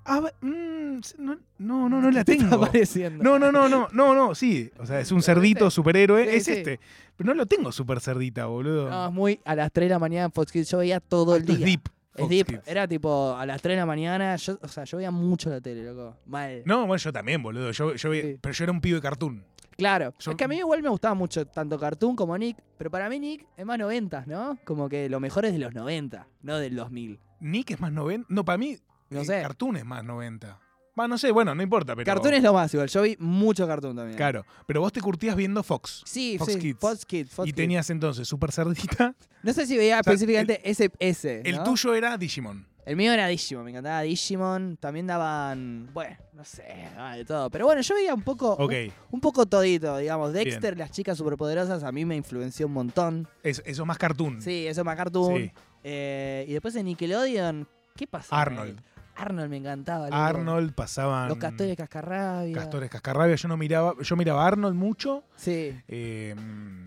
A 0.05 0.19
ver, 0.21 0.33
mm, 0.41 0.99
no, 1.19 1.37
no, 1.59 1.89
no, 1.89 2.01
no 2.01 2.11
la 2.11 2.23
¿Qué 2.23 2.35
te 2.35 2.43
está 2.81 2.99
tengo. 2.99 3.23
No, 3.23 3.37
no, 3.37 3.51
no, 3.51 3.69
no, 3.69 3.87
no, 3.91 4.13
no, 4.15 4.33
sí. 4.35 4.71
O 4.79 4.85
sea, 4.85 4.99
es 4.99 5.11
un 5.11 5.21
cerdito 5.23 5.69
superhéroe, 5.69 6.23
Sí, 6.31 6.35
es 6.37 6.45
sí. 6.45 6.51
este. 6.53 6.79
Pero 7.15 7.27
no 7.29 7.33
lo 7.35 7.45
tengo 7.45 7.71
super 7.71 7.99
cerdita, 7.99 8.45
boludo. 8.47 8.89
No, 8.89 9.07
es 9.07 9.13
muy 9.13 9.39
a 9.45 9.55
las 9.55 9.71
3 9.71 9.87
de 9.87 9.93
la 9.93 9.99
mañana 9.99 10.25
en 10.25 10.31
Fox 10.31 10.51
Kids. 10.51 10.69
Yo 10.71 10.79
veía 10.79 10.99
todo 10.99 11.35
el 11.35 11.41
Esto 11.41 11.51
es 11.53 11.57
día. 11.59 11.67
deep. 11.67 11.81
Es 12.15 12.27
deep. 12.29 12.47
Kids. 12.47 12.61
Era 12.67 12.87
tipo 12.87 13.35
a 13.37 13.45
las 13.45 13.61
3 13.61 13.73
de 13.75 13.79
la 13.81 13.85
mañana. 13.85 14.35
Yo, 14.37 14.57
o 14.61 14.67
sea, 14.67 14.83
yo 14.85 14.97
veía 14.97 15.11
mucho 15.11 15.49
la 15.49 15.61
tele, 15.61 15.83
loco. 15.83 16.17
Mal. 16.25 16.63
No, 16.65 16.79
bueno, 16.87 16.97
yo 16.97 17.13
también, 17.13 17.43
boludo. 17.43 17.71
Yo, 17.71 17.93
yo 17.95 18.11
Sí. 18.13 18.37
Pero 18.41 18.53
yo 18.53 18.63
era 18.63 18.71
un 18.71 18.81
pibe 18.81 18.95
de 18.95 19.01
cartoon. 19.01 19.43
Claro. 19.79 20.13
Yo- 20.19 20.31
Es 20.31 20.37
que 20.37 20.43
a 20.43 20.47
mí 20.47 20.57
igual 20.57 20.83
me 20.83 20.89
gustaba 20.89 21.15
mucho 21.15 21.47
tanto 21.47 21.79
Cartoon 21.79 22.15
como 22.15 22.37
Nick. 22.37 22.57
Pero 22.77 22.91
para 22.91 23.09
mí 23.09 23.19
Nick 23.19 23.47
es 23.57 23.65
más 23.65 23.79
90, 23.79 24.25
¿no? 24.27 24.57
Como 24.65 24.87
que 24.89 25.09
lo 25.09 25.19
mejor 25.19 25.45
es 25.45 25.53
de 25.53 25.59
los 25.59 25.73
90, 25.73 26.27
no 26.43 26.57
del 26.59 26.75
2000. 26.75 27.19
Nick 27.39 27.71
es 27.71 27.79
más 27.79 27.91
90. 27.91 28.27
No, 28.29 28.45
para 28.45 28.57
mí, 28.57 28.77
No 29.09 29.21
eh, 29.21 29.25
sé. 29.25 29.41
Cartoon 29.41 29.77
es 29.77 29.85
más 29.85 30.03
90. 30.03 30.59
Va, 30.99 31.07
no 31.07 31.17
sé, 31.17 31.31
bueno, 31.31 31.55
no 31.55 31.63
importa, 31.63 31.95
pero. 31.95 32.05
Cartoon 32.05 32.33
es 32.33 32.43
lo 32.43 32.51
más 32.51 32.73
igual. 32.73 32.89
Yo 32.89 33.01
vi 33.03 33.15
mucho 33.19 33.65
Cartoon 33.65 33.95
también. 33.95 34.17
Claro, 34.17 34.45
pero 34.67 34.81
vos 34.81 34.91
te 34.91 34.99
curtías 34.99 35.33
viendo 35.35 35.63
Fox. 35.63 36.03
Sí, 36.05 36.35
Fox 36.37 36.51
sí. 36.53 36.59
Kids. 36.59 36.79
Fox 36.79 37.05
Kids. 37.05 37.29
Fox 37.31 37.47
y 37.47 37.51
Kids. 37.51 37.55
tenías 37.55 37.89
entonces 37.89 38.27
Super 38.27 38.51
Cerdita. 38.51 39.15
No 39.41 39.53
sé 39.53 39.65
si 39.65 39.77
veía 39.77 39.99
O 40.01 40.03
sea, 40.03 40.11
específicamente 40.13 40.59
ese. 40.69 40.91
ese 40.99 41.41
El 41.45 41.63
tuyo 41.63 41.95
era 41.95 42.17
Digimon. 42.17 42.67
El 42.89 42.95
mío 42.95 43.13
era 43.13 43.27
Digimon, 43.27 43.65
me 43.65 43.69
encantaba 43.69 44.01
Digimon. 44.01 44.77
También 44.77 45.05
daban, 45.05 45.89
bueno, 45.93 46.17
no 46.33 46.43
sé, 46.43 46.63
daba 46.95 47.15
de 47.15 47.23
todo. 47.23 47.49
Pero 47.51 47.65
bueno, 47.65 47.81
yo 47.81 47.93
veía 47.93 48.13
un 48.15 48.23
poco, 48.23 48.53
Ok, 48.53 48.71
un, 48.71 48.91
un 49.11 49.21
poco 49.21 49.45
todito, 49.45 49.95
digamos. 49.97 50.33
Dexter, 50.33 50.75
las 50.75 50.89
chicas 50.89 51.15
superpoderosas, 51.17 51.83
a 51.83 51.91
mí 51.91 52.03
me 52.03 52.15
influenció 52.15 52.65
un 52.65 52.73
montón. 52.73 53.27
eso, 53.43 53.61
eso 53.63 53.83
es 53.83 53.87
más 53.87 53.97
cartoon. 53.99 54.41
Sí, 54.41 54.65
eso 54.65 54.83
más 54.83 54.95
cartoon. 54.95 55.37
Sí. 55.37 55.51
Eh, 55.83 56.45
y 56.47 56.53
después 56.53 56.75
en 56.77 56.85
Nickelodeon, 56.87 57.67
¿qué 57.95 58.07
pasaba? 58.07 58.41
Arnold. 58.41 58.81
Arnold 59.15 59.49
me 59.49 59.57
encantaba. 59.57 60.07
Arnold 60.11 60.73
pasaban. 60.73 61.27
Los 61.29 61.37
castores 61.37 61.77
cascarrabia. 61.77 62.55
Castores 62.55 62.89
Cascarrabia. 62.89 63.35
Yo 63.35 63.47
no 63.49 63.57
miraba. 63.57 63.93
Yo 64.01 64.15
miraba 64.15 64.43
a 64.45 64.47
Arnold 64.47 64.75
mucho. 64.75 65.23
Sí. 65.35 65.75
Eh, 65.87 66.33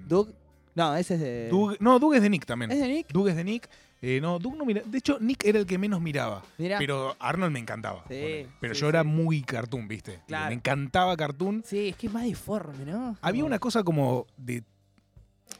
Doug. 0.08 0.30
No, 0.74 0.96
ese 0.96 1.14
es 1.14 1.20
de. 1.20 1.48
Doug- 1.50 1.76
no, 1.78 1.98
Doug 1.98 2.14
es 2.14 2.22
de 2.22 2.30
Nick 2.30 2.46
también. 2.46 2.70
¿Es 2.72 2.80
de 2.80 2.88
Nick? 2.88 3.12
Doug 3.12 3.28
es 3.28 3.36
de 3.36 3.44
Nick. 3.44 3.68
Eh, 4.04 4.20
no, 4.20 4.38
Doug 4.40 4.56
no 4.56 4.64
mira. 4.64 4.82
De 4.84 4.98
hecho, 4.98 5.18
Nick 5.20 5.44
era 5.44 5.60
el 5.60 5.66
que 5.66 5.78
menos 5.78 6.00
miraba. 6.00 6.42
Mirá. 6.58 6.78
Pero 6.78 7.14
Arnold 7.20 7.52
me 7.52 7.60
encantaba. 7.60 8.04
Sí. 8.08 8.46
Pero 8.60 8.74
sí, 8.74 8.80
yo 8.80 8.88
era 8.88 9.04
muy 9.04 9.42
cartoon, 9.42 9.86
¿viste? 9.86 10.20
Claro. 10.26 10.48
Me 10.48 10.54
encantaba 10.54 11.16
cartoon. 11.16 11.62
Sí, 11.64 11.88
es 11.90 11.96
que 11.96 12.08
es 12.08 12.12
más 12.12 12.24
deforme, 12.24 12.84
¿no? 12.84 13.16
Había 13.22 13.44
una 13.44 13.58
cosa 13.60 13.84
como 13.84 14.26
de. 14.36 14.64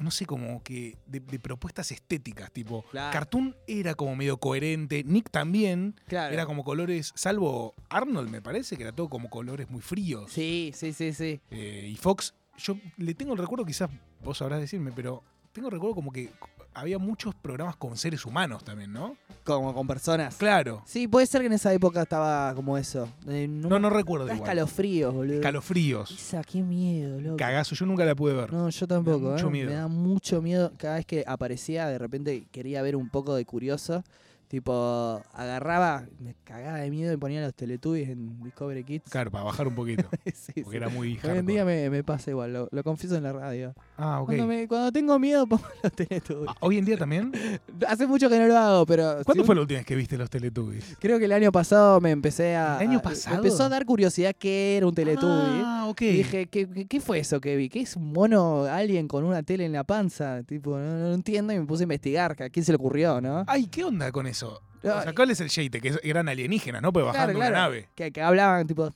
No 0.01 0.11
sé, 0.11 0.27
como 0.27 0.61
que. 0.65 0.97
De, 1.07 1.21
de 1.21 1.39
propuestas 1.39 1.93
estéticas. 1.93 2.51
Tipo, 2.51 2.83
Claro. 2.91 3.13
cartoon 3.13 3.55
era 3.69 3.95
como 3.95 4.17
medio 4.17 4.39
coherente. 4.39 5.05
Nick 5.05 5.31
también. 5.31 5.95
Claro. 6.09 6.35
Era 6.35 6.45
como 6.45 6.65
colores. 6.65 7.13
Salvo 7.15 7.75
Arnold, 7.91 8.29
me 8.29 8.43
parece, 8.43 8.77
que 8.77 8.83
era 8.83 8.93
todo 8.93 9.09
como 9.09 9.31
colores 9.31 9.71
muy 9.71 9.83
fríos. 9.83 10.33
Sí, 10.33 10.73
sí, 10.75 10.93
sí, 10.93 11.13
sí. 11.13 11.41
Eh, 11.53 11.89
y 11.93 11.95
Fox, 11.97 12.35
yo 12.59 12.77
le 12.97 13.15
tengo 13.15 13.35
el 13.35 13.39
recuerdo, 13.39 13.65
quizás 13.65 13.89
vos 14.25 14.39
sabrás 14.39 14.61
decirme, 14.61 14.91
pero 14.93 15.23
tengo 15.53 15.69
el 15.69 15.73
recuerdo 15.73 15.95
como 15.95 16.11
que 16.11 16.31
había 16.75 16.99
muchos 16.99 17.35
programas 17.35 17.77
con 17.77 17.97
seres 17.97 18.25
humanos 18.27 18.65
también, 18.65 18.93
¿no? 18.93 19.17
Como 19.45 19.75
con 19.75 19.87
personas. 19.87 20.37
Claro. 20.37 20.83
Sí, 20.87 21.09
puede 21.09 21.27
ser 21.27 21.41
que 21.41 21.49
en 21.49 21.53
esa 21.55 21.73
época 21.73 22.03
estaba 22.03 22.55
como 22.55 22.79
eso. 22.79 23.09
Eh, 23.29 23.47
No, 23.49 23.79
no 23.79 23.91
recuerdo 23.91 24.27
Da 24.27 24.35
igual. 24.35 24.49
escalofríos, 24.51 25.13
boludo. 25.13 25.35
Escalofríos. 25.35 26.11
Esa, 26.13 26.43
qué 26.45 26.63
miedo, 26.63 27.21
loco. 27.21 27.37
Cagazo, 27.37 27.75
yo 27.75 27.87
nunca 27.87 28.05
la 28.05 28.15
pude 28.15 28.35
ver. 28.35 28.53
No, 28.53 28.69
yo 28.69 28.87
tampoco. 28.87 29.19
Me 29.19 29.25
da 29.27 29.33
mucho 29.35 29.49
¿eh? 29.49 29.51
miedo. 29.51 29.71
Me 29.71 29.77
da 29.77 29.89
mucho 29.89 30.43
miedo. 30.43 30.73
Cada 30.77 30.95
vez 30.97 31.07
que 31.07 31.25
aparecía, 31.27 31.87
de 31.89 31.99
repente 31.99 32.47
quería 32.53 32.83
ver 32.83 32.95
un 32.97 33.09
poco 33.09 33.35
de 33.35 33.45
curioso. 33.45 34.05
Tipo, 34.53 35.23
agarraba, 35.33 36.05
me 36.21 36.35
cagaba 36.45 36.77
de 36.77 36.91
miedo 36.91 37.11
y 37.11 37.17
ponía 37.17 37.41
los 37.41 37.55
Teletubbies 37.55 38.11
en 38.11 38.43
Discovery 38.43 38.85
Kids. 38.85 39.09
Claro, 39.09 39.31
para 39.31 39.45
bajar 39.45 39.67
un 39.67 39.75
poquito. 39.75 40.05
Sí, 40.35 40.53
Porque 40.63 40.71
sí. 40.73 40.77
era 40.77 40.89
muy 40.91 41.19
Hoy 41.25 41.39
en 41.39 41.47
día 41.47 41.65
me, 41.65 41.89
me 41.89 42.05
pasa 42.05 42.31
igual, 42.31 42.53
lo, 42.53 42.69
lo 42.71 42.85
confieso 42.85 43.17
en 43.17 43.23
la 43.23 43.33
radio. 43.33 43.73
Ah, 43.97 44.21
ok. 44.21 44.27
Cuando, 44.27 44.47
me- 44.47 44.69
cuando 44.69 44.93
tengo 44.93 45.19
miedo 45.19 45.47
pongo 45.49 45.65
los 45.83 45.93
Teletubbies. 45.93 46.49
Ah, 46.51 46.57
¿Hoy 46.61 46.77
en 46.77 46.85
día 46.85 46.99
también? 46.99 47.33
Hace 47.89 48.07
mucho 48.07 48.29
que 48.29 48.39
no 48.39 48.47
lo 48.47 48.59
hago, 48.59 48.85
pero... 48.85 49.21
¿Cuándo 49.25 49.43
si 49.43 49.47
fue 49.47 49.55
un- 49.55 49.57
la 49.57 49.63
última 49.63 49.79
vez 49.79 49.87
que 49.87 49.95
viste 49.97 50.19
los 50.19 50.29
Teletubbies? 50.29 50.97
Creo 51.01 51.19
que 51.19 51.25
el 51.25 51.33
año 51.33 51.51
pasado 51.51 51.99
me 52.03 52.11
empecé 52.11 52.55
a... 52.55 52.77
¿El 52.83 52.91
año 52.91 53.01
pasado? 53.01 53.37
Me 53.37 53.43
empezó 53.49 53.63
a 53.65 53.69
dar 53.71 53.87
curiosidad 53.87 54.35
qué 54.39 54.77
era 54.77 54.87
un 54.87 54.95
Teletubby. 54.95 55.63
Ah, 55.65 55.87
ok. 55.89 56.03
Y 56.03 56.13
dije, 56.13 56.47
¿qué, 56.49 56.69
qué, 56.69 56.87
qué 56.87 57.01
fue 57.01 57.21
eso 57.21 57.41
que 57.41 57.57
vi? 57.57 57.71
¿Qué 57.71 57.81
es 57.81 57.97
un 57.97 58.13
mono, 58.13 58.65
alguien 58.65 59.09
con 59.09 59.25
una 59.25 59.43
tele 59.43 59.65
en 59.65 59.73
la 59.73 59.85
panza? 59.85 60.43
Tipo, 60.43 60.77
no, 60.77 60.99
no 60.99 61.15
entiendo 61.15 61.55
y 61.55 61.59
me 61.59 61.65
puse 61.65 61.85
a 61.85 61.85
investigar. 61.85 62.37
¿A 62.43 62.51
quién 62.51 62.65
se 62.67 62.73
le 62.73 62.77
ocurrió, 62.77 63.19
no? 63.23 63.45
Ay, 63.47 63.67
¿qué 63.69 63.85
onda 63.85 64.13
con 64.13 64.27
eso? 64.27 64.42
No, 64.85 64.97
O 64.97 65.03
sea, 65.03 65.15
¿cuál 65.15 65.31
es 65.31 65.41
el 65.41 65.47
shade? 65.47 65.81
Que 65.81 65.95
eran 66.03 66.29
alienígenas, 66.29 66.83
¿no? 66.83 66.93
Pues 66.93 67.05
Claro, 67.05 67.17
bajando 67.19 67.39
claro. 67.39 67.53
una 67.55 67.61
nave. 67.63 67.89
Que, 67.95 68.11
que 68.11 68.21
hablaban, 68.21 68.67
tipo... 68.67 68.91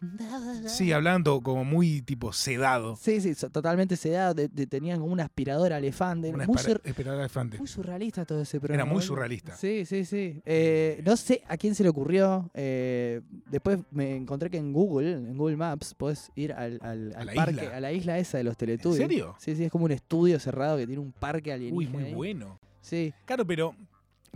Sí, 0.67 0.91
hablando 0.91 1.41
como 1.41 1.65
muy 1.65 2.03
tipo 2.03 2.33
sedado. 2.33 2.97
Sí, 2.97 3.21
sí, 3.21 3.35
totalmente 3.53 3.95
sedado. 3.97 4.35
de- 4.35 4.49
de- 4.49 4.67
tenían 4.67 4.99
como 4.99 5.13
una 5.13 5.23
aspiradora 5.25 5.79
elefante. 5.79 6.31
Una 6.31 6.45
muy, 6.47 6.57
elefante. 6.97 7.59
muy 7.59 7.69
surrealista 7.69 8.25
todo 8.25 8.43
ese 8.43 8.59
programa. 8.59 8.83
Era 8.83 8.93
muy 8.93 9.01
surrealista. 9.01 9.55
Sí, 9.57 9.85
sí, 9.87 10.05
sí. 10.05 10.43
Eh, 10.45 11.01
no 11.07 11.17
sé 11.17 11.43
a 11.47 11.57
quién 11.57 11.77
se 11.77 11.85
le 11.85 11.89
ocurrió. 11.91 12.51
eh, 12.55 13.21
después 13.49 13.79
me 13.93 14.17
encontré 14.17 14.51
que 14.51 14.57
en 14.59 14.73
Google, 14.73 15.13
en 15.13 15.37
Google 15.39 15.57
Maps, 15.57 15.95
podés 15.95 16.33
ir 16.35 16.53
al, 16.53 16.81
al- 16.83 17.15
parque, 17.33 17.63
isla. 17.65 17.77
a 17.77 17.81
la 17.81 17.93
isla 17.93 18.19
esa 18.19 18.39
de 18.39 18.45
los 18.45 18.57
Teletubbies. 18.57 18.99
serio? 18.99 19.37
Sí, 19.39 19.55
sí, 19.55 19.63
es 19.65 19.71
como 19.71 19.85
un 19.85 19.93
estudio 19.93 20.41
cerrado 20.41 20.79
que 20.79 20.87
tiene 20.89 21.01
un 21.01 21.13
parque 21.13 21.51
Uy, 21.51 21.55
alienígena. 21.55 21.93
muy 21.99 22.05
ahí. 22.07 22.15
bueno. 22.15 22.59
Sí, 22.81 23.13
Claro, 23.25 23.47
pero 23.47 23.75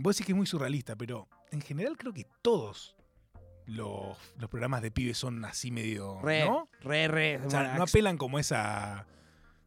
vos 0.01 0.15
decís 0.15 0.25
que 0.25 0.31
es 0.33 0.37
muy 0.37 0.45
surrealista, 0.47 0.95
pero 0.95 1.27
en 1.51 1.61
general 1.61 1.97
creo 1.97 2.13
que 2.13 2.25
todos 2.41 2.95
los, 3.65 4.17
los 4.37 4.49
programas 4.49 4.81
de 4.81 4.91
pibes 4.91 5.17
son 5.17 5.43
así 5.45 5.71
medio, 5.71 6.19
re, 6.21 6.45
¿no? 6.45 6.67
re, 6.81 7.07
re. 7.07 7.37
O 7.45 7.49
sea, 7.49 7.75
no 7.77 7.83
apelan 7.83 8.17
como 8.17 8.39
esa 8.39 9.05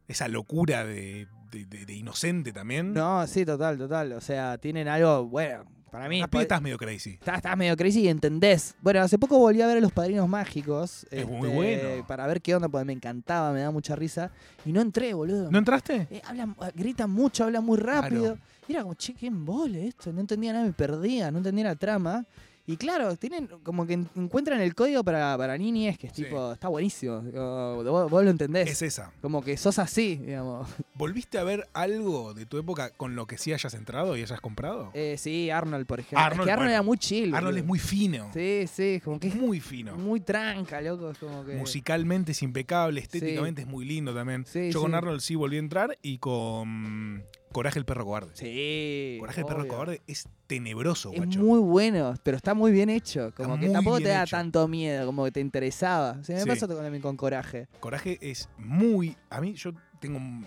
esa 0.07 0.27
locura 0.27 0.85
de, 0.85 1.27
de- 1.51 1.65
de- 1.65 1.85
de 1.85 1.93
inocente 1.93 2.53
también. 2.53 2.93
no, 2.93 3.25
sí, 3.25 3.43
total, 3.43 3.77
total. 3.77 4.11
O 4.13 4.21
sea, 4.21 4.59
tienen 4.59 4.87
algo, 4.87 5.25
bueno, 5.25 5.65
para 5.89 6.07
mí... 6.07 6.21
Pibes 6.27 6.43
estás 6.43 6.61
medio 6.61 6.77
crazy. 6.77 7.11
Estás, 7.13 7.37
estás 7.37 7.57
medio 7.57 7.75
crazy 7.75 8.01
y 8.01 8.07
entendés. 8.09 8.75
Bueno, 8.81 8.99
hace 9.01 9.17
poco 9.17 9.39
volví 9.39 9.61
a 9.63 9.67
ver 9.67 9.77
a 9.77 9.79
Los 9.81 9.91
Padrinos 9.93 10.29
Mágicos. 10.29 11.05
este, 11.05 11.21
Es 11.21 11.27
muy 11.27 11.49
bueno. 11.49 12.05
Para 12.05 12.27
ver 12.27 12.39
qué 12.43 12.53
onda, 12.53 12.69
porque 12.69 12.85
me 12.85 12.93
encantaba, 12.93 13.51
me 13.51 13.61
da 13.61 13.71
mucha 13.71 13.95
risa. 13.95 14.29
Y 14.63 14.71
no 14.73 14.81
entré, 14.81 15.15
boludo. 15.15 15.49
¿No 15.49 15.57
entraste? 15.57 16.07
Eh, 16.11 16.21
hablan, 16.25 16.55
gritan 16.75 17.09
mucho, 17.09 17.45
hablan 17.45 17.63
muy 17.63 17.79
rápido. 17.79 18.35
Claro. 18.35 18.39
Y 18.67 18.73
era 18.73 18.81
como, 18.81 18.93
che, 18.95 19.13
qué 19.13 19.27
embole 19.27 19.87
esto. 19.87 20.11
No 20.11 20.21
entendía 20.21 20.53
nada, 20.53 20.65
me 20.65 20.73
perdía, 20.73 21.31
no 21.31 21.37
entendía 21.39 21.65
la 21.65 21.75
trama. 21.75 22.25
Y 22.67 22.77
claro, 22.77 23.15
tienen 23.15 23.47
como 23.61 23.85
que 23.85 23.93
en- 23.93 24.09
encuentran 24.15 24.59
el 24.59 24.73
código 24.73 25.03
para, 25.03 25.37
para 25.37 25.55
niñes, 25.55 25.99
que 25.99 26.07
es 26.07 26.13
Sí. 26.13 26.23
tipo, 26.23 26.51
está 26.53 26.67
buenísimo. 26.67 27.21
Vos, 27.21 28.09
vos 28.09 28.23
lo 28.23 28.31
entendés. 28.31 28.67
Es 28.67 28.81
esa. 28.81 29.11
Como 29.21 29.43
que 29.43 29.55
sos 29.55 29.77
así, 29.77 30.15
digamos. 30.15 30.67
¿Volviste 30.95 31.37
a 31.37 31.43
ver 31.43 31.67
algo 31.73 32.33
de 32.33 32.47
tu 32.47 32.57
época 32.57 32.89
con 32.89 33.15
lo 33.15 33.27
que 33.27 33.37
sí 33.37 33.53
hayas 33.53 33.75
entrado 33.75 34.17
y 34.17 34.23
hayas 34.23 34.41
comprado? 34.41 34.89
Eh, 34.95 35.15
sí, 35.19 35.51
Arnold, 35.51 35.85
por 35.85 35.99
ejemplo. 35.99 36.25
Arnold, 36.25 36.39
es 36.41 36.45
que 36.47 36.51
Arnold 36.53 36.65
bueno. 36.69 36.71
era 36.71 36.81
muy 36.81 36.97
chill. 36.97 37.35
Arnold 37.35 37.57
es 37.59 37.65
muy 37.65 37.77
fino. 37.77 38.31
Sí, 38.33 38.65
sí, 38.73 38.99
como 39.05 39.19
que 39.19 39.27
es 39.27 39.35
Muy 39.35 39.59
fino. 39.59 39.95
muy 39.95 40.21
tranca, 40.21 40.81
loco. 40.81 41.11
Es 41.11 41.19
como 41.19 41.45
que... 41.45 41.53
Musicalmente 41.57 42.31
es 42.31 42.41
impecable, 42.41 42.99
estéticamente 42.99 43.61
es 43.61 43.67
muy 43.67 43.85
lindo 43.85 44.11
también. 44.11 44.43
Sí, 44.47 44.71
Yo 44.71 44.81
con. 44.81 44.95
Arnold 44.95 45.19
sí 45.21 45.35
volví 45.35 45.57
a 45.57 45.59
entrar 45.59 45.99
y 46.01 46.17
con 46.17 47.23
Coraje 47.55 47.79
el 47.79 47.85
perro 47.85 48.03
cobarde. 48.03 48.31
Sí. 48.33 49.15
Coraje 49.21 49.39
el 49.39 49.47
perro 49.47 49.65
cobarde 49.65 50.01
es 50.07 50.27
tenebroso, 50.45 51.11
Es 51.13 51.19
guacho. 51.19 51.39
muy 51.39 51.59
bueno, 51.59 52.13
pero 52.21 52.35
está 52.35 52.53
muy 52.53 52.73
bien 52.73 52.89
hecho. 52.89 53.31
Como 53.33 53.55
Está 53.55 53.65
que 53.67 53.71
tampoco 53.71 53.97
te 53.99 54.09
da 54.09 54.23
hecho. 54.23 54.35
tanto 54.35 54.67
miedo, 54.67 55.05
como 55.05 55.23
que 55.23 55.31
te 55.31 55.39
interesaba. 55.39 56.17
O 56.19 56.23
sea, 56.25 56.35
me 56.35 56.41
Sí. 56.43 56.49
pasó 56.49 56.67
también 56.67 57.01
con 57.01 57.15
Coraje. 57.15 57.69
Coraje 57.79 58.17
es 58.21 58.49
muy. 58.57 59.15
A 59.29 59.39
mí, 59.39 59.53
yo 59.53 59.71
tengo 60.01 60.17
un- 60.17 60.45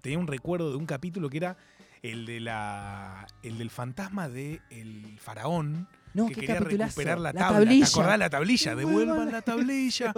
tenía 0.00 0.18
un 0.18 0.26
recuerdo 0.26 0.70
de 0.70 0.76
un 0.76 0.86
capítulo 0.86 1.28
que 1.28 1.36
era 1.36 1.58
el 2.02 2.24
de 2.24 2.40
la. 2.40 3.26
el 3.42 3.58
del 3.58 3.68
fantasma 3.68 4.28
de 4.30 4.60
el 4.70 5.18
faraón 5.20 5.86
No, 6.16 6.28
que 6.28 6.34
quería 6.34 6.56
capitulazo. 6.58 6.88
recuperar 6.90 7.18
la, 7.18 7.32
La 7.32 7.38
tabla. 7.40 7.58
tablilla. 7.60 7.84
¿Te 7.86 7.90
acordás 7.92 8.18
la 8.18 8.30
tablilla? 8.30 8.74
Devuelvan 8.74 9.32
la 9.32 9.42
tablilla. 9.42 10.14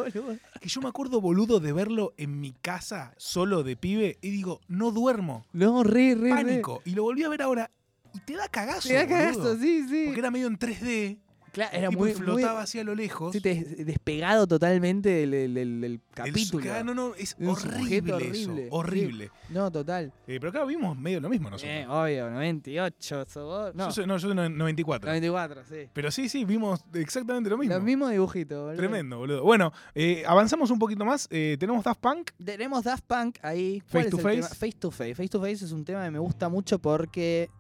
Que 0.61 0.69
yo 0.69 0.81
me 0.81 0.89
acuerdo, 0.89 1.20
boludo, 1.20 1.61
de 1.61 1.73
verlo 1.73 2.15
en 2.16 2.41
mi 2.41 2.53
casa, 2.53 3.12
solo 3.16 3.62
de 3.62 3.77
pibe, 3.77 4.19
y 4.23 4.31
digo, 4.31 4.61
no 4.69 4.91
duermo. 4.93 5.45
No, 5.53 5.83
re, 5.83 6.15
re, 6.15 6.23
re. 6.23 6.31
Pánico. 6.31 6.83
Y 6.85 6.91
lo 6.93 7.03
volví 7.03 7.25
a 7.25 7.29
ver 7.29 7.43
ahora. 7.43 7.70
Y 8.15 8.20
te 8.20 8.35
da 8.37 8.49
cagazo. 8.49 8.89
Te 8.89 8.95
da 8.95 9.05
boludo. 9.05 9.19
cagazo, 9.19 9.57
sí, 9.59 9.87
sí. 9.89 10.03
Porque 10.07 10.20
era 10.20 10.31
medio 10.31 10.47
en 10.47 10.59
3D. 10.59 11.19
Claro, 11.59 11.77
era 11.77 11.91
muy, 11.91 12.13
flotaba 12.13 12.55
muy- 12.55 12.63
hacia 12.63 12.85
lo 12.85 12.95
lejos. 12.95 13.33
sí, 13.33 13.41
despegado 13.41 14.47
totalmente 14.47 15.09
del, 15.09 15.31
del- 15.33 15.55
del- 15.55 15.81
del 15.81 15.93
El 15.93 15.99
su- 16.01 16.15
capítulo. 16.59 16.85
no, 16.85 16.95
no, 16.95 17.15
es 17.17 17.31
sujeto 17.31 18.15
horrible, 18.17 18.17
eso. 18.31 18.51
horrible, 18.53 18.69
Horrible. 18.71 19.31
No, 19.51 19.71
total. 19.73 20.13
Eh, 20.27 20.39
pero 20.41 20.53
claro, 20.53 20.67
vimos 20.69 20.97
medio 20.97 21.21
lo 21.21 21.29
mismo 21.29 21.51
nosotros. 21.51 21.75
Eh, 21.75 21.87
obvio, 21.89 22.31
98. 22.31 23.25
sos 23.27 23.45
vos. 23.45 23.75
No, 23.75 23.87
Yo 23.87 23.93
soy, 23.93 24.07
no, 24.07 24.17
yo 24.19 24.29
soy 24.29 24.35
no- 24.37 24.49
94. 24.49 25.09
94, 25.09 25.63
sí. 25.65 25.89
Pero 25.93 26.11
sí, 26.11 26.29
sí, 26.29 26.45
vimos 26.45 26.81
exactamente 26.95 27.51
lo 27.51 27.59
mismo. 27.59 27.75
Los 27.75 27.83
mismos 27.83 28.11
dibujitos, 28.11 28.59
boludo. 28.61 28.77
Tremendo, 28.77 29.19
boludo. 29.19 29.43
Bueno, 29.43 29.73
eh, 29.95 30.23
avanzamos 30.27 30.71
un 30.71 30.79
poquito 30.79 31.05
más. 31.05 31.27
Eh, 31.31 31.57
tenemos 31.59 31.83
Daft 31.85 32.01
Punk. 32.01 32.31
Tenemos 32.45 32.85
Daft 32.85 33.05
Punk 33.05 33.39
ahí. 33.43 33.83
¿Cuál 33.91 34.05
Face 34.05 34.05
es 34.05 34.11
to 34.11 34.17
el 34.19 34.23
Face. 34.23 34.37
tema? 34.37 34.49
Face 34.49 34.73
to 34.79 34.91
Face. 34.91 35.15
Face 35.15 35.29
to 35.29 35.41
Face 35.41 35.65
es 35.65 35.73
un 35.73 35.85
tema 35.85 36.05
que 36.05 36.11
me 36.13 36.19
gusta 36.21 36.49
mucho 36.49 36.79
porque 36.79 37.51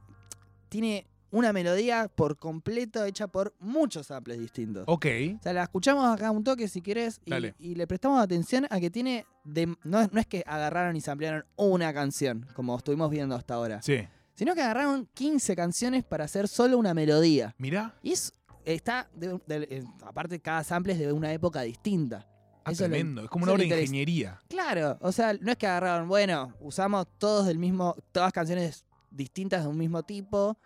tiene 0.68 1.06
una 1.30 1.52
melodía 1.52 2.08
por 2.14 2.36
completo 2.38 3.04
hecha 3.04 3.26
por 3.28 3.54
muchos 3.60 4.06
samples 4.06 4.38
distintos. 4.38 4.84
Ok. 4.86 5.06
O 5.38 5.42
sea, 5.42 5.52
la 5.52 5.62
escuchamos 5.64 6.06
acá 6.08 6.30
un 6.30 6.42
toque 6.44 6.68
si 6.68 6.80
querés 6.80 7.20
y, 7.24 7.30
Dale. 7.30 7.54
y 7.58 7.74
le 7.74 7.86
prestamos 7.86 8.20
atención 8.22 8.66
a 8.70 8.80
que 8.80 8.90
tiene... 8.90 9.26
de- 9.44 9.76
no, 9.84 10.00
es, 10.00 10.12
no 10.12 10.20
es 10.20 10.26
que 10.26 10.42
agarraron 10.46 10.96
y 10.96 11.00
samplearon 11.00 11.44
una 11.56 11.92
canción, 11.92 12.46
como 12.54 12.76
estuvimos 12.76 13.10
viendo 13.10 13.34
hasta 13.34 13.54
ahora, 13.54 13.82
Sí. 13.82 13.98
sino 14.34 14.54
que 14.54 14.62
agarraron 14.62 15.08
15 15.14 15.54
canciones 15.56 16.04
para 16.04 16.24
hacer 16.24 16.48
solo 16.48 16.78
una 16.78 16.94
melodía. 16.94 17.54
Mirá. 17.58 17.94
Y 18.02 18.12
es, 18.12 18.32
está, 18.64 19.08
de- 19.14 19.38
de- 19.46 19.68
eh, 19.70 19.84
aparte 20.06 20.40
cada 20.40 20.64
sample 20.64 20.94
es 20.94 20.98
de 20.98 21.12
una 21.12 21.32
época 21.32 21.62
distinta. 21.62 22.26
Ah, 22.64 22.72
Eso 22.72 22.84
es 22.84 22.90
lo- 22.90 22.94
tremendo. 22.96 23.22
es 23.24 23.30
como 23.30 23.44
una 23.44 23.52
obra 23.52 23.64
de 23.64 23.80
ingeniería. 23.82 24.38
Claro, 24.48 24.98
o 25.00 25.10
sea, 25.12 25.32
no 25.40 25.50
es 25.52 25.56
que 25.58 25.66
agarraron, 25.66 26.08
bueno, 26.08 26.54
usamos 26.60 27.06
todos 27.18 27.46
del 27.46 27.58
mismo, 27.58 27.94
todas 28.12 28.32
canciones 28.32 28.84
distintas 29.10 29.62
de 29.62 29.68
un 29.68 29.78
mismo 29.78 30.02
tipo 30.02 30.58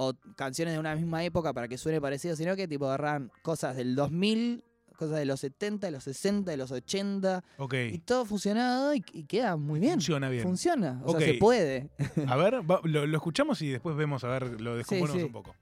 o 0.00 0.14
canciones 0.36 0.74
de 0.74 0.78
una 0.80 0.94
misma 0.94 1.24
época 1.24 1.52
para 1.52 1.66
que 1.66 1.76
suene 1.76 2.00
parecido, 2.00 2.36
sino 2.36 2.54
que 2.54 2.68
tipo 2.68 2.86
agarran 2.86 3.32
cosas 3.42 3.74
del 3.76 3.96
2000, 3.96 4.62
cosas 4.96 5.18
de 5.18 5.24
los 5.24 5.40
70, 5.40 5.88
de 5.88 5.90
los 5.90 6.04
60, 6.04 6.50
de 6.52 6.56
los 6.56 6.70
80 6.70 7.42
Ok. 7.58 7.74
y 7.92 7.98
todo 7.98 8.24
fusionado 8.24 8.94
y, 8.94 9.04
y 9.12 9.24
queda 9.24 9.56
muy 9.56 9.80
bien. 9.80 9.94
Funciona 9.94 10.28
bien. 10.28 10.42
Funciona, 10.44 11.00
o 11.04 11.10
sea, 11.18 11.20
se 11.20 11.34
puede. 11.34 11.90
A 12.28 12.36
ver, 12.36 12.68
va- 12.70 12.80
lo, 12.84 13.06
lo 13.06 13.16
escuchamos 13.16 13.60
y 13.62 13.70
después 13.70 13.96
vemos, 13.96 14.22
a 14.22 14.28
ver, 14.28 14.60
lo 14.60 14.76
descomponemos 14.76 15.20
sí. 15.20 15.26
un 15.26 15.32
poco. 15.32 15.54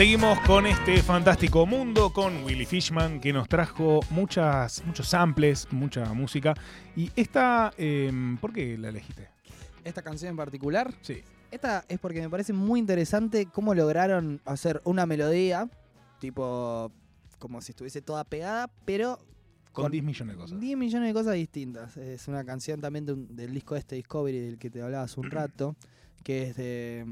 Seguimos 0.00 0.40
con 0.46 0.64
este 0.64 1.02
fantástico 1.02 1.66
mundo 1.66 2.10
con 2.10 2.42
Willy 2.44 2.64
Fishman 2.64 3.20
que 3.20 3.34
nos 3.34 3.46
trajo 3.50 4.00
muchas, 4.08 4.82
muchos 4.86 5.06
samples, 5.08 5.68
mucha 5.72 6.14
música. 6.14 6.54
Y 6.96 7.10
esta, 7.14 7.70
em, 7.76 8.38
¿por 8.38 8.50
qué 8.50 8.78
la 8.78 8.88
elegiste? 8.88 9.28
Esta 9.84 10.00
canción 10.00 10.30
en 10.30 10.38
particular, 10.38 10.94
Sí. 11.02 11.20
esta 11.50 11.84
es 11.86 11.98
porque 11.98 12.22
me 12.22 12.30
parece 12.30 12.54
muy 12.54 12.80
interesante 12.80 13.44
cómo 13.44 13.74
lograron 13.74 14.40
hacer 14.46 14.80
una 14.84 15.04
melodía, 15.04 15.68
tipo 16.18 16.90
como 17.38 17.60
si 17.60 17.72
estuviese 17.72 18.00
toda 18.00 18.24
pegada, 18.24 18.70
pero 18.86 19.18
Con 19.72 19.84
Con 19.84 19.92
10 19.92 20.02
millones 20.02 20.34
de 20.34 20.40
cosas. 20.42 20.58
10 20.60 20.76
millones 20.78 21.08
de 21.10 21.12
cosas 21.14 21.34
distintas. 21.34 21.96
Es 21.98 22.26
una 22.26 22.42
canción 22.42 22.80
también 22.80 23.04
de 23.06 23.12
un- 23.12 23.36
del 23.36 23.52
disco 23.54 23.76
este 23.76 23.96
Discovery 23.96 24.38
del 24.40 24.58
que 24.58 24.68
te 24.70 24.80
hablaba 24.82 25.04
hace 25.04 25.20
un 25.20 25.30
rato, 25.30 25.76
que 26.22 26.42
es 26.48 26.56
de, 26.56 27.04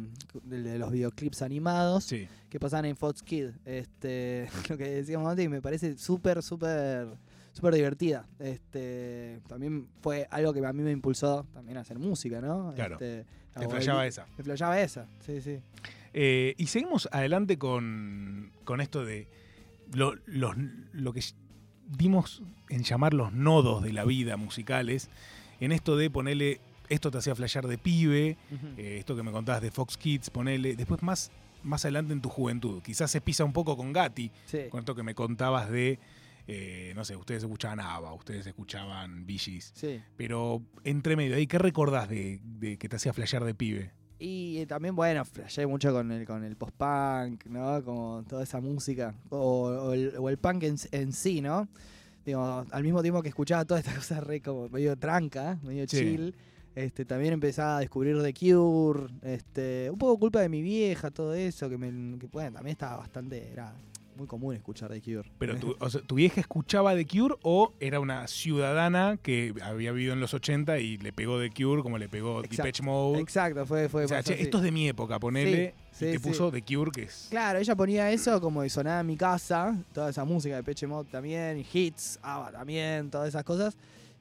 del 0.44 0.64
de 0.64 0.78
los 0.78 0.90
videoclips 0.92 1.42
animados 1.42 2.04
Sí. 2.04 2.28
que 2.50 2.60
pasaban 2.60 2.84
en 2.84 2.96
Fox 2.96 3.22
Kid. 3.22 3.50
Este, 3.64 4.48
lo 4.68 4.76
que 4.76 4.84
decíamos 4.88 5.28
antes 5.28 5.44
y 5.44 5.48
me 5.48 5.62
parece 5.62 5.96
súper, 5.98 6.42
súper, 6.42 7.08
súper 7.52 7.74
divertida. 7.74 8.26
Este, 8.38 9.40
también 9.48 9.88
fue 10.02 10.26
algo 10.30 10.52
que 10.52 10.64
a 10.64 10.72
mí 10.72 10.82
me 10.82 10.92
impulsó 10.92 11.44
también 11.54 11.78
a 11.78 11.80
hacer 11.80 11.98
música, 11.98 12.40
¿no? 12.40 12.72
Claro. 12.74 12.94
Este, 12.94 13.24
Te 13.58 13.64
a- 13.64 13.68
flasheaba 13.68 14.06
esa. 14.06 14.26
Me 14.36 14.44
flasheaba 14.44 14.80
esa, 14.80 15.06
sí, 15.24 15.40
sí. 15.40 15.58
Eh, 16.14 16.54
y 16.56 16.66
seguimos 16.66 17.08
adelante 17.12 17.58
con, 17.58 18.50
con 18.64 18.80
esto 18.80 19.04
de 19.04 19.28
lo, 19.92 20.14
los- 20.26 20.56
lo 20.92 21.12
que 21.12 21.22
dimos 21.96 22.42
en 22.68 22.82
llamar 22.82 23.14
los 23.14 23.32
nodos 23.32 23.82
de 23.82 23.92
la 23.92 24.04
vida 24.04 24.36
musicales, 24.36 25.08
en 25.60 25.72
esto 25.72 25.96
de 25.96 26.10
ponerle, 26.10 26.60
esto 26.88 27.10
te 27.10 27.18
hacía 27.18 27.34
flashear 27.34 27.66
de 27.66 27.78
pibe, 27.78 28.36
eh, 28.76 28.96
esto 28.98 29.14
que 29.16 29.22
me 29.22 29.30
contabas 29.32 29.62
de 29.62 29.70
Fox 29.70 29.96
Kids, 29.96 30.30
ponele, 30.30 30.76
después 30.76 31.02
más, 31.02 31.30
más 31.62 31.84
adelante 31.84 32.12
en 32.12 32.20
tu 32.20 32.28
juventud, 32.28 32.82
quizás 32.82 33.10
se 33.10 33.20
pisa 33.20 33.44
un 33.44 33.52
poco 33.52 33.76
con 33.76 33.92
Gatti, 33.92 34.30
Sí. 34.46 34.60
con 34.70 34.80
esto 34.80 34.94
que 34.94 35.02
me 35.02 35.14
contabas 35.14 35.70
de, 35.70 35.98
eh, 36.46 36.92
no 36.96 37.04
sé, 37.04 37.14
ustedes 37.16 37.42
escuchaban 37.42 37.80
ABBA, 37.80 38.14
ustedes 38.14 38.46
escuchaban 38.46 39.26
Gees, 39.28 39.72
Sí. 39.74 40.00
pero 40.16 40.62
entre 40.84 41.16
medio 41.16 41.36
ahí, 41.36 41.46
¿qué 41.46 41.58
recordás 41.58 42.08
de, 42.08 42.40
de 42.42 42.78
que 42.78 42.88
te 42.88 42.96
hacía 42.96 43.12
flashear 43.12 43.44
de 43.44 43.54
pibe? 43.54 43.92
Y 44.20 44.58
eh, 44.58 44.66
también, 44.66 44.96
bueno, 44.96 45.24
flashé 45.24 45.64
mucho 45.66 45.92
con 45.92 46.10
el, 46.10 46.26
con 46.26 46.42
el 46.42 46.56
post-punk, 46.56 47.44
¿no? 47.46 47.84
Como 47.84 48.24
toda 48.28 48.42
esa 48.42 48.60
música. 48.60 49.14
O, 49.28 49.66
o 49.68 49.92
el, 49.92 50.12
o 50.18 50.28
el 50.28 50.38
punk 50.38 50.64
en, 50.64 50.74
en 50.90 51.12
sí, 51.12 51.40
¿no? 51.40 51.68
Digo, 52.26 52.66
al 52.68 52.82
mismo 52.82 53.00
tiempo 53.00 53.22
que 53.22 53.28
escuchaba 53.28 53.64
toda 53.64 53.78
esta 53.78 53.94
cosa 53.94 54.20
re 54.20 54.40
como 54.42 54.68
medio 54.70 54.96
tranca, 54.96 55.58
medio 55.62 55.86
Sí. 55.86 55.98
chill, 55.98 56.34
este, 56.74 57.04
también 57.04 57.32
empezaba 57.34 57.78
a 57.78 57.80
descubrir 57.80 58.20
The 58.22 58.34
Cure, 58.34 59.12
este, 59.22 59.88
un 59.90 59.98
poco 59.98 60.18
culpa 60.18 60.40
de 60.40 60.48
mi 60.48 60.62
vieja, 60.62 61.10
todo 61.10 61.34
eso, 61.34 61.68
que, 61.68 61.78
me, 61.78 62.18
que 62.18 62.26
bueno, 62.26 62.52
también 62.52 62.72
estaba 62.72 62.96
bastante, 62.96 63.50
era 63.52 63.74
muy 64.18 64.26
común 64.26 64.54
escuchar 64.54 64.90
The 64.90 65.00
Cure. 65.00 65.30
Pero 65.38 65.56
tu, 65.60 65.76
o 65.78 65.90
sea, 65.90 66.02
¿tu 66.02 66.16
vieja 66.16 66.40
escuchaba 66.40 66.94
The 66.94 67.06
Cure 67.06 67.36
o 67.42 67.72
era 67.80 68.00
una 68.00 68.26
ciudadana 68.26 69.18
que 69.22 69.54
había 69.62 69.92
vivido 69.92 70.12
en 70.12 70.20
los 70.20 70.34
80 70.34 70.78
y 70.80 70.98
le 70.98 71.12
pegó 71.12 71.40
The 71.40 71.50
Cure 71.50 71.82
como 71.82 71.98
le 71.98 72.08
pegó 72.08 72.40
Exacto. 72.40 72.62
Depeche 72.62 72.82
Mode? 72.82 73.20
Exacto, 73.20 73.64
fue, 73.64 73.88
fue 73.88 74.04
O 74.04 74.08
sea, 74.08 74.18
pasó 74.18 74.34
che, 74.34 74.42
esto 74.42 74.58
es 74.58 74.64
de 74.64 74.72
mi 74.72 74.88
época, 74.88 75.18
ponele. 75.18 75.74
Sí, 75.92 76.04
y 76.04 76.08
sí, 76.08 76.12
te 76.12 76.20
puso. 76.20 76.50
The 76.50 76.62
Cure, 76.62 76.90
que 76.90 77.02
es. 77.04 77.28
Claro, 77.30 77.58
ella 77.58 77.76
ponía 77.76 78.10
eso 78.10 78.40
como 78.40 78.64
y 78.64 78.70
sonaba 78.70 79.00
en 79.00 79.06
mi 79.06 79.16
casa, 79.16 79.76
toda 79.92 80.10
esa 80.10 80.24
música 80.24 80.56
de 80.56 80.62
Peche 80.62 80.86
Mod 80.86 81.06
también, 81.06 81.58
y 81.58 81.66
hits, 81.72 82.18
ABBA 82.22 82.52
también, 82.52 83.10
todas 83.10 83.28
esas 83.28 83.44
cosas. 83.44 83.76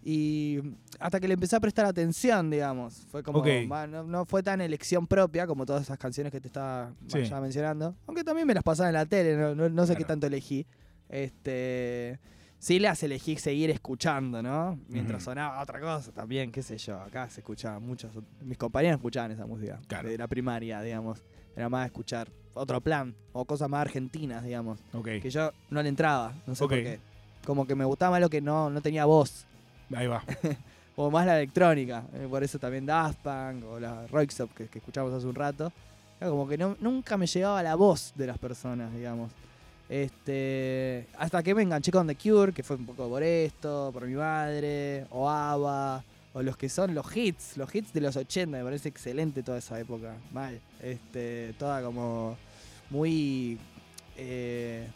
Y 0.09 0.61
hasta 1.01 1.19
que 1.19 1.27
le 1.27 1.33
empecé 1.33 1.57
a 1.57 1.59
prestar 1.59 1.85
atención, 1.85 2.49
digamos. 2.49 3.05
Fue 3.11 3.21
como, 3.23 3.43
no, 3.89 4.03
no 4.05 4.25
fue 4.25 4.41
tan 4.41 4.61
elección 4.61 5.05
propia 5.05 5.45
como 5.45 5.65
todas 5.65 5.81
esas 5.81 5.97
canciones 5.97 6.31
que 6.31 6.39
te 6.39 6.47
estaba 6.47 6.93
Sí. 7.07 7.25
ya 7.25 7.41
mencionando. 7.41 7.93
Aunque 8.07 8.23
también 8.23 8.47
me 8.47 8.53
las 8.53 8.63
pasaba 8.63 8.87
en 8.87 8.93
la 8.93 9.05
tele, 9.05 9.35
no, 9.35 9.53
no- 9.53 9.67
no 9.67 9.85
sé 9.85 9.97
qué 9.97 10.05
tanto 10.05 10.25
elegí. 10.27 10.65
Este, 11.09 12.19
sí 12.57 12.79
las 12.79 13.03
elegí 13.03 13.35
seguir 13.35 13.69
escuchando, 13.69 14.41
¿no? 14.41 14.79
Mientras 14.87 15.23
sonaba 15.23 15.61
otra 15.61 15.81
cosa 15.81 16.11
también, 16.13 16.53
qué 16.53 16.63
sé 16.63 16.77
yo. 16.77 17.01
Acá 17.01 17.29
se 17.29 17.41
escuchaba 17.41 17.79
muchas, 17.79 18.11
mis 18.41 18.57
compañeros 18.57 18.99
escuchaban 18.99 19.31
esa 19.31 19.45
música. 19.45 19.79
Claro. 19.87 20.07
De 20.07 20.17
la 20.17 20.27
primaria, 20.29 20.81
digamos. 20.81 21.21
Era 21.53 21.67
más 21.67 21.85
escuchar 21.85 22.31
otro 22.53 22.79
plan 22.79 23.13
o 23.33 23.43
cosas 23.43 23.67
más 23.69 23.81
argentinas, 23.81 24.43
digamos. 24.45 24.79
Ok, 24.93 25.09
Que 25.21 25.29
yo 25.29 25.51
no 25.69 25.83
le 25.83 25.89
entraba, 25.89 26.33
no 26.45 26.55
sé 26.55 26.59
por 26.63 26.69
qué. 26.69 26.99
Como 27.45 27.67
que 27.67 27.75
me 27.75 27.83
gustaba 27.83 28.21
lo 28.21 28.29
que 28.29 28.39
no, 28.39 28.69
no 28.69 28.79
tenía 28.81 29.03
voz. 29.05 29.45
Ahí 29.95 30.07
va. 30.07 30.23
O 30.99 31.11
más 31.11 31.27
la 31.27 31.37
electrónica. 31.37 32.03
eh, 32.15 32.25
por 32.27 32.43
eso 32.43 32.57
también 32.57 32.83
Daft 32.83 33.19
Punk 33.19 33.63
o 33.65 33.79
la 33.79 34.07
Roixop 34.07 34.51
que, 34.55 34.63
escuchamos 34.63 35.13
hace 35.13 35.27
un 35.27 35.35
rato. 35.35 35.71
Como 36.19 36.47
que 36.47 36.57
nunca 36.57 37.17
me 37.17 37.27
llegaba 37.27 37.61
la 37.61 37.75
voz 37.75 38.13
de 38.15 38.25
las 38.25 38.39
personas, 38.39 38.91
digamos. 38.95 39.31
Este, 39.87 41.07
hasta 41.17 41.43
que 41.43 41.53
me 41.53 41.61
enganché 41.61 41.91
con 41.91 42.07
The 42.07 42.15
Cure, 42.15 42.51
que 42.51 42.63
fue 42.63 42.77
un 42.77 42.87
poco 42.87 43.07
por 43.07 43.21
esto, 43.21 43.91
por 43.93 44.07
mi 44.07 44.15
madre, 44.15 45.05
o 45.11 45.29
ABBA, 45.29 46.03
o 46.33 46.41
los 46.41 46.57
que 46.57 46.67
son 46.67 46.95
los 46.95 47.15
hits, 47.15 47.57
los 47.57 47.73
hits 47.73 47.93
de 47.93 48.01
los 48.01 48.15
80, 48.15 48.57
me 48.57 48.63
parece 48.63 48.89
excelente 48.89 49.43
toda 49.43 49.59
esa 49.59 49.79
época, 49.79 50.15
mal. 50.31 50.59
Este, 50.81 51.53
toda 51.59 51.83
como 51.83 52.35
muy 52.89 53.59
eh, 54.17 54.87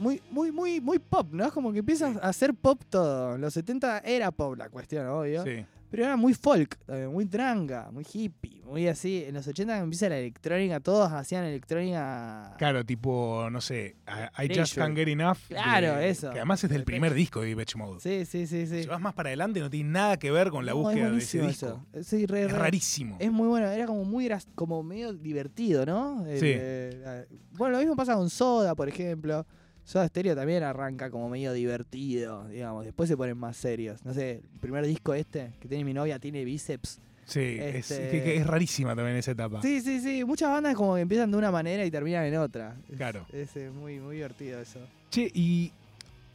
muy, 0.00 0.20
muy, 0.30 0.50
muy, 0.50 0.80
muy 0.80 0.98
pop, 0.98 1.28
¿no? 1.32 1.44
Es 1.46 1.52
como 1.52 1.72
que 1.72 1.78
empiezas 1.80 2.16
a 2.16 2.28
hacer 2.28 2.54
pop 2.54 2.82
todo. 2.88 3.34
En 3.36 3.40
los 3.40 3.54
70 3.54 4.00
era 4.00 4.30
pop 4.32 4.56
la 4.56 4.68
cuestión, 4.68 5.06
obvio. 5.06 5.44
Sí. 5.44 5.64
Pero 5.90 6.04
era 6.04 6.16
muy 6.16 6.34
folk, 6.34 6.78
también, 6.86 7.10
muy 7.10 7.26
tranca, 7.26 7.88
muy 7.90 8.06
hippie, 8.12 8.62
muy 8.64 8.86
así. 8.86 9.24
En 9.26 9.34
los 9.34 9.44
80 9.48 9.76
empieza 9.78 10.08
la 10.08 10.18
electrónica, 10.18 10.78
todos 10.78 11.10
hacían 11.10 11.42
electrónica. 11.44 12.54
Claro, 12.58 12.84
tipo, 12.86 13.48
no 13.50 13.60
sé, 13.60 13.96
I, 14.38 14.44
I 14.44 14.56
Just. 14.56 14.76
Can't 14.76 14.96
Get 14.96 15.08
Enough. 15.08 15.38
Claro, 15.48 15.96
de- 15.96 16.10
eso. 16.10 16.30
Que 16.30 16.38
además 16.38 16.62
es 16.62 16.70
del 16.70 16.82
De 16.82 16.84
primer 16.84 17.12
disco 17.12 17.40
de 17.40 17.48
Depeche 17.48 17.76
Mode. 17.76 17.98
Sí, 18.00 18.24
sí, 18.24 18.46
sí, 18.46 18.68
sí. 18.68 18.82
Si 18.84 18.88
vas 18.88 19.00
más 19.00 19.14
para 19.14 19.30
adelante 19.30 19.58
no 19.58 19.68
tiene 19.68 19.90
nada 19.90 20.16
que 20.16 20.30
ver 20.30 20.50
con 20.50 20.64
la 20.64 20.72
No, 20.72 20.78
es 20.78 20.84
búsqueda 20.84 21.10
de 21.10 21.18
ese 21.18 21.42
disco. 21.42 21.82
eso. 21.92 22.04
Sí, 22.08 22.24
re, 22.26 22.42
Es 22.44 22.52
re. 22.52 22.58
rarísimo. 22.58 23.16
Es 23.18 23.32
muy 23.32 23.48
bueno, 23.48 23.66
era 23.66 23.86
como 23.86 24.04
muy 24.04 24.30
como 24.54 24.84
medio 24.84 25.12
divertido, 25.12 25.84
¿no? 25.84 26.24
El, 26.24 26.38
Sí. 26.38 26.46
eh, 26.46 27.02
eh, 27.04 27.26
bueno, 27.54 27.72
lo 27.72 27.78
mismo 27.80 27.96
pasa 27.96 28.14
con 28.14 28.30
Soda, 28.30 28.76
por 28.76 28.88
ejemplo. 28.88 29.44
Soda 29.90 30.06
Stereo 30.06 30.36
también 30.36 30.62
arranca 30.62 31.10
como 31.10 31.28
medio 31.28 31.52
divertido, 31.52 32.46
digamos. 32.46 32.84
Después 32.84 33.08
se 33.08 33.16
ponen 33.16 33.36
más 33.36 33.56
serios. 33.56 34.04
No 34.04 34.14
sé, 34.14 34.34
el 34.52 34.60
primer 34.60 34.86
disco 34.86 35.14
este 35.14 35.50
que 35.58 35.66
tiene 35.66 35.82
mi 35.84 35.92
novia 35.92 36.20
tiene 36.20 36.44
bíceps. 36.44 37.00
Sí, 37.24 37.40
es, 37.58 37.90
Este- 37.90 38.08
que, 38.10 38.22
que 38.22 38.36
es 38.36 38.46
rarísima 38.46 38.94
también 38.94 39.16
esa 39.16 39.32
etapa. 39.32 39.60
Sí, 39.62 39.80
sí, 39.80 39.98
sí. 40.00 40.24
Muchas 40.24 40.48
bandas 40.50 40.76
como 40.76 40.94
que 40.94 41.00
empiezan 41.00 41.32
de 41.32 41.36
una 41.38 41.50
manera 41.50 41.84
y 41.84 41.90
terminan 41.90 42.24
en 42.24 42.36
otra. 42.36 42.76
Es- 42.88 42.96
Claro. 42.98 43.26
Es, 43.32 43.56
eh, 43.56 43.70
muy, 43.70 43.98
muy 43.98 44.14
divertido 44.16 44.60
eso. 44.60 44.78
Che, 45.10 45.28
y 45.34 45.72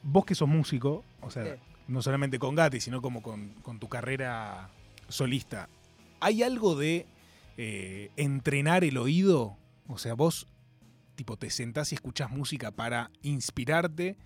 vos 0.03 0.26
que 0.26 0.36
sos 0.36 0.49
músico, 0.49 1.06
o 1.22 1.32
sea, 1.32 1.56
no 1.88 2.02
solamente 2.02 2.38
con 2.40 2.56
Gatti, 2.56 2.82
sino 2.82 3.02
como 3.02 3.22
con, 3.22 3.52
con 3.61 3.80
tu 3.80 3.88
carrera 3.88 4.69
solista, 5.07 5.69
¿hay 6.19 6.44
algo 6.44 6.76
de 6.76 7.06
eh, 7.57 8.10
entrenar 8.18 8.84
el 8.84 8.98
oído? 8.98 9.56
O 9.88 9.98
sea, 9.98 10.14
vos, 10.14 10.45
tipo, 11.16 11.38
te 11.38 11.50
sentás 11.50 11.92
y 11.92 11.96
escuchás 11.96 12.30
música 12.30 12.72
para 12.72 13.10
inspirarte, 13.22 14.18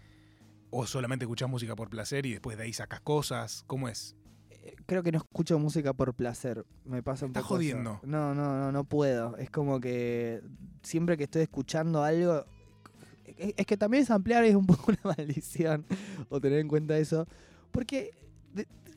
o 0.72 0.86
solamente 0.86 1.26
escuchás 1.26 1.50
música 1.50 1.76
por 1.76 1.90
placer 1.90 2.26
y 2.26 2.32
después 2.32 2.58
de 2.58 2.64
ahí 2.64 2.74
sacas 2.74 3.02
cosas, 3.02 3.64
¿cómo 3.68 3.88
es? 3.90 4.16
Eh, 4.52 4.76
Creo 4.86 5.02
que 5.04 5.12
no 5.12 5.18
escucho 5.20 5.58
música 5.60 5.94
por 5.94 6.14
placer. 6.14 6.66
Me 6.86 7.02
pasa 7.02 7.26
un 7.26 7.30
Estás 7.32 7.44
poco. 7.44 7.56
eso. 7.60 7.72
jodiendo. 7.76 8.00
No, 8.04 8.36
no, 8.36 8.58
no, 8.58 8.72
no 8.72 8.84
puedo. 8.84 9.36
Es 9.38 9.50
como 9.50 9.80
que 9.80 10.42
siempre 10.84 11.18
que 11.18 11.24
estoy 11.26 11.44
escuchando 11.44 12.04
algo. 12.04 12.46
Es 13.38 13.66
que 13.66 13.78
también 13.78 14.04
es 14.04 14.12
ampliar 14.12 14.44
es 14.44 14.56
un 14.56 14.66
poco 14.68 14.92
una 14.92 15.16
maldición. 15.18 15.86
O 16.30 16.40
tener 16.42 16.60
en 16.60 16.68
cuenta 16.68 16.98
eso. 16.98 17.26
Porque 17.72 18.12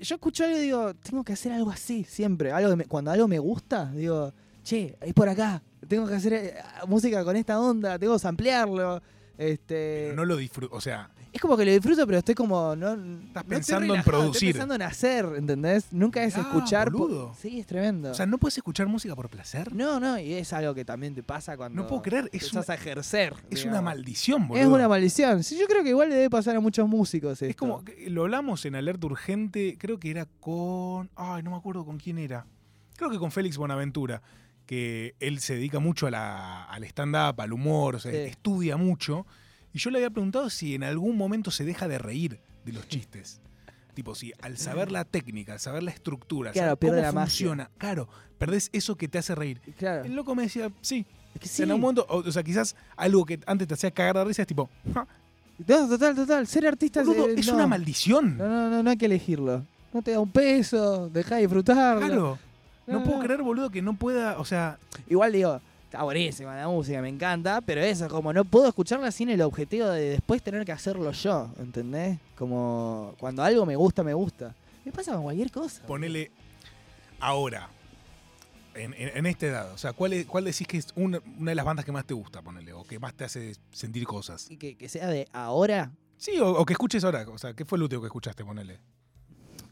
yo 0.00 0.16
escucho 0.16 0.44
algo 0.44 0.56
y 0.56 0.60
digo, 0.62 0.94
tengo 0.94 1.22
que 1.24 1.32
hacer 1.34 1.52
algo 1.52 1.70
así 1.70 2.04
siempre. 2.04 2.50
Algo 2.52 2.76
me- 2.76 2.86
cuando 2.86 3.10
algo 3.12 3.28
me 3.28 3.38
gusta, 3.38 3.90
digo, 3.92 4.32
che, 4.62 4.96
es 5.00 5.14
por 5.14 5.28
acá. 5.28 5.62
Tengo 5.88 6.06
que 6.06 6.14
hacer 6.14 6.32
eh, 6.32 6.54
música 6.88 7.24
con 7.24 7.36
esta 7.36 7.58
onda, 7.60 7.98
tengo 7.98 8.18
que 8.18 8.26
ampliarlo. 8.28 9.02
Este, 9.38 10.04
Pero 10.10 10.16
no 10.16 10.24
lo 10.26 10.36
disfruto, 10.36 10.74
o 10.76 10.80
sea, 10.80 11.10
es 11.32 11.40
como 11.40 11.56
que 11.56 11.64
lo 11.64 11.72
disfruto, 11.72 12.06
pero 12.06 12.18
estoy 12.18 12.34
como. 12.34 12.76
No, 12.76 12.92
Estás 12.92 13.44
no 13.44 13.48
pensando 13.48 13.94
en 13.94 14.02
producir. 14.04 14.50
Estoy 14.50 14.52
pensando 14.52 14.74
en 14.74 14.82
hacer, 14.82 15.26
¿entendés? 15.36 15.86
Nunca 15.90 16.22
es 16.22 16.36
Ah, 16.36 16.42
escuchar. 16.42 16.90
boludo. 16.90 17.34
Sí, 17.40 17.58
es 17.58 17.66
tremendo. 17.66 18.10
o 18.10 18.14
sea, 18.14 18.26
¿no 18.26 18.36
puedes 18.38 18.58
escuchar 18.58 18.86
música 18.88 19.16
por 19.16 19.30
placer? 19.30 19.74
no, 19.74 19.98
no, 19.98 20.18
y 20.18 20.34
es 20.34 20.52
algo 20.52 20.74
que 20.74 20.84
también 20.84 21.14
te 21.14 21.22
pasa 21.22 21.56
cuando. 21.56 21.80
No 21.82 21.88
puedo 21.88 22.02
creer, 22.02 22.28
es 22.32 22.52
una- 22.52 22.62
a 22.68 22.74
ejercer. 22.74 23.32
Es 23.50 23.60
digamos. 23.60 23.72
una 23.72 23.80
maldición, 23.82 24.46
boludo. 24.46 24.62
Es 24.62 24.68
una 24.68 24.86
maldición. 24.86 25.42
Sí, 25.42 25.58
yo 25.58 25.66
creo 25.66 25.82
que 25.82 25.88
igual 25.88 26.10
le 26.10 26.16
debe 26.16 26.30
pasar 26.30 26.54
a 26.54 26.60
muchos 26.60 26.86
músicos. 26.86 27.40
Es 27.42 27.48
esto. 27.50 27.58
como, 27.58 27.84
que 27.84 28.10
lo 28.10 28.22
hablamos 28.22 28.64
en 28.66 28.74
Alerta 28.76 29.06
Urgente, 29.06 29.76
creo 29.78 29.98
que 29.98 30.10
era 30.10 30.26
con. 30.40 31.10
Ay, 31.16 31.42
no 31.42 31.50
me 31.52 31.56
acuerdo 31.56 31.84
con 31.86 31.98
quién 31.98 32.18
era. 32.18 32.46
Creo 32.96 33.10
que 33.10 33.18
con 33.18 33.32
Félix 33.32 33.56
Bonaventura, 33.56 34.22
que 34.72 35.14
él 35.20 35.38
se 35.40 35.54
dedica 35.56 35.80
mucho 35.80 36.06
a 36.06 36.10
la- 36.10 36.64
al 36.64 36.82
stand-up, 36.84 37.38
al 37.42 37.52
humor, 37.52 37.96
o 37.96 37.98
sea, 37.98 38.10
Sí. 38.10 38.16
estudia 38.16 38.78
mucho. 38.78 39.26
Y 39.74 39.78
yo 39.78 39.90
le 39.90 39.98
había 39.98 40.08
preguntado 40.08 40.48
si 40.48 40.74
en 40.74 40.82
algún 40.82 41.18
momento 41.18 41.50
se 41.50 41.66
deja 41.66 41.88
de 41.88 41.98
reír 41.98 42.40
de 42.64 42.72
los 42.72 42.88
chistes. 42.88 43.42
tipo, 43.94 44.14
si 44.14 44.32
al 44.40 44.56
saber 44.56 44.90
la 44.90 45.04
técnica, 45.04 45.52
al 45.52 45.60
saber 45.60 45.82
la 45.82 45.90
estructura, 45.90 46.52
Claro, 46.52 46.68
saber 46.70 46.78
cómo 46.78 46.92
la 47.02 47.12
magia. 47.12 47.26
funciona, 47.26 47.70
claro, 47.76 48.08
perdés 48.38 48.70
eso 48.72 48.96
que 48.96 49.08
te 49.08 49.18
hace 49.18 49.34
reír. 49.34 49.60
Claro. 49.76 50.04
El 50.04 50.14
loco 50.14 50.34
me 50.34 50.44
decía, 50.44 50.70
sí. 50.80 51.04
Es 51.34 51.40
que 51.42 51.48
sí. 51.48 51.62
En 51.64 51.68
algún 51.70 51.82
momento, 51.82 52.06
o, 52.08 52.20
o 52.26 52.32
sea, 52.32 52.42
quizás 52.42 52.74
algo 52.96 53.26
que 53.26 53.40
antes 53.44 53.68
te 53.68 53.74
hacía 53.74 53.90
cagar 53.90 54.16
de 54.16 54.24
risa 54.24 54.40
es 54.40 54.48
tipo, 54.48 54.70
"Ja, 54.94 55.06
No, 55.68 55.86
total, 55.86 56.16
total. 56.16 56.46
Ser 56.46 56.66
artista 56.66 57.02
es- 57.02 57.06
boludo, 57.06 57.28
eh, 57.28 57.34
es 57.36 57.46
no. 57.46 57.56
una 57.56 57.66
maldición. 57.66 58.38
No, 58.38 58.48
no, 58.48 58.70
no, 58.70 58.82
no 58.82 58.88
hay 58.90 58.96
que 58.96 59.04
elegirlo. 59.04 59.66
No 59.92 60.00
te 60.00 60.12
da 60.12 60.20
un 60.20 60.30
peso, 60.32 61.10
deja 61.10 61.34
de 61.34 61.42
disfrutarlo. 61.42 62.06
Claro. 62.06 62.38
No, 62.86 62.98
No, 63.00 63.04
puedo 63.04 63.20
creer, 63.20 63.42
boludo, 63.42 63.70
que 63.70 63.82
no 63.82 63.94
pueda, 63.94 64.38
o 64.38 64.44
sea, 64.44 64.78
Igual 65.08 65.32
digo, 65.32 65.60
está 65.84 66.02
buenísima 66.02 66.56
la 66.56 66.68
música, 66.68 67.00
me 67.02 67.08
encanta, 67.08 67.60
pero 67.60 67.80
eso, 67.82 68.08
como 68.08 68.32
no 68.32 68.44
puedo 68.44 68.66
escucharla 68.68 69.10
sin 69.10 69.28
el 69.30 69.40
objetivo 69.42 69.86
de 69.88 70.10
después 70.10 70.42
tener 70.42 70.64
que 70.64 70.72
hacerlo 70.72 71.10
yo, 71.12 71.50
¿entendés? 71.58 72.18
Como 72.36 73.14
cuando 73.20 73.42
algo 73.42 73.64
me 73.66 73.76
gusta, 73.76 74.02
me 74.02 74.14
gusta. 74.14 74.54
Me 74.84 74.90
pasa 74.92 75.12
con 75.12 75.22
cualquier 75.22 75.50
cosa. 75.50 75.82
ponele 75.86 76.30
ahora, 77.20 77.68
en, 78.74 78.94
en- 78.94 79.16
en 79.18 79.26
esta 79.26 79.46
edad, 79.46 79.72
o 79.72 79.78
sea, 79.78 79.92
¿cuál, 79.92 80.14
es- 80.14 80.26
cuál 80.26 80.44
decís 80.44 80.66
que 80.66 80.78
es 80.78 80.88
una, 80.96 81.20
una 81.38 81.50
de 81.50 81.54
las 81.54 81.64
bandas 81.64 81.84
que 81.84 81.92
más 81.92 82.04
te 82.06 82.14
gusta, 82.14 82.42
ponele, 82.42 82.72
o 82.72 82.84
que 82.84 82.98
más 82.98 83.14
te 83.14 83.24
hace 83.24 83.54
sentir 83.70 84.04
cosas? 84.06 84.50
Y 84.50 84.56
que, 84.56 84.76
que 84.76 84.88
sea 84.88 85.06
de 85.08 85.28
ahora. 85.32 85.92
Sí, 86.16 86.38
o, 86.40 86.50
o 86.50 86.64
que 86.64 86.72
escuches 86.72 87.04
ahora, 87.04 87.26
o 87.28 87.38
sea, 87.38 87.52
¿qué 87.54 87.64
fue 87.64 87.76
el 87.76 87.82
último 87.82 88.00
que 88.02 88.06
escuchaste, 88.06 88.44
ponele? 88.44 88.78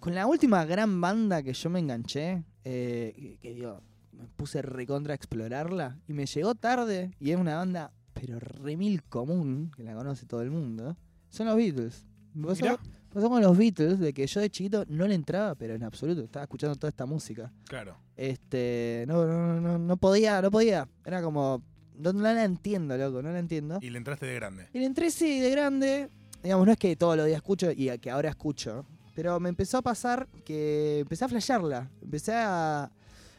Con 0.01 0.14
la 0.14 0.27
última 0.27 0.64
gran 0.64 1.01
banda 1.01 1.43
que 1.43 1.52
yo 1.52 1.68
me 1.68 1.78
enganché, 1.78 2.43
eh, 2.64 3.12
que, 3.14 3.39
que 3.39 3.55
digo, 3.55 3.82
me 4.12 4.27
puse 4.28 4.62
recontra 4.62 5.12
a 5.12 5.16
explorarla 5.16 5.98
y 6.09 6.14
me 6.14 6.24
llegó 6.27 6.55
tarde 6.55 7.10
y 7.20 7.31
es 7.31 7.36
una 7.36 7.56
banda, 7.56 7.93
pero 8.14 8.39
remil 8.39 9.02
común, 9.02 9.70
que 9.77 9.82
la 9.82 9.94
conoce 9.94 10.24
todo 10.27 10.43
el 10.43 10.51
mundo, 10.51 10.97
son 11.28 11.47
los 11.47 11.56
Beatles. 11.56 12.06
Me 12.32 12.47
pasó, 12.47 13.28
con 13.28 13.43
los 13.43 13.59
Beatles 13.59 13.98
de 13.98 14.12
que 14.12 14.27
yo 14.27 14.40
de 14.40 14.51
chiquito 14.51 14.85
no 14.89 15.06
le 15.06 15.14
entraba, 15.14 15.55
pero 15.55 15.74
en 15.74 15.82
absoluto, 15.82 16.22
estaba 16.22 16.44
escuchando 16.44 16.77
toda 16.77 16.89
esta 16.89 17.06
música. 17.06 17.52
Claro. 17.64 17.97
Este, 18.16 19.05
no, 19.06 19.27
no, 19.27 19.60
no, 19.60 19.78
no 19.78 19.97
podía, 19.97 20.40
no 20.40 20.51
podía. 20.51 20.89
Era 21.05 21.20
como, 21.22 21.62
no, 21.97 22.12
no 22.12 22.22
la 22.22 22.44
entiendo, 22.44 22.97
loco, 22.97 23.20
no 23.20 23.32
la 23.32 23.39
entiendo. 23.39 23.78
Y 23.82 23.90
le 23.90 23.98
entraste 23.98 24.27
de 24.27 24.35
grande. 24.35 24.68
Y 24.72 24.78
le 24.78 24.86
entré 24.86 25.10
sí 25.10 25.40
de 25.40 25.51
grande, 25.51 26.09
digamos, 26.43 26.66
no 26.66 26.72
es 26.72 26.78
que 26.78 26.97
todos 26.97 27.16
los 27.16 27.27
días 27.27 27.36
escucho 27.36 27.70
y 27.70 27.90
que 27.98 28.10
ahora 28.10 28.31
escucho, 28.31 28.86
pero 29.15 29.39
me 29.41 29.49
empezó 29.49 29.78
a 29.78 29.82
pasar 29.82 30.28
que 30.45 31.01
empecé 31.01 31.24
a 31.24 31.28
flashearla, 31.28 31.91
empecé 32.03 32.32
a... 32.35 32.91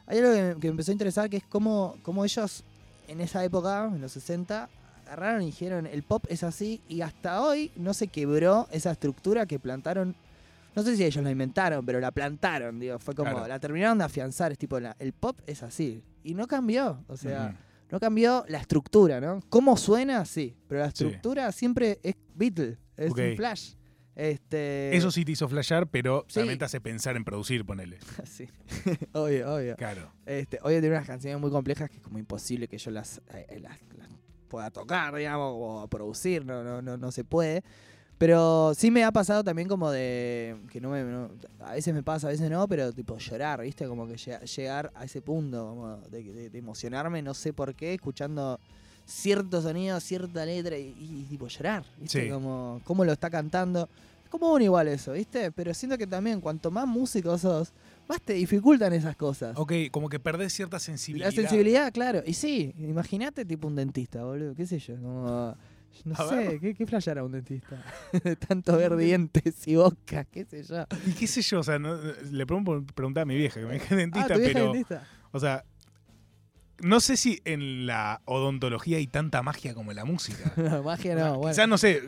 Hay 0.08 0.18
algo 0.20 0.32
que, 0.34 0.56
que 0.60 0.68
me 0.68 0.72
empezó 0.72 0.92
a 0.92 0.94
interesar 0.94 1.30
que 1.30 1.38
es 1.38 1.44
cómo, 1.48 1.96
cómo 2.04 2.26
ellos 2.26 2.64
en 3.08 3.22
esa 3.22 3.44
época, 3.44 3.86
en 3.86 4.02
los 4.02 4.12
60, 4.14 4.70
agarraron 5.06 5.42
y 5.44 5.48
dijeron, 5.48 5.86
el 5.86 6.04
pop 6.04 6.26
es 6.30 6.44
así 6.44 6.82
y 6.88 7.02
hasta 7.02 7.42
hoy 7.42 7.72
no 7.76 7.94
se 7.94 8.08
quebró 8.08 8.68
esa 8.72 8.92
estructura 8.92 9.46
que 9.46 9.60
plantaron. 9.60 10.16
No 10.76 10.84
sé 10.84 10.96
si 10.96 11.04
ellos 11.04 11.24
la 11.24 11.32
inventaron, 11.32 11.86
pero 11.86 12.00
la 12.00 12.12
plantaron, 12.12 12.80
digo, 12.80 12.98
fue 13.00 13.14
como, 13.16 13.32
Claro. 13.32 13.48
la 13.48 13.60
terminaron 13.60 13.98
de 13.98 14.06
afianzar, 14.06 14.52
es 14.54 14.58
tipo, 14.58 14.80
la- 14.80 14.96
el 15.00 15.12
pop 15.14 15.38
es 15.46 15.64
así. 15.64 16.04
Y 16.24 16.34
no 16.34 16.48
cambió, 16.48 17.04
o 17.08 17.18
sea, 17.18 17.58
no 17.90 18.00
cambió 18.00 18.46
la 18.48 18.60
estructura, 18.60 19.20
¿no? 19.20 19.42
¿Cómo 19.50 19.76
suena? 19.76 20.24
Sí, 20.26 20.56
pero 20.68 20.80
la 20.82 20.88
Sí. 20.92 21.04
estructura 21.06 21.52
siempre 21.52 22.00
es 22.04 22.16
Beatle, 22.36 22.78
es 22.96 23.12
un 23.12 23.36
flash. 23.36 23.74
Este, 24.16 24.96
Eso 24.96 25.10
sí 25.12 25.24
te 25.26 25.32
hizo 25.32 25.48
flashear, 25.48 25.88
pero 25.88 26.26
Sí. 26.28 26.36
también 26.40 26.60
te 26.60 26.66
hace 26.66 26.82
pensar 26.82 27.16
en 27.16 27.24
producir, 27.24 27.66
ponele. 27.66 27.98
sí. 28.26 28.48
obvio, 29.14 29.56
obvio. 29.56 29.76
Claro. 29.78 30.12
Este, 30.26 30.60
hoy 30.64 30.74
tiene 30.74 30.90
unas 30.90 31.08
canciones 31.08 31.40
muy 31.40 31.50
complejas 31.52 31.90
que 31.90 31.98
es 31.98 32.04
como 32.04 32.20
imposible 32.20 32.68
que 32.68 32.78
yo 32.78 32.92
las, 32.92 33.22
eh, 33.34 33.60
las, 33.62 33.80
las 33.98 34.10
pueda 34.50 34.70
tocar, 34.70 35.16
digamos, 35.16 35.54
o 35.56 35.88
producir, 35.88 36.46
no, 36.46 36.64
no, 36.64 36.82
no, 36.82 36.98
no 36.98 37.12
se 37.12 37.24
puede. 37.24 37.64
Pero 38.18 38.74
sí 38.76 38.92
me 38.92 39.04
ha 39.04 39.12
pasado 39.12 39.44
también 39.44 39.68
como 39.68 39.90
de 39.90 40.56
que 40.72 40.80
no 40.80 40.90
me 40.92 41.04
no- 41.04 41.32
a 41.62 41.72
veces 41.74 41.92
me 41.92 42.04
pasa, 42.04 42.28
a 42.28 42.30
veces 42.30 42.52
no, 42.52 42.68
pero 42.68 42.92
tipo 42.94 43.18
llorar, 43.18 43.62
¿viste? 43.62 43.88
Como 43.88 44.08
que 44.08 44.16
llega- 44.18 44.42
llegar 44.42 44.92
a 44.94 45.06
ese 45.06 45.22
punto 45.24 45.68
como 45.70 45.98
de, 46.10 46.22
de- 46.32 46.50
de 46.52 46.60
emocionarme, 46.60 47.24
no 47.24 47.34
sé 47.34 47.52
por 47.54 47.74
qué, 47.74 47.96
escuchando 47.96 48.60
cierto 49.12 49.62
sonido, 49.62 50.00
cierta 50.00 50.46
letra 50.46 50.78
y, 50.78 50.96
y 50.98 51.26
tipo 51.30 51.48
llorar, 51.48 51.84
¿viste? 52.00 52.24
Sí. 52.26 52.30
Como 52.30 52.82
cómo 52.84 53.04
lo 53.06 53.12
está 53.12 53.30
cantando. 53.30 53.90
Es 54.24 54.30
como 54.30 54.54
un 54.54 54.62
igual 54.62 54.88
eso, 54.88 55.12
¿viste? 55.14 55.52
Pero 55.52 55.74
siento 55.74 55.98
que 55.98 56.08
también 56.08 56.40
cuanto 56.40 56.72
más 56.72 56.88
músico 56.88 57.38
sos, 57.38 57.74
más 58.08 58.22
te 58.22 58.34
dificultan 58.34 58.94
esas 58.94 59.16
cosas. 59.18 59.58
Ok, 59.58 59.74
como 59.92 60.08
que 60.10 60.20
perdés 60.20 60.54
cierta 60.54 60.80
sensibilidad. 60.80 61.30
La 61.30 61.36
sensibilidad, 61.36 61.92
claro. 61.92 62.24
Y 62.26 62.34
sí, 62.34 62.74
imagínate 62.80 63.44
tipo 63.46 63.68
un 63.68 63.76
dentista, 63.76 64.24
boludo. 64.24 64.56
¿Qué 64.56 64.66
sé 64.66 64.80
yo? 64.80 64.96
Como. 64.96 65.56
No 66.06 66.16
A 66.18 66.30
sé, 66.30 66.36
ver. 66.36 66.60
¿qué, 66.62 66.74
qué 66.74 66.86
flashará 66.88 67.22
un 67.26 67.34
dentista? 67.34 67.84
De 68.24 68.38
tanto 68.38 68.78
ver 68.78 68.96
dientes 68.96 69.68
y 69.68 69.76
boca, 69.76 70.24
qué 70.24 70.46
sé 70.46 70.64
yo. 70.64 70.86
Y 71.06 71.12
qué 71.12 71.28
sé 71.28 71.42
yo, 71.42 71.60
o 71.60 71.64
sea, 71.64 71.78
no- 71.80 71.98
le 72.32 72.46
pregunto, 72.48 72.82
preguntaba 72.96 73.24
a 73.24 73.26
mi 73.26 73.36
vieja, 73.36 73.60
que 73.60 73.66
me 73.66 73.74
dije 73.74 73.94
dentista, 73.98 74.34
ah, 74.34 74.36
¿tu 74.36 74.40
vieja 74.40 74.54
pero. 74.54 74.66
dentista? 74.72 75.04
O 75.34 75.40
sea, 75.42 75.66
no 76.82 77.00
sé 77.00 77.18
si 77.18 77.42
en 77.46 77.86
la 77.88 78.22
odontología 78.26 78.98
hay 78.98 79.08
tanta 79.08 79.42
magia 79.42 79.74
como 79.74 79.92
en 79.92 79.98
la 79.98 80.06
música. 80.06 80.52
No, 80.58 80.84
magia 80.84 81.14
O 81.14 81.18
sea, 81.18 81.28
no, 81.28 81.38
bueno. 81.38 81.54
Quizás, 81.54 81.68
no 81.68 81.78
sé, 81.78 82.02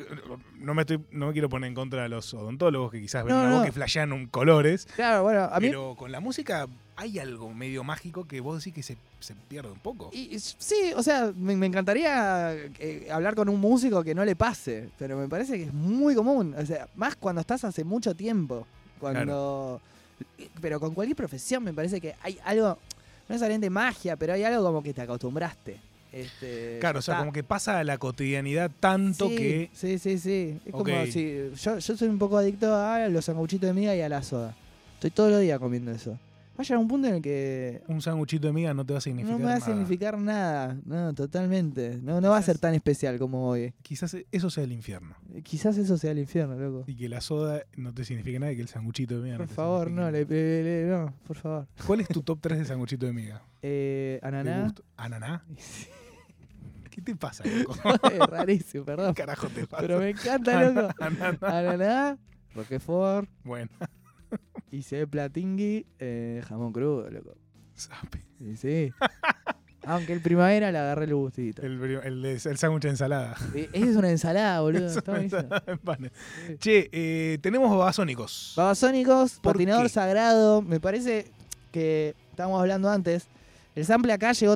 no 0.59 0.73
me, 0.73 0.81
estoy, 0.81 0.99
no 1.11 1.27
me 1.27 1.33
quiero 1.33 1.49
poner 1.49 1.67
en 1.69 1.75
contra 1.75 2.03
de 2.03 2.09
los 2.09 2.33
odontólogos 2.33 2.91
que 2.91 3.01
quizás 3.01 3.23
ven 3.23 3.33
No, 3.33 3.41
una 3.41 3.49
no. 3.49 3.55
voz 3.57 3.65
que 3.65 3.71
flashean 3.71 4.11
un 4.13 4.27
colores, 4.27 4.87
Claro, 4.95 5.23
bueno, 5.23 5.41
a 5.43 5.59
mí. 5.59 5.67
pero 5.67 5.95
con 5.95 6.11
la 6.11 6.19
música 6.19 6.67
hay 6.95 7.17
algo 7.17 7.51
medio 7.53 7.83
mágico 7.83 8.25
que 8.27 8.39
vos 8.39 8.59
decís 8.59 8.73
que 8.73 8.83
se, 8.83 8.97
se 9.19 9.33
pierde 9.35 9.71
un 9.71 9.79
poco. 9.79 10.09
y- 10.13 10.35
y 10.35 10.39
sí, 10.39 10.91
o 10.95 11.01
sea, 11.01 11.31
me, 11.35 11.55
me 11.55 11.65
encantaría 11.65 12.53
eh, 12.79 13.07
hablar 13.11 13.33
con 13.35 13.49
un 13.49 13.59
músico 13.59 14.03
que 14.03 14.13
no 14.13 14.23
le 14.23 14.35
pase, 14.35 14.89
pero 14.99 15.17
me 15.17 15.27
parece 15.27 15.57
que 15.57 15.63
es 15.63 15.73
muy 15.73 16.13
común. 16.13 16.53
O 16.57 16.65
sea, 16.65 16.87
más 16.95 17.15
cuando 17.15 17.41
estás 17.41 17.63
hace 17.63 17.83
mucho 17.83 18.13
tiempo. 18.15 18.67
Cuando. 18.99 19.81
Pero 20.61 20.79
con 20.79 20.93
cualquier 20.93 21.15
profesión 21.17 21.63
me 21.63 21.73
parece 21.73 21.99
que 21.99 22.15
hay 22.21 22.37
algo, 22.45 22.77
no 23.27 23.33
necesariamente 23.33 23.69
magia, 23.69 24.15
pero 24.15 24.33
hay 24.33 24.43
algo 24.43 24.63
como 24.63 24.83
que 24.83 24.93
te 24.93 25.01
acostumbraste. 25.01 25.79
Este, 26.11 26.77
Claro, 26.79 26.99
o 26.99 27.01
sea, 27.01 27.17
como 27.17 27.33
que 27.33 27.43
pasa 27.43 27.79
a 27.79 27.83
la 27.83 27.97
cotidianidad 27.97 28.69
tanto 28.79 29.29
sí, 29.29 29.35
que. 29.35 29.69
Sí, 29.73 29.97
sí, 29.97 30.19
sí. 30.19 30.59
Es 30.65 30.71
como 30.71 31.05
si. 31.05 31.51
Yo, 31.55 31.79
yo 31.79 31.97
soy 31.97 32.07
un 32.07 32.19
poco 32.19 32.37
adicto 32.37 32.75
a 32.75 33.07
los 33.09 33.25
sanguchitos 33.25 33.67
de 33.67 33.73
miga 33.73 33.95
y 33.95 34.01
a 34.01 34.09
la 34.09 34.21
soda. 34.21 34.55
Estoy 34.95 35.09
todos 35.09 35.31
los 35.31 35.41
días 35.41 35.59
comiendo 35.59 35.91
eso. 35.91 36.17
Va 36.55 36.61
a 36.61 36.63
llegar 36.63 36.77
un 36.77 36.87
punto 36.87 37.07
en 37.07 37.15
el 37.15 37.21
que 37.23 37.81
Un 37.87 37.99
sanguchito 38.01 38.45
de 38.45 38.53
miga 38.53 38.75
no 38.75 38.85
te 38.85 38.93
va 38.93 38.99
a 38.99 39.01
significar 39.01 39.31
no 39.33 39.39
me 39.39 39.45
va 39.45 39.55
a 39.55 39.59
nada. 39.59 39.65
significar 39.65 40.19
nada. 40.19 40.77
No, 40.85 41.11
totalmente. 41.15 41.97
No, 42.03 42.21
no 42.21 42.29
va 42.29 42.37
a 42.37 42.41
ser 42.43 42.59
tan 42.59 42.75
especial 42.75 43.17
como 43.17 43.47
hoy. 43.49 43.73
Quizás 43.81 44.15
eso 44.31 44.49
sea 44.51 44.63
el 44.63 44.71
infierno. 44.71 45.15
Quizás 45.43 45.77
eso 45.79 45.97
sea 45.97 46.11
el 46.11 46.19
infierno, 46.19 46.55
loco. 46.55 46.83
Y 46.85 46.95
que 46.95 47.09
la 47.09 47.21
soda 47.21 47.63
no 47.75 47.91
te 47.91 48.05
signifique 48.05 48.39
nada 48.39 48.51
y 48.51 48.55
que 48.55 48.61
el 48.61 48.67
sanguchito 48.67 49.15
de 49.17 49.23
miga 49.23 49.37
Por 49.37 49.45
no 49.45 49.49
te 49.49 49.55
favor, 49.55 49.89
no, 49.89 50.11
le, 50.11 50.25
le- 50.25 50.63
le- 50.63 50.85
no, 50.85 51.11
por 51.25 51.37
favor. 51.37 51.67
nada. 51.75 51.85
¿Cuál 51.87 52.01
es 52.01 52.07
tu 52.09 52.21
top 52.21 52.37
3 52.39 52.59
de 52.59 52.65
sanguchito 52.65 53.05
de 53.07 53.13
miga? 53.13 53.41
Eh, 53.65 54.19
¿De 54.21 54.27
ananá. 54.27 54.73
¿Ananá? 54.97 55.45
¿Qué 56.91 57.01
te 57.01 57.15
pasa, 57.15 57.43
loco? 57.67 57.75
es 58.11 58.19
rarísimo, 58.19 58.85
perdón. 58.85 59.13
¿Qué 59.15 59.21
carajo 59.21 59.47
te 59.47 59.65
pasa? 59.65 59.81
Pero 59.81 59.99
me 59.99 60.09
encanta, 60.09 60.69
loco. 60.69 60.93
Ananá. 60.99 61.37
Ananá, 61.41 62.17
Roquefort 62.53 63.27
Bueno, 63.43 63.71
hay 64.73 65.05
platingui, 65.05 65.85
eh, 65.99 66.41
jamón 66.47 66.73
crudo, 66.73 67.09
loco. 67.09 67.35
sabe. 67.75 68.25
Sí, 68.39 68.57
sí. 68.57 68.91
Aunque 69.85 70.13
el 70.13 70.21
primavera 70.21 70.71
le 70.71 70.77
agarré 70.77 71.05
el 71.05 71.15
gustito. 71.15 71.61
El, 71.61 71.81
el, 71.83 72.25
el, 72.25 72.39
sándwich 72.39 72.83
de 72.83 72.89
ensalada. 72.89 73.35
Esa 73.53 73.89
es 73.89 73.95
una 73.97 74.09
ensalada, 74.09 74.61
boludo. 74.61 74.87
Es 74.97 75.03
una 75.05 75.19
ensalada 75.19 75.63
en 75.67 75.77
panes. 75.77 76.11
Sí. 76.47 76.57
Che, 76.57 76.89
eh, 76.91 77.37
tenemos 77.41 77.69
babasónicos. 77.69 78.53
Babasónicos, 78.55 79.33
¿Por 79.41 79.53
patinador 79.53 79.83
qué? 79.83 79.89
sagrado. 79.89 80.61
Me 80.61 80.79
parece 80.79 81.27
que 81.71 82.15
estábamos 82.31 82.61
hablando 82.61 82.89
antes. 82.89 83.25
El 83.75 83.85
sample 83.85 84.13
acá 84.13 84.31
llegó 84.31 84.55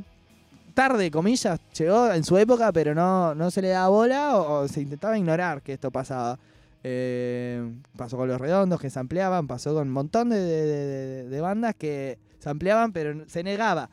tarde, 0.73 1.11
comillas, 1.11 1.60
llegó 1.77 2.11
en 2.11 2.23
su 2.23 2.38
época, 2.38 2.72
pero 2.72 2.95
no, 2.95 3.35
no 3.35 3.52
se 3.52 3.61
le 3.61 3.69
daba 3.69 3.89
bola 3.89 4.38
o, 4.38 4.61
o 4.61 4.68
se 4.68 4.81
intentaba 4.81 5.18
ignorar 5.18 5.61
que 5.61 5.73
esto 5.73 5.91
pasaba. 5.91 6.39
Eh, 6.83 7.73
pasó 7.97 8.17
con 8.17 8.27
los 8.27 8.39
redondos 8.39 8.79
que 8.79 8.89
sampleaban, 8.89 9.47
pasó 9.47 9.73
con 9.73 9.87
un 9.87 9.93
montón 9.93 10.29
de, 10.29 10.39
de- 10.39 10.65
de- 10.65 10.85
de- 11.23 11.29
de 11.29 11.41
bandas 11.41 11.75
que 11.75 12.19
sampleaban, 12.39 12.93
pero 12.93 13.27
se 13.27 13.43
negaba. 13.43 13.89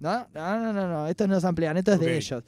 No, 0.00 0.26
no, 0.32 0.60
no, 0.60 0.72
no, 0.72 0.88
no, 0.88 1.06
estos 1.08 1.28
no 1.28 1.40
samplean, 1.40 1.76
esto 1.76 1.92
es 1.92 1.98
Ok. 1.98 2.04
de 2.04 2.16
ellos. 2.16 2.44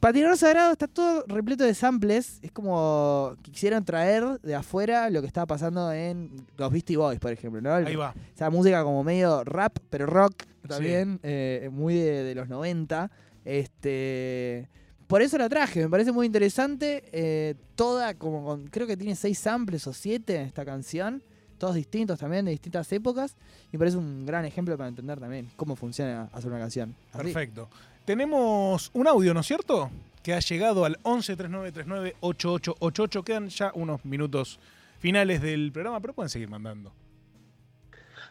Patinador 0.00 0.36
Sagrado 0.36 0.72
está 0.72 0.86
todo 0.86 1.24
repleto 1.28 1.64
de 1.64 1.72
samples. 1.74 2.38
Es 2.42 2.52
como 2.52 3.34
que 3.42 3.50
quisieron 3.52 3.84
traer 3.86 4.38
de 4.42 4.54
afuera 4.54 5.08
lo 5.08 5.22
que 5.22 5.26
estaba 5.26 5.46
pasando 5.46 5.90
en 5.92 6.30
los 6.58 6.70
Beastie 6.70 6.96
Boys, 6.98 7.18
por 7.18 7.32
ejemplo. 7.32 7.62
¿no? 7.62 7.72
Ahí 7.72 7.96
va. 7.96 8.14
esa 8.34 8.50
música 8.50 8.82
como 8.84 9.02
medio 9.02 9.44
rap, 9.44 9.78
pero 9.88 10.04
rock 10.06 10.34
también, 10.68 11.20
eh, 11.22 11.70
muy 11.72 11.94
de, 11.94 12.22
de 12.22 12.34
los 12.34 12.48
90. 12.50 13.10
Este, 13.46 14.68
por 15.14 15.22
eso 15.22 15.38
la 15.38 15.48
traje, 15.48 15.80
me 15.84 15.88
parece 15.88 16.10
muy 16.10 16.26
interesante. 16.26 17.04
eh, 17.12 17.54
toda, 17.76 18.14
como 18.14 18.44
con- 18.44 18.66
creo 18.66 18.84
que 18.88 18.96
tiene 18.96 19.14
seis 19.14 19.38
samples 19.38 19.86
o 19.86 19.92
siete 19.92 20.42
esta 20.42 20.64
canción, 20.64 21.22
todos 21.56 21.76
distintos 21.76 22.18
también, 22.18 22.44
de 22.44 22.50
distintas 22.50 22.90
épocas. 22.92 23.36
Y 23.70 23.76
me 23.76 23.78
parece 23.78 23.96
un 23.96 24.26
gran 24.26 24.44
ejemplo 24.44 24.76
para 24.76 24.88
entender 24.88 25.20
también 25.20 25.48
cómo 25.54 25.76
funciona 25.76 26.28
hacer 26.32 26.50
una 26.50 26.58
canción. 26.58 26.96
Así. 27.12 27.22
Perfecto. 27.22 27.68
Tenemos 28.04 28.90
un 28.92 29.06
audio, 29.06 29.32
¿no 29.32 29.38
es 29.38 29.46
cierto? 29.46 29.88
Que 30.20 30.34
ha 30.34 30.40
llegado 30.40 30.84
al 30.84 30.98
11 31.04 31.36
3939 31.36 32.16
8888. 32.18 33.22
Quedan 33.22 33.48
ya 33.50 33.70
unos 33.76 34.04
minutos 34.04 34.58
finales 34.98 35.40
del 35.40 35.70
programa, 35.70 36.00
pero 36.00 36.12
pueden 36.12 36.28
seguir 36.28 36.48
mandando. 36.48 36.92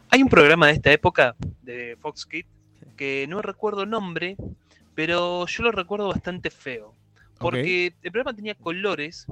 Hay 0.10 0.22
un 0.22 0.28
programa 0.28 0.68
de 0.68 0.74
esta 0.74 0.92
época 0.92 1.34
de 1.62 1.98
Fox 2.02 2.26
Kids 2.26 2.50
que 2.98 3.26
no 3.30 3.42
recuerdo 3.42 3.86
nombre, 3.86 4.36
pero 4.96 5.46
yo 5.48 5.64
lo 5.64 5.72
recuerdo 5.72 6.08
bastante 6.10 6.50
feo. 6.50 6.94
Porque 7.40 7.94
el 8.02 8.12
programa 8.12 8.36
tenía 8.36 8.56
colores, 8.56 9.26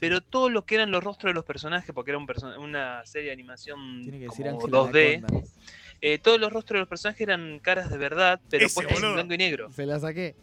pero 0.00 0.20
todo 0.20 0.50
lo 0.50 0.66
que 0.66 0.74
eran 0.74 0.90
los 0.90 1.02
rostros 1.02 1.30
de 1.30 1.34
los 1.34 1.44
personajes, 1.44 1.94
porque 1.94 2.10
era 2.10 2.18
un 2.18 2.26
una 2.58 3.04
serie 3.06 3.28
de 3.28 3.32
animación 3.32 4.02
Tiene 4.02 4.18
que 4.18 4.24
decir 4.24 4.44
como 4.46 4.60
Ángela 4.60 4.78
2D, 4.78 5.16
Anaconda. 5.16 5.46
eh, 6.00 6.18
todos 6.18 6.38
los 6.40 6.52
rostros 6.52 6.76
de 6.76 6.80
los 6.80 6.88
personajes 6.88 7.20
eran 7.22 7.58
caras 7.60 7.88
de 7.90 7.96
verdad, 7.96 8.40
pero 8.50 8.66
Ese, 8.66 8.74
puestas 8.74 9.02
en 9.02 9.14
blanco 9.14 9.34
y 9.34 9.38
negro. 9.38 9.72
Se 9.72 9.86
la 9.86 9.98
saqué. 9.98 10.34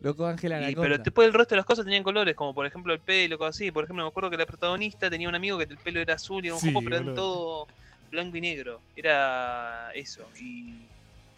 Loco 0.00 0.26
Ángela 0.26 0.70
Y- 0.70 0.74
pero 0.76 0.96
después 0.98 1.26
el 1.26 1.34
resto 1.34 1.54
de 1.54 1.58
las 1.58 1.66
cosas 1.66 1.84
tenían 1.84 2.02
colores, 2.02 2.34
como 2.34 2.54
por 2.54 2.66
ejemplo 2.66 2.92
el 2.92 3.00
pelo, 3.00 3.36
cosas 3.38 3.56
así. 3.56 3.70
Por 3.70 3.84
ejemplo, 3.84 4.04
me 4.04 4.08
acuerdo 4.08 4.30
que 4.30 4.36
la 4.36 4.46
protagonista 4.46 5.10
tenía 5.10 5.28
un 5.28 5.34
amigo 5.34 5.58
que 5.58 5.64
el 5.64 5.78
pelo 5.78 6.00
era 6.00 6.14
azul 6.14 6.44
y 6.44 6.50
un 6.50 6.58
Sí, 6.60 6.70
poco, 6.70 6.84
pero 6.84 6.96
eran 6.96 7.14
todo 7.14 7.66
blanco 8.10 8.36
y 8.36 8.40
negro. 8.40 8.80
Era 8.96 9.90
eso. 9.94 10.22
Y 10.40 10.74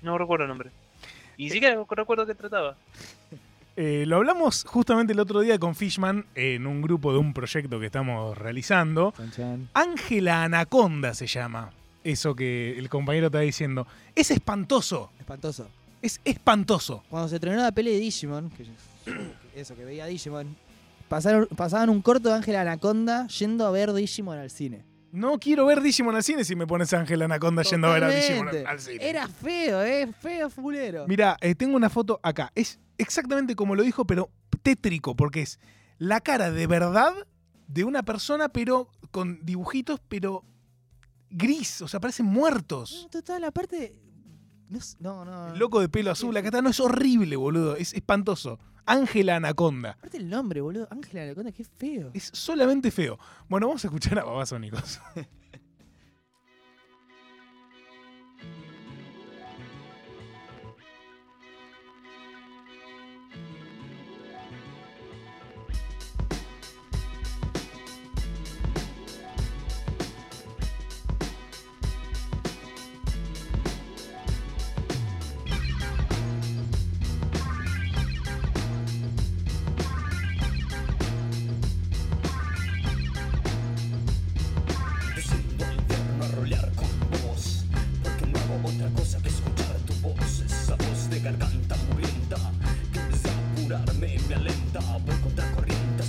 no 0.03 0.19
recuerdo 0.19 0.45
el 0.45 0.49
nombre. 0.49 0.71
Y 1.37 1.45
ni 1.45 1.51
siquiera 1.51 1.85
recuerdo 1.89 2.27
qué 2.27 2.35
trataba. 2.35 2.77
Eh, 3.77 4.05
lo 4.07 4.17
hablamos 4.17 4.65
justamente 4.65 5.13
el 5.13 5.21
otro 5.21 5.41
día 5.41 5.59
con 5.59 5.75
Fishman 5.75 6.25
en 6.35 6.67
un 6.67 6.81
grupo 6.81 7.13
de 7.13 7.19
un 7.19 7.35
proyecto 7.35 7.79
que 7.79 7.87
estamos 7.87 8.37
realizando. 8.37 9.13
Ángela 9.75 10.45
Anaconda 10.45 11.13
se 11.13 11.27
llama. 11.27 11.71
Eso 12.03 12.35
que 12.35 12.79
el 12.79 12.89
compañero 12.89 13.27
está 13.27 13.41
diciendo. 13.41 13.87
Es 14.15 14.31
espantoso. 14.31 15.11
Espantoso. 15.19 15.69
Es 16.01 16.21
espantoso. 16.25 17.05
Cuando 17.11 17.29
se 17.29 17.35
estrenó 17.35 17.61
la 17.61 17.73
peli 17.73 17.91
de 17.91 17.99
Digimon, 17.99 18.51
que 18.51 18.65
eso 19.61 19.77
que 19.77 19.85
veía 19.85 20.07
Digimon, 20.07 20.57
pasaron, 21.09 21.47
pasaban 21.55 21.91
un 21.91 22.01
corto 22.01 22.31
de 22.31 22.37
Ángela 22.37 22.63
Anaconda 22.63 23.27
yendo 23.27 23.67
a 23.67 23.71
ver 23.71 23.93
Digimon 23.93 24.39
al 24.39 24.51
cine. 24.51 24.85
No 25.17 25.39
quiero 25.39 25.65
ver 25.65 25.81
Digimon 25.81 26.15
al 26.15 26.23
cine 26.23 26.45
si 26.45 26.55
me 26.55 26.67
pones 26.67 26.93
a 26.93 27.01
Ángela 27.01 27.25
Anaconda 27.25 27.63
yendo 27.63 27.89
a 27.89 27.95
ver 27.95 28.05
a 28.05 28.09
Digimon 28.11 28.51
al 28.67 28.79
cine. 28.79 28.99
Era 29.01 29.27
feo, 29.27 29.83
eh, 29.83 30.13
feo 30.13 30.51
fulero. 30.51 31.07
Mira, 31.09 31.39
eh, 31.41 31.55
tengo 31.55 31.75
una 31.75 31.89
foto 31.89 32.21
acá. 32.23 32.53
Es 32.55 32.79
exactamente 32.99 33.57
como 33.57 33.75
lo 33.75 33.83
dijo, 33.83 34.07
pero 34.07 34.31
tétrico, 34.63 35.17
porque 35.17 35.41
es 35.41 35.59
la 35.97 36.21
cara 36.21 36.51
de 36.51 36.67
verdad 36.67 37.15
de 37.67 37.85
una 37.85 38.03
persona, 38.03 38.51
pero 38.51 38.91
con 39.11 39.41
dibujitos, 39.43 40.03
pero 40.07 40.45
gris. 41.31 41.81
O 41.81 41.89
sea, 41.89 41.99
parecen 41.99 42.27
muertos. 42.27 43.05
No, 43.05 43.09
total, 43.09 43.45
aparte. 43.45 43.99
No, 44.69 45.25
no, 45.25 45.25
no. 45.25 45.53
El 45.55 45.59
loco 45.59 45.81
de 45.81 45.89
pelo 45.89 46.11
azul, 46.11 46.37
acá 46.37 46.49
está. 46.49 46.63
No, 46.63 46.71
es 46.71 46.81
horrible, 46.81 47.37
boludo. 47.37 47.77
Es 47.77 47.93
espantoso. 47.95 48.59
Ángela 48.85 49.37
Anaconda. 49.37 49.93
Aparte 49.93 50.17
el 50.17 50.29
nombre, 50.29 50.61
boludo. 50.61 50.87
Ángela 50.91 51.23
Anaconda, 51.23 51.53
qué 51.53 51.65
feo. 51.65 52.11
Es 52.15 52.31
solamente 52.33 52.91
feo. 52.91 53.19
Bueno, 53.49 53.67
vamos 53.67 53.85
a 53.85 53.89
escuchar 53.89 54.19
a 54.19 54.25
Babasónicos. 54.25 55.01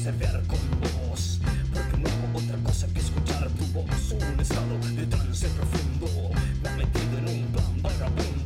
a 0.07 0.11
surfear 0.11 0.41
con 0.47 0.59
vos 0.79 1.39
Porque 1.73 1.97
no 1.97 2.09
hago 2.09 2.37
otra 2.37 2.57
cosa 2.63 2.87
que 2.87 2.99
escuchar 2.99 3.49
tu 3.51 3.65
voz. 3.73 4.11
Un 4.11 4.39
estado 4.39 4.77
de 4.95 5.05
trance 5.05 5.47
profundo 5.49 6.31
Me 6.63 6.69
ha 6.69 6.75
metido 6.77 7.17
en 7.17 7.27
un 7.27 7.47
plan 7.51 7.81
vagabundo 7.81 8.36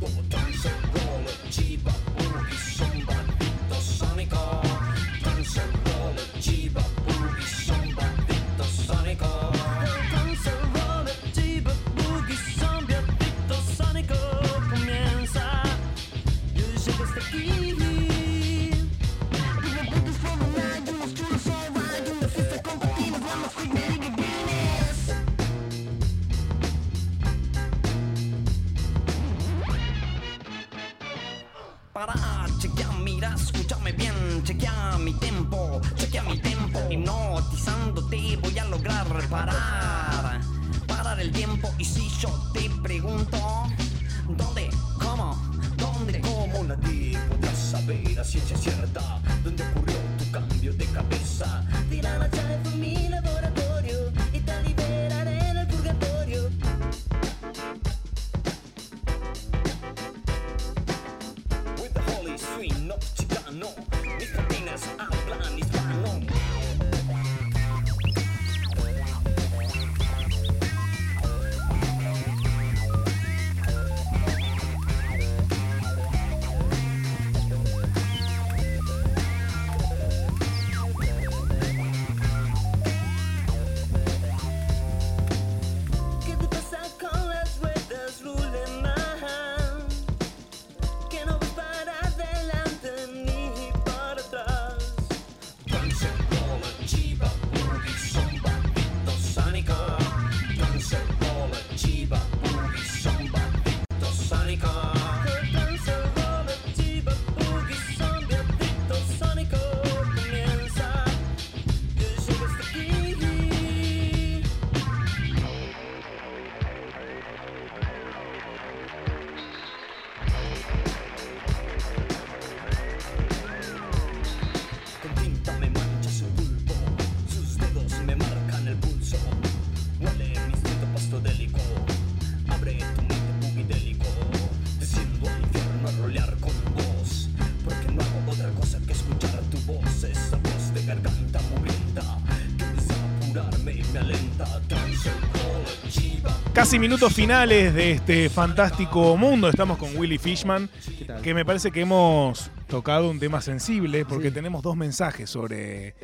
Casi 146.72 146.80
minutos 146.80 147.12
finales 147.12 147.74
de 147.74 147.90
este 147.90 148.30
fantástico 148.30 149.14
mundo. 149.18 149.46
Estamos 149.50 149.76
con 149.76 149.94
Willy 149.94 150.16
Fishman, 150.16 150.70
¿Qué 150.98 151.04
tal? 151.04 151.20
que 151.20 151.34
me 151.34 151.44
parece 151.44 151.70
que 151.70 151.82
hemos 151.82 152.50
tocado 152.66 153.10
un 153.10 153.18
tema 153.20 153.42
sensible 153.42 154.06
porque 154.06 154.28
Sí. 154.28 154.34
tenemos 154.34 154.62
dos 154.62 154.74
mensajes 154.74 155.28
sobre. 155.28 155.94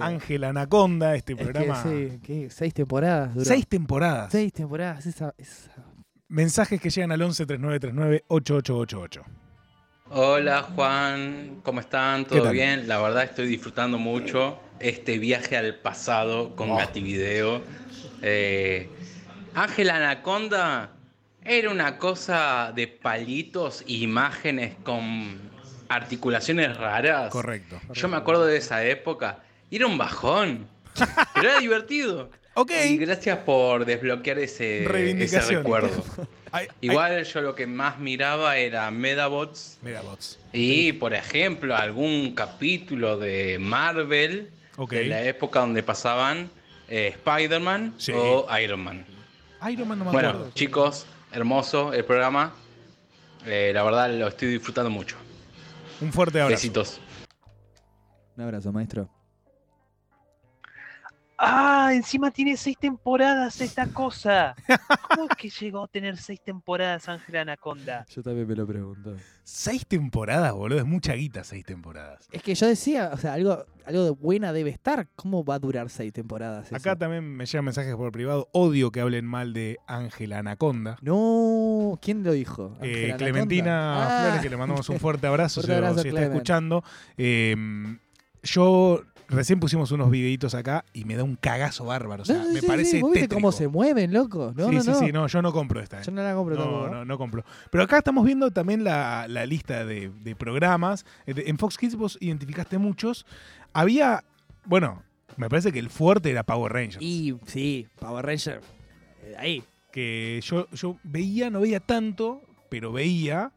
Ángel 0.00 0.44
Anaconda, 0.44 1.16
este 1.16 1.32
Es 1.32 1.38
que 1.38 1.44
programa. 1.46 1.82
sí, 1.82 2.20
que 2.22 2.48
seis 2.48 2.72
temporadas 2.74 3.34
duró. 3.34 3.44
Seis 3.44 3.66
temporadas. 3.66 4.30
Seis 4.30 4.52
temporadas, 4.52 5.04
esa, 5.04 5.34
esa- 5.36 5.72
Mensajes 6.28 6.80
que 6.80 6.90
llegan 6.90 7.10
al 7.10 7.20
11 7.20 7.44
3939 7.44 8.22
8888. 8.28 9.22
Hola 10.10 10.62
Juan, 10.76 11.58
¿cómo 11.64 11.80
están? 11.80 12.24
¿Qué 12.24 12.38
¿Todo 12.38 12.52
bien? 12.52 12.86
La 12.86 13.00
verdad 13.00 13.24
estoy 13.24 13.48
disfrutando 13.48 13.98
mucho 13.98 14.60
este 14.78 15.18
viaje 15.18 15.56
al 15.56 15.74
pasado 15.74 16.54
con 16.54 16.70
Oh. 16.70 16.76
Gativideo. 16.76 17.62
Eh, 18.22 18.88
Ángel 19.54 19.90
Anaconda 19.90 20.90
era 21.44 21.70
una 21.70 21.98
cosa 21.98 22.72
de 22.74 22.88
palitos 22.88 23.82
e 23.86 23.94
imágenes 23.94 24.74
con 24.82 25.38
articulaciones 25.88 26.76
raras. 26.76 27.30
Correcto. 27.30 27.80
Yo 27.92 28.08
me 28.08 28.16
acuerdo 28.16 28.44
de 28.46 28.56
esa 28.58 28.84
época. 28.84 29.38
y 29.70 29.76
Era 29.76 29.86
un 29.86 29.96
bajón, 29.98 30.66
pero 31.34 31.50
era 31.50 31.60
divertido. 31.60 32.30
Ok. 32.54 32.72
Y 32.88 32.96
gracias 32.98 33.38
por 33.38 33.84
desbloquear 33.84 34.38
ese, 34.40 34.84
recuerdo. 35.48 36.04
Igual 36.80 37.24
yo 37.24 37.40
lo 37.42 37.54
que 37.54 37.66
más 37.66 37.98
miraba 37.98 38.56
era 38.56 38.90
Medabots 38.90 39.78
Mira, 39.82 40.00
bots. 40.00 40.38
y, 40.52 40.92
por 40.94 41.12
ejemplo, 41.12 41.76
algún 41.76 42.34
capítulo 42.34 43.18
de 43.18 43.58
Marvel 43.60 44.50
Ok. 44.78 44.92
de 44.92 45.04
la 45.04 45.22
época 45.22 45.60
donde 45.60 45.82
pasaban 45.82 46.50
eh, 46.88 47.08
Spider-Man 47.16 47.94
Sí. 47.98 48.12
o 48.14 48.46
Iron 48.58 48.80
Man. 48.80 49.04
Iron 49.70 49.88
Man 49.88 49.98
no 49.98 50.04
me 50.06 50.12
Bueno, 50.12 50.28
acuerdo. 50.30 50.50
chicos, 50.54 51.06
hermoso 51.32 51.92
el 51.92 52.04
programa. 52.04 52.52
Eh, 53.46 53.72
la 53.74 53.82
verdad 53.82 54.10
lo 54.12 54.28
estoy 54.28 54.48
disfrutando 54.48 54.90
mucho. 54.90 55.16
Un 56.00 56.12
fuerte 56.12 56.40
abrazo. 56.40 56.56
Besitos. 56.60 57.00
Un 58.36 58.44
abrazo, 58.44 58.72
maestro. 58.72 59.08
Ah, 61.40 61.90
encima 61.94 62.32
tiene 62.32 62.56
seis 62.56 62.76
temporadas 62.78 63.60
esta 63.60 63.86
cosa. 63.86 64.56
¿Cómo 65.08 65.28
es 65.30 65.36
que 65.36 65.48
llegó 65.48 65.84
a 65.84 65.86
tener 65.88 66.16
seis 66.16 66.40
temporadas 66.42 67.08
Ángel 67.08 67.36
Anaconda? 67.36 68.04
Yo 68.08 68.22
también 68.24 68.48
me 68.48 68.56
lo 68.56 68.66
pregunto. 68.66 69.14
Seis 69.44 69.86
temporadas, 69.86 70.52
boludo. 70.52 70.78
Es 70.80 70.84
mucha 70.84 71.12
guita 71.14 71.44
seis 71.44 71.64
temporadas. 71.64 72.26
Es 72.32 72.42
que 72.42 72.56
yo 72.56 72.66
decía, 72.66 73.10
o 73.12 73.16
sea, 73.16 73.34
algo, 73.34 73.64
algo 73.86 74.04
de 74.04 74.10
buena 74.10 74.52
debe 74.52 74.70
estar. 74.70 75.06
¿Cómo 75.14 75.44
va 75.44 75.54
a 75.54 75.58
durar 75.60 75.88
seis 75.90 76.12
temporadas? 76.12 76.66
eso? 76.66 76.76
Acá 76.76 76.96
también 76.96 77.24
me 77.24 77.46
llegan 77.46 77.64
mensajes 77.64 77.94
por 77.94 78.10
privado. 78.10 78.48
Odio 78.52 78.90
que 78.90 79.00
hablen 79.00 79.24
mal 79.24 79.52
de 79.52 79.78
Ángel 79.86 80.32
Anaconda. 80.32 80.98
No, 81.02 81.98
¿quién 82.02 82.24
lo 82.24 82.32
dijo? 82.32 82.76
Eh. 82.82 83.14
Clementina 83.16 83.68
Ah, 83.78 84.22
Flores, 84.22 84.42
que 84.42 84.50
le 84.50 84.56
mandamos 84.56 84.88
un 84.88 84.98
fuerte 84.98 85.28
abrazo, 85.28 85.60
Fuerte 85.62 85.72
si, 85.72 85.78
abrazo, 85.78 86.02
si 86.02 86.08
está 86.08 86.24
escuchando. 86.24 86.82
Eh, 87.16 87.54
yo 88.42 89.02
recién 89.28 89.60
pusimos 89.60 89.92
unos 89.92 90.10
videitos 90.10 90.54
acá 90.54 90.84
y 90.92 91.04
me 91.04 91.14
da 91.16 91.22
un 91.24 91.36
cagazo 91.36 91.84
bárbaro. 91.84 92.22
O 92.22 92.26
sea, 92.26 92.38
No, 92.38 92.48
me 92.52 92.60
sí, 92.60 92.66
parece 92.66 92.90
sí, 92.92 93.00
¿vos 93.02 93.12
viste 93.12 93.28
cómo 93.28 93.52
se 93.52 93.68
mueven, 93.68 94.12
loco? 94.12 94.52
No, 94.56 94.68
sí, 94.68 94.74
no, 94.76 94.82
sí, 94.82 94.88
no. 94.90 94.98
sí, 94.98 95.12
no, 95.12 95.26
yo 95.26 95.42
no 95.42 95.52
compro 95.52 95.80
esta. 95.80 96.00
eh. 96.00 96.02
Yo 96.04 96.12
no 96.12 96.22
la 96.22 96.34
compro 96.34 96.56
No, 96.56 96.62
tampoco. 96.62 96.88
no, 96.88 97.04
no 97.04 97.18
compro. 97.18 97.44
Pero 97.70 97.84
acá 97.84 97.98
estamos 97.98 98.24
viendo 98.24 98.50
también 98.50 98.84
la, 98.84 99.26
la 99.28 99.46
lista 99.46 99.84
de, 99.84 100.10
de 100.22 100.34
programas. 100.36 101.04
Eh, 101.26 101.34
En 101.46 101.58
Fox 101.58 101.76
Kids 101.78 101.94
vos 101.96 102.18
identificaste 102.20 102.78
muchos. 102.78 103.26
Había, 103.72 104.24
bueno, 104.64 105.02
me 105.36 105.48
parece 105.48 105.72
que 105.72 105.78
el 105.78 105.90
fuerte 105.90 106.30
era 106.30 106.42
Power 106.42 106.72
Rangers. 106.72 107.02
Y 107.02 107.36
sí, 107.46 107.86
Power 108.00 108.24
Ranger. 108.24 108.60
eh, 109.24 109.34
ahí. 109.38 109.62
que 109.92 110.40
yo, 110.42 110.68
yo 110.72 110.96
veía, 111.04 111.50
no 111.50 111.60
veía 111.60 111.80
tanto, 111.80 112.40
pero 112.70 112.92
veía. 112.92 113.52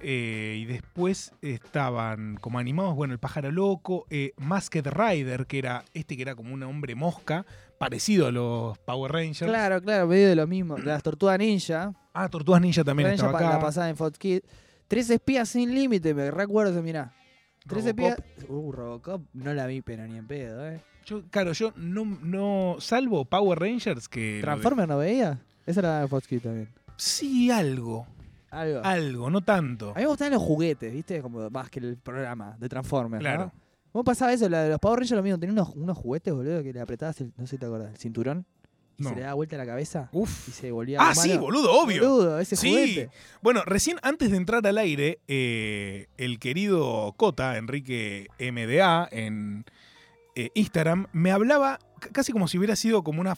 Eh, 0.00 0.56
y 0.60 0.64
después 0.66 1.32
estaban 1.42 2.36
como 2.40 2.58
animados, 2.58 2.94
bueno, 2.94 3.12
el 3.12 3.18
pájaro 3.18 3.50
loco, 3.52 4.06
eh, 4.10 4.32
Masked 4.36 4.86
Rider, 4.86 5.46
que 5.46 5.58
era 5.58 5.84
este 5.94 6.16
que 6.16 6.22
era 6.22 6.34
como 6.34 6.52
un 6.54 6.62
hombre 6.62 6.94
mosca, 6.94 7.46
parecido 7.78 8.26
a 8.26 8.32
los 8.32 8.78
Power 8.78 9.12
Rangers. 9.12 9.50
Claro, 9.50 9.80
claro, 9.80 10.06
medio 10.06 10.28
de 10.28 10.36
lo 10.36 10.46
mismo. 10.46 10.76
Las 10.78 11.02
Tortugas 11.02 11.38
Ninja. 11.38 11.92
Ah, 12.12 12.28
Tortugas 12.28 12.60
Ninja 12.60 12.84
también 12.84 13.10
estaba 13.10 13.38
acá. 13.38 13.50
La 13.50 13.60
pasada 13.60 13.88
en 13.88 13.96
Fox 13.96 14.18
Kids. 14.18 14.42
Tres 14.88 15.08
espías 15.10 15.48
sin 15.48 15.74
límite, 15.74 16.12
me 16.14 16.30
recuerdo, 16.30 16.82
mirá. 16.82 17.12
Tres 17.66 17.86
espías. 17.86 18.18
Uh, 18.48 18.72
Robocop, 18.72 19.22
no 19.32 19.54
la 19.54 19.66
vi, 19.66 19.80
pero 19.80 20.06
ni 20.06 20.18
en 20.18 20.26
pedo, 20.26 20.68
eh. 20.68 20.80
Yo, 21.06 21.22
claro, 21.30 21.52
yo 21.52 21.72
no, 21.76 22.04
no, 22.22 22.76
salvo 22.78 23.24
Power 23.24 23.58
Rangers 23.58 24.08
que... 24.08 24.20
lo 24.32 24.36
de- 24.36 24.42
¿Transformer 24.42 24.88
no 24.88 24.98
veía? 24.98 25.38
Esa 25.66 25.80
era 25.80 26.00
de 26.00 26.08
Fox 26.08 26.26
Kids 26.28 26.42
también. 26.42 26.68
Sí, 26.96 27.50
algo, 27.50 28.06
Algo. 28.54 28.80
algo, 28.84 29.30
no 29.30 29.40
tanto. 29.40 29.90
A 29.90 29.94
mí 29.94 30.00
me 30.02 30.06
gustaban 30.06 30.32
los 30.32 30.42
juguetes, 30.42 30.92
¿viste? 30.92 31.20
Como 31.22 31.50
más 31.50 31.68
que 31.70 31.80
el 31.80 31.96
programa 31.96 32.56
de 32.58 32.68
Transformers. 32.68 33.20
Claro. 33.20 33.44
¿no? 33.46 33.52
¿Cómo 33.92 34.04
pasaba 34.04 34.32
eso? 34.32 34.48
La 34.48 34.62
de 34.64 34.70
los 34.70 34.78
Power 34.80 34.98
Rangers 35.00 35.16
lo 35.16 35.22
mismo. 35.22 35.38
Tenían 35.38 35.58
unos, 35.58 35.74
unos 35.76 35.96
juguetes, 35.96 36.32
boludo, 36.34 36.62
que 36.62 36.72
le 36.72 36.80
apretabas, 36.80 37.20
el, 37.20 37.32
no 37.36 37.46
sé 37.46 37.52
si 37.52 37.58
te 37.58 37.66
acordás, 37.66 37.90
el 37.92 37.96
cinturón. 37.98 38.44
Y 38.96 39.02
No. 39.02 39.08
se 39.10 39.16
le 39.16 39.22
daba 39.22 39.34
vuelta 39.34 39.56
la 39.56 39.66
cabeza. 39.66 40.08
Uf. 40.12 40.48
Y 40.48 40.52
se 40.52 40.70
volvía. 40.70 40.98
Ah, 41.00 41.14
sí, 41.14 41.36
boludo, 41.36 41.72
obvio. 41.72 42.00
Boludo, 42.02 42.38
ese 42.38 42.54
Sí. 42.56 42.70
juguete. 42.70 43.10
Bueno, 43.42 43.62
recién 43.66 43.98
antes 44.02 44.30
de 44.30 44.36
entrar 44.36 44.64
al 44.66 44.78
aire, 44.78 45.18
eh, 45.26 46.06
el 46.16 46.38
querido 46.38 47.12
Cota, 47.16 47.56
Enrique 47.56 48.28
MDA, 48.38 49.08
en 49.10 49.64
eh, 50.36 50.50
Instagram, 50.54 51.06
me 51.12 51.30
hablaba 51.32 51.78
casi 52.12 52.32
como 52.32 52.48
si 52.48 52.58
hubiera 52.58 52.74
sido 52.76 53.02
como 53.04 53.20
una... 53.20 53.36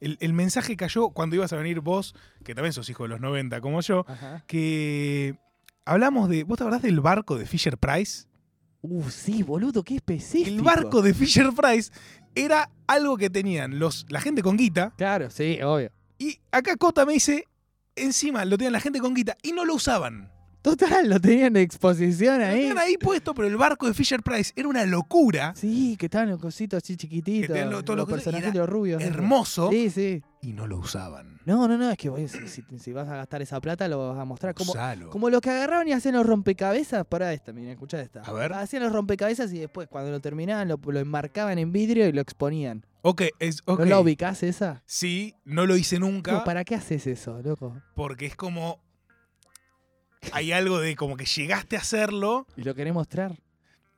El, 0.00 0.16
el 0.20 0.32
mensaje 0.32 0.76
cayó 0.76 1.10
cuando 1.10 1.36
ibas 1.36 1.52
a 1.52 1.56
venir 1.56 1.80
vos, 1.80 2.14
que 2.44 2.54
también 2.54 2.72
sos 2.72 2.88
hijo 2.88 3.02
de 3.04 3.10
los 3.10 3.20
90 3.20 3.60
como 3.60 3.80
yo, 3.82 4.04
Ajá. 4.08 4.44
que 4.46 5.38
hablamos 5.84 6.28
de... 6.28 6.44
¿Vos 6.44 6.56
te 6.58 6.64
acordás 6.64 6.82
del 6.82 7.00
barco 7.00 7.36
de 7.38 7.46
Fisher 7.46 7.76
Price? 7.76 8.26
Uh, 8.82 9.10
sí, 9.10 9.42
boludo, 9.42 9.82
qué 9.84 9.96
específico. 9.96 10.48
El 10.48 10.62
barco 10.62 11.02
de 11.02 11.12
Fisher 11.12 11.50
Price 11.54 11.92
era 12.34 12.70
algo 12.86 13.16
que 13.18 13.28
tenían 13.28 13.78
los, 13.78 14.06
la 14.08 14.20
gente 14.20 14.42
con 14.42 14.56
guita, 14.56 14.94
Claro, 14.96 15.30
sí, 15.30 15.60
obvio. 15.62 15.90
Y 16.18 16.38
acá 16.50 16.76
Cota 16.76 17.04
me 17.04 17.12
dice, 17.14 17.44
encima 17.96 18.44
lo 18.44 18.56
tenían 18.56 18.72
la 18.72 18.80
gente 18.80 19.00
con 19.00 19.14
guita 19.14 19.36
y 19.42 19.52
no 19.52 19.64
lo 19.64 19.74
usaban. 19.74 20.32
Total, 20.62 21.08
lo 21.08 21.18
tenían 21.18 21.54
de 21.54 21.62
exposición 21.62 22.38
Lo 22.40 22.44
ahí. 22.46 22.56
tenían 22.60 22.78
ahí 22.78 22.96
puesto, 22.98 23.34
pero 23.34 23.48
el 23.48 23.56
barco 23.56 23.86
de 23.86 23.94
Fisher 23.94 24.22
Price 24.22 24.52
era 24.54 24.68
una 24.68 24.84
locura. 24.84 25.54
Sí, 25.56 25.96
que 25.98 26.06
estaban 26.06 26.28
los 26.28 26.38
cositos 26.38 26.82
así 26.82 26.96
chiquititos. 26.96 27.56
Que 27.56 27.64
lo- 27.64 27.82
todos 27.82 27.96
los 27.98 28.08
los 28.08 28.14
personajes 28.14 28.54
los 28.54 28.68
rubios. 28.68 29.02
Hermoso. 29.02 29.70
Sí, 29.70 29.88
sí. 29.88 30.22
Y 30.42 30.52
no 30.52 30.66
lo 30.66 30.78
usaban. 30.78 31.38
No, 31.46 31.66
no, 31.66 31.78
no, 31.78 31.90
es 31.90 31.96
que 31.96 32.08
vos, 32.10 32.20
si, 32.78 32.92
vas 32.92 33.08
a 33.08 33.16
gastar 33.16 33.40
esa 33.42 33.60
plata 33.60 33.88
lo 33.88 34.10
vas 34.10 34.18
a 34.18 34.24
mostrar. 34.24 34.54
Como, 34.54 34.72
Usalo. 34.72 35.08
como 35.10 35.30
lo 35.30 35.40
que 35.40 35.50
agarraban 35.50 35.88
y 35.88 35.92
hacían 35.92 36.14
los 36.14 36.26
rompecabezas. 36.26 37.06
Para 37.06 37.32
esta, 37.32 37.52
miren, 37.52 37.70
escucha 37.70 38.00
esta. 38.00 38.20
A 38.20 38.32
ver. 38.32 38.52
Hacían 38.52 38.82
los 38.82 38.92
rompecabezas 38.92 39.52
y 39.52 39.58
después, 39.58 39.88
cuando 39.88 40.10
lo 40.10 40.20
terminaban, 40.20 40.68
lo, 40.68 40.78
lo 40.84 40.98
enmarcaban 41.00 41.58
en 41.58 41.72
vidrio 41.72 42.06
y 42.06 42.12
lo 42.12 42.20
exponían. 42.20 42.84
Ok, 43.02 43.22
es, 43.38 43.62
ok. 43.64 43.80
¿No 43.80 43.84
la 43.86 44.00
ubicás 44.00 44.42
esa? 44.42 44.82
Sí, 44.84 45.34
no 45.46 45.64
lo 45.66 45.76
hice 45.76 45.98
nunca. 45.98 46.44
¿Para 46.44 46.64
qué 46.64 46.74
haces 46.74 47.06
eso, 47.06 47.40
loco? 47.42 47.80
Porque 47.94 48.26
es 48.26 48.36
como. 48.36 48.78
Hay 50.32 50.52
algo 50.52 50.78
de 50.80 50.96
como 50.96 51.16
que 51.16 51.24
llegaste 51.24 51.76
a 51.76 51.80
hacerlo. 51.80 52.46
¿Y 52.56 52.62
lo 52.62 52.74
querés 52.74 52.92
mostrar? 52.94 53.32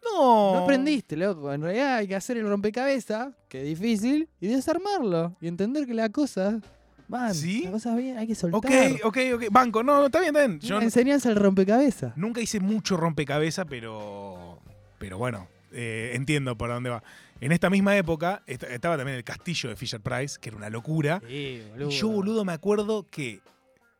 No. 0.04 0.54
No 0.54 0.58
aprendiste, 0.64 1.16
loco. 1.16 1.52
En 1.52 1.62
realidad 1.62 1.96
hay 1.96 2.08
que 2.08 2.16
hacer 2.16 2.36
el 2.36 2.48
rompecabezas, 2.48 3.34
que 3.48 3.60
es 3.60 3.66
difícil, 3.78 4.28
y 4.40 4.48
desarmarlo. 4.48 5.36
Y 5.40 5.48
entender 5.48 5.86
que 5.86 5.94
la 5.94 6.08
cosa. 6.10 6.60
Man, 7.08 7.34
¿Sí? 7.34 7.62
la 7.64 7.72
cosa 7.72 7.94
bien, 7.94 8.16
hay 8.18 8.26
que 8.26 8.34
soltar. 8.34 8.58
Ok, 8.58 8.70
ok, 9.04 9.18
ok. 9.34 9.44
Banco, 9.50 9.82
no, 9.82 9.98
no, 9.98 10.06
está 10.06 10.20
bien, 10.20 10.34
está 10.34 10.46
bien. 10.46 10.60
Yo 10.60 10.80
enseñanza 10.80 11.28
del 11.28 11.38
rompecabezas. 11.38 12.16
nunca 12.16 12.40
hice 12.40 12.58
mucho 12.60 12.96
rompecabezas, 12.96 13.66
pero. 13.68 14.58
Pero 14.98 15.18
bueno, 15.18 15.48
eh, 15.72 16.12
entiendo 16.14 16.56
por 16.56 16.70
dónde 16.70 16.90
va. 16.90 17.02
En 17.40 17.50
esta 17.52 17.68
misma 17.70 17.96
época 17.96 18.42
est- 18.46 18.62
estaba 18.62 18.96
también 18.96 19.16
el 19.18 19.24
castillo 19.24 19.68
de 19.68 19.76
Fisher 19.76 20.00
Price, 20.00 20.38
que 20.40 20.48
era 20.50 20.56
una 20.56 20.70
locura. 20.70 21.20
Sí, 21.28 21.62
Y 21.78 21.88
yo, 21.90 22.08
boludo, 22.08 22.44
me 22.44 22.52
acuerdo 22.52 23.06
que. 23.10 23.40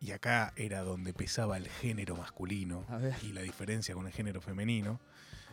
Y 0.04 0.10
acá 0.10 0.52
era 0.56 0.82
donde 0.82 1.12
pesaba 1.12 1.56
el 1.56 1.68
género 1.68 2.16
masculino 2.16 2.84
y 3.22 3.32
la 3.32 3.42
diferencia 3.42 3.94
con 3.94 4.06
el 4.06 4.12
género 4.12 4.40
femenino 4.40 5.00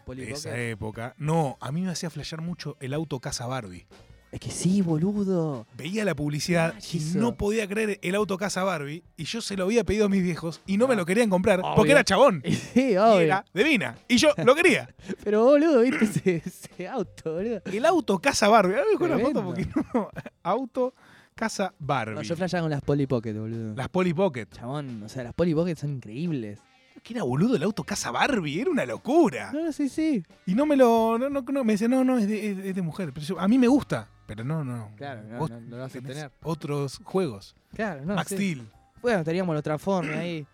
de 0.08 0.32
esa 0.32 0.58
época. 0.60 1.14
No, 1.20 1.58
a 1.62 1.72
mí 1.72 1.82
me 1.82 1.92
hacía 1.92 2.10
flashear 2.10 2.42
mucho 2.42 2.76
el 2.80 2.96
auto 2.96 3.20
Casa 3.20 3.46
Barbie. 3.46 3.86
Es 4.32 4.40
que 4.40 4.50
sí, 4.52 4.82
boludo. 4.84 5.66
Veía 5.76 6.06
la 6.06 6.16
publicidad 6.16 6.74
Ah, 6.76 6.80
y 6.94 7.00
no 7.16 7.36
podía 7.36 7.68
creer 7.68 8.00
el 8.04 8.14
auto 8.16 8.38
Casa 8.38 8.64
Barbie 8.64 9.04
y 9.18 9.24
yo 9.26 9.42
se 9.42 9.56
lo 9.56 9.64
había 9.66 9.84
pedido 9.84 10.06
a 10.06 10.10
mis 10.10 10.22
viejos 10.24 10.62
y 10.68 10.78
no 10.78 10.88
me 10.88 10.94
Ah, 10.94 10.98
lo 10.98 11.06
querían 11.06 11.30
comprar 11.32 11.60
obvio. 11.60 11.76
porque 11.76 11.92
era 11.92 12.04
chabón. 12.04 12.42
Sí, 12.74 12.92
Y 12.94 12.98
obvio. 12.98 13.20
era 13.22 13.46
de 13.54 13.64
Vina. 13.64 13.98
Y 14.08 14.18
yo 14.18 14.30
lo 14.46 14.56
quería. 14.56 14.94
Pero 15.24 15.44
boludo, 15.46 15.82
viste 15.82 16.06
ese, 16.06 16.42
ese 16.46 16.88
auto, 16.88 17.34
boludo. 17.36 17.62
El 17.66 17.86
auto 17.86 18.20
Casa 18.20 18.48
Barbie. 18.48 18.76
Ahora 18.76 18.86
me 19.00 19.06
una 19.06 19.20
foto 19.20 19.44
porque 19.44 19.68
no. 19.94 20.10
Auto 20.44 20.94
Casa 21.40 21.74
Barbie. 21.80 22.16
No, 22.16 22.22
yo 22.22 22.36
flashaba 22.36 22.64
con 22.64 22.72
las 22.72 22.82
Polly 22.82 23.08
Pocket, 23.08 23.34
boludo. 23.34 23.74
Las 23.76 23.88
Polly 23.88 24.14
Pocket. 24.14 24.48
Chabón, 24.52 25.04
o 25.04 25.08
sea, 25.10 25.24
las 25.24 25.34
Polly 25.34 25.56
Pocket 25.56 25.76
son 25.76 25.92
increíbles. 25.92 26.60
¿Qué 27.02 27.14
era 27.14 27.24
boludo 27.24 27.56
el 27.56 27.64
auto 27.64 27.86
Casa 27.86 28.12
Barbie? 28.12 28.60
Era 28.60 28.70
una 28.72 28.86
locura. 28.86 29.52
No, 29.54 29.64
no, 29.64 29.72
sí, 29.72 29.88
sí. 29.88 30.22
Y 30.46 30.54
no 30.54 30.66
me 30.66 30.76
lo. 30.76 31.18
No, 31.18 31.30
no, 31.30 31.42
no, 31.42 31.64
me 31.64 31.74
dice, 31.74 31.88
no, 31.88 32.04
no, 32.04 32.18
es 32.18 32.28
de, 32.28 32.50
es 32.52 32.58
de- 32.58 32.70
es 32.72 32.76
de 32.76 32.82
mujer. 32.82 33.14
Pero 33.14 33.26
yo- 33.26 33.40
a 33.40 33.48
mí 33.48 33.58
me 33.58 33.68
gusta. 33.70 34.10
Pero 34.28 34.44
no, 34.44 34.66
no. 34.66 34.92
Claro, 34.98 35.24
no, 35.24 35.40
Vos 35.40 35.50
no, 35.50 35.62
no 35.62 35.78
lo 35.78 35.82
vas 35.84 35.96
a 35.96 36.02
tener. 36.02 36.30
Otros 36.44 37.00
juegos. 37.06 37.56
Claro, 37.74 38.04
no. 38.06 38.16
Max 38.16 38.28
sí. 38.30 38.36
Steel, 38.36 38.70
Bueno, 39.02 39.24
teníamos 39.24 39.56
los 39.56 39.64
Transformers 39.64 40.18
ahí. 40.18 40.46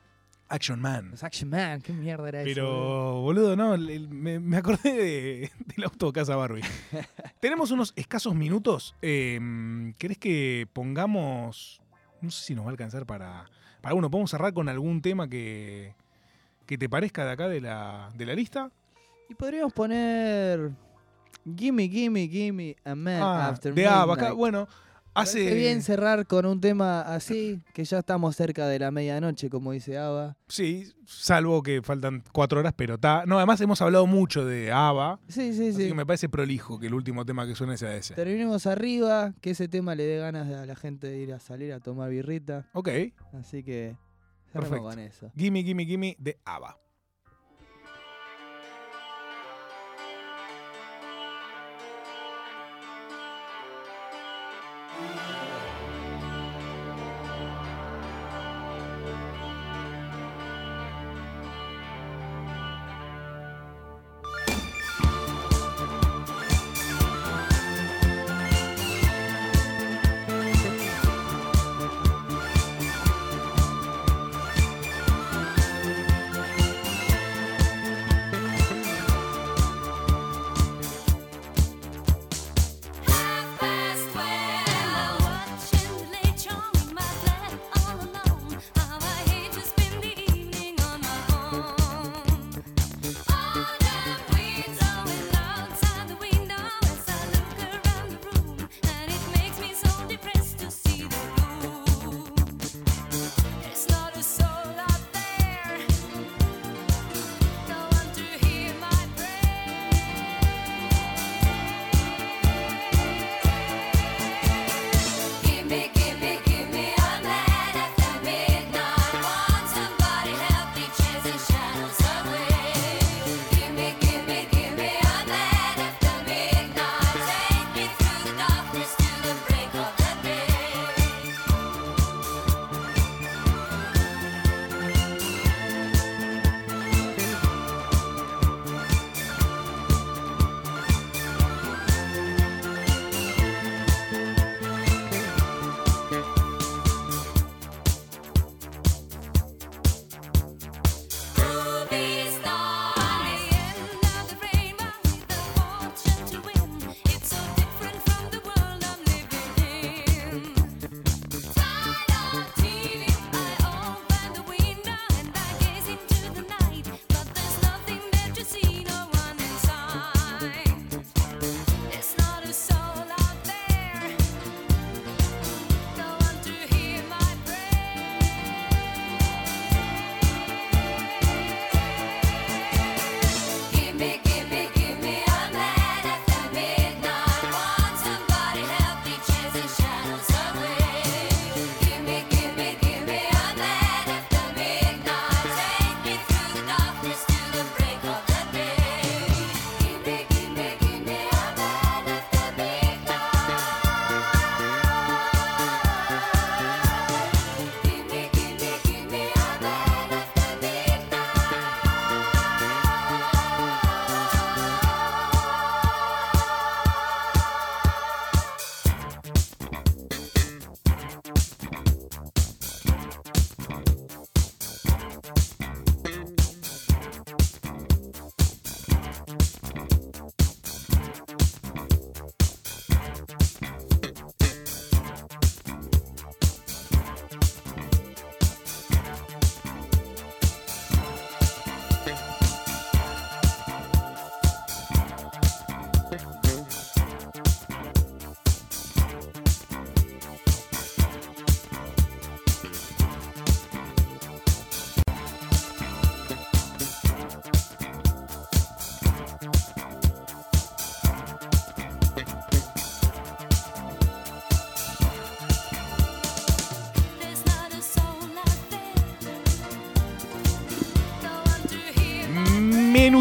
Action 0.48 0.80
Man. 0.80 1.12
Los 1.12 1.24
Action 1.24 1.50
Man, 1.50 1.82
qué 1.82 1.92
mierda 1.94 2.28
era 2.30 2.42
eso. 2.44 2.62
boludo? 2.62 3.56
Pero, 3.56 3.56
boludo, 3.56 3.56
no, 3.56 3.78
me, 4.10 4.40
me 4.40 4.58
acordé 4.58 4.94
de- 4.94 5.52
del 5.76 5.84
auto 5.86 6.12
Casa 6.14 6.36
Barbie. 6.36 6.62
Tenemos 7.40 7.72
unos 7.72 7.94
escasos 7.96 8.36
minutos. 8.36 8.96
Eh, 9.02 9.40
¿Querés 9.98 10.18
que 10.18 10.68
pongamos.? 10.74 11.82
No 12.22 12.32
sé 12.32 12.46
si 12.46 12.56
nos 12.56 12.64
va 12.66 12.70
a 12.70 12.72
alcanzar 12.72 13.06
para. 13.06 13.46
Para 13.82 13.96
uno, 13.96 14.10
¿podemos 14.10 14.32
cerrar 14.32 14.54
con 14.54 14.70
algún 14.70 15.02
tema 15.02 15.28
que. 15.28 15.94
que 16.66 16.78
te 16.78 16.90
parezca 16.90 17.26
de 17.26 17.32
acá 17.32 17.48
de 17.48 17.62
la, 17.62 18.12
de 18.16 18.26
la 18.26 18.34
lista? 18.34 18.72
Y 19.30 19.34
podríamos 19.36 19.74
poner. 19.74 20.72
Gimme, 21.58 21.88
gimme, 21.90 22.28
gimme 22.28 22.76
a 22.84 22.96
man 22.96 23.22
Ah, 23.22 23.50
after 23.50 23.74
de 23.74 23.84
midnight. 23.84 24.10
acá, 24.12 24.32
Bueno, 24.32 24.68
hace. 25.16 25.40
Parece 25.40 25.56
bien 25.56 25.82
cerrar 25.82 26.28
con 26.28 26.46
un 26.46 26.62
tema 26.62 27.02
así, 27.02 27.62
que 27.74 27.84
ya 27.84 28.00
estamos 28.00 28.36
cerca 28.36 28.68
de 28.68 28.78
la 28.78 28.92
medianoche, 28.92 29.50
como 29.50 29.72
dice 29.72 29.98
Ava. 29.98 30.38
Sí, 30.48 30.94
salvo 31.06 31.64
que 31.64 31.82
faltan 31.82 32.24
cuatro 32.32 32.60
horas, 32.60 32.74
pero 32.78 32.96
está. 32.96 33.26
No, 33.26 33.38
además 33.38 33.60
hemos 33.62 33.82
hablado 33.82 34.06
mucho 34.06 34.46
de 34.46 34.72
ABBA. 34.72 35.20
Sí, 35.28 35.54
sí, 35.54 35.70
Así 35.70 35.82
sí. 35.84 35.88
que 35.88 35.94
me 35.94 36.06
parece 36.06 36.30
prolijo 36.30 36.78
que 36.80 36.88
el 36.88 36.94
último 36.94 37.26
tema 37.26 37.48
que 37.48 37.56
suene 37.56 37.78
sea 37.78 37.96
ese. 37.96 38.14
Terminemos 38.14 38.68
arriba, 38.68 39.34
que 39.42 39.52
ese 39.52 39.68
tema 39.68 39.96
le 39.96 40.04
dé 40.04 40.20
ganas 40.20 40.48
a 40.54 40.66
la 40.66 40.76
gente 40.76 41.08
de 41.08 41.18
ir 41.18 41.34
a 41.34 41.40
salir 41.40 41.74
a 41.74 41.80
tomar 41.80 42.10
birrita. 42.12 42.68
Ok. 42.74 42.90
Así 43.34 43.64
que 43.64 43.96
Perfecto. 44.54 44.84
con 44.84 45.00
eso. 45.00 45.32
Gimme, 45.36 45.64
gimme, 45.64 45.86
gimme 45.86 46.16
de 46.20 46.38
ABBA. 46.46 46.78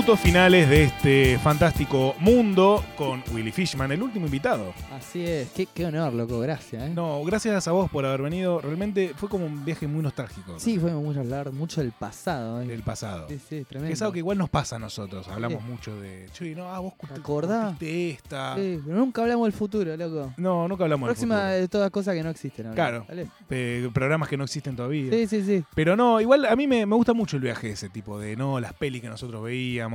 Minutos 0.05 0.20
finales 0.20 0.68
de 0.68 0.82
este 0.85 1.39
fantástico 1.39 2.14
mundo 2.20 2.85
con 2.94 3.24
Willy 3.32 3.51
Fishman, 3.51 3.90
el 3.90 4.02
último 4.02 4.26
invitado. 4.26 4.74
Así 4.94 5.24
es. 5.24 5.48
Qué, 5.52 5.64
qué 5.64 5.86
honor, 5.86 6.12
loco. 6.12 6.40
Gracias, 6.40 6.82
¿eh? 6.90 6.93
No, 6.94 7.24
gracias 7.24 7.66
a 7.68 7.72
vos 7.72 7.90
por 7.90 8.05
haber 8.05 8.20
venido. 8.20 8.60
Realmente 8.60 9.12
fue 9.16 9.31
como 9.31 9.47
un 9.47 9.64
viaje 9.64 9.86
muy 9.86 10.02
nostálgico. 10.02 10.59
Sí, 10.60 10.78
fue 10.78 10.93
mucho 10.93 11.20
hablar 11.20 11.52
mucho 11.52 11.81
del 11.81 11.93
pasado. 11.93 12.60
¿eh? 12.60 12.66
Del 12.66 12.82
pasado. 12.82 13.28
Sí, 13.31 13.39
sí, 13.39 13.56
Que 13.60 13.64
tremendo. 13.64 13.94
es 13.94 14.02
algo 14.02 14.12
que 14.12 14.18
igual 14.18 14.36
nos 14.36 14.51
pasa 14.51 14.76
a 14.76 14.78
nosotros. 14.78 15.26
Hablamos 15.28 15.62
Sí. 15.62 15.70
mucho 15.70 15.98
de. 15.98 16.26
Che, 16.35 16.55
no, 16.55 16.70
ah, 16.70 16.81
vos 16.81 16.93
¿Te 16.98 17.14
acordás? 17.18 17.74
esta. 17.81 18.56
Sí, 18.56 18.81
pero 18.85 18.98
nunca 18.98 19.22
hablamos 19.22 19.47
del 19.47 19.55
futuro, 19.55 19.97
loco. 19.97 20.35
No, 20.36 20.68
nunca 20.68 20.85
hablamos 20.85 21.06
del 21.09 21.14
Próxima 21.14 21.36
futuro. 21.36 21.55
de 21.60 21.68
todas 21.68 21.90
cosas 21.90 22.14
que 22.14 22.22
no 22.22 22.28
existen. 22.28 22.66
hablamos, 22.66 23.06
Claro. 23.06 23.24
Eh, 23.48 23.89
programas 23.94 24.28
que 24.28 24.36
no 24.36 24.44
existen 24.44 24.76
todavía. 24.76 25.10
Sí, 25.10 25.26
sí, 25.28 25.43
sí. 25.43 25.64
Pero 25.74 25.97
no, 25.97 26.20
igual 26.20 26.44
a 26.44 26.55
mí 26.56 26.66
me, 26.66 26.85
me 26.85 26.94
gusta 26.94 27.14
mucho 27.14 27.36
el 27.39 27.43
viaje 27.43 27.70
ese 27.70 27.89
tipo 27.89 28.18
de, 28.18 28.36
no, 28.36 28.60
las 28.60 28.74
pelis 28.74 29.01
que 29.01 29.09
nosotros 29.09 29.43
veíamos. 29.43 29.93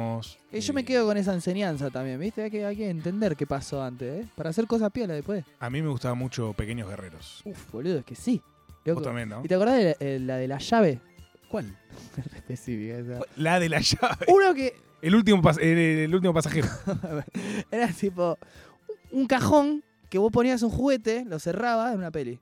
Eh, 0.51 0.61
yo 0.61 0.73
me 0.73 0.84
quedo 0.85 1.05
con 1.05 1.17
esa 1.17 1.34
enseñanza 1.34 1.89
también, 1.89 2.19
¿viste? 2.19 2.43
Hay 2.43 2.51
que, 2.51 2.65
hay 2.65 2.76
que 2.76 2.89
entender 2.89 3.35
qué 3.35 3.45
pasó 3.47 3.81
antes, 3.84 4.26
¿eh? 4.26 4.27
Para 4.35 4.49
hacer 4.49 4.65
cosas 4.67 4.91
piola 4.91 5.13
después. 5.13 5.43
A 5.59 5.69
mí 5.69 5.81
me 5.81 5.89
gustaba 5.89 6.15
mucho 6.15 6.53
Pequeños 6.53 6.89
Guerreros. 6.89 7.41
Uf, 7.45 7.71
boludo, 7.71 7.99
es 7.99 8.05
que 8.05 8.15
sí. 8.15 8.41
Loco. 8.85 8.99
Vos 9.01 9.03
también, 9.07 9.30
¿no? 9.30 9.41
¿Y 9.43 9.47
te 9.47 9.55
acordás 9.55 9.77
de 9.77 9.84
la, 9.85 9.95
eh, 9.99 10.19
la 10.19 10.38
de 10.38 10.47
la 10.47 10.57
llave? 10.59 10.99
¿Cuál? 11.49 11.77
Específica 12.35 12.97
esa. 12.99 13.19
La 13.35 13.59
de 13.59 13.69
la 13.69 13.80
llave. 13.81 14.26
Uno 14.27 14.53
que 14.53 14.73
El 15.01 15.15
último, 15.15 15.41
pas- 15.41 15.59
el, 15.61 15.77
el 15.77 16.15
último 16.15 16.34
pasajero. 16.34 16.67
era 17.71 17.88
tipo 17.89 18.38
un 19.11 19.26
cajón 19.27 19.84
que 20.09 20.17
vos 20.17 20.31
ponías 20.31 20.61
un 20.63 20.69
juguete, 20.71 21.23
lo 21.26 21.39
cerrabas 21.39 21.91
en 21.93 21.99
una 21.99 22.11
peli. 22.11 22.39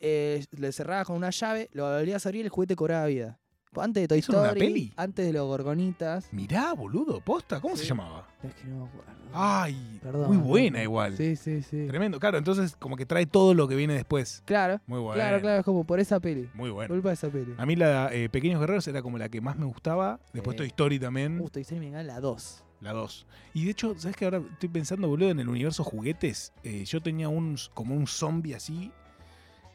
Eh, 0.00 0.44
le 0.52 0.70
cerrabas 0.72 1.06
con 1.06 1.16
una 1.16 1.30
llave, 1.30 1.68
lo 1.72 1.90
volvías 1.92 2.24
a 2.24 2.28
abrir 2.28 2.42
y 2.42 2.44
el 2.44 2.50
juguete 2.50 2.76
cobraba 2.76 3.06
vida. 3.06 3.38
Antes 3.76 4.02
de 4.02 4.08
Toy 4.08 4.18
¿Eso 4.20 4.32
era 4.32 4.40
una 4.40 4.48
Story, 4.48 4.66
peli? 4.66 4.92
antes 4.96 5.26
de 5.26 5.32
los 5.32 5.46
Gorgonitas. 5.46 6.28
Mirá, 6.32 6.72
boludo, 6.72 7.20
posta, 7.20 7.60
¿cómo 7.60 7.76
se 7.76 7.84
llamaba? 7.84 8.26
Es 8.42 8.54
que 8.54 8.64
no 8.66 8.84
me 8.84 8.88
acuerdo. 8.88 9.12
Ay, 9.32 10.00
Perdón, 10.02 10.28
muy 10.28 10.36
buena 10.38 10.82
igual. 10.82 11.14
Sí, 11.16 11.36
sí, 11.36 11.62
sí. 11.62 11.86
Tremendo, 11.86 12.18
claro, 12.18 12.38
entonces 12.38 12.74
como 12.76 12.96
que 12.96 13.04
trae 13.04 13.26
todo 13.26 13.52
lo 13.52 13.68
que 13.68 13.76
viene 13.76 13.92
después. 13.94 14.42
Claro, 14.46 14.80
Muy 14.86 15.00
bueno. 15.00 15.14
claro, 15.14 15.40
claro, 15.40 15.58
es 15.58 15.64
como 15.64 15.84
por 15.84 16.00
esa 16.00 16.18
peli. 16.18 16.48
Muy 16.54 16.70
bueno. 16.70 16.92
Culpa 16.94 17.10
de 17.10 17.14
esa 17.14 17.28
peli. 17.28 17.52
A 17.58 17.66
mí 17.66 17.76
la 17.76 18.12
eh, 18.12 18.28
Pequeños 18.30 18.58
Guerreros 18.60 18.88
era 18.88 19.02
como 19.02 19.18
la 19.18 19.28
que 19.28 19.40
más 19.42 19.56
me 19.58 19.66
gustaba. 19.66 20.18
Después 20.32 20.54
Sí. 20.54 20.58
Toy 20.58 20.66
Story 20.68 20.98
también, 20.98 21.40
Uh, 21.40 21.50
Toy 21.50 21.60
Story 21.62 21.80
me 21.80 21.88
encanta 21.88 22.04
la 22.14 22.20
2. 22.20 22.64
la 22.80 22.92
2. 22.92 23.26
Y 23.52 23.64
de 23.66 23.70
hecho, 23.72 23.94
¿sabes 23.98 24.16
qué? 24.16 24.24
Ahora 24.24 24.40
estoy 24.50 24.70
pensando, 24.70 25.08
boludo, 25.08 25.28
en 25.30 25.40
el 25.40 25.48
universo 25.48 25.84
juguetes. 25.84 26.52
eh, 26.64 26.84
yo 26.86 27.02
tenía 27.02 27.28
un 27.28 27.56
como 27.74 27.94
un 27.94 28.06
zombie 28.06 28.54
así, 28.54 28.90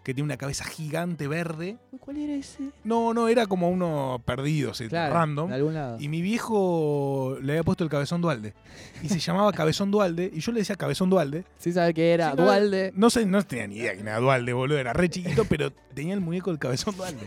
que 0.04 0.14
tiene 0.14 0.26
una 0.26 0.38
cabeza 0.38 0.66
gigante 0.66 1.28
verde. 1.28 1.78
¿Cuál 2.00 2.18
era 2.18 2.34
ese? 2.34 2.72
No, 2.84 3.14
no, 3.14 3.30
era 3.30 3.48
como 3.48 3.70
uno 3.70 4.22
perdido, 4.26 4.74
sí, 4.74 4.88
Claro, 4.90 5.14
random. 5.14 5.50
de 5.50 5.56
algún 5.56 5.74
lado. 5.74 5.98
Y 6.00 6.10
mi 6.10 6.22
viejo 6.22 7.38
le 7.42 7.54
había 7.54 7.64
puesto 7.64 7.86
el 7.86 7.90
cabezón 7.90 8.22
Dualde. 8.22 8.54
Y 9.02 9.10
se 9.10 9.20
llamaba 9.20 9.52
Cabezón 9.54 9.92
Dualde. 9.92 10.30
Y 10.34 10.42
yo 10.42 10.52
le 10.52 10.60
decía 10.60 10.76
Cabezón 10.76 11.10
Dualde. 11.10 11.46
Sí, 11.58 11.72
sabe 11.72 11.94
que 11.94 12.12
era 12.14 12.32
Sí, 12.32 12.38
no, 12.38 12.44
Dualde. 12.44 12.92
No 12.96 13.10
sé, 13.10 13.26
no 13.26 13.42
tenía 13.44 13.68
ni 13.68 13.78
idea 13.78 13.94
que 13.94 14.02
era 14.02 14.20
Dualde, 14.20 14.52
boludo. 14.54 14.78
Era 14.78 14.92
re 14.92 15.10
chiquito, 15.10 15.46
pero 15.50 15.72
tenía 15.72 16.14
el 16.14 16.22
muñeco 16.22 16.50
del 16.50 16.60
Cabezón 16.60 16.98
Dualde. 16.98 17.26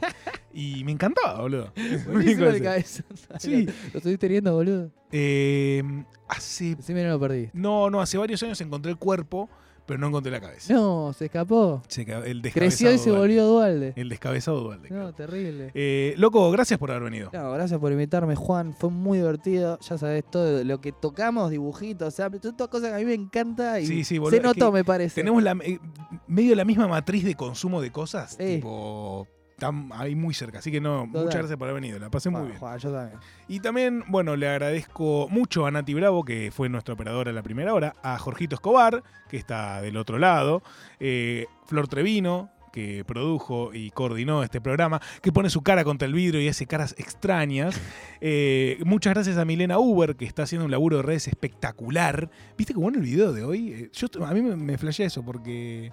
Y 0.53 0.85
me 0.85 0.93
encantaba, 0.93 1.41
boludo. 1.41 1.73
El 1.77 2.63
cabezón. 2.63 3.05
Sí. 3.39 3.67
Lo, 3.67 3.99
estoy 3.99 4.17
teniendo, 4.17 4.55
boludo. 4.55 4.91
Eh, 5.13 5.83
hace. 6.29 6.77
Sí, 6.81 6.95
me 6.95 7.05
lo 7.05 7.21
perdí. 7.21 7.51
No, 7.53 7.91
no, 7.91 8.01
hace 8.01 8.17
varios 8.17 8.43
años 8.43 8.59
encontré 8.63 8.91
el 8.91 8.97
cuerpo, 8.97 9.51
pero 9.87 9.99
no 9.99 10.09
encontré 10.09 10.33
la 10.33 10.41
cabeza. 10.41 10.73
No, 10.73 11.13
se 11.13 11.27
escapó. 11.27 11.83
Se 11.89 12.03
el 12.03 12.43
Creció 12.53 12.93
y 12.93 12.99
se 12.99 13.11
Dualde. 13.11 13.21
volvió 13.21 13.47
Dualde. 13.47 13.93
El 13.97 14.09
descabezado 14.09 14.61
Dualde. 14.61 14.91
No, 14.91 15.13
terrible. 15.15 15.71
Eh, 15.75 16.15
loco, 16.17 16.51
gracias 16.51 16.79
por 16.79 16.91
haber 16.91 17.05
venido. 17.05 17.31
No, 17.33 17.53
gracias 17.53 17.79
por 17.79 17.93
invitarme, 17.93 18.35
Juan. 18.35 18.75
Fue 18.75 18.91
muy 18.91 19.19
divertido. 19.19 19.79
Ya 19.81 19.97
sabes 19.99 20.25
todo 20.31 20.65
lo 20.65 20.81
que 20.81 20.93
tocamos, 20.93 21.51
dibujitos, 21.51 22.09
o 22.09 22.11
sea, 22.11 22.31
todas 22.31 22.69
cosas 22.69 22.91
que 22.91 22.95
a 22.97 22.99
mí 22.99 23.05
me 23.05 23.15
encanta 23.15 23.81
y 23.81 23.87
Sí, 23.87 24.05
sí, 24.05 24.19
boludo, 24.19 24.37
se 24.37 24.43
notó, 24.43 24.73
me 24.73 24.85
parece. 24.85 25.15
Tenemos 25.15 25.43
la, 25.43 25.53
eh, 25.65 25.79
medio 26.27 26.55
la 26.55 26.65
misma 26.65 26.89
matriz 26.89 27.25
de 27.25 27.35
consumo 27.35 27.81
de 27.81 27.93
cosas. 27.93 28.37
Tipo, 28.37 29.27
están 29.57 29.89
ahí 29.95 30.15
muy 30.15 30.35
cerca. 30.35 30.59
Así 30.59 30.71
que 30.71 30.81
no, 30.81 31.07
Total. 31.07 31.25
muchas 31.25 31.39
gracias 31.39 31.59
por 31.59 31.69
haber 31.69 31.81
venido. 31.81 31.99
La 31.99 32.11
pasé 32.11 32.29
muy 32.29 32.43
bien. 32.43 32.59
Juan, 32.59 32.79
yo 32.79 32.93
también. 32.93 33.21
Y 33.49 33.61
también, 33.61 34.05
bueno, 34.09 34.37
le 34.37 34.49
agradezco 34.49 35.29
mucho 35.31 35.67
a 35.67 35.71
Nati 35.71 35.95
Bravo, 35.95 36.25
que 36.25 36.51
fue 36.55 36.69
nuestra 36.69 36.93
operadora 36.95 37.31
en 37.31 37.37
la 37.37 37.43
primera 37.43 37.73
hora, 37.73 37.95
a 38.03 38.19
Jorgito 38.19 38.57
Escobar, 38.57 39.03
que 39.29 39.39
está 39.39 39.81
del 39.81 39.97
otro 39.97 40.19
lado, 40.19 40.63
eh, 41.01 41.47
Flor 41.65 41.89
Trevino, 41.89 42.51
que 42.71 43.03
produjo 43.07 43.73
y 43.73 43.91
coordinó 43.93 44.43
este 44.43 44.61
programa, 44.61 45.01
que 45.23 45.33
pone 45.33 45.49
su 45.49 45.63
cara 45.63 45.85
contra 45.85 46.07
el 46.07 46.13
vidrio 46.13 46.43
y 46.43 46.49
hace 46.49 46.67
caras 46.67 46.95
extrañas. 46.99 47.81
Eh, 48.23 48.81
muchas 48.87 49.13
gracias 49.13 49.37
a 49.37 49.45
Milena 49.45 49.79
Uber, 49.79 50.17
que 50.17 50.25
está 50.25 50.45
haciendo 50.45 50.65
un 50.65 50.71
laburo 50.71 50.97
de 50.97 51.03
redes 51.03 51.29
espectacular. 51.29 52.31
¿Viste 52.57 52.73
cómo 52.73 52.89
en 52.89 52.95
el 52.95 53.03
video 53.03 53.35
de 53.35 53.45
hoy? 53.45 53.73
Eh, 53.73 53.91
yo, 53.93 54.09
a 54.25 54.33
mí 54.33 54.41
me, 54.41 54.57
me 54.57 54.79
flashea 54.79 55.07
eso 55.07 55.23
porque 55.23 55.93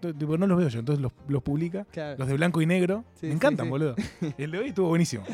tipo, 0.00 0.38
no 0.38 0.46
los 0.46 0.58
veo 0.58 0.68
yo, 0.68 0.78
entonces 0.80 1.02
los, 1.02 1.12
los 1.28 1.42
publica. 1.42 1.84
Claro. 1.90 2.16
Los 2.18 2.28
de 2.28 2.34
blanco 2.34 2.60
y 2.60 2.66
negro. 2.66 3.04
Sí, 3.14 3.26
me 3.26 3.32
sí, 3.32 3.36
encantan, 3.36 3.66
sí. 3.66 3.70
boludo. 3.70 3.94
El 4.38 4.50
de 4.50 4.58
hoy 4.58 4.68
estuvo 4.68 4.88
buenísimo. 4.88 5.24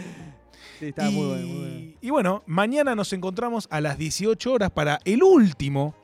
Sí, 0.78 0.86
estaba 0.86 1.10
y, 1.10 1.14
muy 1.14 1.26
bueno, 1.26 1.46
muy 1.46 1.58
bueno. 1.58 1.92
y 2.00 2.10
bueno, 2.10 2.42
mañana 2.46 2.94
nos 2.94 3.12
encontramos 3.12 3.68
a 3.70 3.80
las 3.80 3.98
18 3.98 4.52
horas 4.52 4.70
para 4.70 4.98
el 5.04 5.22
último 5.22 5.94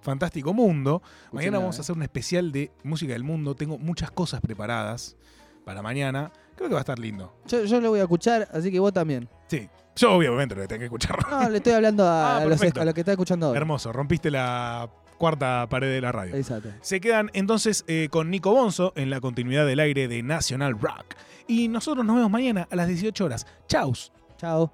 Fantástico 0.00 0.54
Mundo. 0.54 1.02
mañana 1.32 1.58
vamos 1.58 1.76
eh. 1.76 1.80
a 1.80 1.82
hacer 1.82 1.96
un 1.96 2.02
especial 2.02 2.50
de 2.52 2.72
música 2.82 3.12
del 3.12 3.24
mundo. 3.24 3.54
Tengo 3.54 3.78
muchas 3.78 4.10
cosas 4.10 4.40
preparadas 4.40 5.16
para 5.64 5.82
mañana. 5.82 6.32
Creo 6.56 6.68
que 6.68 6.74
va 6.74 6.80
a 6.80 6.82
estar 6.82 6.98
lindo. 6.98 7.34
Yo, 7.46 7.64
yo 7.64 7.80
lo 7.80 7.90
voy 7.90 8.00
a 8.00 8.04
escuchar, 8.04 8.48
así 8.52 8.70
que 8.72 8.80
vos 8.80 8.92
también. 8.92 9.28
Sí, 9.48 9.68
yo 9.96 10.12
obviamente 10.14 10.54
lo 10.54 10.66
tengo 10.66 10.78
que 10.78 10.84
escuchar. 10.86 11.18
No, 11.30 11.48
le 11.50 11.58
estoy 11.58 11.72
hablando 11.72 12.04
a, 12.04 12.08
Ah, 12.36 12.36
a 12.38 12.40
los, 12.46 12.58
perfecto. 12.58 12.80
a 12.80 12.84
los 12.84 12.94
que 12.94 13.00
está 13.00 13.12
escuchando 13.12 13.46
ahora. 13.46 13.58
Hermoso, 13.58 13.92
rompiste 13.92 14.30
la 14.30 14.88
cuarta 15.18 15.66
pared 15.68 15.92
de 15.92 16.00
la 16.00 16.12
radio. 16.12 16.34
Exacto. 16.34 16.70
Se 16.80 17.00
quedan 17.00 17.30
entonces 17.34 17.84
eh, 17.86 18.08
con 18.10 18.30
Nico 18.30 18.52
Bonzo 18.52 18.92
en 18.96 19.10
la 19.10 19.20
continuidad 19.20 19.66
del 19.66 19.80
aire 19.80 20.08
de 20.08 20.22
National 20.22 20.78
Rock. 20.80 21.14
Y 21.46 21.68
nosotros 21.68 22.04
nos 22.06 22.16
vemos 22.16 22.30
mañana 22.30 22.66
a 22.70 22.76
las 22.76 22.88
18 22.88 23.24
horas. 23.24 23.46
Chaus. 23.68 24.12
Chao. 24.38 24.72